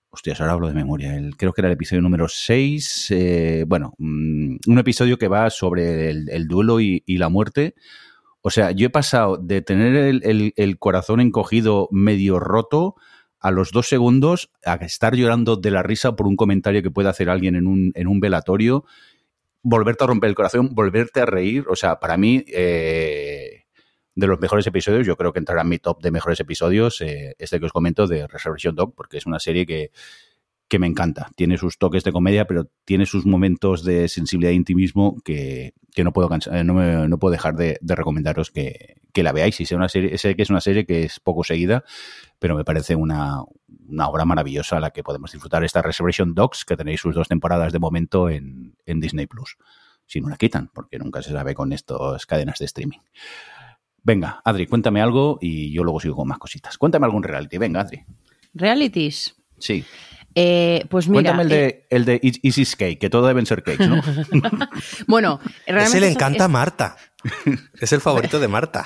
hostias, 0.09 0.41
ahora 0.41 0.53
hablo 0.53 0.67
de 0.67 0.73
memoria, 0.73 1.13
creo 1.37 1.53
que 1.53 1.61
era 1.61 1.67
el 1.67 1.75
episodio 1.75 2.01
número 2.01 2.27
6, 2.27 3.11
eh, 3.11 3.65
bueno, 3.67 3.93
mm, 3.99 4.55
un 4.65 4.79
episodio 4.79 5.19
que 5.19 5.27
va 5.27 5.51
sobre 5.51 6.09
el, 6.09 6.47
duelo 6.47 6.79
y 6.79 7.03
la 7.05 7.29
muerte 7.29 7.75
o 8.41 8.49
sea, 8.49 8.71
yo 8.71 8.87
he 8.87 8.89
pasado 8.89 9.37
de 9.37 9.61
tener 9.61 10.21
el, 10.23 10.79
corazón 10.79 11.21
encogido 11.21 11.87
medio 11.91 12.39
roto 12.39 12.95
a 13.39 13.51
los 13.51 13.71
dos 13.71 13.87
segundos 13.87 14.51
a 14.65 14.75
estar 14.75 15.15
llorando 15.15 15.55
de 15.57 15.71
la 15.71 15.83
risa 15.83 16.15
por 16.15 16.27
un 16.27 16.35
comentario 16.35 16.81
que 16.81 16.91
puede 16.91 17.09
hacer 17.09 17.29
alguien 17.29 17.55
en 17.55 17.67
un, 17.67 17.91
en 17.95 18.07
un 18.07 18.19
velatorio, 18.19 18.85
volverte 19.61 20.03
a 20.03 20.07
romper 20.07 20.29
el 20.29 20.35
corazón, 20.35 20.73
volverte 20.73 21.21
a 21.21 21.25
reír. 21.25 21.65
O 21.69 21.75
sea, 21.75 21.99
para 21.99 22.17
mí, 22.17 22.43
eh, 22.47 23.65
de 24.15 24.27
los 24.27 24.39
mejores 24.39 24.65
episodios, 24.65 25.05
yo 25.05 25.15
creo 25.17 25.33
que 25.33 25.39
entrará 25.39 25.61
en 25.61 25.69
mi 25.69 25.77
top 25.77 26.01
de 26.01 26.11
mejores 26.11 26.39
episodios, 26.39 26.99
eh, 27.01 27.35
este 27.37 27.59
que 27.59 27.65
os 27.65 27.71
comento 27.71 28.07
de 28.07 28.27
Resurrection 28.27 28.75
Dog, 28.75 28.95
porque 28.95 29.17
es 29.17 29.25
una 29.25 29.39
serie 29.39 29.65
que, 29.65 29.91
que 30.71 30.79
me 30.79 30.87
encanta. 30.87 31.29
Tiene 31.35 31.57
sus 31.57 31.77
toques 31.77 32.05
de 32.05 32.13
comedia, 32.13 32.47
pero 32.47 32.63
tiene 32.85 33.05
sus 33.05 33.25
momentos 33.25 33.83
de 33.83 34.07
sensibilidad 34.07 34.53
e 34.53 34.55
intimismo 34.55 35.17
que, 35.21 35.73
no, 35.97 36.13
puedo 36.13 36.29
eh, 36.33 36.63
no, 36.63 37.09
no, 37.09 37.19
puedo 37.19 37.33
dejar 37.33 37.57
de, 37.57 37.77
recomendaros 37.81 38.51
que, 38.51 38.95
la 39.13 39.33
veáis. 39.33 39.59
Y 39.59 39.65
sé, 39.65 39.75
una 39.75 39.89
serie, 39.89 40.17
sé 40.17 40.33
que 40.37 40.43
es 40.43 40.49
una 40.49 40.61
serie 40.61 40.85
que 40.85 41.03
es 41.03 41.19
poco 41.19 41.43
seguida, 41.43 41.83
pero 42.39 42.55
me 42.55 42.63
parece 42.63 42.95
una, 42.95 43.41
obra 43.41 44.23
maravillosa 44.23 44.77
a 44.77 44.79
la 44.79 44.91
que 44.91 45.03
podemos 45.03 45.33
disfrutar. 45.33 45.61
Esta 45.65 45.81
Resurrection 45.81 46.33
Dogs, 46.33 46.63
que 46.63 46.77
tenéis 46.77 47.01
sus 47.01 47.15
dos 47.15 47.27
temporadas 47.27 47.73
de 47.73 47.79
momento 47.79 48.29
en, 48.29 48.77
en 48.85 49.01
Disney 49.01 49.27
Plus. 49.27 49.57
Si 50.05 50.21
no 50.21 50.29
la 50.29 50.37
quitan, 50.37 50.69
porque 50.73 50.99
nunca 50.99 51.21
se 51.21 51.33
sabe 51.33 51.53
con 51.53 51.73
estas 51.73 52.25
cadenas 52.25 52.59
de 52.59 52.65
streaming. 52.65 52.99
Venga, 54.03 54.41
Adri, 54.45 54.67
cuéntame 54.67 55.01
algo 55.01 55.37
y 55.41 55.73
yo 55.73 55.83
luego 55.83 55.99
sigo 55.99 56.15
con 56.15 56.29
más 56.29 56.37
cositas. 56.37 56.77
Cuéntame 56.77 57.07
algún 57.07 57.23
reality. 57.23 57.57
Venga, 57.57 57.81
Adri. 57.81 58.05
¿Realities? 58.53 59.35
Sí. 59.59 59.83
Eh, 60.35 60.85
pues 60.89 61.07
mira. 61.07 61.33
Cuéntame 61.35 61.43
el 61.43 61.49
de, 61.49 61.65
eh, 61.67 61.85
el 61.89 62.05
de 62.05 62.19
Easy's 62.43 62.75
Cake, 62.75 62.97
que 62.99 63.09
todo 63.09 63.27
deben 63.27 63.45
ser 63.45 63.63
cakes, 63.63 63.87
¿no? 63.87 64.01
bueno, 65.07 65.39
realmente. 65.65 65.89
Ese 65.97 65.99
le 65.99 66.09
encanta 66.11 66.45
a 66.45 66.47
Marta. 66.47 66.95
es 67.79 67.91
el 67.93 68.01
favorito 68.01 68.39
de 68.39 68.47
Marta. 68.47 68.85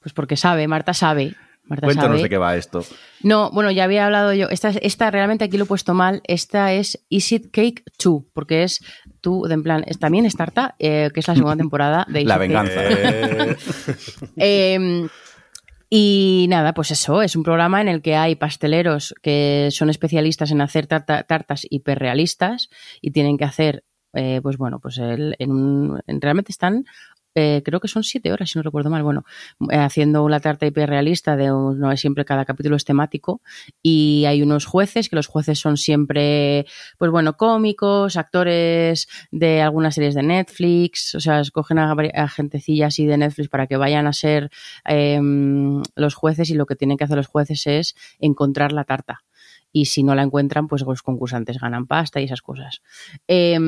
Pues 0.00 0.12
porque 0.12 0.36
sabe, 0.36 0.66
Marta 0.66 0.94
sabe. 0.94 1.34
Marta 1.64 1.86
Cuéntanos 1.86 2.16
sabe. 2.16 2.22
de 2.24 2.28
qué 2.30 2.38
va 2.38 2.56
esto. 2.56 2.84
No, 3.22 3.50
bueno, 3.52 3.70
ya 3.70 3.84
había 3.84 4.04
hablado 4.06 4.34
yo. 4.34 4.48
Esta, 4.48 4.70
esta 4.70 5.08
realmente 5.12 5.44
aquí 5.44 5.56
lo 5.56 5.64
he 5.64 5.66
puesto 5.68 5.94
mal. 5.94 6.20
Esta 6.26 6.72
es 6.72 7.04
Is 7.08 7.30
It 7.30 7.52
Cake 7.52 7.84
2, 8.02 8.22
porque 8.32 8.64
es 8.64 8.80
tú, 9.20 9.44
de 9.46 9.54
en 9.54 9.62
plan, 9.62 9.84
es, 9.86 10.00
también 10.00 10.26
es 10.26 10.34
tarta, 10.34 10.74
eh, 10.80 11.10
que 11.14 11.20
es 11.20 11.28
la 11.28 11.34
segunda 11.36 11.56
temporada 11.56 12.06
de 12.08 12.22
Is 12.22 12.26
La 12.26 12.34
It 12.34 12.40
Cake. 12.40 12.48
venganza. 12.48 12.80
Eh, 14.36 14.76
Eh, 14.76 15.06
y 15.90 16.46
nada, 16.48 16.72
pues 16.72 16.90
eso, 16.92 17.20
es 17.22 17.34
un 17.36 17.42
programa 17.42 17.80
en 17.80 17.88
el 17.88 18.00
que 18.00 18.14
hay 18.16 18.36
pasteleros 18.36 19.12
que 19.22 19.68
son 19.72 19.90
especialistas 19.90 20.52
en 20.52 20.60
hacer 20.60 20.86
tarta- 20.86 21.24
tartas 21.24 21.66
hiperrealistas 21.68 22.68
y 23.00 23.10
tienen 23.10 23.36
que 23.36 23.44
hacer, 23.44 23.84
eh, 24.14 24.40
pues 24.42 24.56
bueno, 24.56 24.78
pues 24.80 24.98
el- 24.98 25.34
en 25.40 26.00
en- 26.06 26.20
realmente 26.20 26.52
están, 26.52 26.84
eh, 27.34 27.62
creo 27.64 27.80
que 27.80 27.88
son 27.88 28.02
siete 28.02 28.32
horas, 28.32 28.50
si 28.50 28.58
no 28.58 28.62
recuerdo 28.62 28.90
mal, 28.90 29.02
bueno, 29.02 29.24
eh, 29.70 29.76
haciendo 29.76 30.24
una 30.24 30.40
tarta 30.40 30.66
hiperrealista 30.66 31.36
de 31.36 31.46
no 31.46 31.96
siempre 31.96 32.24
cada 32.24 32.44
capítulo 32.44 32.76
es 32.76 32.84
temático 32.84 33.40
y 33.82 34.24
hay 34.26 34.42
unos 34.42 34.66
jueces, 34.66 35.08
que 35.08 35.16
los 35.16 35.26
jueces 35.26 35.58
son 35.58 35.76
siempre, 35.76 36.66
pues 36.98 37.10
bueno, 37.10 37.36
cómicos, 37.36 38.16
actores 38.16 39.08
de 39.30 39.62
algunas 39.62 39.94
series 39.94 40.14
de 40.14 40.22
Netflix, 40.22 41.14
o 41.14 41.20
sea, 41.20 41.40
escogen 41.40 41.78
a, 41.78 41.92
a 41.92 42.28
gentecilla 42.28 42.86
así 42.86 43.06
de 43.06 43.18
Netflix 43.18 43.48
para 43.48 43.66
que 43.66 43.76
vayan 43.76 44.06
a 44.06 44.12
ser 44.12 44.50
eh, 44.88 45.20
los 45.94 46.14
jueces 46.14 46.50
y 46.50 46.54
lo 46.54 46.66
que 46.66 46.76
tienen 46.76 46.96
que 46.96 47.04
hacer 47.04 47.16
los 47.16 47.26
jueces 47.26 47.66
es 47.66 47.94
encontrar 48.18 48.72
la 48.72 48.84
tarta. 48.84 49.22
Y 49.72 49.84
si 49.86 50.02
no 50.02 50.14
la 50.14 50.22
encuentran, 50.22 50.66
pues 50.68 50.82
los 50.82 51.02
concursantes 51.02 51.58
ganan 51.60 51.86
pasta 51.86 52.20
y 52.20 52.24
esas 52.24 52.42
cosas. 52.42 52.80
Eh, 53.28 53.58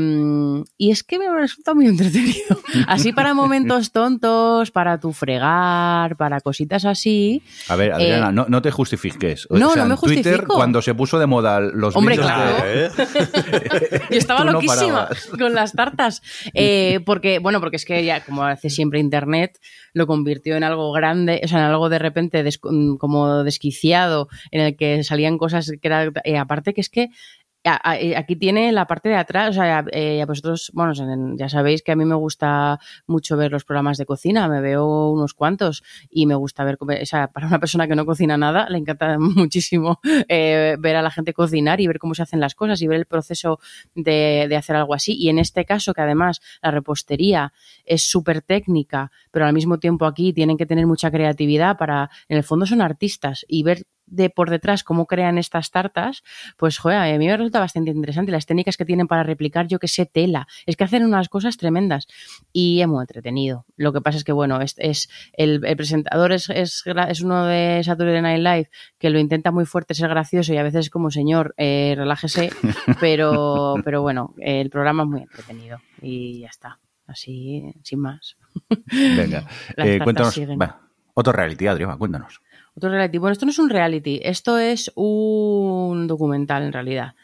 y 0.76 0.90
es 0.90 1.02
que 1.04 1.18
me 1.18 1.30
resulta 1.32 1.74
muy 1.74 1.86
entretenido. 1.86 2.58
Así 2.88 3.12
para 3.12 3.34
momentos 3.34 3.92
tontos, 3.92 4.70
para 4.70 4.98
tu 4.98 5.12
fregar, 5.12 6.16
para 6.16 6.40
cositas 6.40 6.84
así. 6.84 7.42
A 7.68 7.76
ver, 7.76 7.92
Adriana, 7.92 8.28
Eh, 8.30 8.32
no, 8.32 8.46
no 8.48 8.62
te 8.62 8.70
justifiques. 8.70 9.46
O 9.50 9.58
no, 9.58 9.70
sea, 9.70 9.82
no 9.84 9.88
me 9.90 9.94
en 9.94 10.00
Twitter, 10.00 10.22
justifico. 10.32 10.54
cuando 10.54 10.82
se 10.82 10.94
puso 10.94 11.18
de 11.18 11.26
moda 11.26 11.60
los 11.60 11.94
Hombre, 11.96 12.16
claro. 12.16 12.64
de- 12.64 12.86
¿eh? 12.86 12.90
Yo 14.10 14.18
estaba 14.18 14.44
no 14.44 14.52
loquísima 14.52 15.08
parabas. 15.08 15.26
con 15.38 15.54
las 15.54 15.72
tartas. 15.72 16.22
Eh, 16.54 17.00
porque, 17.06 17.38
bueno, 17.38 17.60
porque 17.60 17.76
es 17.76 17.84
que 17.84 18.04
ya, 18.04 18.24
como 18.24 18.44
hace 18.44 18.70
siempre 18.70 18.98
Internet, 19.00 19.58
lo 19.92 20.06
convirtió 20.06 20.56
en 20.56 20.64
algo 20.64 20.90
grande, 20.92 21.40
o 21.44 21.48
sea, 21.48 21.58
en 21.58 21.64
algo 21.66 21.88
de 21.88 21.98
repente 21.98 22.42
des- 22.42 22.60
mm, 22.62 22.96
como 22.96 23.44
desquiciado, 23.44 24.28
en 24.50 24.60
el 24.62 24.76
que 24.76 25.04
salían 25.04 25.38
cosas 25.38 25.70
que 25.80 25.88
era. 25.92 26.12
eh, 26.24 26.38
aparte 26.38 26.74
que 26.74 26.80
es 26.80 26.88
que. 26.90 27.08
a- 27.64 27.90
a- 27.92 27.96
eh, 28.00 28.16
Aquí 28.16 28.34
tiene 28.34 28.72
la 28.72 28.86
parte 28.88 29.08
de 29.08 29.14
atrás, 29.14 29.56
eh, 29.92 30.24
vosotros, 30.26 30.72
bueno, 30.74 30.92
ya 31.36 31.48
sabéis 31.48 31.82
que 31.82 31.92
a 31.92 31.96
mí 31.96 32.04
me 32.04 32.16
gusta 32.16 32.80
mucho 33.06 33.36
ver 33.36 33.52
los 33.52 33.64
programas 33.64 33.98
de 33.98 34.04
cocina, 34.06 34.48
me 34.48 34.60
veo 34.60 35.10
unos 35.12 35.32
cuantos 35.32 35.84
y 36.10 36.26
me 36.26 36.34
gusta 36.34 36.64
ver, 36.64 36.76
o 36.80 37.06
sea, 37.06 37.28
para 37.28 37.46
una 37.46 37.60
persona 37.60 37.86
que 37.86 37.94
no 37.94 38.04
cocina 38.04 38.36
nada, 38.36 38.68
le 38.68 38.78
encanta 38.78 39.16
muchísimo 39.20 40.00
ver 40.28 40.96
a 40.96 41.02
la 41.02 41.10
gente 41.12 41.32
cocinar 41.34 41.80
y 41.80 41.86
ver 41.86 42.00
cómo 42.00 42.14
se 42.16 42.22
hacen 42.22 42.40
las 42.40 42.56
cosas 42.56 42.82
y 42.82 42.88
ver 42.88 42.98
el 42.98 43.06
proceso 43.06 43.60
de, 43.94 44.46
de 44.48 44.56
hacer 44.56 44.74
algo 44.74 44.94
así. 44.94 45.14
Y 45.16 45.28
en 45.28 45.38
este 45.38 45.64
caso, 45.64 45.94
que 45.94 46.00
además 46.00 46.40
la 46.62 46.72
repostería 46.72 47.52
es 47.84 48.02
súper 48.02 48.42
técnica, 48.42 49.12
pero 49.30 49.46
al 49.46 49.52
mismo 49.52 49.78
tiempo 49.78 50.06
aquí 50.06 50.32
tienen 50.32 50.56
que 50.56 50.66
tener 50.66 50.86
mucha 50.88 51.12
creatividad 51.12 51.76
para, 51.78 52.10
en 52.28 52.38
el 52.38 52.42
fondo 52.42 52.66
son 52.66 52.82
artistas 52.82 53.44
y 53.46 53.62
ver 53.62 53.84
de 54.12 54.30
por 54.30 54.50
detrás 54.50 54.84
cómo 54.84 55.06
crean 55.06 55.38
estas 55.38 55.70
tartas, 55.70 56.22
pues 56.56 56.78
joder, 56.78 56.98
a 56.98 57.18
mí 57.18 57.26
me 57.26 57.36
resulta 57.36 57.60
bastante 57.60 57.90
interesante. 57.90 58.30
Las 58.30 58.46
técnicas 58.46 58.76
que 58.76 58.84
tienen 58.84 59.08
para 59.08 59.22
replicar, 59.22 59.66
yo 59.66 59.78
que 59.78 59.88
sé, 59.88 60.06
tela. 60.06 60.46
Es 60.66 60.76
que 60.76 60.84
hacen 60.84 61.04
unas 61.04 61.28
cosas 61.28 61.56
tremendas 61.56 62.06
y 62.52 62.80
es 62.80 62.88
muy 62.88 63.02
entretenido. 63.02 63.64
Lo 63.76 63.92
que 63.92 64.00
pasa 64.00 64.18
es 64.18 64.24
que, 64.24 64.32
bueno, 64.32 64.60
es, 64.60 64.74
es 64.78 65.08
el, 65.32 65.64
el 65.64 65.76
presentador 65.76 66.32
es, 66.32 66.50
es, 66.50 66.84
es 66.86 67.20
uno 67.22 67.46
de 67.46 67.80
Saturday 67.82 68.20
Night 68.20 68.42
Live 68.42 68.70
que 68.98 69.10
lo 69.10 69.18
intenta 69.18 69.50
muy 69.50 69.64
fuerte 69.64 69.94
ser 69.94 70.10
gracioso 70.10 70.52
y 70.52 70.58
a 70.58 70.62
veces 70.62 70.90
como 70.90 71.10
señor, 71.10 71.54
eh, 71.56 71.94
relájese, 71.96 72.50
pero, 73.00 73.74
pero 73.84 74.02
bueno, 74.02 74.34
el 74.38 74.68
programa 74.70 75.04
es 75.04 75.08
muy 75.08 75.22
entretenido 75.22 75.78
y 76.00 76.40
ya 76.40 76.48
está. 76.48 76.78
Así, 77.06 77.74
sin 77.82 77.98
más. 77.98 78.36
Venga, 78.70 79.46
eh, 79.76 79.98
cuéntanos. 80.02 80.38
va, 80.38 80.80
otro 81.14 81.32
reality, 81.32 81.66
Adriana, 81.66 81.96
cuéntanos. 81.96 82.40
Otro 82.74 82.90
reality. 82.90 83.18
Bueno, 83.18 83.32
esto 83.32 83.44
no 83.46 83.50
es 83.50 83.58
un 83.58 83.70
reality, 83.70 84.20
esto 84.22 84.58
es 84.58 84.90
un 84.94 86.06
documental 86.06 86.62
en 86.62 86.72
realidad. 86.72 87.14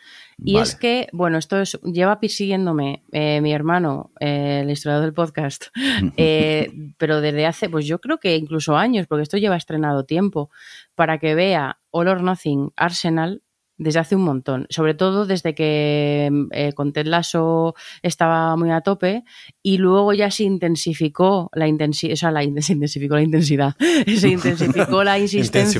Y 0.44 0.54
Vale. 0.54 0.64
es 0.64 0.76
que, 0.76 1.08
bueno, 1.12 1.38
esto 1.38 1.60
es, 1.60 1.80
lleva 1.82 2.20
persiguiéndome 2.20 3.02
eh, 3.12 3.40
mi 3.40 3.52
hermano, 3.52 4.12
eh, 4.20 4.60
el 4.62 4.70
historiador 4.70 5.06
del 5.06 5.14
podcast, 5.14 5.66
eh, 6.16 6.70
pero 6.96 7.20
desde 7.20 7.46
hace, 7.46 7.68
pues 7.68 7.86
yo 7.86 8.00
creo 8.00 8.18
que 8.18 8.36
incluso 8.36 8.76
años, 8.76 9.06
porque 9.08 9.22
esto 9.22 9.36
lleva 9.36 9.56
estrenado 9.56 10.04
tiempo, 10.04 10.50
para 10.94 11.18
que 11.18 11.34
vea 11.34 11.78
All 11.90 12.08
or 12.08 12.22
Nothing 12.22 12.72
Arsenal 12.76 13.42
desde 13.78 14.00
hace 14.00 14.16
un 14.16 14.22
montón, 14.22 14.66
sobre 14.70 14.94
todo 14.94 15.24
desde 15.24 15.54
que 15.54 16.28
eh, 16.50 16.72
con 16.72 16.92
Ted 16.92 17.06
Lasso 17.06 17.74
estaba 18.02 18.56
muy 18.56 18.70
a 18.72 18.80
tope 18.80 19.22
y 19.62 19.78
luego 19.78 20.12
ya 20.12 20.30
se 20.32 20.42
intensificó 20.44 21.48
la 21.54 21.68
intensidad, 21.68 22.12
o 22.12 22.16
sea, 22.16 22.30
la, 22.32 22.42
in- 22.42 22.60
se 22.62 22.72
intensificó 22.72 23.14
la 23.14 23.22
intensidad, 23.22 23.74
se 24.18 24.28
intensificó 24.28 25.04
la 25.04 25.18
insistencia. 25.18 25.78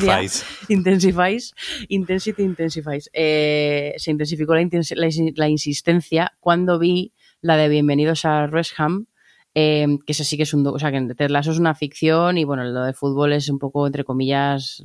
Intensifies. 0.68 1.54
Intensity 1.88 2.42
intensifies. 2.42 3.10
Eh, 3.12 3.94
se 3.98 4.10
intensificó 4.10 4.54
la, 4.54 4.62
intensi- 4.62 4.94
la 4.94 5.08
la 5.36 5.48
insistencia 5.48 6.32
cuando 6.40 6.78
vi 6.78 7.12
la 7.40 7.56
de 7.56 7.68
Bienvenidos 7.68 8.24
a 8.24 8.46
Wrexham, 8.46 9.06
eh, 9.54 9.86
que 10.06 10.12
ese 10.12 10.24
sí 10.24 10.36
que 10.36 10.42
es 10.44 10.54
un... 10.54 10.62
do- 10.62 10.72
O 10.72 10.78
sea, 10.78 10.92
que 10.92 11.00
Ted 11.16 11.30
Lasso 11.30 11.50
es 11.52 11.58
una 11.58 11.74
ficción 11.74 12.36
y, 12.38 12.44
bueno, 12.44 12.62
lo 12.64 12.84
de 12.84 12.92
fútbol 12.92 13.32
es 13.32 13.48
un 13.48 13.58
poco, 13.58 13.86
entre 13.86 14.04
comillas, 14.04 14.82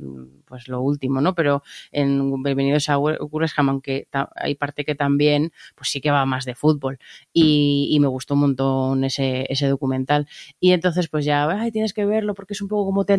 pues 0.54 0.68
lo 0.68 0.80
último, 0.82 1.20
¿no? 1.20 1.34
Pero 1.34 1.64
en 1.90 2.40
Bienvenidos 2.44 2.88
a 2.88 2.96
Wre- 2.96 3.18
Wrexham, 3.28 3.70
aunque 3.70 4.06
hay 4.36 4.54
parte 4.54 4.84
que 4.84 4.94
también, 4.94 5.50
pues 5.74 5.88
sí 5.90 6.00
que 6.00 6.12
va 6.12 6.24
más 6.26 6.44
de 6.44 6.54
fútbol. 6.54 7.00
Y, 7.32 7.98
me 8.00 8.06
gustó 8.06 8.34
un 8.34 8.40
montón 8.40 9.02
ese, 9.02 9.46
ese 9.48 9.66
documental. 9.66 10.28
Y 10.60 10.70
entonces, 10.70 11.08
pues 11.08 11.24
ya, 11.24 11.48
ay, 11.50 11.72
tienes 11.72 11.92
que 11.92 12.04
verlo 12.06 12.34
porque 12.34 12.52
es 12.52 12.62
un 12.62 12.68
poco 12.68 12.84
como 12.86 13.04
Ted 13.04 13.18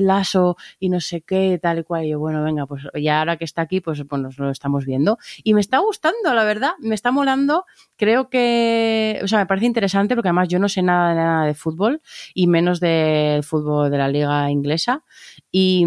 y 0.80 0.88
no 0.88 1.02
sé 1.02 1.24
qué, 1.24 1.60
tal 1.62 1.80
y 1.80 1.84
cual. 1.84 2.06
Y 2.06 2.10
yo, 2.12 2.20
bueno, 2.20 2.42
venga, 2.42 2.66
pues 2.68 2.84
ya 2.94 3.20
ahora 3.20 3.36
que 3.36 3.44
está 3.44 3.64
aquí, 3.64 3.82
pues, 3.82 4.02
pues 4.08 4.22
nos 4.22 4.38
lo 4.38 4.50
estamos 4.50 4.86
viendo. 4.86 5.18
Y 5.44 5.54
me 5.54 5.60
está 5.60 5.80
gustando, 5.80 6.34
la 6.34 6.46
verdad, 6.46 6.72
me 6.80 6.96
está 6.96 7.12
molando. 7.12 7.66
Creo 7.98 8.30
que, 8.30 9.20
o 9.24 9.28
sea, 9.28 9.40
me 9.40 9.46
parece 9.46 9.66
interesante 9.66 10.16
porque 10.16 10.30
además 10.30 10.48
yo 10.48 10.60
no 10.60 10.70
sé 10.70 10.82
nada 10.84 11.10
de 11.10 11.16
nada 11.16 11.46
de 11.46 11.54
fútbol 11.54 12.02
y 12.34 12.48
menos 12.48 12.80
del 12.80 13.44
fútbol 13.44 13.92
de 13.92 13.98
la 13.98 14.08
liga 14.08 14.50
inglesa. 14.50 15.04
Y. 15.52 15.86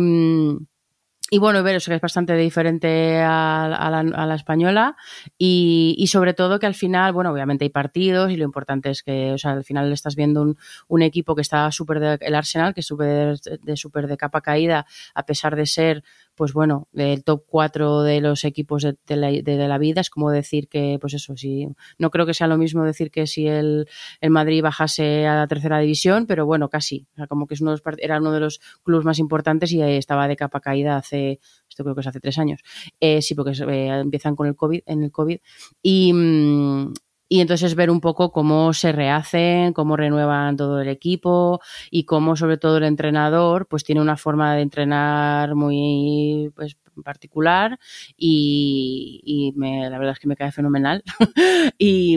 y 1.31 1.39
bueno, 1.39 1.63
ver 1.63 1.77
eso 1.77 1.91
que 1.91 1.97
es 1.97 2.01
bastante 2.01 2.35
diferente 2.35 3.21
a, 3.21 3.65
a 3.67 4.27
la, 4.27 4.35
española. 4.35 4.97
Y, 5.37 6.07
sobre 6.11 6.33
todo 6.33 6.59
que 6.59 6.67
al 6.67 6.75
final, 6.75 7.13
bueno, 7.13 7.31
obviamente 7.31 7.65
hay 7.65 7.69
partidos 7.71 8.31
y 8.31 8.37
lo 8.37 8.45
importante 8.45 8.89
es 8.91 9.03
que, 9.03 9.33
o 9.33 9.39
sea, 9.39 9.53
al 9.53 9.65
final 9.65 9.93
estás 9.93 10.17
viendo 10.17 10.55
un, 10.89 11.03
equipo 11.03 11.35
que 11.35 11.43
está 11.43 11.71
súper 11.71 12.01
de, 12.01 12.19
el 12.21 12.35
Arsenal, 12.35 12.73
que 12.73 12.81
es 12.81 12.87
súper 12.87 13.39
de, 13.39 13.77
súper 13.77 14.07
de 14.07 14.17
capa 14.17 14.41
caída, 14.41 14.87
a 15.15 15.27
pesar 15.27 15.55
de 15.55 15.67
ser, 15.67 16.03
pues 16.39 16.53
bueno, 16.53 16.87
el 16.95 17.25
top 17.25 17.43
4 17.49 18.03
de 18.03 18.21
los 18.21 18.45
equipos 18.45 18.85
de, 18.85 18.97
de, 19.09 19.69
la, 19.69 19.79
vida. 19.79 20.01
Es 20.01 20.09
como 20.09 20.31
decir 20.31 20.69
que, 20.69 20.97
pues 21.01 21.15
eso, 21.15 21.37
sí, 21.37 21.67
no 21.99 22.11
creo 22.11 22.27
que 22.27 22.33
sea 22.33 22.47
lo 22.47 22.57
mismo 22.57 22.85
decir 22.85 23.11
que 23.11 23.27
si 23.27 23.49
el, 23.49 23.89
el 24.21 24.31
Madrid 24.31 24.63
bajase 24.63 25.27
a 25.27 25.35
la 25.35 25.49
tercera 25.49 25.81
división, 25.81 26.27
pero 26.27 26.47
bueno, 26.47 26.69
casi. 26.69 27.09
O 27.15 27.17
sea, 27.17 27.27
como 27.27 27.49
que 27.49 27.55
es 27.55 27.61
uno 27.61 27.73
de 27.73 27.81
los, 27.85 27.99
era 27.99 28.19
uno 28.19 28.31
de 28.31 28.39
los 28.39 28.61
clubes 28.85 29.05
más 29.05 29.19
importantes 29.19 29.73
y 29.73 29.83
estaba 29.83 30.29
de 30.29 30.37
capa 30.37 30.61
caída 30.61 30.97
hace, 30.97 31.41
esto 31.69 31.83
creo 31.83 31.97
que 31.97 32.03
es 32.03 32.07
hace 32.07 32.21
tres 32.21 32.39
años. 32.39 32.63
Eh, 33.01 33.21
sí, 33.21 33.35
porque 33.35 33.51
eh, 33.51 33.89
empiezan 33.89 34.37
con 34.37 34.47
el 34.47 34.55
COVID, 34.55 34.83
en 34.87 35.03
el 35.03 35.11
COVID. 35.11 35.41
Y, 35.83 36.13
mm, 36.13 36.93
y 37.29 37.41
entonces 37.41 37.75
ver 37.75 37.91
un 37.91 38.01
poco 38.01 38.33
cómo 38.33 38.73
se 38.73 38.93
rehacen, 38.93 39.73
cómo 39.73 39.97
renuevan 39.97 40.57
todo 40.57 40.81
el 40.81 40.89
equipo 40.89 41.61
y 41.91 42.05
cómo 42.05 42.37
sobre 42.37 42.57
todo 42.57 42.79
el 42.79 42.85
entrenador 42.85 43.67
pues 43.67 43.85
tiene 43.85 44.01
una 44.01 44.17
forma 44.17 44.55
de 44.55 44.63
entrenar 44.63 45.55
muy 45.55 46.51
pues, 46.55 46.77
particular 47.05 47.79
y, 48.17 49.53
me, 49.57 49.89
la 49.89 49.99
verdad 49.99 50.15
es 50.15 50.19
que 50.19 50.29
me 50.29 50.37
cae 50.37 50.53
fenomenal 50.53 51.03
y, 51.79 52.17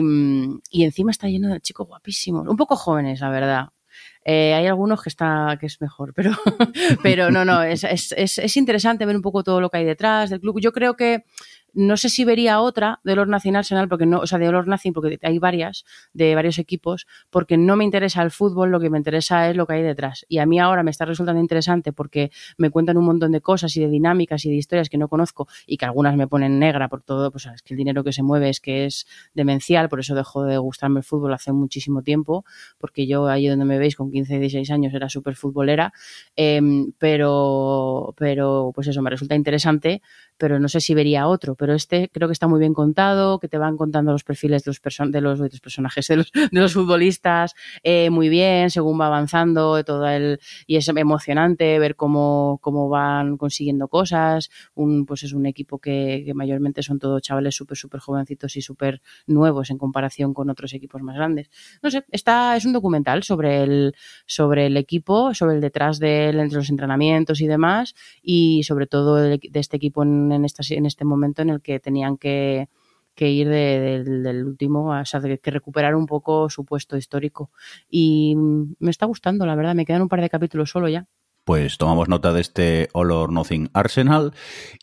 y, 0.70 0.84
encima 0.84 1.10
está 1.10 1.28
lleno 1.28 1.52
de 1.52 1.60
chicos 1.60 1.86
guapísimos, 1.86 2.48
un 2.48 2.56
poco 2.56 2.76
jóvenes 2.76 3.20
la 3.20 3.30
verdad. 3.30 3.68
Eh, 4.24 4.54
hay 4.54 4.66
algunos 4.68 5.02
que 5.02 5.08
está 5.08 5.56
que 5.58 5.66
es 5.66 5.80
mejor, 5.80 6.14
pero, 6.14 6.30
pero 7.02 7.30
no, 7.30 7.44
no, 7.44 7.62
es, 7.62 7.84
es, 7.84 8.12
es 8.12 8.56
interesante 8.56 9.04
ver 9.04 9.16
un 9.16 9.22
poco 9.22 9.42
todo 9.42 9.60
lo 9.60 9.68
que 9.68 9.78
hay 9.78 9.84
detrás 9.84 10.30
del 10.30 10.40
club. 10.40 10.60
Yo 10.60 10.72
creo 10.72 10.96
que 10.96 11.24
no 11.74 11.96
sé 11.96 12.08
si 12.08 12.24
vería 12.24 12.60
otra 12.60 13.00
de 13.04 13.16
Lord 13.16 13.28
Nothing 13.28 13.56
Arsenal, 13.56 13.88
porque 13.88 14.06
no, 14.06 14.20
o 14.20 14.26
sea, 14.26 14.38
de 14.38 14.50
Lord 14.50 14.68
Nothing, 14.68 14.92
porque 14.92 15.18
hay 15.22 15.38
varias, 15.38 15.84
de 16.12 16.34
varios 16.34 16.58
equipos, 16.58 17.06
porque 17.30 17.56
no 17.56 17.76
me 17.76 17.84
interesa 17.84 18.22
el 18.22 18.30
fútbol, 18.30 18.70
lo 18.70 18.80
que 18.80 18.90
me 18.90 18.98
interesa 18.98 19.48
es 19.48 19.56
lo 19.56 19.66
que 19.66 19.74
hay 19.74 19.82
detrás. 19.82 20.24
Y 20.28 20.38
a 20.38 20.46
mí 20.46 20.58
ahora 20.58 20.82
me 20.82 20.90
está 20.90 21.04
resultando 21.04 21.40
interesante 21.40 21.92
porque 21.92 22.30
me 22.58 22.70
cuentan 22.70 22.96
un 22.96 23.04
montón 23.04 23.32
de 23.32 23.40
cosas 23.40 23.76
y 23.76 23.80
de 23.80 23.88
dinámicas 23.88 24.44
y 24.44 24.50
de 24.50 24.56
historias 24.56 24.88
que 24.88 24.98
no 24.98 25.08
conozco 25.08 25.48
y 25.66 25.76
que 25.76 25.84
algunas 25.84 26.16
me 26.16 26.26
ponen 26.26 26.58
negra 26.58 26.88
por 26.88 27.02
todo, 27.02 27.30
pues 27.30 27.46
es 27.46 27.62
que 27.62 27.74
el 27.74 27.78
dinero 27.78 28.04
que 28.04 28.12
se 28.12 28.22
mueve 28.22 28.48
es 28.48 28.60
que 28.60 28.86
es 28.86 29.06
demencial, 29.34 29.88
por 29.88 30.00
eso 30.00 30.14
dejó 30.14 30.44
de 30.44 30.58
gustarme 30.58 31.00
el 31.00 31.04
fútbol 31.04 31.32
hace 31.34 31.52
muchísimo 31.52 32.02
tiempo, 32.02 32.44
porque 32.78 33.06
yo 33.06 33.26
ahí 33.28 33.46
donde 33.48 33.64
me 33.64 33.78
veis 33.78 33.96
con 33.96 34.10
15, 34.10 34.38
16 34.38 34.70
años 34.70 34.94
era 34.94 35.08
súper 35.08 35.34
futbolera, 35.34 35.92
em, 36.36 36.92
pero, 36.98 38.14
pero 38.16 38.72
pues 38.74 38.88
eso 38.88 39.02
me 39.02 39.10
resulta 39.10 39.34
interesante 39.34 40.02
pero 40.42 40.58
no 40.58 40.66
sé 40.66 40.80
si 40.80 40.92
vería 40.92 41.28
otro. 41.28 41.54
Pero 41.54 41.72
este 41.72 42.10
creo 42.12 42.26
que 42.26 42.32
está 42.32 42.48
muy 42.48 42.58
bien 42.58 42.74
contado, 42.74 43.38
que 43.38 43.46
te 43.46 43.58
van 43.58 43.76
contando 43.76 44.10
los 44.10 44.24
perfiles 44.24 44.64
de 44.64 44.70
los, 44.70 44.80
los, 44.82 45.38
de 45.38 45.48
los 45.48 45.60
personajes, 45.60 46.08
de 46.08 46.16
los, 46.16 46.32
de 46.32 46.60
los 46.60 46.72
futbolistas 46.72 47.54
eh, 47.84 48.10
muy 48.10 48.28
bien, 48.28 48.68
según 48.68 49.00
va 49.00 49.06
avanzando, 49.06 49.84
todo 49.84 50.04
el, 50.08 50.40
y 50.66 50.78
es 50.78 50.88
emocionante 50.88 51.78
ver 51.78 51.94
cómo, 51.94 52.58
cómo 52.60 52.88
van 52.88 53.36
consiguiendo 53.36 53.86
cosas. 53.86 54.50
Un, 54.74 55.06
pues 55.06 55.22
es 55.22 55.32
un 55.32 55.46
equipo 55.46 55.78
que, 55.78 56.28
mayormente 56.34 56.82
son 56.82 56.98
todos 56.98 57.22
chavales 57.22 57.54
súper, 57.54 57.78
súper 57.78 58.00
jovencitos 58.00 58.56
y 58.56 58.62
súper 58.62 59.00
nuevos 59.28 59.70
en 59.70 59.78
comparación 59.78 60.34
con 60.34 60.50
otros 60.50 60.74
equipos 60.74 61.02
más 61.02 61.14
grandes. 61.14 61.50
No 61.84 61.90
sé, 61.92 62.04
está, 62.10 62.56
es 62.56 62.64
un 62.64 62.72
documental 62.72 63.22
sobre 63.22 63.62
el, 63.62 63.94
sobre 64.26 64.66
el 64.66 64.76
equipo, 64.76 65.34
sobre 65.34 65.54
el 65.54 65.60
detrás 65.60 66.00
de 66.00 66.30
entre 66.30 66.58
los 66.58 66.68
entrenamientos 66.68 67.40
y 67.40 67.46
demás, 67.46 67.94
y 68.20 68.64
sobre 68.64 68.88
todo 68.88 69.14
de 69.14 69.38
este 69.52 69.76
equipo 69.76 70.02
en 70.02 70.31
en, 70.32 70.44
en 70.44 70.86
este 70.86 71.04
momento 71.04 71.42
en 71.42 71.50
el 71.50 71.60
que 71.60 71.80
tenían 71.80 72.16
que, 72.16 72.68
ir 73.16 73.48
del 73.48 74.44
último, 74.44 74.98
o 74.98 75.04
sea, 75.04 75.20
que 75.20 75.50
recuperar 75.50 75.94
un 75.94 76.06
poco 76.06 76.50
su 76.50 76.64
puesto 76.64 76.96
histórico. 76.96 77.50
Y 77.88 78.34
me 78.36 78.90
está 78.90 79.06
gustando, 79.06 79.46
la 79.46 79.54
verdad, 79.54 79.74
me 79.74 79.84
quedan 79.84 80.02
un 80.02 80.08
par 80.08 80.20
de 80.20 80.30
capítulos 80.30 80.70
solo 80.70 80.88
ya. 80.88 81.06
Pues 81.44 81.76
tomamos 81.76 82.08
nota 82.08 82.32
de 82.32 82.40
este 82.40 82.88
All 82.92 83.10
or 83.10 83.32
Nothing 83.32 83.68
Arsenal. 83.72 84.32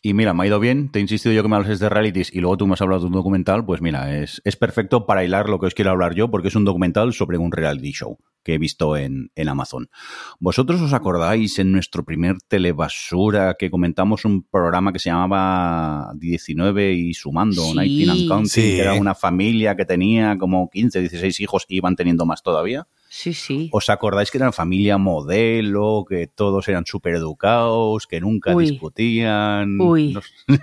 Y 0.02 0.12
mira, 0.12 0.34
me 0.34 0.42
ha 0.42 0.46
ido 0.46 0.60
bien. 0.60 0.90
Te 0.90 0.98
he 0.98 1.02
insistido 1.02 1.34
yo 1.34 1.42
que 1.42 1.48
me 1.48 1.56
hables 1.56 1.78
de 1.78 1.88
realities 1.88 2.32
y 2.34 2.40
luego 2.40 2.58
tú 2.58 2.66
me 2.66 2.74
has 2.74 2.82
hablado 2.82 3.00
de 3.00 3.06
un 3.06 3.12
documental. 3.12 3.64
Pues 3.64 3.80
mira, 3.80 4.18
es, 4.18 4.42
es 4.44 4.56
perfecto 4.56 5.06
para 5.06 5.24
hilar 5.24 5.48
lo 5.48 5.58
que 5.58 5.66
os 5.66 5.74
quiero 5.74 5.90
hablar 5.90 6.14
yo, 6.14 6.30
porque 6.30 6.48
es 6.48 6.54
un 6.56 6.66
documental 6.66 7.14
sobre 7.14 7.38
un 7.38 7.50
reality 7.50 7.92
show 7.92 8.18
que 8.42 8.54
he 8.54 8.58
visto 8.58 8.96
en, 8.96 9.30
en, 9.34 9.48
Amazon. 9.48 9.90
¿Vosotros 10.38 10.80
os 10.80 10.92
acordáis 10.92 11.58
en 11.58 11.72
nuestro 11.72 12.04
primer 12.04 12.36
telebasura 12.48 13.56
que 13.58 13.70
comentamos 13.70 14.24
un 14.24 14.42
programa 14.42 14.92
que 14.92 14.98
se 14.98 15.10
llamaba 15.10 16.12
19 16.16 16.92
y 16.92 17.14
sumando, 17.14 17.62
Sí, 17.62 17.78
19 17.78 18.10
and 18.10 18.28
Counting, 18.28 18.50
sí. 18.50 18.60
que 18.62 18.80
era 18.80 18.94
una 18.94 19.14
familia 19.14 19.76
que 19.76 19.84
tenía 19.84 20.38
como 20.38 20.70
15, 20.70 21.00
16 21.00 21.40
hijos 21.40 21.66
y 21.68 21.76
iban 21.76 21.96
teniendo 21.96 22.24
más 22.26 22.42
todavía? 22.42 22.86
Sí, 23.12 23.34
sí. 23.34 23.68
¿Os 23.72 23.90
acordáis 23.90 24.30
que 24.30 24.38
eran 24.38 24.52
familia 24.52 24.96
modelo, 24.96 26.04
que 26.08 26.28
todos 26.28 26.68
eran 26.68 26.86
súper 26.86 27.16
educados, 27.16 28.06
que 28.06 28.20
nunca 28.20 28.54
Uy. 28.54 28.70
discutían? 28.70 29.80
Uy. 29.80 30.12
No. 30.14 30.20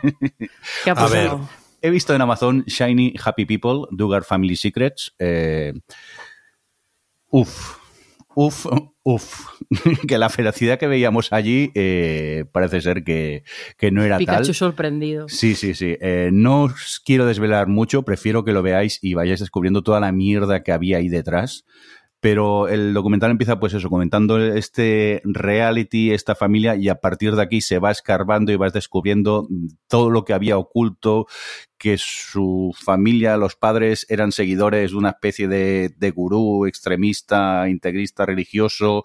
¿Qué 0.84 0.90
ha 0.90 0.94
A 0.94 1.10
ver, 1.10 1.28
pasado? 1.28 1.50
He 1.82 1.90
visto 1.90 2.16
en 2.16 2.22
Amazon 2.22 2.64
Shiny 2.66 3.14
Happy 3.22 3.44
People, 3.46 3.82
Dugar 3.92 4.24
Family 4.24 4.56
Secrets. 4.56 5.14
Eh, 5.20 5.74
uf, 7.30 7.78
uf, 8.34 8.66
uf. 9.04 9.48
que 10.08 10.18
la 10.18 10.30
felicidad 10.30 10.80
que 10.80 10.88
veíamos 10.88 11.34
allí 11.34 11.72
eh, 11.76 12.46
parece 12.54 12.80
ser 12.80 13.04
que, 13.04 13.44
que 13.78 13.92
no 13.92 14.04
era 14.04 14.18
Pikachu 14.18 14.46
tal. 14.46 14.56
sorprendido. 14.56 15.28
Sí, 15.28 15.56
sí, 15.56 15.74
sí. 15.76 15.98
Eh, 16.00 16.30
no 16.32 16.64
os 16.64 17.02
quiero 17.04 17.26
desvelar 17.26 17.68
mucho, 17.68 18.04
prefiero 18.04 18.46
que 18.46 18.54
lo 18.54 18.64
veáis 18.64 19.00
y 19.02 19.16
vayáis 19.16 19.42
descubriendo 19.42 19.84
toda 19.84 20.00
la 20.00 20.14
mierda 20.14 20.64
que 20.64 20.72
había 20.72 20.98
ahí 20.98 21.10
detrás. 21.10 21.66
Pero 22.20 22.68
el 22.68 22.96
documental 22.96 23.30
empieza, 23.30 23.60
pues 23.60 23.76
eso, 23.76 23.90
comentando 23.90 24.40
este 24.40 25.22
reality, 25.24 26.12
esta 26.12 26.34
familia, 26.34 26.76
y 26.76 26.90
a 26.90 26.96
partir 26.96 27.36
de 27.36 27.44
aquí 27.44 27.62
se 27.62 27.78
va 27.78 27.92
escarbando 27.92 28.52
y 28.52 28.56
vas 28.56 28.74
descubriendo 28.74 29.48
todo 29.88 30.10
lo 30.10 30.26
que 30.26 30.34
había 30.34 30.58
oculto, 30.58 31.28
que 31.78 31.98
su 32.00 32.76
familia, 32.76 33.38
los 33.38 33.56
padres, 33.56 34.08
eran 34.10 34.32
seguidores 34.32 34.92
de 34.92 34.98
una 34.98 35.10
especie 35.10 35.48
de, 35.48 35.94
de 35.96 36.10
gurú 36.12 36.66
extremista, 36.66 37.70
integrista, 37.70 38.26
religioso, 38.26 39.04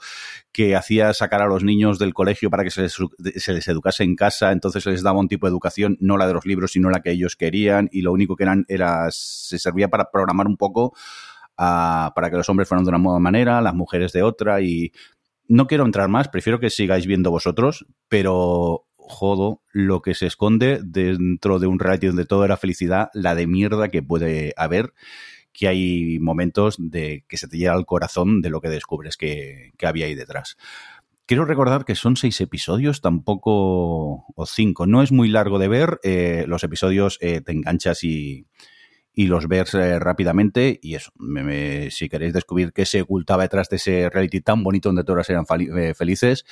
que 0.51 0.75
hacía 0.75 1.13
sacar 1.13 1.43
a 1.43 1.47
los 1.47 1.65
niños 1.65 1.99
del 1.99 2.15
colegio 2.15 2.49
para 2.49 2.65
que 2.65 2.71
se 2.71 2.83
les, 2.83 2.97
se 3.37 3.53
les 3.53 3.69
educase 3.69 4.05
en 4.05 4.17
casa, 4.17 4.53
entonces 4.53 4.83
se 4.83 4.91
les 4.91 5.03
daba 5.03 5.21
un 5.21 5.29
tipo 5.29 5.47
de 5.47 5.51
educación, 5.51 5.99
no 6.01 6.17
la 6.17 6.27
de 6.27 6.33
los 6.33 6.47
libros, 6.47 6.73
sino 6.73 6.89
la 6.89 7.03
que 7.03 7.11
ellos 7.11 7.37
querían, 7.37 7.91
y 7.93 8.01
lo 8.01 8.13
único 8.13 8.37
que 8.37 8.45
eran 8.45 8.65
era, 8.69 9.07
se 9.11 9.59
servía 9.59 9.89
para 9.89 10.11
programar 10.11 10.47
un 10.47 10.57
poco 10.57 10.95
para 11.57 12.31
que 12.31 12.37
los 12.37 12.49
hombres 12.49 12.69
fueran 12.69 12.85
de 12.85 12.91
una 12.91 12.99
nueva 12.99 13.19
manera, 13.19 13.61
las 13.61 13.75
mujeres 13.75 14.13
de 14.13 14.23
otra, 14.23 14.61
y 14.61 14.93
no 15.49 15.67
quiero 15.67 15.85
entrar 15.85 16.09
más, 16.09 16.29
prefiero 16.29 16.61
que 16.61 16.71
sigáis 16.71 17.07
viendo 17.07 17.31
vosotros, 17.31 17.87
pero 18.09 18.87
jodo 18.97 19.63
lo 19.73 20.01
que 20.01 20.15
se 20.15 20.27
esconde 20.27 20.81
dentro 20.83 21.59
de 21.59 21.67
un 21.67 21.79
reality 21.79 22.07
donde 22.07 22.25
todo 22.25 22.45
era 22.45 22.57
felicidad, 22.57 23.11
la 23.15 23.35
de 23.35 23.47
mierda 23.47 23.89
que 23.89 24.03
puede 24.03 24.55
haber, 24.57 24.95
que 25.53 25.69
hay 25.69 26.19
momentos 26.21 26.77
de 26.79 27.25
que 27.29 27.37
se 27.37 27.49
te 27.49 27.59
llega 27.59 27.75
al 27.75 27.85
corazón 27.85 28.41
de 28.41 28.51
lo 28.51 28.61
que 28.61 28.69
descubres 28.69 29.17
que, 29.17 29.73
que 29.77 29.87
había 29.87 30.07
ahí 30.07 30.15
detrás. 30.15 30.57
Quiero 31.27 31.45
recordar 31.45 31.85
que 31.85 31.95
son 31.95 32.17
seis 32.17 32.41
episodios, 32.41 33.01
tampoco, 33.01 34.25
o 34.35 34.47
cinco, 34.47 34.87
no 34.87 35.03
es 35.03 35.13
muy 35.13 35.29
largo 35.29 35.59
de 35.59 35.69
ver, 35.69 36.01
eh, 36.03 36.45
los 36.49 36.65
episodios 36.65 37.19
eh, 37.21 37.41
te 37.41 37.53
enganchas 37.53 38.03
y, 38.05 38.47
y 39.15 39.27
los 39.27 39.47
ves 39.49 39.75
eh, 39.75 39.99
rápidamente 39.99 40.79
y 40.83 40.95
eso, 40.95 41.11
me- 41.19 41.43
me- 41.43 41.91
si 41.91 42.09
queréis 42.09 42.33
descubrir 42.33 42.73
qué 42.73 42.87
se 42.87 43.03
ocultaba 43.03 43.43
detrás 43.43 43.69
de 43.69 43.77
ese 43.77 44.09
reality 44.11 44.41
tan 44.41 44.63
bonito 44.63 44.89
donde 44.89 45.05
todas 45.05 45.29
eran 45.31 45.45
eh, 45.79 45.95
felices, 45.95 46.45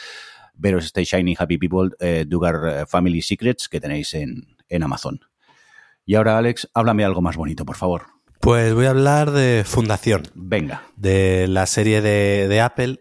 veros 0.54 0.84
este 0.84 1.04
Shiny 1.04 1.36
Happy 1.38 1.56
People 1.58 1.90
eh, 2.00 2.24
Dugar 2.28 2.56
eh, 2.68 2.86
Family 2.86 3.22
Secrets 3.22 3.68
que 3.68 3.80
tenéis 3.80 4.12
en, 4.14 4.56
en 4.68 4.82
Amazon. 4.82 5.20
Y 6.04 6.16
ahora, 6.16 6.38
Alex, 6.38 6.68
háblame 6.74 7.04
algo 7.04 7.22
más 7.22 7.36
bonito, 7.36 7.64
por 7.64 7.76
favor. 7.76 8.02
Pues 8.40 8.74
voy 8.74 8.86
a 8.86 8.90
hablar 8.90 9.30
de 9.32 9.64
Fundación, 9.66 10.22
Venga. 10.34 10.82
de 10.96 11.46
la 11.46 11.66
serie 11.66 12.00
de, 12.00 12.46
de 12.48 12.60
Apple. 12.60 13.00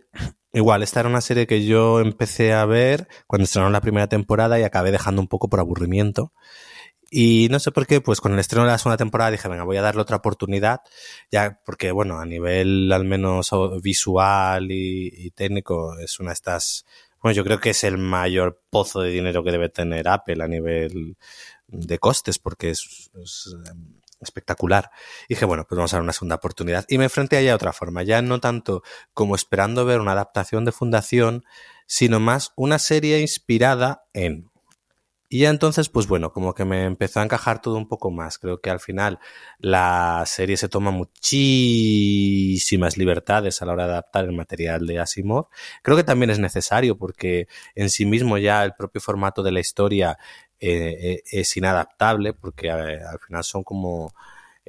Igual, 0.51 0.83
esta 0.83 0.99
era 0.99 1.09
una 1.09 1.21
serie 1.21 1.47
que 1.47 1.65
yo 1.65 2.01
empecé 2.01 2.53
a 2.53 2.65
ver 2.65 3.07
cuando 3.27 3.45
estrenaron 3.45 3.71
la 3.71 3.81
primera 3.81 4.07
temporada 4.07 4.59
y 4.59 4.63
acabé 4.63 4.91
dejando 4.91 5.21
un 5.21 5.27
poco 5.27 5.47
por 5.49 5.59
aburrimiento. 5.59 6.33
Y 7.11 7.47
no 7.49 7.59
sé 7.59 7.71
por 7.71 7.87
qué, 7.87 8.01
pues 8.01 8.21
con 8.21 8.33
el 8.33 8.39
estreno 8.39 8.65
de 8.65 8.71
la 8.71 8.77
segunda 8.77 8.97
temporada 8.97 9.31
dije, 9.31 9.47
venga, 9.47 9.63
voy 9.63 9.77
a 9.77 9.81
darle 9.81 10.01
otra 10.01 10.17
oportunidad, 10.17 10.81
ya 11.31 11.59
porque, 11.65 11.91
bueno, 11.91 12.19
a 12.19 12.25
nivel 12.25 12.91
al 12.91 13.05
menos 13.05 13.51
visual 13.81 14.71
y, 14.71 15.11
y 15.15 15.31
técnico 15.31 15.97
es 15.99 16.19
una 16.19 16.29
de 16.29 16.33
estas, 16.35 16.85
bueno, 17.21 17.35
yo 17.35 17.43
creo 17.43 17.59
que 17.59 17.71
es 17.71 17.83
el 17.83 17.97
mayor 17.97 18.61
pozo 18.69 19.01
de 19.01 19.09
dinero 19.09 19.43
que 19.43 19.51
debe 19.51 19.69
tener 19.69 20.07
Apple 20.07 20.43
a 20.43 20.47
nivel 20.47 21.17
de 21.67 21.99
costes, 21.99 22.39
porque 22.39 22.71
es, 22.71 23.09
es, 23.21 23.55
em, 23.69 23.99
espectacular. 24.21 24.91
Y 25.27 25.35
dije, 25.35 25.45
bueno, 25.45 25.65
pues 25.67 25.77
vamos 25.77 25.93
a 25.93 25.97
dar 25.97 26.03
una 26.03 26.13
segunda 26.13 26.35
oportunidad. 26.35 26.85
Y 26.87 26.97
me 26.97 27.05
enfrenté 27.05 27.37
a 27.37 27.39
ella 27.39 27.55
otra 27.55 27.73
forma, 27.73 28.03
ya 28.03 28.21
no 28.21 28.39
tanto 28.39 28.83
como 29.13 29.35
esperando 29.35 29.85
ver 29.85 29.99
una 29.99 30.11
adaptación 30.13 30.65
de 30.65 30.71
Fundación, 30.71 31.43
sino 31.85 32.19
más 32.19 32.51
una 32.55 32.79
serie 32.79 33.19
inspirada 33.21 34.03
en. 34.13 34.48
Y 35.31 35.41
ya 35.41 35.51
entonces, 35.51 35.89
pues 35.89 36.07
bueno, 36.07 36.33
como 36.33 36.55
que 36.55 36.65
me 36.65 36.85
empezó 36.85 37.19
a 37.19 37.23
encajar 37.23 37.61
todo 37.61 37.77
un 37.77 37.87
poco 37.87 38.09
más. 38.09 38.39
Creo 38.39 38.61
que 38.61 38.71
al 38.71 38.79
final 38.79 39.19
la 39.59 40.23
serie 40.25 40.57
se 40.57 40.69
toma 40.69 40.89
muchísimas 40.89 42.97
libertades 42.97 43.61
a 43.61 43.65
la 43.67 43.73
hora 43.73 43.85
de 43.85 43.91
adaptar 43.91 44.25
el 44.25 44.31
material 44.33 44.87
de 44.87 44.97
Asimov. 44.99 45.49
Creo 45.83 45.95
que 45.95 46.03
también 46.03 46.31
es 46.31 46.39
necesario 46.39 46.97
porque 46.97 47.47
en 47.75 47.91
sí 47.91 48.05
mismo 48.05 48.39
ya 48.39 48.65
el 48.65 48.73
propio 48.73 49.01
formato 49.01 49.43
de 49.43 49.51
la 49.51 49.59
historia 49.59 50.17
eh, 50.59 50.97
eh, 50.99 51.23
es 51.31 51.55
inadaptable 51.57 52.33
porque 52.33 52.69
eh, 52.69 52.71
al 52.71 53.19
final 53.19 53.43
son 53.43 53.63
como 53.63 54.11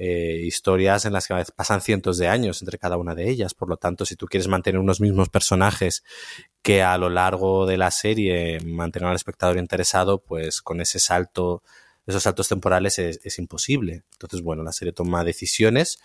eh, 0.03 0.41
historias 0.47 1.05
en 1.05 1.13
las 1.13 1.27
que 1.27 1.35
pasan 1.55 1.83
cientos 1.83 2.17
de 2.17 2.27
años 2.27 2.63
entre 2.63 2.79
cada 2.79 2.97
una 2.97 3.15
de 3.15 3.29
ellas. 3.29 3.53
Por 3.53 3.69
lo 3.69 3.77
tanto, 3.77 4.07
si 4.07 4.17
tú 4.17 4.25
quieres 4.25 4.49
mantener 4.49 4.81
unos 4.81 4.99
mismos 4.99 5.29
personajes 5.29 6.03
que 6.63 6.83
a 6.83 6.97
lo 6.97 7.11
largo 7.11 7.67
de 7.67 7.77
la 7.77 7.91
serie 7.91 8.61
mantengan 8.65 9.11
al 9.11 9.17
espectador 9.17 9.59
interesado, 9.59 10.23
pues 10.23 10.63
con 10.63 10.81
ese 10.81 11.01
salto, 11.01 11.63
esos 12.07 12.23
saltos 12.23 12.49
temporales 12.49 12.99
es, 12.99 13.21
es 13.25 13.39
imposible. 13.39 14.05
Entonces, 14.13 14.41
bueno, 14.41 14.63
la 14.63 14.73
serie 14.73 14.95
toma 14.95 15.23
decisiones, 15.23 15.99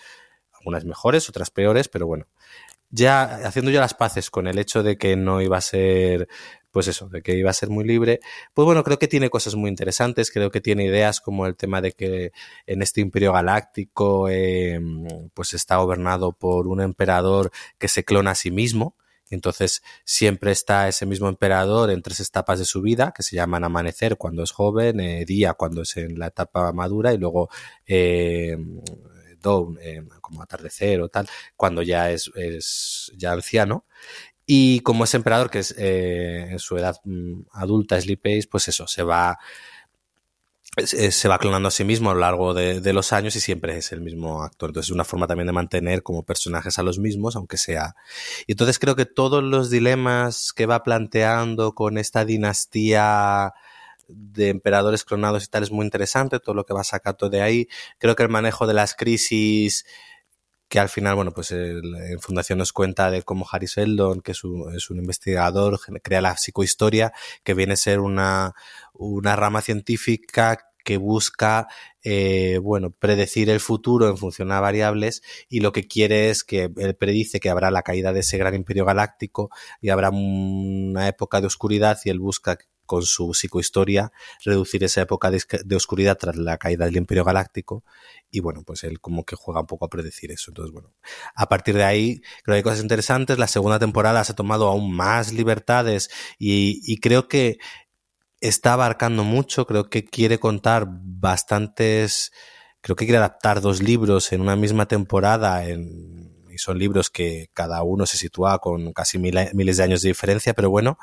algunas 0.52 0.84
mejores, 0.84 1.30
otras 1.30 1.50
peores, 1.50 1.88
pero 1.88 2.06
bueno, 2.06 2.28
ya 2.96 3.24
haciendo 3.46 3.72
ya 3.72 3.82
las 3.82 3.94
paces 3.94 4.32
con 4.32 4.48
el 4.48 4.58
hecho 4.58 4.82
de 4.82 4.98
que 4.98 5.16
no 5.16 5.42
iba 5.42 5.58
a 5.58 5.62
ser 5.62 6.28
pues 6.72 6.90
eso, 6.90 7.08
de 7.08 7.22
que 7.22 7.38
iba 7.38 7.50
a 7.50 7.54
ser 7.54 7.70
muy 7.70 7.86
libre, 7.86 8.20
pues 8.54 8.66
bueno, 8.66 8.84
creo 8.84 9.00
que 9.00 9.08
tiene 9.08 9.30
cosas 9.30 9.56
muy 9.56 9.70
interesantes, 9.70 10.30
creo 10.30 10.52
que 10.52 10.60
tiene 10.60 10.84
ideas 10.84 11.22
como 11.22 11.46
el 11.46 11.56
tema 11.56 11.80
de 11.80 11.94
que 11.94 12.34
en 12.66 12.82
este 12.82 13.00
imperio 13.00 13.32
galáctico 13.32 14.28
eh, 14.30 14.82
pues 15.34 15.54
está 15.54 15.78
gobernado 15.78 16.34
por 16.34 16.68
un 16.68 16.82
emperador 16.82 17.52
que 17.78 17.88
se 17.88 18.04
clona 18.04 18.32
a 18.32 18.36
sí 18.36 18.52
mismo 18.52 18.98
Entonces 19.30 19.84
siempre 20.04 20.52
está 20.52 20.90
ese 20.90 21.06
mismo 21.06 21.30
emperador 21.30 21.92
en 21.92 22.02
tres 22.02 22.20
etapas 22.20 22.60
de 22.60 22.66
su 22.66 22.82
vida, 22.82 23.14
que 23.16 23.24
se 23.24 23.38
llaman 23.38 23.64
amanecer 23.64 24.18
cuando 24.18 24.44
es 24.44 24.52
joven, 24.52 25.00
eh, 25.00 25.26
día 25.26 25.54
cuando 25.54 25.84
es 25.84 25.96
en 25.98 26.20
la 26.20 26.28
etapa 26.28 26.74
madura 26.74 27.14
y 27.14 27.18
luego 27.18 27.50
eh, 27.88 28.58
eh, 29.82 30.04
como 30.22 30.42
atardecer 30.42 31.02
o 31.02 31.10
tal, 31.10 31.28
cuando 31.56 31.82
ya 31.82 32.12
es, 32.12 32.32
es 32.36 33.12
ya 33.16 33.32
anciano. 33.32 33.86
Y 34.46 34.82
como 34.82 35.06
es 35.06 35.14
emperador, 35.14 35.50
que 35.50 35.60
es 35.60 35.74
eh, 35.78 36.48
en 36.52 36.60
su 36.60 36.78
edad 36.78 37.00
mm, 37.04 37.42
adulta, 37.54 38.00
Sleep 38.00 38.22
Ace, 38.26 38.48
pues 38.50 38.68
eso, 38.68 38.88
se 38.88 39.04
va 39.04 39.38
se 40.84 41.30
va 41.30 41.40
clonando 41.40 41.70
a 41.70 41.72
sí 41.72 41.86
mismo 41.86 42.12
a 42.12 42.14
lo 42.14 42.20
largo 42.20 42.54
de, 42.54 42.82
de, 42.82 42.92
los 42.92 43.14
años 43.14 43.36
y 43.38 43.40
siempre 43.40 43.78
es 43.78 43.94
el 43.94 44.02
mismo 44.02 44.44
actor. 44.44 44.70
Entonces 44.70 44.90
es 44.90 44.94
una 44.94 45.06
forma 45.06 45.26
también 45.26 45.48
de 45.48 45.54
mantener 45.54 46.04
como 46.04 46.24
personajes 46.24 46.78
a 46.78 46.84
los 46.84 47.00
mismos, 47.00 47.38
aunque 47.38 47.58
sea. 47.58 47.96
Y 48.46 48.54
entonces 48.54 48.78
creo 48.78 48.96
que 48.96 49.06
todos 49.06 49.42
los 49.42 49.70
dilemas 49.70 50.52
que 50.54 50.66
va 50.66 50.84
planteando 50.84 51.74
con 51.74 51.98
esta 51.98 52.26
dinastía 52.26 53.54
de 54.08 54.50
emperadores 54.50 55.04
clonados 55.04 55.44
y 55.44 55.48
tal 55.48 55.64
es 55.64 55.72
muy 55.72 55.86
interesante, 55.86 56.40
todo 56.40 56.56
lo 56.56 56.66
que 56.66 56.74
va 56.74 56.84
sacando 56.84 57.30
de 57.30 57.42
ahí. 57.42 57.68
Creo 57.98 58.16
que 58.16 58.24
el 58.24 58.30
manejo 58.30 58.68
de 58.68 58.74
las 58.74 58.96
crisis 58.96 59.86
que 60.68 60.80
al 60.80 60.90
final, 60.90 61.16
bueno, 61.16 61.32
pues 61.32 61.52
en 61.52 62.20
Fundación 62.20 62.58
nos 62.58 62.74
cuenta 62.74 63.12
de 63.12 63.22
cómo 63.22 63.46
Harry 63.52 63.68
Seldon, 63.68 64.22
que 64.22 64.32
es 64.32 64.44
un, 64.44 64.76
es 64.76 64.90
un, 64.90 64.98
investigador, 64.98 65.80
crea 66.02 66.22
la 66.22 66.38
psicohistoria, 66.38 67.14
que 67.44 67.54
viene 67.54 67.74
a 67.74 67.78
ser 67.78 68.00
una, 68.00 68.54
una 68.94 69.36
rama 69.36 69.62
científica 69.62 70.58
que 70.84 70.98
busca, 70.98 71.68
eh, 72.04 72.60
bueno, 72.62 72.92
predecir 72.92 73.50
el 73.50 73.60
futuro 73.60 74.08
en 74.08 74.18
función 74.18 74.52
a 74.52 74.60
variables 74.60 75.24
y 75.50 75.60
lo 75.60 75.72
que 75.72 75.88
quiere 75.88 76.30
es 76.30 76.44
que 76.44 76.72
él 76.78 76.96
predice 76.96 77.40
que 77.40 77.50
habrá 77.50 77.72
la 77.72 77.82
caída 77.82 78.14
de 78.14 78.20
ese 78.20 78.38
gran 78.38 78.54
imperio 78.54 78.86
galáctico 78.86 79.50
y 79.82 79.90
habrá 79.90 80.12
una 80.12 81.08
época 81.08 81.42
de 81.42 81.48
oscuridad 81.48 81.98
y 82.06 82.12
él 82.12 82.20
busca 82.20 82.58
con 82.86 83.04
su 83.04 83.34
psicohistoria 83.34 84.12
reducir 84.44 84.84
esa 84.84 85.02
época 85.02 85.32
de, 85.32 85.76
oscuridad 85.76 86.18
tras 86.18 86.36
la 86.36 86.58
caída 86.58 86.86
del 86.86 86.98
Imperio 86.98 87.24
Galáctico 87.24 87.84
y 88.32 88.40
bueno, 88.40 88.64
pues 88.64 88.84
él 88.84 89.00
como 89.00 89.24
que 89.24 89.36
juega 89.36 89.62
un 89.62 89.68
poco 89.68 89.86
a 89.86 89.90
predecir 89.90 90.32
eso. 90.32 90.52
Entonces, 90.52 90.74
bueno, 90.74 90.94
a 91.36 91.48
partir 91.48 91.76
de 91.76 91.84
ahí 91.84 92.22
creo 92.44 92.54
que 92.54 92.58
hay 92.58 92.64
cosas 92.64 92.82
interesantes. 92.82 93.38
La 93.38 93.48
segunda 93.48 93.80
temporada 93.80 94.24
se 94.24 94.34
ha 94.34 94.36
tomado 94.36 94.68
aún 94.68 94.94
más 94.94 95.34
libertades 95.34 96.10
y, 96.38 97.00
creo 97.00 97.28
que 97.28 97.58
está 98.42 98.74
abarcando 98.74 99.24
mucho, 99.24 99.66
creo 99.66 99.90
que 99.90 100.06
quiere 100.06 100.40
contar 100.40 100.86
bastantes, 100.88 102.32
creo 102.82 102.96
que 102.96 103.06
quiere 103.06 103.18
adaptar 103.18 103.62
dos 103.62 103.82
libros 103.82 104.32
en 104.32 104.42
una 104.42 104.56
misma 104.56 104.88
temporada 104.88 105.64
y 106.56 106.58
son 106.58 106.80
libros 106.80 107.10
que 107.10 107.50
cada 107.54 107.84
uno 107.84 108.06
se 108.06 108.18
sitúa 108.18 108.60
con 108.60 108.94
casi 108.94 109.18
miles 109.20 109.78
de 109.78 109.84
años 109.84 110.02
de 110.02 110.10
diferencia, 110.10 110.54
pero 110.54 110.70
bueno, 110.70 110.98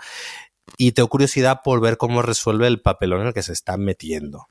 y 0.77 0.93
tengo 0.93 1.09
curiosidad 1.09 1.61
por 1.65 1.81
ver 1.81 1.97
cómo 1.97 2.23
resuelve 2.23 2.67
el 2.67 2.81
papelón 2.81 3.23
en 3.23 3.27
el 3.29 3.35
que 3.35 3.43
se 3.43 3.53
está 3.53 3.77
metiendo. 3.77 4.49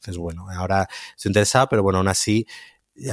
Entonces, 0.00 0.16
bueno, 0.16 0.46
ahora 0.50 0.88
estoy 1.16 1.30
interesado, 1.30 1.68
pero 1.68 1.82
bueno, 1.82 1.98
aún 1.98 2.08
así, 2.08 2.46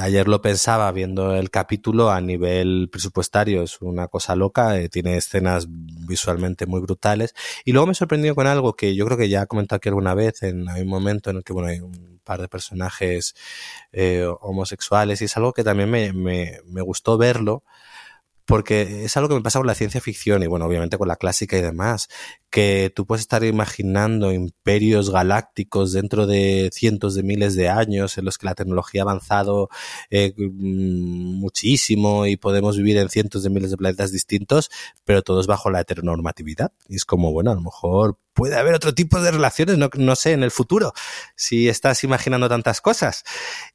ayer 0.00 0.28
lo 0.28 0.42
pensaba 0.42 0.90
viendo 0.92 1.34
el 1.36 1.50
capítulo 1.50 2.10
a 2.10 2.20
nivel 2.20 2.88
presupuestario, 2.90 3.62
es 3.62 3.80
una 3.80 4.08
cosa 4.08 4.34
loca, 4.36 4.78
eh, 4.78 4.88
tiene 4.88 5.16
escenas 5.16 5.66
visualmente 5.68 6.66
muy 6.66 6.80
brutales. 6.80 7.34
Y 7.64 7.72
luego 7.72 7.86
me 7.86 7.94
sorprendió 7.94 8.34
con 8.34 8.46
algo 8.46 8.74
que 8.74 8.94
yo 8.94 9.06
creo 9.06 9.18
que 9.18 9.28
ya 9.28 9.42
he 9.42 9.46
comentado 9.46 9.76
aquí 9.76 9.88
alguna 9.88 10.14
vez, 10.14 10.42
en 10.42 10.68
un 10.68 10.88
momento 10.88 11.30
en 11.30 11.38
el 11.38 11.44
que, 11.44 11.52
bueno, 11.52 11.68
hay 11.68 11.80
un 11.80 12.20
par 12.24 12.40
de 12.40 12.48
personajes 12.48 13.34
eh, 13.92 14.26
homosexuales 14.40 15.22
y 15.22 15.26
es 15.26 15.36
algo 15.36 15.52
que 15.52 15.64
también 15.64 15.90
me, 15.90 16.12
me, 16.12 16.60
me 16.66 16.82
gustó 16.82 17.16
verlo 17.16 17.64
porque 18.48 19.04
es 19.04 19.14
algo 19.18 19.28
que 19.28 19.34
me 19.34 19.42
pasa 19.42 19.58
con 19.58 19.66
la 19.66 19.74
ciencia 19.74 20.00
ficción 20.00 20.42
y 20.42 20.46
bueno, 20.46 20.64
obviamente 20.64 20.96
con 20.96 21.06
la 21.06 21.16
clásica 21.16 21.58
y 21.58 21.60
demás, 21.60 22.08
que 22.50 22.92
tú 22.94 23.06
puedes 23.06 23.22
estar 23.22 23.44
imaginando 23.44 24.32
imperios 24.32 25.10
galácticos 25.10 25.92
dentro 25.92 26.26
de 26.26 26.70
cientos 26.72 27.14
de 27.14 27.22
miles 27.22 27.54
de 27.54 27.68
años 27.68 28.16
en 28.18 28.24
los 28.24 28.38
que 28.38 28.46
la 28.46 28.54
tecnología 28.54 29.02
ha 29.02 29.04
avanzado 29.04 29.68
eh, 30.10 30.32
mm, 30.36 31.40
muchísimo 31.40 32.26
y 32.26 32.36
podemos 32.36 32.76
vivir 32.76 32.96
en 32.96 33.08
cientos 33.10 33.42
de 33.42 33.50
miles 33.50 33.70
de 33.70 33.76
planetas 33.76 34.12
distintos, 34.12 34.70
pero 35.04 35.22
todos 35.22 35.46
bajo 35.46 35.70
la 35.70 35.80
heteronormatividad. 35.80 36.72
Y 36.88 36.96
es 36.96 37.04
como, 37.04 37.32
bueno, 37.32 37.50
a 37.50 37.54
lo 37.54 37.60
mejor 37.60 38.18
puede 38.32 38.56
haber 38.56 38.74
otro 38.74 38.94
tipo 38.94 39.20
de 39.20 39.32
relaciones, 39.32 39.78
no, 39.78 39.90
no 39.96 40.14
sé, 40.14 40.32
en 40.32 40.44
el 40.44 40.50
futuro, 40.50 40.92
si 41.34 41.68
estás 41.68 42.04
imaginando 42.04 42.48
tantas 42.48 42.80
cosas. 42.80 43.24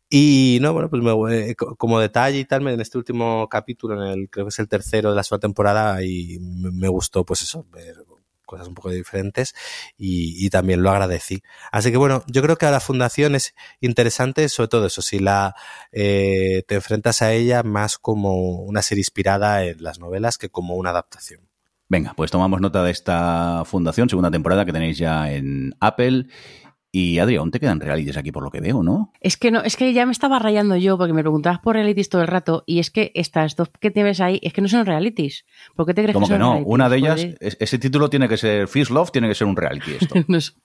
Y 0.10 0.60
no, 0.62 0.74
bueno, 0.74 0.90
pues 0.90 1.02
eh, 1.34 1.56
como 1.56 2.00
detalle 2.00 2.40
y 2.40 2.46
tal, 2.46 2.68
en 2.68 2.80
este 2.80 2.98
último 2.98 3.48
capítulo, 3.50 3.96
en 3.96 4.20
el 4.20 4.30
creo 4.30 4.46
que 4.46 4.50
es 4.50 4.60
el 4.60 4.68
tercero 4.68 5.10
de 5.10 5.16
la 5.16 5.24
segunda 5.24 5.48
temporada, 5.48 6.04
y 6.04 6.38
me, 6.40 6.88
gustó, 6.88 7.26
pues 7.26 7.42
eso, 7.42 7.66
cosas 8.54 8.68
un 8.68 8.76
poco 8.76 8.92
diferentes 8.92 9.56
y, 9.98 10.50
también 10.50 10.84
lo 10.84 10.92
agradecí. 10.92 11.42
Así 11.72 11.90
que 11.90 11.98
bueno, 11.98 12.24
yo 12.28 12.44
creo 12.44 12.58
que 12.58 12.68
a 12.68 12.72
la 12.72 12.80
fundación 12.80 13.34
es 13.34 13.56
interesante, 13.80 14.48
sobre 14.50 14.68
todo 14.68 14.86
eso, 14.86 15.02
si 15.02 15.18
la 15.18 15.56
eh, 15.92 16.64
te 16.68 16.76
enfrentas 16.76 17.24
a 17.24 17.34
ella 17.34 17.64
más 17.64 17.98
como 17.98 18.62
una 18.62 18.84
serie 18.84 19.02
inspirada 19.02 19.64
en 19.64 19.82
las 19.82 19.98
novelas 20.00 20.38
que 20.38 20.50
como 20.50 20.76
una 20.76 20.92
adaptación. 20.92 21.50
Venga, 21.90 22.14
pues 22.16 22.32
tomamos 22.32 22.62
nota 22.62 22.84
de 22.84 22.92
esta 22.92 23.64
fundación, 23.66 24.10
segunda 24.10 24.32
temporada 24.32 24.66
que 24.66 24.74
tenéis 24.74 24.98
ya 24.98 25.32
en 25.32 25.76
Apple 25.80 26.28
y 26.96 27.18
Adri, 27.18 27.38
aún 27.38 27.50
te 27.50 27.60
quedan 27.60 27.80
realities 27.80 28.18
aquí 28.18 28.32
por 28.32 28.44
lo 28.44 28.52
que 28.52 28.62
veo, 28.62 28.84
¿no? 28.84 29.12
Es 29.20 29.36
que 29.36 29.50
no, 29.50 29.64
es 29.64 29.76
que 29.78 29.92
ya 29.94 30.06
me 30.06 30.12
estaba 30.12 30.38
rayando 30.38 30.78
yo 30.78 30.96
porque 30.96 31.12
me 31.12 31.24
preguntabas 31.24 31.58
por 31.58 31.76
realities 31.76 32.08
todo 32.08 32.22
el 32.22 32.28
rato 32.28 32.64
y 32.68 32.78
es 32.78 32.92
que 32.92 33.12
estas 33.16 33.56
dos 33.56 33.72
que 33.80 33.90
te 33.90 34.04
ves 34.04 34.22
ahí 34.22 34.40
es 34.44 34.54
que 34.54 34.62
no 34.62 34.68
son 34.68 34.86
realities. 34.86 35.44
¿Por 35.76 35.88
qué 35.88 35.96
te 35.96 36.04
crees 36.04 36.14
¿Cómo 36.14 36.28
que, 36.28 36.34
que 36.34 36.36
son 36.36 36.42
no? 36.42 36.52
realities? 36.52 36.72
Una 36.72 36.90
de 36.90 36.98
ellas, 36.98 37.28
ese 37.40 37.80
título 37.80 38.12
tiene 38.12 38.30
que 38.30 38.38
ser 38.38 38.68
Fish 38.68 38.92
Love, 38.92 39.12
tiene 39.12 39.28
que 39.28 39.34
ser 39.34 39.48
un 39.48 39.56
reality 39.56 39.94
esto. 40.00 40.14
no, 40.28 40.38
es, 40.38 40.56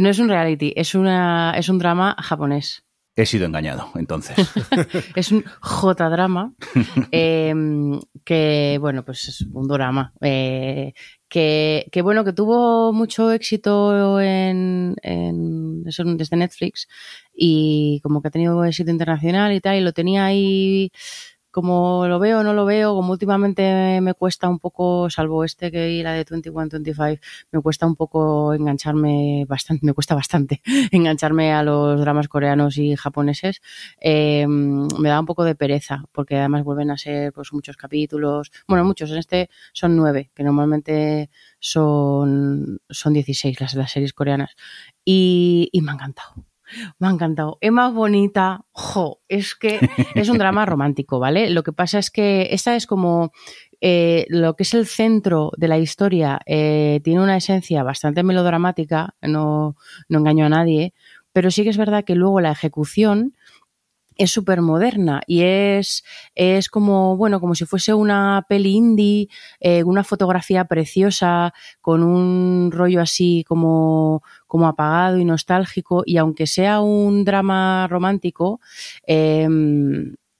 no 0.00 0.08
es 0.08 0.18
un 0.18 0.30
reality, 0.30 0.72
es 0.74 0.94
una 0.94 1.52
es 1.54 1.68
un 1.68 1.78
drama 1.78 2.16
japonés. 2.18 2.86
He 3.14 3.26
sido 3.26 3.46
engañado, 3.46 3.90
entonces. 3.96 4.36
es 5.16 5.32
un 5.32 5.44
J-drama 5.60 6.54
eh, 7.12 7.52
que, 8.24 8.78
bueno, 8.80 9.04
pues 9.04 9.26
es 9.26 9.40
un 9.52 9.66
drama. 9.66 10.12
Eh, 10.20 10.94
que, 11.28 11.88
que, 11.92 12.02
bueno, 12.02 12.24
que 12.24 12.32
tuvo 12.32 12.92
mucho 12.92 13.30
éxito 13.32 14.20
en, 14.20 14.96
en 15.02 15.82
desde 15.82 16.36
Netflix 16.36 16.88
y 17.34 18.00
como 18.02 18.20
que 18.20 18.28
ha 18.28 18.30
tenido 18.30 18.64
éxito 18.64 18.90
internacional 18.90 19.52
y 19.52 19.60
tal, 19.60 19.76
y 19.76 19.80
lo 19.80 19.92
tenía 19.92 20.24
ahí 20.26 20.90
como 21.60 22.06
lo 22.06 22.20
veo 22.20 22.44
no 22.44 22.54
lo 22.54 22.64
veo, 22.64 22.94
como 22.94 23.10
últimamente 23.10 24.00
me 24.00 24.14
cuesta 24.14 24.48
un 24.48 24.60
poco, 24.60 25.10
salvo 25.10 25.42
este 25.42 25.72
que 25.72 25.88
vi 25.88 26.04
la 26.04 26.12
de 26.12 26.24
21-25, 26.24 27.18
me 27.50 27.60
cuesta 27.60 27.84
un 27.84 27.96
poco 27.96 28.54
engancharme 28.54 29.44
bastante, 29.48 29.84
me 29.84 29.92
cuesta 29.92 30.14
bastante 30.14 30.62
engancharme 30.92 31.52
a 31.52 31.64
los 31.64 32.00
dramas 32.00 32.28
coreanos 32.28 32.78
y 32.78 32.94
japoneses. 32.94 33.60
Eh, 34.00 34.46
me 34.46 35.08
da 35.08 35.18
un 35.18 35.26
poco 35.26 35.42
de 35.42 35.56
pereza, 35.56 36.04
porque 36.12 36.36
además 36.36 36.62
vuelven 36.62 36.92
a 36.92 36.96
ser 36.96 37.32
pues 37.32 37.52
muchos 37.52 37.76
capítulos, 37.76 38.52
bueno, 38.68 38.84
muchos, 38.84 39.10
en 39.10 39.18
este 39.18 39.50
son 39.72 39.96
nueve, 39.96 40.30
que 40.36 40.44
normalmente 40.44 41.28
son, 41.58 42.80
son 42.88 43.12
16 43.14 43.60
las, 43.60 43.74
las 43.74 43.90
series 43.90 44.12
coreanas. 44.12 44.54
Y, 45.04 45.70
y 45.72 45.80
me 45.80 45.90
ha 45.90 45.94
encantado. 45.94 46.44
Me 46.98 47.08
ha 47.08 47.10
encantado. 47.10 47.58
Es 47.60 47.72
más 47.72 47.92
bonita. 47.92 48.64
Jo, 48.72 49.20
es 49.28 49.54
que 49.54 49.80
es 50.14 50.28
un 50.28 50.38
drama 50.38 50.66
romántico, 50.66 51.18
¿vale? 51.18 51.50
Lo 51.50 51.62
que 51.62 51.72
pasa 51.72 51.98
es 51.98 52.10
que 52.10 52.48
esta 52.50 52.76
es 52.76 52.86
como 52.86 53.32
eh, 53.80 54.26
lo 54.28 54.54
que 54.54 54.64
es 54.64 54.74
el 54.74 54.86
centro 54.86 55.52
de 55.56 55.68
la 55.68 55.78
historia. 55.78 56.40
Eh, 56.46 57.00
tiene 57.04 57.22
una 57.22 57.36
esencia 57.36 57.82
bastante 57.82 58.22
melodramática, 58.22 59.14
no, 59.22 59.76
no 60.08 60.18
engaño 60.18 60.46
a 60.46 60.50
nadie, 60.50 60.94
pero 61.32 61.50
sí 61.50 61.62
que 61.62 61.70
es 61.70 61.76
verdad 61.76 62.04
que 62.04 62.14
luego 62.14 62.40
la 62.40 62.50
ejecución 62.50 63.34
es 64.18 64.30
súper 64.32 64.60
moderna 64.60 65.22
y 65.26 65.42
es, 65.42 66.04
es 66.34 66.68
como, 66.68 67.16
bueno, 67.16 67.40
como 67.40 67.54
si 67.54 67.64
fuese 67.64 67.94
una 67.94 68.44
peli 68.48 68.74
indie, 68.74 69.28
eh, 69.60 69.84
una 69.84 70.04
fotografía 70.04 70.64
preciosa, 70.66 71.54
con 71.80 72.02
un 72.02 72.70
rollo 72.72 73.00
así 73.00 73.44
como, 73.48 74.22
como 74.46 74.66
apagado 74.68 75.18
y 75.18 75.24
nostálgico. 75.24 76.02
Y 76.04 76.18
aunque 76.18 76.46
sea 76.46 76.80
un 76.80 77.24
drama 77.24 77.86
romántico, 77.88 78.60
eh, 79.06 79.48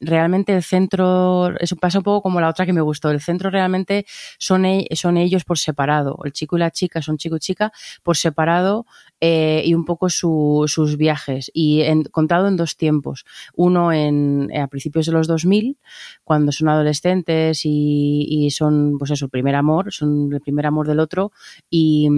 realmente 0.00 0.55
el 0.55 0.62
centro, 0.62 1.56
eso 1.59 1.76
pasa 1.76 1.98
un 1.98 2.05
poco 2.05 2.22
como 2.22 2.40
la 2.40 2.48
otra 2.48 2.66
que 2.66 2.72
me 2.72 2.80
gustó, 2.80 3.10
el 3.10 3.20
centro 3.20 3.50
realmente 3.50 4.06
son, 4.38 4.64
son 4.92 5.16
ellos 5.16 5.44
por 5.44 5.59
separado, 5.59 6.18
el 6.24 6.32
chico 6.32 6.56
y 6.56 6.60
la 6.60 6.70
chica 6.70 7.02
son 7.02 7.18
chico 7.18 7.36
y 7.36 7.40
chica 7.40 7.72
por 8.02 8.16
separado 8.16 8.86
eh, 9.20 9.62
y 9.64 9.74
un 9.74 9.84
poco 9.84 10.08
su, 10.08 10.64
sus 10.68 10.96
viajes 10.96 11.50
y 11.52 11.82
en, 11.82 12.04
contado 12.04 12.46
en 12.46 12.56
dos 12.56 12.76
tiempos, 12.76 13.24
uno 13.54 13.92
en, 13.92 14.48
a 14.56 14.68
principios 14.68 15.06
de 15.06 15.12
los 15.12 15.26
2000, 15.26 15.76
cuando 16.22 16.52
son 16.52 16.68
adolescentes 16.68 17.62
y, 17.64 18.48
son 18.50 18.96
pues 18.98 19.10
eso, 19.10 19.28
primer 19.28 19.56
amor, 19.56 19.92
son 19.92 20.32
el 20.32 20.40
primer 20.40 20.66
amor 20.66 20.86
del 20.86 21.00
otro 21.00 21.32
y, 21.68 22.08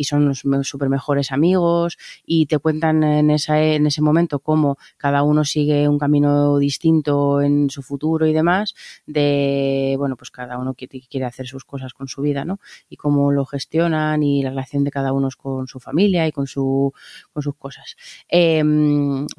son 0.00 0.24
los 0.26 0.68
super 0.68 0.88
mejores 0.88 1.32
amigos 1.32 1.98
y 2.24 2.46
te 2.46 2.58
cuentan 2.58 3.02
en, 3.02 3.30
esa, 3.30 3.62
en 3.62 3.86
ese 3.86 4.00
momento 4.00 4.38
cómo 4.38 4.78
cada 4.96 5.22
uno 5.22 5.44
sigue 5.44 5.86
un 5.86 5.98
camino 5.98 6.58
distinto 6.58 7.42
en 7.42 7.68
su 7.68 7.82
futuro 7.82 8.26
y 8.26 8.32
demás, 8.32 8.74
de, 9.06 9.96
bueno, 9.98 10.16
pues 10.16 10.30
cada 10.30 10.56
uno 10.56 10.74
quiere 10.74 11.26
hacer 11.26 11.46
sus 11.46 11.64
cosas 11.64 11.92
con 11.92 12.08
su 12.08 12.22
vida, 12.22 12.46
¿no? 12.46 12.58
Y 12.88 12.96
cómo 12.96 13.32
lo 13.32 13.44
gestionan 13.44 14.22
y 14.22 14.42
la 14.42 14.50
relación 14.50 14.84
de 14.84 14.90
cada 14.90 15.12
uno 15.12 15.28
con 15.36 15.66
su 15.66 15.78
familia 15.78 16.26
y 16.26 16.32
con, 16.38 16.46
su, 16.46 16.92
con 17.32 17.42
sus 17.42 17.56
cosas. 17.56 17.96
Eh, 18.28 18.62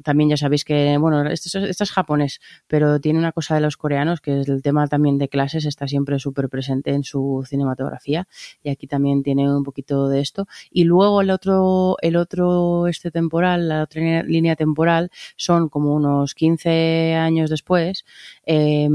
también 0.02 0.28
ya 0.28 0.36
sabéis 0.36 0.66
que, 0.66 0.98
bueno, 0.98 1.26
esto, 1.30 1.58
esto, 1.58 1.84
es 1.84 1.90
japonés, 1.90 2.40
pero 2.66 3.00
tiene 3.00 3.18
una 3.18 3.32
cosa 3.32 3.54
de 3.54 3.62
los 3.62 3.78
coreanos 3.78 4.20
que 4.20 4.40
es 4.40 4.48
el 4.50 4.60
tema 4.60 4.86
también 4.86 5.16
de 5.16 5.30
clases, 5.30 5.64
está 5.64 5.88
siempre 5.88 6.18
súper 6.18 6.50
presente 6.50 6.90
en 6.90 7.02
su 7.02 7.42
cinematografía 7.48 8.28
y 8.62 8.68
aquí 8.68 8.86
también 8.86 9.22
tiene 9.22 9.50
un 9.50 9.64
poquito 9.64 10.10
de 10.10 10.20
esto. 10.20 10.46
Y 10.70 10.84
luego 10.84 11.22
el 11.22 11.30
otro, 11.30 11.96
el 12.02 12.16
otro 12.16 12.86
este 12.86 13.10
temporal, 13.10 13.70
la 13.70 13.84
otra 13.84 14.22
línea 14.22 14.54
temporal, 14.54 15.10
son 15.36 15.70
como 15.70 15.94
unos 15.94 16.34
15 16.34 17.14
años 17.14 17.48
después, 17.48 18.04
eh, 18.52 18.88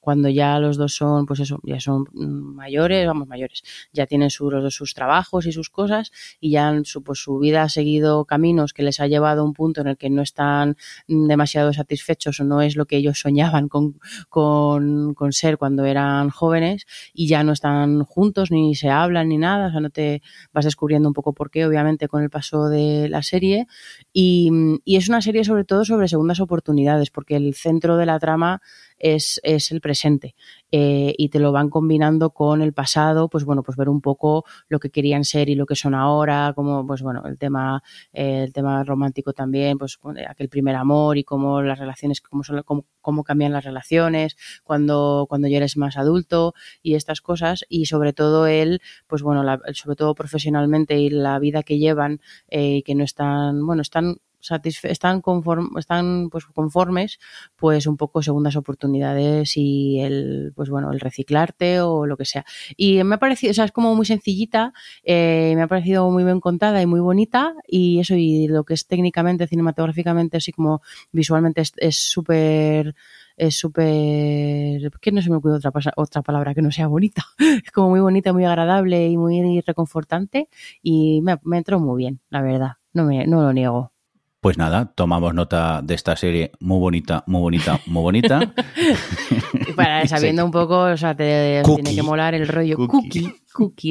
cuando 0.00 0.28
ya 0.28 0.58
los 0.58 0.76
dos 0.76 0.94
son, 0.94 1.24
pues 1.24 1.40
eso, 1.40 1.60
ya 1.62 1.80
son 1.80 2.04
mayores, 2.12 3.06
vamos, 3.06 3.26
mayores, 3.26 3.62
ya 3.92 4.04
tienen 4.06 4.28
sus, 4.28 4.52
sus 4.74 4.92
trabajos 4.92 5.46
y 5.46 5.52
sus 5.52 5.70
cosas 5.70 6.10
y 6.40 6.50
ya 6.50 6.78
su, 6.84 7.02
pues, 7.02 7.20
su 7.20 7.38
vida 7.38 7.62
ha 7.62 7.68
seguido 7.70 8.26
caminos 8.26 8.74
que 8.74 8.82
les 8.82 9.00
ha 9.00 9.06
llevado 9.06 9.40
a 9.40 9.44
un 9.44 9.54
punto 9.54 9.80
en 9.80 9.86
el 9.86 9.96
que 9.96 10.10
no 10.10 10.20
están 10.20 10.76
demasiado 11.08 11.72
satisfechos 11.72 12.40
o 12.40 12.44
no 12.44 12.60
es 12.60 12.76
lo 12.76 12.84
que 12.84 12.96
ellos 12.96 13.18
soñaban 13.18 13.68
con, 13.68 13.98
con, 14.28 15.14
con 15.14 15.32
ser 15.32 15.56
cuando 15.56 15.86
eran 15.86 16.28
jóvenes 16.28 16.84
y 17.14 17.28
ya 17.28 17.44
no 17.44 17.52
están 17.52 18.04
juntos 18.04 18.50
ni 18.50 18.74
se 18.74 18.90
hablan 18.90 19.28
ni 19.28 19.38
nada, 19.38 19.68
o 19.68 19.70
sea, 19.70 19.80
no 19.80 19.90
te 19.90 20.20
vas 20.52 20.66
descubriendo 20.66 21.08
un 21.08 21.14
poco 21.14 21.32
por 21.32 21.50
qué, 21.50 21.64
obviamente, 21.64 22.08
con 22.08 22.22
el 22.22 22.28
paso 22.28 22.68
de 22.68 23.08
la 23.08 23.22
serie. 23.22 23.66
Y, 24.12 24.50
y 24.84 24.96
es 24.96 25.08
una 25.08 25.22
serie 25.22 25.44
sobre 25.44 25.64
todo 25.64 25.84
sobre 25.86 26.08
segundas 26.08 26.40
oportunidades 26.40 27.10
porque 27.10 27.36
el 27.36 27.54
centro 27.54 27.96
de 27.96 28.06
la 28.06 28.18
trama 28.18 28.60
es, 28.98 29.40
es 29.42 29.70
el 29.72 29.80
presente. 29.80 30.34
Eh, 30.70 31.14
y 31.18 31.28
te 31.28 31.38
lo 31.38 31.52
van 31.52 31.68
combinando 31.68 32.30
con 32.30 32.62
el 32.62 32.72
pasado, 32.72 33.28
pues 33.28 33.44
bueno, 33.44 33.62
pues 33.62 33.76
ver 33.76 33.90
un 33.90 34.00
poco 34.00 34.44
lo 34.68 34.80
que 34.80 34.90
querían 34.90 35.24
ser 35.24 35.50
y 35.50 35.54
lo 35.54 35.66
que 35.66 35.76
son 35.76 35.94
ahora, 35.94 36.52
como 36.54 36.86
pues 36.86 37.02
bueno, 37.02 37.22
el 37.26 37.36
tema, 37.36 37.82
eh, 38.12 38.44
el 38.44 38.52
tema 38.54 38.82
romántico 38.82 39.34
también, 39.34 39.76
pues 39.76 39.98
aquel 40.26 40.48
primer 40.48 40.76
amor 40.76 41.18
y 41.18 41.24
cómo 41.24 41.60
las 41.60 41.78
relaciones, 41.78 42.22
cómo, 42.22 42.42
son, 42.42 42.62
cómo, 42.62 42.86
cómo 43.02 43.22
cambian 43.22 43.52
las 43.52 43.64
relaciones 43.64 44.36
cuando, 44.64 45.26
cuando 45.28 45.48
ya 45.48 45.58
eres 45.58 45.76
más 45.76 45.98
adulto 45.98 46.54
y 46.82 46.94
estas 46.94 47.20
cosas. 47.20 47.64
Y 47.68 47.86
sobre 47.86 48.12
todo 48.14 48.46
él, 48.46 48.80
pues 49.06 49.22
bueno, 49.22 49.42
la, 49.42 49.60
sobre 49.74 49.96
todo 49.96 50.14
profesionalmente 50.14 50.98
y 50.98 51.10
la 51.10 51.38
vida 51.38 51.62
que 51.62 51.78
llevan 51.78 52.20
eh, 52.48 52.82
que 52.82 52.94
no 52.94 53.04
están, 53.04 53.66
bueno, 53.66 53.82
están 53.82 54.16
están, 54.82 55.20
conform 55.20 55.76
están 55.78 56.28
pues 56.30 56.46
conformes, 56.46 57.18
pues 57.56 57.86
un 57.86 57.96
poco 57.96 58.22
segundas 58.22 58.56
oportunidades 58.56 59.56
y 59.56 60.00
el, 60.00 60.52
pues 60.54 60.70
bueno, 60.70 60.92
el 60.92 61.00
reciclarte 61.00 61.80
o 61.80 62.06
lo 62.06 62.16
que 62.16 62.24
sea. 62.24 62.44
Y 62.76 63.02
me 63.04 63.16
ha 63.16 63.18
parecido, 63.18 63.50
o 63.52 63.54
sea, 63.54 63.64
es 63.64 63.72
como 63.72 63.94
muy 63.94 64.06
sencillita, 64.06 64.72
eh, 65.02 65.52
me 65.56 65.62
ha 65.62 65.68
parecido 65.68 66.10
muy 66.10 66.24
bien 66.24 66.40
contada 66.40 66.82
y 66.82 66.86
muy 66.86 67.00
bonita 67.00 67.54
y 67.66 68.00
eso 68.00 68.14
y 68.14 68.48
lo 68.48 68.64
que 68.64 68.74
es 68.74 68.86
técnicamente, 68.86 69.46
cinematográficamente, 69.46 70.36
así 70.38 70.52
como 70.52 70.82
visualmente 71.12 71.62
es 71.76 71.96
súper 71.96 72.94
es 73.36 73.56
súper 73.56 74.90
que 75.00 75.12
no 75.12 75.22
se 75.22 75.30
me 75.30 75.36
ocurre 75.36 75.56
otra, 75.56 75.72
otra 75.96 76.22
palabra 76.22 76.54
que 76.54 76.62
no 76.62 76.70
sea 76.70 76.86
bonita. 76.86 77.24
Es 77.64 77.70
como 77.72 77.90
muy 77.90 78.00
bonita 78.00 78.32
muy 78.32 78.44
agradable 78.44 79.08
y 79.08 79.16
muy 79.16 79.60
reconfortante 79.60 80.48
y 80.82 81.20
me, 81.22 81.38
me 81.44 81.58
entró 81.58 81.80
muy 81.80 81.98
bien 81.98 82.20
la 82.30 82.42
verdad. 82.42 82.72
No 82.92 83.04
me 83.04 83.26
no 83.26 83.42
lo 83.42 83.52
niego 83.52 83.91
pues 84.42 84.58
nada, 84.58 84.92
tomamos 84.96 85.34
nota 85.34 85.82
de 85.84 85.94
esta 85.94 86.16
serie 86.16 86.50
muy 86.58 86.80
bonita, 86.80 87.22
muy 87.28 87.40
bonita, 87.40 87.78
muy 87.86 88.02
bonita. 88.02 88.52
Para 89.76 90.04
sabiendo 90.08 90.44
un 90.44 90.50
poco, 90.50 90.80
o 90.80 90.96
sea, 90.96 91.14
te 91.14 91.62
tiene 91.64 91.94
que 91.94 92.02
molar 92.02 92.34
el 92.34 92.48
rollo 92.48 92.74
cookie. 92.76 92.90
cookie. 92.90 93.41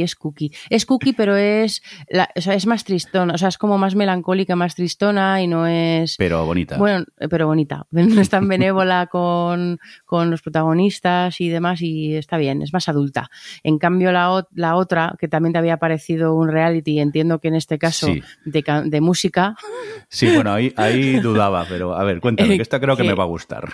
Es 0.03 0.15
cookie. 0.15 0.51
Es 0.69 0.85
cookie, 0.85 1.13
pero 1.13 1.35
es, 1.35 1.81
la, 2.09 2.29
o 2.35 2.41
sea, 2.41 2.53
es 2.55 2.65
más 2.65 2.83
tristona, 2.83 3.33
o 3.33 3.37
sea, 3.37 3.49
es 3.49 3.57
como 3.57 3.77
más 3.77 3.95
melancólica, 3.95 4.55
más 4.55 4.75
tristona 4.75 5.41
y 5.41 5.47
no 5.47 5.67
es... 5.67 6.15
Pero 6.17 6.45
bonita. 6.45 6.77
Bueno, 6.77 7.05
pero 7.29 7.47
bonita. 7.47 7.85
No 7.91 8.19
es 8.21 8.29
tan 8.29 8.47
benévola 8.47 9.07
con, 9.07 9.79
con 10.05 10.29
los 10.31 10.41
protagonistas 10.41 11.39
y 11.39 11.49
demás 11.49 11.81
y 11.81 12.15
está 12.15 12.37
bien, 12.37 12.61
es 12.61 12.73
más 12.73 12.89
adulta. 12.89 13.29
En 13.63 13.77
cambio, 13.77 14.11
la, 14.11 14.47
la 14.55 14.75
otra, 14.75 15.15
que 15.19 15.27
también 15.27 15.53
te 15.53 15.59
había 15.59 15.77
parecido 15.77 16.33
un 16.35 16.49
reality, 16.49 16.99
entiendo 16.99 17.39
que 17.39 17.47
en 17.49 17.55
este 17.55 17.77
caso 17.77 18.07
Sí. 18.07 18.21
de, 18.45 18.63
ca- 18.63 18.81
de 18.81 19.01
música, 19.01 19.55
Sí, 20.09 20.33
bueno, 20.33 20.51
ahí, 20.53 20.73
ahí 20.77 21.19
dudaba, 21.21 21.65
pero 21.69 21.95
a 21.95 22.03
ver, 22.03 22.19
cuéntame, 22.19 22.53
Eh, 22.53 22.57
que 22.57 22.63
esta 22.63 22.79
creo 22.79 22.95
que 22.97 23.03
que- 23.03 23.09
me 23.09 23.13
va 23.15 23.23
a 23.23 23.27
gustar. 23.27 23.71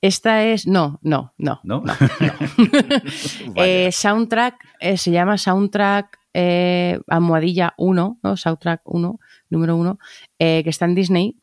esta 0.00 0.44
es... 0.44 0.66
No, 0.66 0.98
no, 1.02 1.32
no. 1.38 1.60
¿No? 1.64 1.82
Eh, 3.56 3.90
soundtrack, 3.92 4.54
eh, 4.80 4.96
se 4.96 5.10
llama 5.10 5.29
Soundtrack 5.38 6.18
eh, 6.34 7.00
Almohadilla 7.08 7.74
1, 7.76 8.20
¿no? 8.22 8.36
Soundtrack 8.36 8.82
1, 8.84 9.18
número 9.50 9.76
1, 9.76 9.98
eh, 10.38 10.62
que 10.62 10.70
está 10.70 10.84
en 10.84 10.94
Disney 10.94 11.36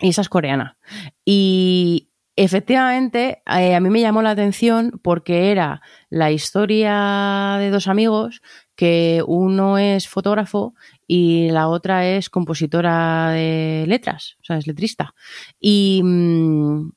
y 0.00 0.08
esa 0.08 0.22
es 0.22 0.28
coreana. 0.28 0.76
Y 1.24 2.10
efectivamente, 2.36 3.42
eh, 3.46 3.74
a 3.74 3.80
mí 3.80 3.90
me 3.90 4.00
llamó 4.00 4.22
la 4.22 4.30
atención 4.30 5.00
porque 5.02 5.50
era 5.50 5.82
la 6.10 6.30
historia 6.30 7.56
de 7.58 7.70
dos 7.70 7.88
amigos 7.88 8.42
que 8.74 9.22
uno 9.26 9.78
es 9.78 10.08
fotógrafo 10.08 10.74
y 11.06 11.50
la 11.50 11.68
otra 11.68 12.06
es 12.06 12.30
compositora 12.30 13.30
de 13.30 13.84
letras, 13.88 14.36
o 14.40 14.44
sea, 14.44 14.58
es 14.58 14.66
letrista. 14.66 15.14
Y, 15.58 16.00
mm, 16.04 16.90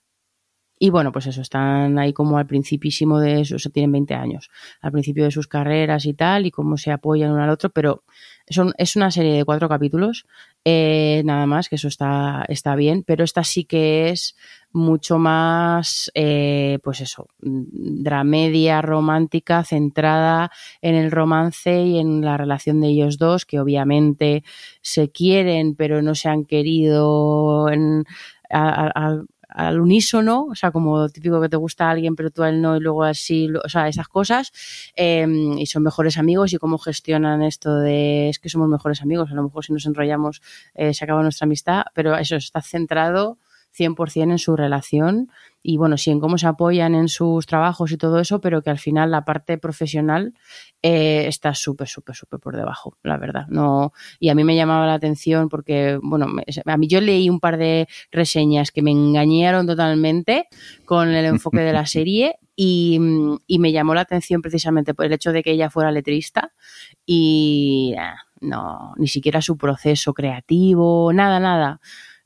y 0.84 0.90
bueno, 0.90 1.12
pues 1.12 1.28
eso, 1.28 1.42
están 1.42 2.00
ahí 2.00 2.12
como 2.12 2.38
al 2.40 2.48
principísimo 2.48 3.20
de 3.20 3.42
eso, 3.42 3.56
o 3.58 3.60
sea, 3.60 3.72
tienen 3.72 3.92
20 3.92 4.16
años, 4.16 4.50
al 4.82 4.92
principio 4.92 5.24
de 5.26 5.32
sus 5.32 5.48
carreras 5.48 6.06
y 6.06 6.14
tal, 6.14 6.48
y 6.48 6.52
cómo 6.52 6.76
se 6.78 6.92
apoyan 6.92 7.32
uno 7.32 7.44
al 7.44 7.52
otro, 7.52 7.70
pero 7.70 8.04
son, 8.50 8.74
es 8.78 8.96
una 8.96 9.12
serie 9.12 9.34
de 9.38 9.46
cuatro 9.46 9.70
capítulos, 9.70 10.26
eh, 10.66 11.22
nada 11.24 11.46
más, 11.46 11.70
que 11.70 11.76
eso 11.76 11.88
está, 11.88 12.46
está 12.48 12.76
bien, 12.76 13.04
pero 13.04 13.24
esta 13.24 13.44
sí 13.44 13.64
que 13.66 14.10
es 14.10 14.36
mucho 14.74 15.20
más, 15.20 16.10
eh, 16.16 16.80
pues 16.84 17.02
eso, 17.02 17.28
dramedia 17.42 18.82
romántica 18.82 19.64
centrada 19.64 20.52
en 20.82 20.96
el 20.96 21.12
romance 21.12 21.84
y 21.84 22.00
en 22.00 22.22
la 22.22 22.38
relación 22.38 22.82
de 22.82 22.88
ellos 22.88 23.18
dos, 23.18 23.46
que 23.46 23.60
obviamente 23.60 24.44
se 24.82 25.12
quieren, 25.12 25.76
pero 25.76 26.02
no 26.02 26.16
se 26.16 26.30
han 26.30 26.46
querido 26.46 27.70
en, 27.70 28.06
a- 28.50 28.92
a- 28.96 29.24
al 29.52 29.80
unísono, 29.80 30.46
o 30.46 30.56
sea, 30.56 30.72
como 30.72 31.10
típico 31.10 31.42
que 31.42 31.50
te 31.50 31.58
gusta 31.58 31.88
a 31.88 31.92
alguien, 31.92 32.16
pero 32.16 32.32
tú 32.32 32.44
a 32.44 32.50
él 32.50 32.62
no, 32.62 32.78
y 32.78 32.80
luego 32.80 33.04
así, 33.04 33.50
o 33.64 33.70
sea, 33.70 33.88
esas 33.88 34.08
cosas, 34.08 34.52
eh, 34.96 35.28
y 35.58 35.66
son 35.66 35.84
mejores 35.84 36.18
amigos 36.18 36.54
y 36.54 36.58
cómo 36.58 36.78
gestionan 36.78 37.44
esto 37.44 37.80
de 37.80 38.30
es 38.30 38.40
que 38.40 38.50
somos 38.50 38.70
mejores 38.70 39.02
amigos, 39.02 39.32
a 39.32 39.36
lo 39.36 39.44
mejor 39.44 39.66
si 39.66 39.74
nos 39.74 39.86
enrollamos 39.86 40.42
eh, 40.76 40.94
se 40.94 41.04
acaba 41.04 41.22
nuestra 41.22 41.46
amistad, 41.46 41.84
pero 41.94 42.16
eso 42.16 42.36
está 42.36 42.62
centrado 42.62 43.38
100% 43.78 44.32
en 44.32 44.38
su 44.40 44.56
relación 44.56 45.30
y 45.64 45.78
bueno, 45.78 45.98
sí 45.98 46.10
en 46.10 46.20
cómo 46.20 46.38
se 46.38 46.48
apoyan 46.48 46.96
en 46.96 47.08
sus 47.08 47.46
trabajos 47.46 47.92
y 47.92 47.98
todo 47.98 48.20
eso, 48.20 48.42
pero 48.42 48.62
que 48.62 48.70
al 48.70 48.80
final 48.80 49.12
la 49.12 49.26
parte 49.26 49.58
profesional 49.58 50.34
eh, 50.82 51.26
está 51.28 51.54
súper, 51.54 51.88
súper, 51.88 52.16
súper 52.16 52.40
por 52.40 52.56
debajo, 52.56 52.98
la 53.04 53.18
verdad. 53.18 53.46
No, 53.48 53.94
y 54.20 54.30
a 54.30 54.36
mí 54.36 54.44
me 54.44 54.56
llamaba 54.56 54.88
la 54.88 54.96
atención 54.96 55.50
porque, 55.50 56.00
bueno, 56.02 56.28
a 56.66 56.78
mí 56.78 56.88
yo 56.88 57.00
leí 57.00 57.30
un 57.30 57.40
par 57.40 57.58
de 57.58 57.88
reseñas 58.12 58.72
que 58.72 58.82
me 58.82 58.92
engañaron 58.92 59.68
totalmente 59.68 60.48
con 60.86 61.10
el 61.10 61.26
enfoque 61.26 61.60
de 61.60 61.74
la 61.74 61.86
serie 61.86 62.38
y, 62.56 63.00
y 63.46 63.60
me 63.60 63.72
llamó 63.72 63.94
la 63.94 64.02
atención 64.02 64.42
precisamente 64.42 64.94
por 64.94 65.06
el 65.06 65.14
hecho 65.14 65.32
de 65.32 65.44
que 65.44 65.52
ella 65.52 65.70
fuera 65.70 65.92
letrista 65.92 66.54
y 67.06 67.94
ah, 68.00 68.16
no, 68.40 68.94
ni 68.98 69.08
siquiera 69.08 69.42
su 69.42 69.58
proceso 69.58 70.14
creativo, 70.14 71.14
nada, 71.14 71.40
nada 71.40 71.80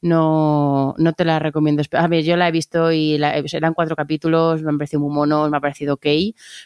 no, 0.06 0.94
no 0.98 1.14
te 1.14 1.26
la 1.26 1.40
recomiendo. 1.40 1.82
A 1.94 2.08
ver, 2.08 2.24
yo 2.24 2.38
la 2.38 2.48
he 2.48 2.52
visto 2.52 2.92
y 2.92 3.18
la, 3.18 3.36
eran 3.38 3.74
cuatro 3.74 3.96
capítulos, 3.96 4.62
me 4.62 4.70
han 4.70 4.78
parecido 4.78 5.02
muy 5.02 5.14
monos, 5.14 5.50
me 5.50 5.58
ha 5.58 5.62
parecido 5.62 5.96
ok, 5.96 6.06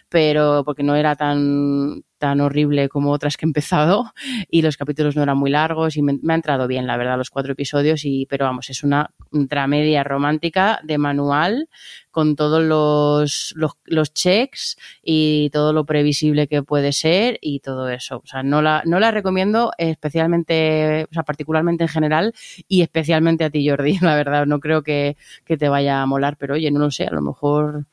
pero 0.10 0.64
porque 0.66 0.84
no 0.84 0.96
era 0.96 1.16
tan, 1.16 2.04
tan 2.20 2.42
horrible 2.42 2.90
como 2.90 3.12
otras 3.12 3.38
que 3.38 3.46
he 3.46 3.50
empezado 3.50 4.14
y 4.50 4.62
los 4.62 4.78
capítulos 4.78 5.16
no 5.16 5.24
eran 5.24 5.38
muy 5.38 5.50
largos 5.50 5.98
y 5.98 6.04
me, 6.04 6.20
ha 6.28 6.36
entrado 6.36 6.68
bien, 6.68 6.86
la 6.86 6.98
verdad, 6.98 7.18
los 7.18 7.30
cuatro 7.32 7.54
episodios, 7.54 8.06
y 8.06 8.28
pero 8.28 8.46
vamos, 8.46 8.70
es 8.70 8.84
una 8.84 9.12
tramedia 9.50 10.04
romántica 10.04 10.80
de 10.84 10.98
manual 10.98 11.70
con 12.12 12.36
todos 12.36 12.64
los, 12.64 13.54
los, 13.56 13.72
los 13.86 14.14
checks 14.14 14.78
y 15.02 15.50
todo 15.52 15.74
lo 15.74 15.86
previsible 15.86 16.48
que 16.48 16.62
puede 16.64 16.92
ser 16.92 17.38
y 17.42 17.62
todo 17.62 17.90
eso. 17.90 18.18
O 18.18 18.28
sea, 18.28 18.44
no 18.44 18.62
la, 18.62 18.84
no 18.86 19.00
la 19.00 19.12
recomiendo 19.12 19.72
especialmente, 19.78 21.08
o 21.10 21.14
sea, 21.14 21.24
particularmente 21.24 21.86
en 21.86 21.90
general 21.90 22.34
y 22.68 22.82
especialmente 22.82 23.46
a 23.46 23.50
ti, 23.50 23.68
Jordi, 23.68 23.98
la 24.02 24.16
verdad. 24.16 24.46
No 24.46 24.60
creo 24.60 24.84
que, 24.84 25.18
que 25.46 25.58
te 25.58 25.70
vaya 25.70 26.02
a 26.02 26.06
molar, 26.06 26.36
pero 26.38 26.56
oye, 26.56 26.70
no 26.72 26.80
lo 26.80 26.92
sé, 26.92 27.06
a 27.06 27.12
lo 27.12 27.22
mejor 27.22 27.86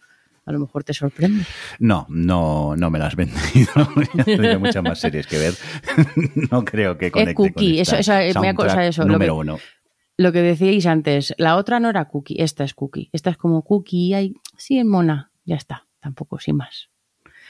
a 0.47 0.52
lo 0.52 0.60
mejor 0.60 0.85
te 0.85 0.94
sorprende. 0.94 1.44
No, 1.78 2.06
no, 2.09 2.74
no 2.77 2.89
me 2.90 2.98
las 2.98 3.09
has 3.09 3.16
vendido. 3.16 3.73
Tengo 4.24 4.60
muchas 4.60 4.82
más 4.82 4.98
series 4.98 5.27
que 5.27 5.39
ver. 5.39 5.55
no 6.51 6.64
creo 6.64 6.97
que 6.97 7.10
conecte 7.10 7.35
cookie, 7.35 7.73
con 7.73 7.81
esta 7.82 7.98
eso- 7.98 8.12
eso, 8.18 8.40
me 8.40 8.52
soundtrack 8.55 8.78
eso, 8.89 9.02
lo 9.05 9.12
número 9.12 9.35
que- 9.35 9.40
uno. 9.40 9.59
lo 10.18 10.32
que 10.32 10.40
decíais 10.43 10.86
antes, 10.86 11.35
la 11.36 11.56
otra 11.56 11.78
no 11.81 11.90
era 11.90 12.06
Cookie, 12.06 12.36
esta 12.40 12.64
es 12.64 12.73
Cookie. 12.74 13.10
Esta 13.12 13.31
es 13.31 13.36
como 13.36 13.62
Cookie, 13.62 14.14
hay, 14.14 14.35
sí, 14.56 14.78
es 14.78 14.85
mona, 14.86 15.31
ya 15.44 15.56
está, 15.56 15.86
tampoco, 16.01 16.39
sin 16.39 16.56
más. 16.56 16.89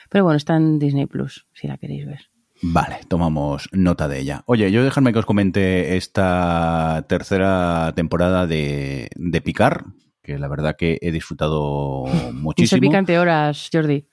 Pero 0.08 0.24
bueno, 0.24 0.36
está 0.36 0.56
en 0.56 0.78
Disney 0.78 1.06
Plus, 1.06 1.46
si 1.52 1.66
la 1.68 1.76
queréis 1.78 2.06
ver. 2.06 2.30
Vale, 2.62 3.00
tomamos 3.08 3.68
nota 3.72 4.08
de 4.08 4.18
ella. 4.20 4.42
Oye, 4.46 4.70
yo 4.72 4.82
dejadme 4.82 5.12
que 5.12 5.18
os 5.18 5.26
comente 5.26 5.96
esta 5.98 7.04
tercera 7.08 7.92
temporada 7.94 8.46
de, 8.46 9.10
de 9.14 9.40
Picar, 9.42 9.84
que 10.26 10.38
la 10.38 10.48
verdad 10.48 10.76
que 10.76 10.98
he 11.00 11.12
disfrutado 11.12 12.04
muchísimo. 12.32 12.80
picante 12.80 13.18
horas, 13.18 13.70
Jordi. 13.72 14.04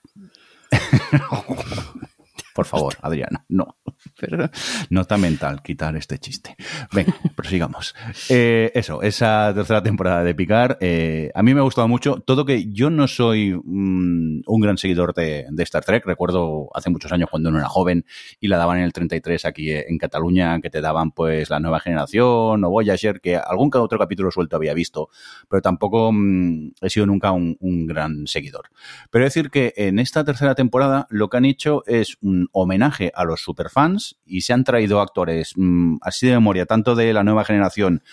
Por 2.54 2.66
favor, 2.66 2.96
Adriana, 3.02 3.44
no. 3.50 3.78
Perdón. 4.20 4.52
Nota 4.90 5.18
mental, 5.18 5.62
quitar 5.62 5.96
este 5.96 6.20
chiste. 6.20 6.56
Venga, 6.92 7.16
prosigamos. 7.36 7.96
Eh, 8.30 8.72
eso, 8.74 9.02
esa 9.02 9.52
tercera 9.54 9.82
temporada 9.82 10.24
de 10.24 10.36
Picar, 10.36 10.78
eh, 10.82 11.32
a 11.34 11.44
mí 11.44 11.54
me 11.54 11.60
ha 11.60 11.64
gustado 11.64 11.88
mucho. 11.88 12.16
Todo 12.26 12.46
que 12.46 12.72
yo 12.72 12.90
no 12.90 13.08
soy 13.08 13.54
mm, 13.54 14.42
un 14.46 14.62
gran 14.62 14.78
seguidor 14.78 15.14
de, 15.14 15.46
Star 15.60 15.86
Trek. 15.86 16.06
Recuerdo 16.06 16.70
hace 16.74 16.90
muchos 16.90 17.12
años 17.12 17.30
cuando 17.30 17.50
no 17.52 17.58
era 17.58 17.70
joven 17.70 18.06
y 18.40 18.48
la 18.48 18.58
daban 18.58 18.80
en 18.80 18.84
el 18.84 18.94
33 18.94 19.46
aquí 19.46 19.72
en 19.72 19.98
Cataluña, 19.98 20.60
que 20.60 20.70
te 20.70 20.82
daban 20.82 21.12
pues 21.12 21.50
la 21.50 21.60
nueva 21.60 21.80
generación 21.80 22.64
o 22.64 22.70
Voyager, 22.70 23.22
que 23.22 23.38
algún 23.38 23.72
otro 23.74 23.98
capítulo 23.98 24.30
suelto 24.30 24.58
había 24.58 24.74
visto, 24.74 25.10
pero 25.50 25.62
tampoco 25.62 26.12
mm, 26.12 26.74
he 26.82 26.90
sido 26.90 27.06
nunca 27.06 27.32
un, 27.32 27.58
un 27.60 27.88
gran 27.88 28.28
seguidor. 28.28 28.70
Pero 29.10 29.26
decir 29.26 29.50
que 29.50 29.74
en 29.78 30.00
esta 30.00 30.24
tercera 30.24 30.54
temporada 30.54 31.08
lo 31.10 31.30
que 31.30 31.38
han 31.38 31.46
hecho 31.46 31.84
es 31.88 32.18
un 32.22 32.50
homenaje 32.52 33.12
a 33.16 33.24
los 33.24 33.42
superfans 33.42 33.93
y 34.26 34.42
se 34.42 34.54
han 34.54 34.64
traído 34.64 35.02
actores 35.02 35.54
mm, 35.56 35.98
así 36.02 36.28
de 36.28 36.34
memoria, 36.34 36.66
tanto 36.66 36.96
de 36.96 37.14
la 37.14 37.24
nueva 37.24 37.44
generación, 37.46 38.04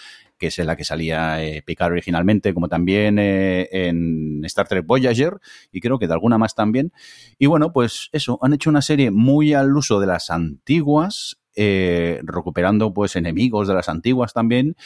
que 0.41 0.47
es 0.47 0.59
en 0.59 0.67
la 0.67 0.77
que 0.77 0.85
salía 0.85 1.45
eh, 1.45 1.63
Picard 1.63 1.93
originalmente, 1.93 2.55
como 2.55 2.69
también 2.69 3.19
eh, 3.19 3.69
en 3.71 4.43
Star 4.45 4.67
Trek 4.67 4.87
Voyager, 4.87 5.39
y 5.71 5.81
creo 5.81 5.99
que 5.99 6.07
de 6.07 6.15
alguna 6.15 6.39
más 6.39 6.55
también. 6.55 6.93
Y 7.39 7.47
bueno, 7.47 7.73
pues 7.73 8.09
eso, 8.13 8.39
han 8.41 8.55
hecho 8.55 8.71
una 8.71 8.83
serie 8.83 9.11
muy 9.11 9.53
al 9.53 9.77
uso 9.77 10.01
de 10.01 10.07
las 10.07 10.31
antiguas, 10.31 11.39
eh, 11.55 12.21
recuperando 12.23 12.95
pues 12.95 13.17
enemigos 13.17 13.69
de 13.69 13.75
las 13.75 13.89
antiguas 13.91 14.33
también, 14.33 14.77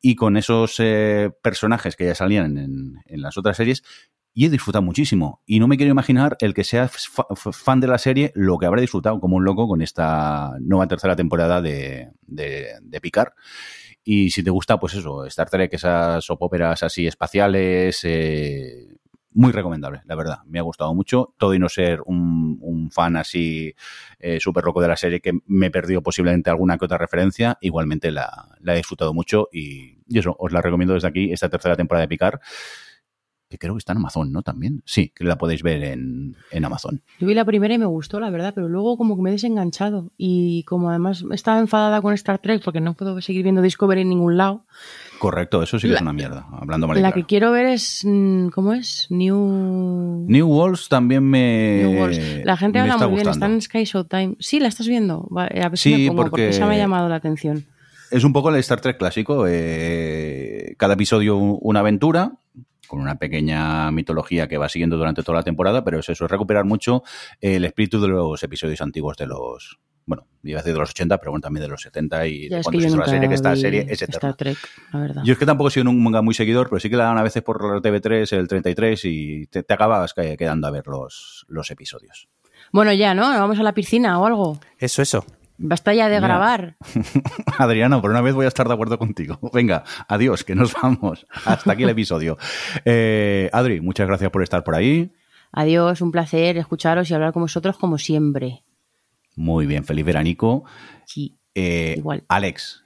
y 0.00 0.14
con 0.14 0.36
esos 0.36 0.80
personajes 1.42 1.94
que 1.94 2.06
ya 2.06 2.14
salían 2.14 2.56
en 3.04 3.20
las 3.20 3.36
otras 3.36 3.58
series, 3.58 3.82
y 4.32 4.46
he 4.46 4.50
disfrutado 4.50 4.82
muchísimo. 4.82 5.42
Y 5.46 5.58
no 5.58 5.68
me 5.68 5.76
quiero 5.76 5.90
imaginar 5.90 6.36
el 6.40 6.54
que 6.54 6.64
sea 6.64 6.88
fan 6.88 7.80
de 7.80 7.86
la 7.86 7.98
serie 7.98 8.32
lo 8.34 8.58
que 8.58 8.66
habrá 8.66 8.80
disfrutado 8.80 9.20
como 9.20 9.36
un 9.36 9.44
loco 9.44 9.66
con 9.66 9.82
esta 9.82 10.52
nueva 10.60 10.86
tercera 10.86 11.16
temporada 11.16 11.60
de, 11.60 12.10
de, 12.26 12.74
de 12.82 13.00
Picard. 13.00 13.32
Y 14.02 14.30
si 14.30 14.42
te 14.42 14.50
gusta, 14.50 14.78
pues 14.78 14.94
eso, 14.94 15.26
Star 15.26 15.50
Trek, 15.50 15.72
esas 15.74 16.24
soap 16.24 16.42
óperas 16.42 16.82
así 16.82 17.06
espaciales, 17.06 18.00
eh, 18.04 18.88
muy 19.32 19.52
recomendable, 19.52 20.00
la 20.06 20.14
verdad. 20.14 20.38
Me 20.46 20.58
ha 20.58 20.62
gustado 20.62 20.94
mucho. 20.94 21.34
Todo 21.38 21.54
y 21.54 21.58
no 21.58 21.68
ser 21.68 22.00
un, 22.06 22.88
fan 22.92 23.16
así 23.16 23.72
eh, 24.18 24.40
súper 24.40 24.64
loco 24.64 24.80
de 24.80 24.88
la 24.88 24.96
serie 24.96 25.20
que 25.20 25.32
me 25.46 25.66
he 25.66 25.70
perdido 25.70 26.02
posiblemente 26.02 26.50
alguna 26.50 26.76
que 26.76 26.86
otra 26.86 26.98
referencia, 26.98 27.56
igualmente 27.60 28.10
la, 28.10 28.48
la 28.60 28.74
he 28.74 28.78
disfrutado 28.78 29.14
mucho 29.14 29.48
y, 29.52 29.98
y 30.08 30.18
eso, 30.18 30.34
os 30.38 30.50
la 30.50 30.60
recomiendo 30.60 30.94
desde 30.94 31.06
aquí, 31.06 31.32
esta 31.32 31.48
tercera 31.48 31.76
temporada 31.76 32.02
de 32.02 32.08
Picard 32.08 32.40
que 33.50 33.58
creo 33.58 33.74
que 33.74 33.78
está 33.78 33.92
en 33.92 33.98
Amazon, 33.98 34.30
¿no? 34.30 34.42
También. 34.42 34.80
Sí, 34.86 35.12
que 35.12 35.24
la 35.24 35.36
podéis 35.36 35.64
ver 35.64 35.82
en, 35.82 36.36
en 36.52 36.64
Amazon. 36.64 37.02
Yo 37.18 37.26
vi 37.26 37.34
la 37.34 37.44
primera 37.44 37.74
y 37.74 37.78
me 37.78 37.84
gustó, 37.86 38.20
la 38.20 38.30
verdad, 38.30 38.52
pero 38.54 38.68
luego 38.68 38.96
como 38.96 39.16
que 39.16 39.22
me 39.22 39.30
he 39.30 39.32
desenganchado. 39.32 40.12
Y 40.16 40.62
como 40.64 40.88
además 40.88 41.24
estaba 41.32 41.58
enfadada 41.58 42.00
con 42.00 42.14
Star 42.14 42.38
Trek 42.38 42.62
porque 42.64 42.80
no 42.80 42.94
puedo 42.94 43.20
seguir 43.20 43.42
viendo 43.42 43.60
Discovery 43.60 44.02
en 44.02 44.08
ningún 44.08 44.36
lado, 44.36 44.64
Correcto, 45.18 45.62
eso 45.62 45.78
sí 45.78 45.86
que 45.88 45.92
La- 45.92 45.96
es 45.98 46.02
una 46.02 46.14
mierda, 46.14 46.46
hablando 46.52 46.86
mal 46.86 46.96
la 46.96 47.08
claro. 47.10 47.14
que 47.16 47.26
quiero 47.26 47.50
ver 47.52 47.66
es. 47.66 48.02
mm, 48.06 48.48
¿Cómo 48.50 48.72
es? 48.72 49.06
New. 49.10 50.24
New 50.28 50.46
Worlds 50.48 50.88
también 50.88 51.24
me. 51.24 51.82
New 51.82 52.00
Worlds. 52.00 52.44
La 52.46 52.56
gente 52.56 52.78
habla 52.78 52.96
muy 52.96 53.16
bien, 53.16 53.28
está 53.28 53.44
en 53.46 53.60
Sky 53.60 53.84
Showtime. 53.84 54.36
Sí, 54.38 54.60
la 54.60 54.68
estás 54.68 54.86
viendo. 54.88 55.28
A 55.36 55.48
ver 55.68 55.76
si 55.76 55.92
Sí, 55.94 56.02
me 56.02 56.06
pongo, 56.08 56.22
porque... 56.22 56.30
porque- 56.30 56.48
esa 56.50 56.66
me 56.66 56.76
ha 56.76 56.78
llamado 56.78 57.08
la 57.08 57.16
atención. 57.16 57.66
Es 58.10 58.24
un 58.24 58.32
poco 58.32 58.48
el 58.48 58.56
Star 58.56 58.80
Trek 58.80 58.96
clásico. 58.96 59.44
eh, 59.48 60.74
cada 60.78 60.94
episodio 60.94 61.36
un- 61.36 61.58
una 61.60 61.80
aventura 61.80 62.32
con 62.90 63.00
una 63.00 63.14
pequeña 63.14 63.90
mitología 63.92 64.48
que 64.48 64.58
va 64.58 64.68
siguiendo 64.68 64.96
durante 64.96 65.22
toda 65.22 65.38
la 65.38 65.44
temporada, 65.44 65.84
pero 65.84 66.00
es 66.00 66.08
eso, 66.08 66.24
es 66.24 66.30
recuperar 66.30 66.64
mucho 66.64 67.04
el 67.40 67.64
espíritu 67.64 68.00
de 68.00 68.08
los 68.08 68.42
episodios 68.42 68.80
antiguos 68.80 69.16
de 69.16 69.26
los, 69.28 69.78
bueno, 70.06 70.26
iba 70.42 70.58
a 70.58 70.62
decir 70.62 70.72
de 70.74 70.80
los 70.80 70.90
80, 70.90 71.18
pero 71.18 71.30
bueno, 71.30 71.40
también 71.42 71.62
de 71.62 71.68
los 71.68 71.82
70 71.82 72.26
y 72.26 72.48
Ya 72.48 72.56
de 72.56 72.60
es 72.60 72.64
cuando 72.66 72.80
se 72.80 72.96
la 72.96 73.04
serie, 73.06 73.28
que 73.28 73.34
esta 73.36 73.54
serie 73.54 73.80
es 73.88 74.02
eterna. 74.02 74.14
Star 74.16 74.34
Trek, 74.34 74.58
la 74.92 75.00
verdad. 75.00 75.22
Yo 75.24 75.32
es 75.32 75.38
que 75.38 75.46
tampoco 75.46 75.68
he 75.68 75.70
sido 75.70 75.88
un 75.88 76.02
manga 76.02 76.20
muy 76.20 76.34
seguidor, 76.34 76.68
pero 76.68 76.80
sí 76.80 76.90
que 76.90 76.96
la 76.96 77.04
dan 77.04 77.18
a 77.18 77.22
veces 77.22 77.42
por 77.44 77.62
la 77.64 77.80
TV3, 77.80 78.36
el 78.36 78.48
33, 78.48 79.04
y 79.04 79.46
te, 79.46 79.62
te 79.62 79.72
acabas 79.74 80.12
que- 80.12 80.36
quedando 80.36 80.66
a 80.66 80.70
ver 80.72 80.88
los, 80.88 81.44
los 81.48 81.70
episodios. 81.70 82.28
Bueno, 82.72 82.92
ya, 82.92 83.14
¿no? 83.14 83.22
Vamos 83.28 83.58
a 83.58 83.62
la 83.62 83.72
piscina 83.72 84.18
o 84.20 84.26
algo. 84.26 84.58
Eso, 84.78 85.00
eso. 85.02 85.24
Basta 85.62 85.92
ya 85.92 86.08
de 86.08 86.14
Ya. 86.14 86.20
grabar. 86.20 86.76
Adriano, 87.58 88.00
por 88.00 88.10
una 88.10 88.22
vez 88.22 88.34
voy 88.34 88.46
a 88.46 88.48
estar 88.48 88.66
de 88.66 88.72
acuerdo 88.72 88.98
contigo. 88.98 89.38
Venga, 89.52 89.84
adiós, 90.08 90.42
que 90.42 90.54
nos 90.54 90.72
vamos. 90.72 91.26
Hasta 91.44 91.72
aquí 91.72 91.82
el 91.82 91.90
episodio. 91.90 92.38
Eh, 92.86 93.50
Adri, 93.52 93.80
muchas 93.82 94.06
gracias 94.06 94.30
por 94.30 94.42
estar 94.42 94.64
por 94.64 94.74
ahí. 94.74 95.12
Adiós, 95.52 96.00
un 96.00 96.12
placer 96.12 96.56
escucharos 96.56 97.10
y 97.10 97.14
hablar 97.14 97.32
con 97.34 97.42
vosotros 97.42 97.76
como 97.76 97.98
siempre. 97.98 98.62
Muy 99.36 99.66
bien, 99.66 99.84
feliz 99.84 100.04
veranico. 100.06 100.64
Sí. 101.04 101.36
Eh, 101.54 101.94
Igual. 101.98 102.24
Alex, 102.28 102.84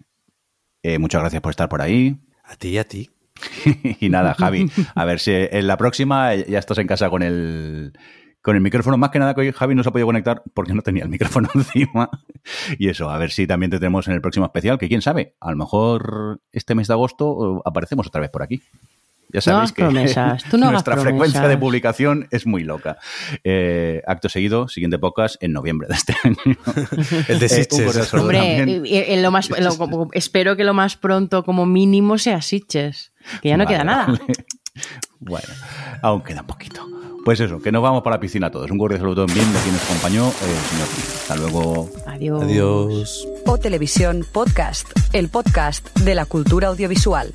eh, 0.82 0.98
muchas 0.98 1.20
gracias 1.20 1.42
por 1.42 1.50
estar 1.50 1.68
por 1.68 1.80
ahí. 1.80 2.18
A 2.42 2.56
ti 2.56 2.70
y 2.70 2.78
a 2.78 2.84
ti. 2.84 3.08
y 4.00 4.08
nada, 4.08 4.34
Javi, 4.34 4.70
a 4.94 5.04
ver 5.04 5.20
si 5.20 5.32
en 5.32 5.66
la 5.66 5.76
próxima 5.76 6.34
ya 6.34 6.58
estás 6.58 6.78
en 6.78 6.86
casa 6.86 7.08
con 7.10 7.22
el, 7.22 7.92
con 8.44 8.54
el 8.56 8.60
micrófono. 8.62 8.98
Más 8.98 9.08
que 9.10 9.18
nada 9.18 9.34
que 9.34 9.40
hoy 9.40 9.52
Javi 9.52 9.74
no 9.74 9.82
se 9.82 9.88
ha 9.88 9.92
podido 9.92 10.06
conectar 10.06 10.42
porque 10.52 10.74
no 10.74 10.82
tenía 10.82 11.02
el 11.04 11.08
micrófono 11.08 11.48
encima. 11.54 12.10
Y 12.78 12.90
eso, 12.90 13.08
a 13.10 13.16
ver 13.18 13.30
si 13.30 13.46
también 13.46 13.70
te 13.70 13.78
tenemos 13.78 14.06
en 14.06 14.12
el 14.14 14.20
próximo 14.20 14.44
especial, 14.44 14.78
que 14.78 14.86
quién 14.88 15.00
sabe, 15.00 15.34
a 15.40 15.50
lo 15.50 15.56
mejor 15.56 16.40
este 16.52 16.74
mes 16.74 16.86
de 16.88 16.92
agosto 16.94 17.56
eh, 17.58 17.62
aparecemos 17.64 18.06
otra 18.06 18.20
vez 18.20 18.30
por 18.30 18.42
aquí. 18.42 18.62
Ya 19.32 19.38
No 19.38 19.40
sabéis 19.40 19.56
hagas 19.58 19.72
que 19.72 19.82
promesas, 19.84 20.44
tú 20.44 20.58
no 20.58 20.64
hagas 20.66 20.72
nuestra 20.74 20.96
frecuencia 20.98 21.48
de 21.48 21.56
publicación 21.56 22.28
es 22.30 22.46
muy 22.46 22.62
loca. 22.64 22.98
Eh, 23.42 24.02
acto 24.06 24.28
seguido, 24.28 24.68
siguiente 24.68 24.98
podcast 24.98 25.42
en 25.42 25.52
noviembre 25.54 25.88
de 25.88 25.94
este 25.94 26.14
año. 26.22 26.36
El 27.26 27.38
de 27.38 27.46
Eh, 27.46 27.66
cordial 27.68 28.04
saludo 28.04 28.20
Hombre, 28.28 28.56
también. 28.58 29.22
lo 29.22 29.30
más, 29.30 29.48
lo- 29.48 29.76
como- 29.78 30.08
espero 30.12 30.54
que 30.56 30.64
lo 30.64 30.74
más 30.74 30.96
pronto, 30.98 31.42
como 31.44 31.64
mínimo, 31.64 32.18
sea 32.18 32.42
Sitches. 32.42 33.12
Que 33.40 33.48
ya 33.48 33.56
no 33.56 33.64
Vale, 33.64 33.74
queda 33.74 33.84
nada. 33.84 34.06
vale. 34.06 34.20
Bueno, 35.18 35.48
aún 36.02 36.20
queda 36.22 36.42
un 36.42 36.46
poquito. 36.46 36.86
Pues 37.24 37.40
eso, 37.40 37.58
que 37.58 37.72
nos 37.72 37.82
vamos 37.82 38.02
para 38.02 38.16
la 38.16 38.20
piscina 38.20 38.50
todos. 38.50 38.70
Un 38.70 38.78
cordial 38.78 39.00
saludo 39.00 39.26
también 39.26 39.50
de 39.50 39.58
quien 39.60 39.72
nos 39.74 39.84
acompañó, 39.84 40.28
eh, 40.28 40.32
el 40.50 40.70
señor. 40.70 40.88
Hasta 41.20 41.36
luego. 41.36 41.88
Adiós. 42.06 42.42
Adiós. 42.42 43.28
O 43.46 43.58
Televisión 43.58 44.26
Podcast, 44.30 44.88
el 45.14 45.30
podcast 45.30 45.98
de 46.00 46.14
la 46.14 46.26
cultura 46.26 46.68
audiovisual. 46.68 47.32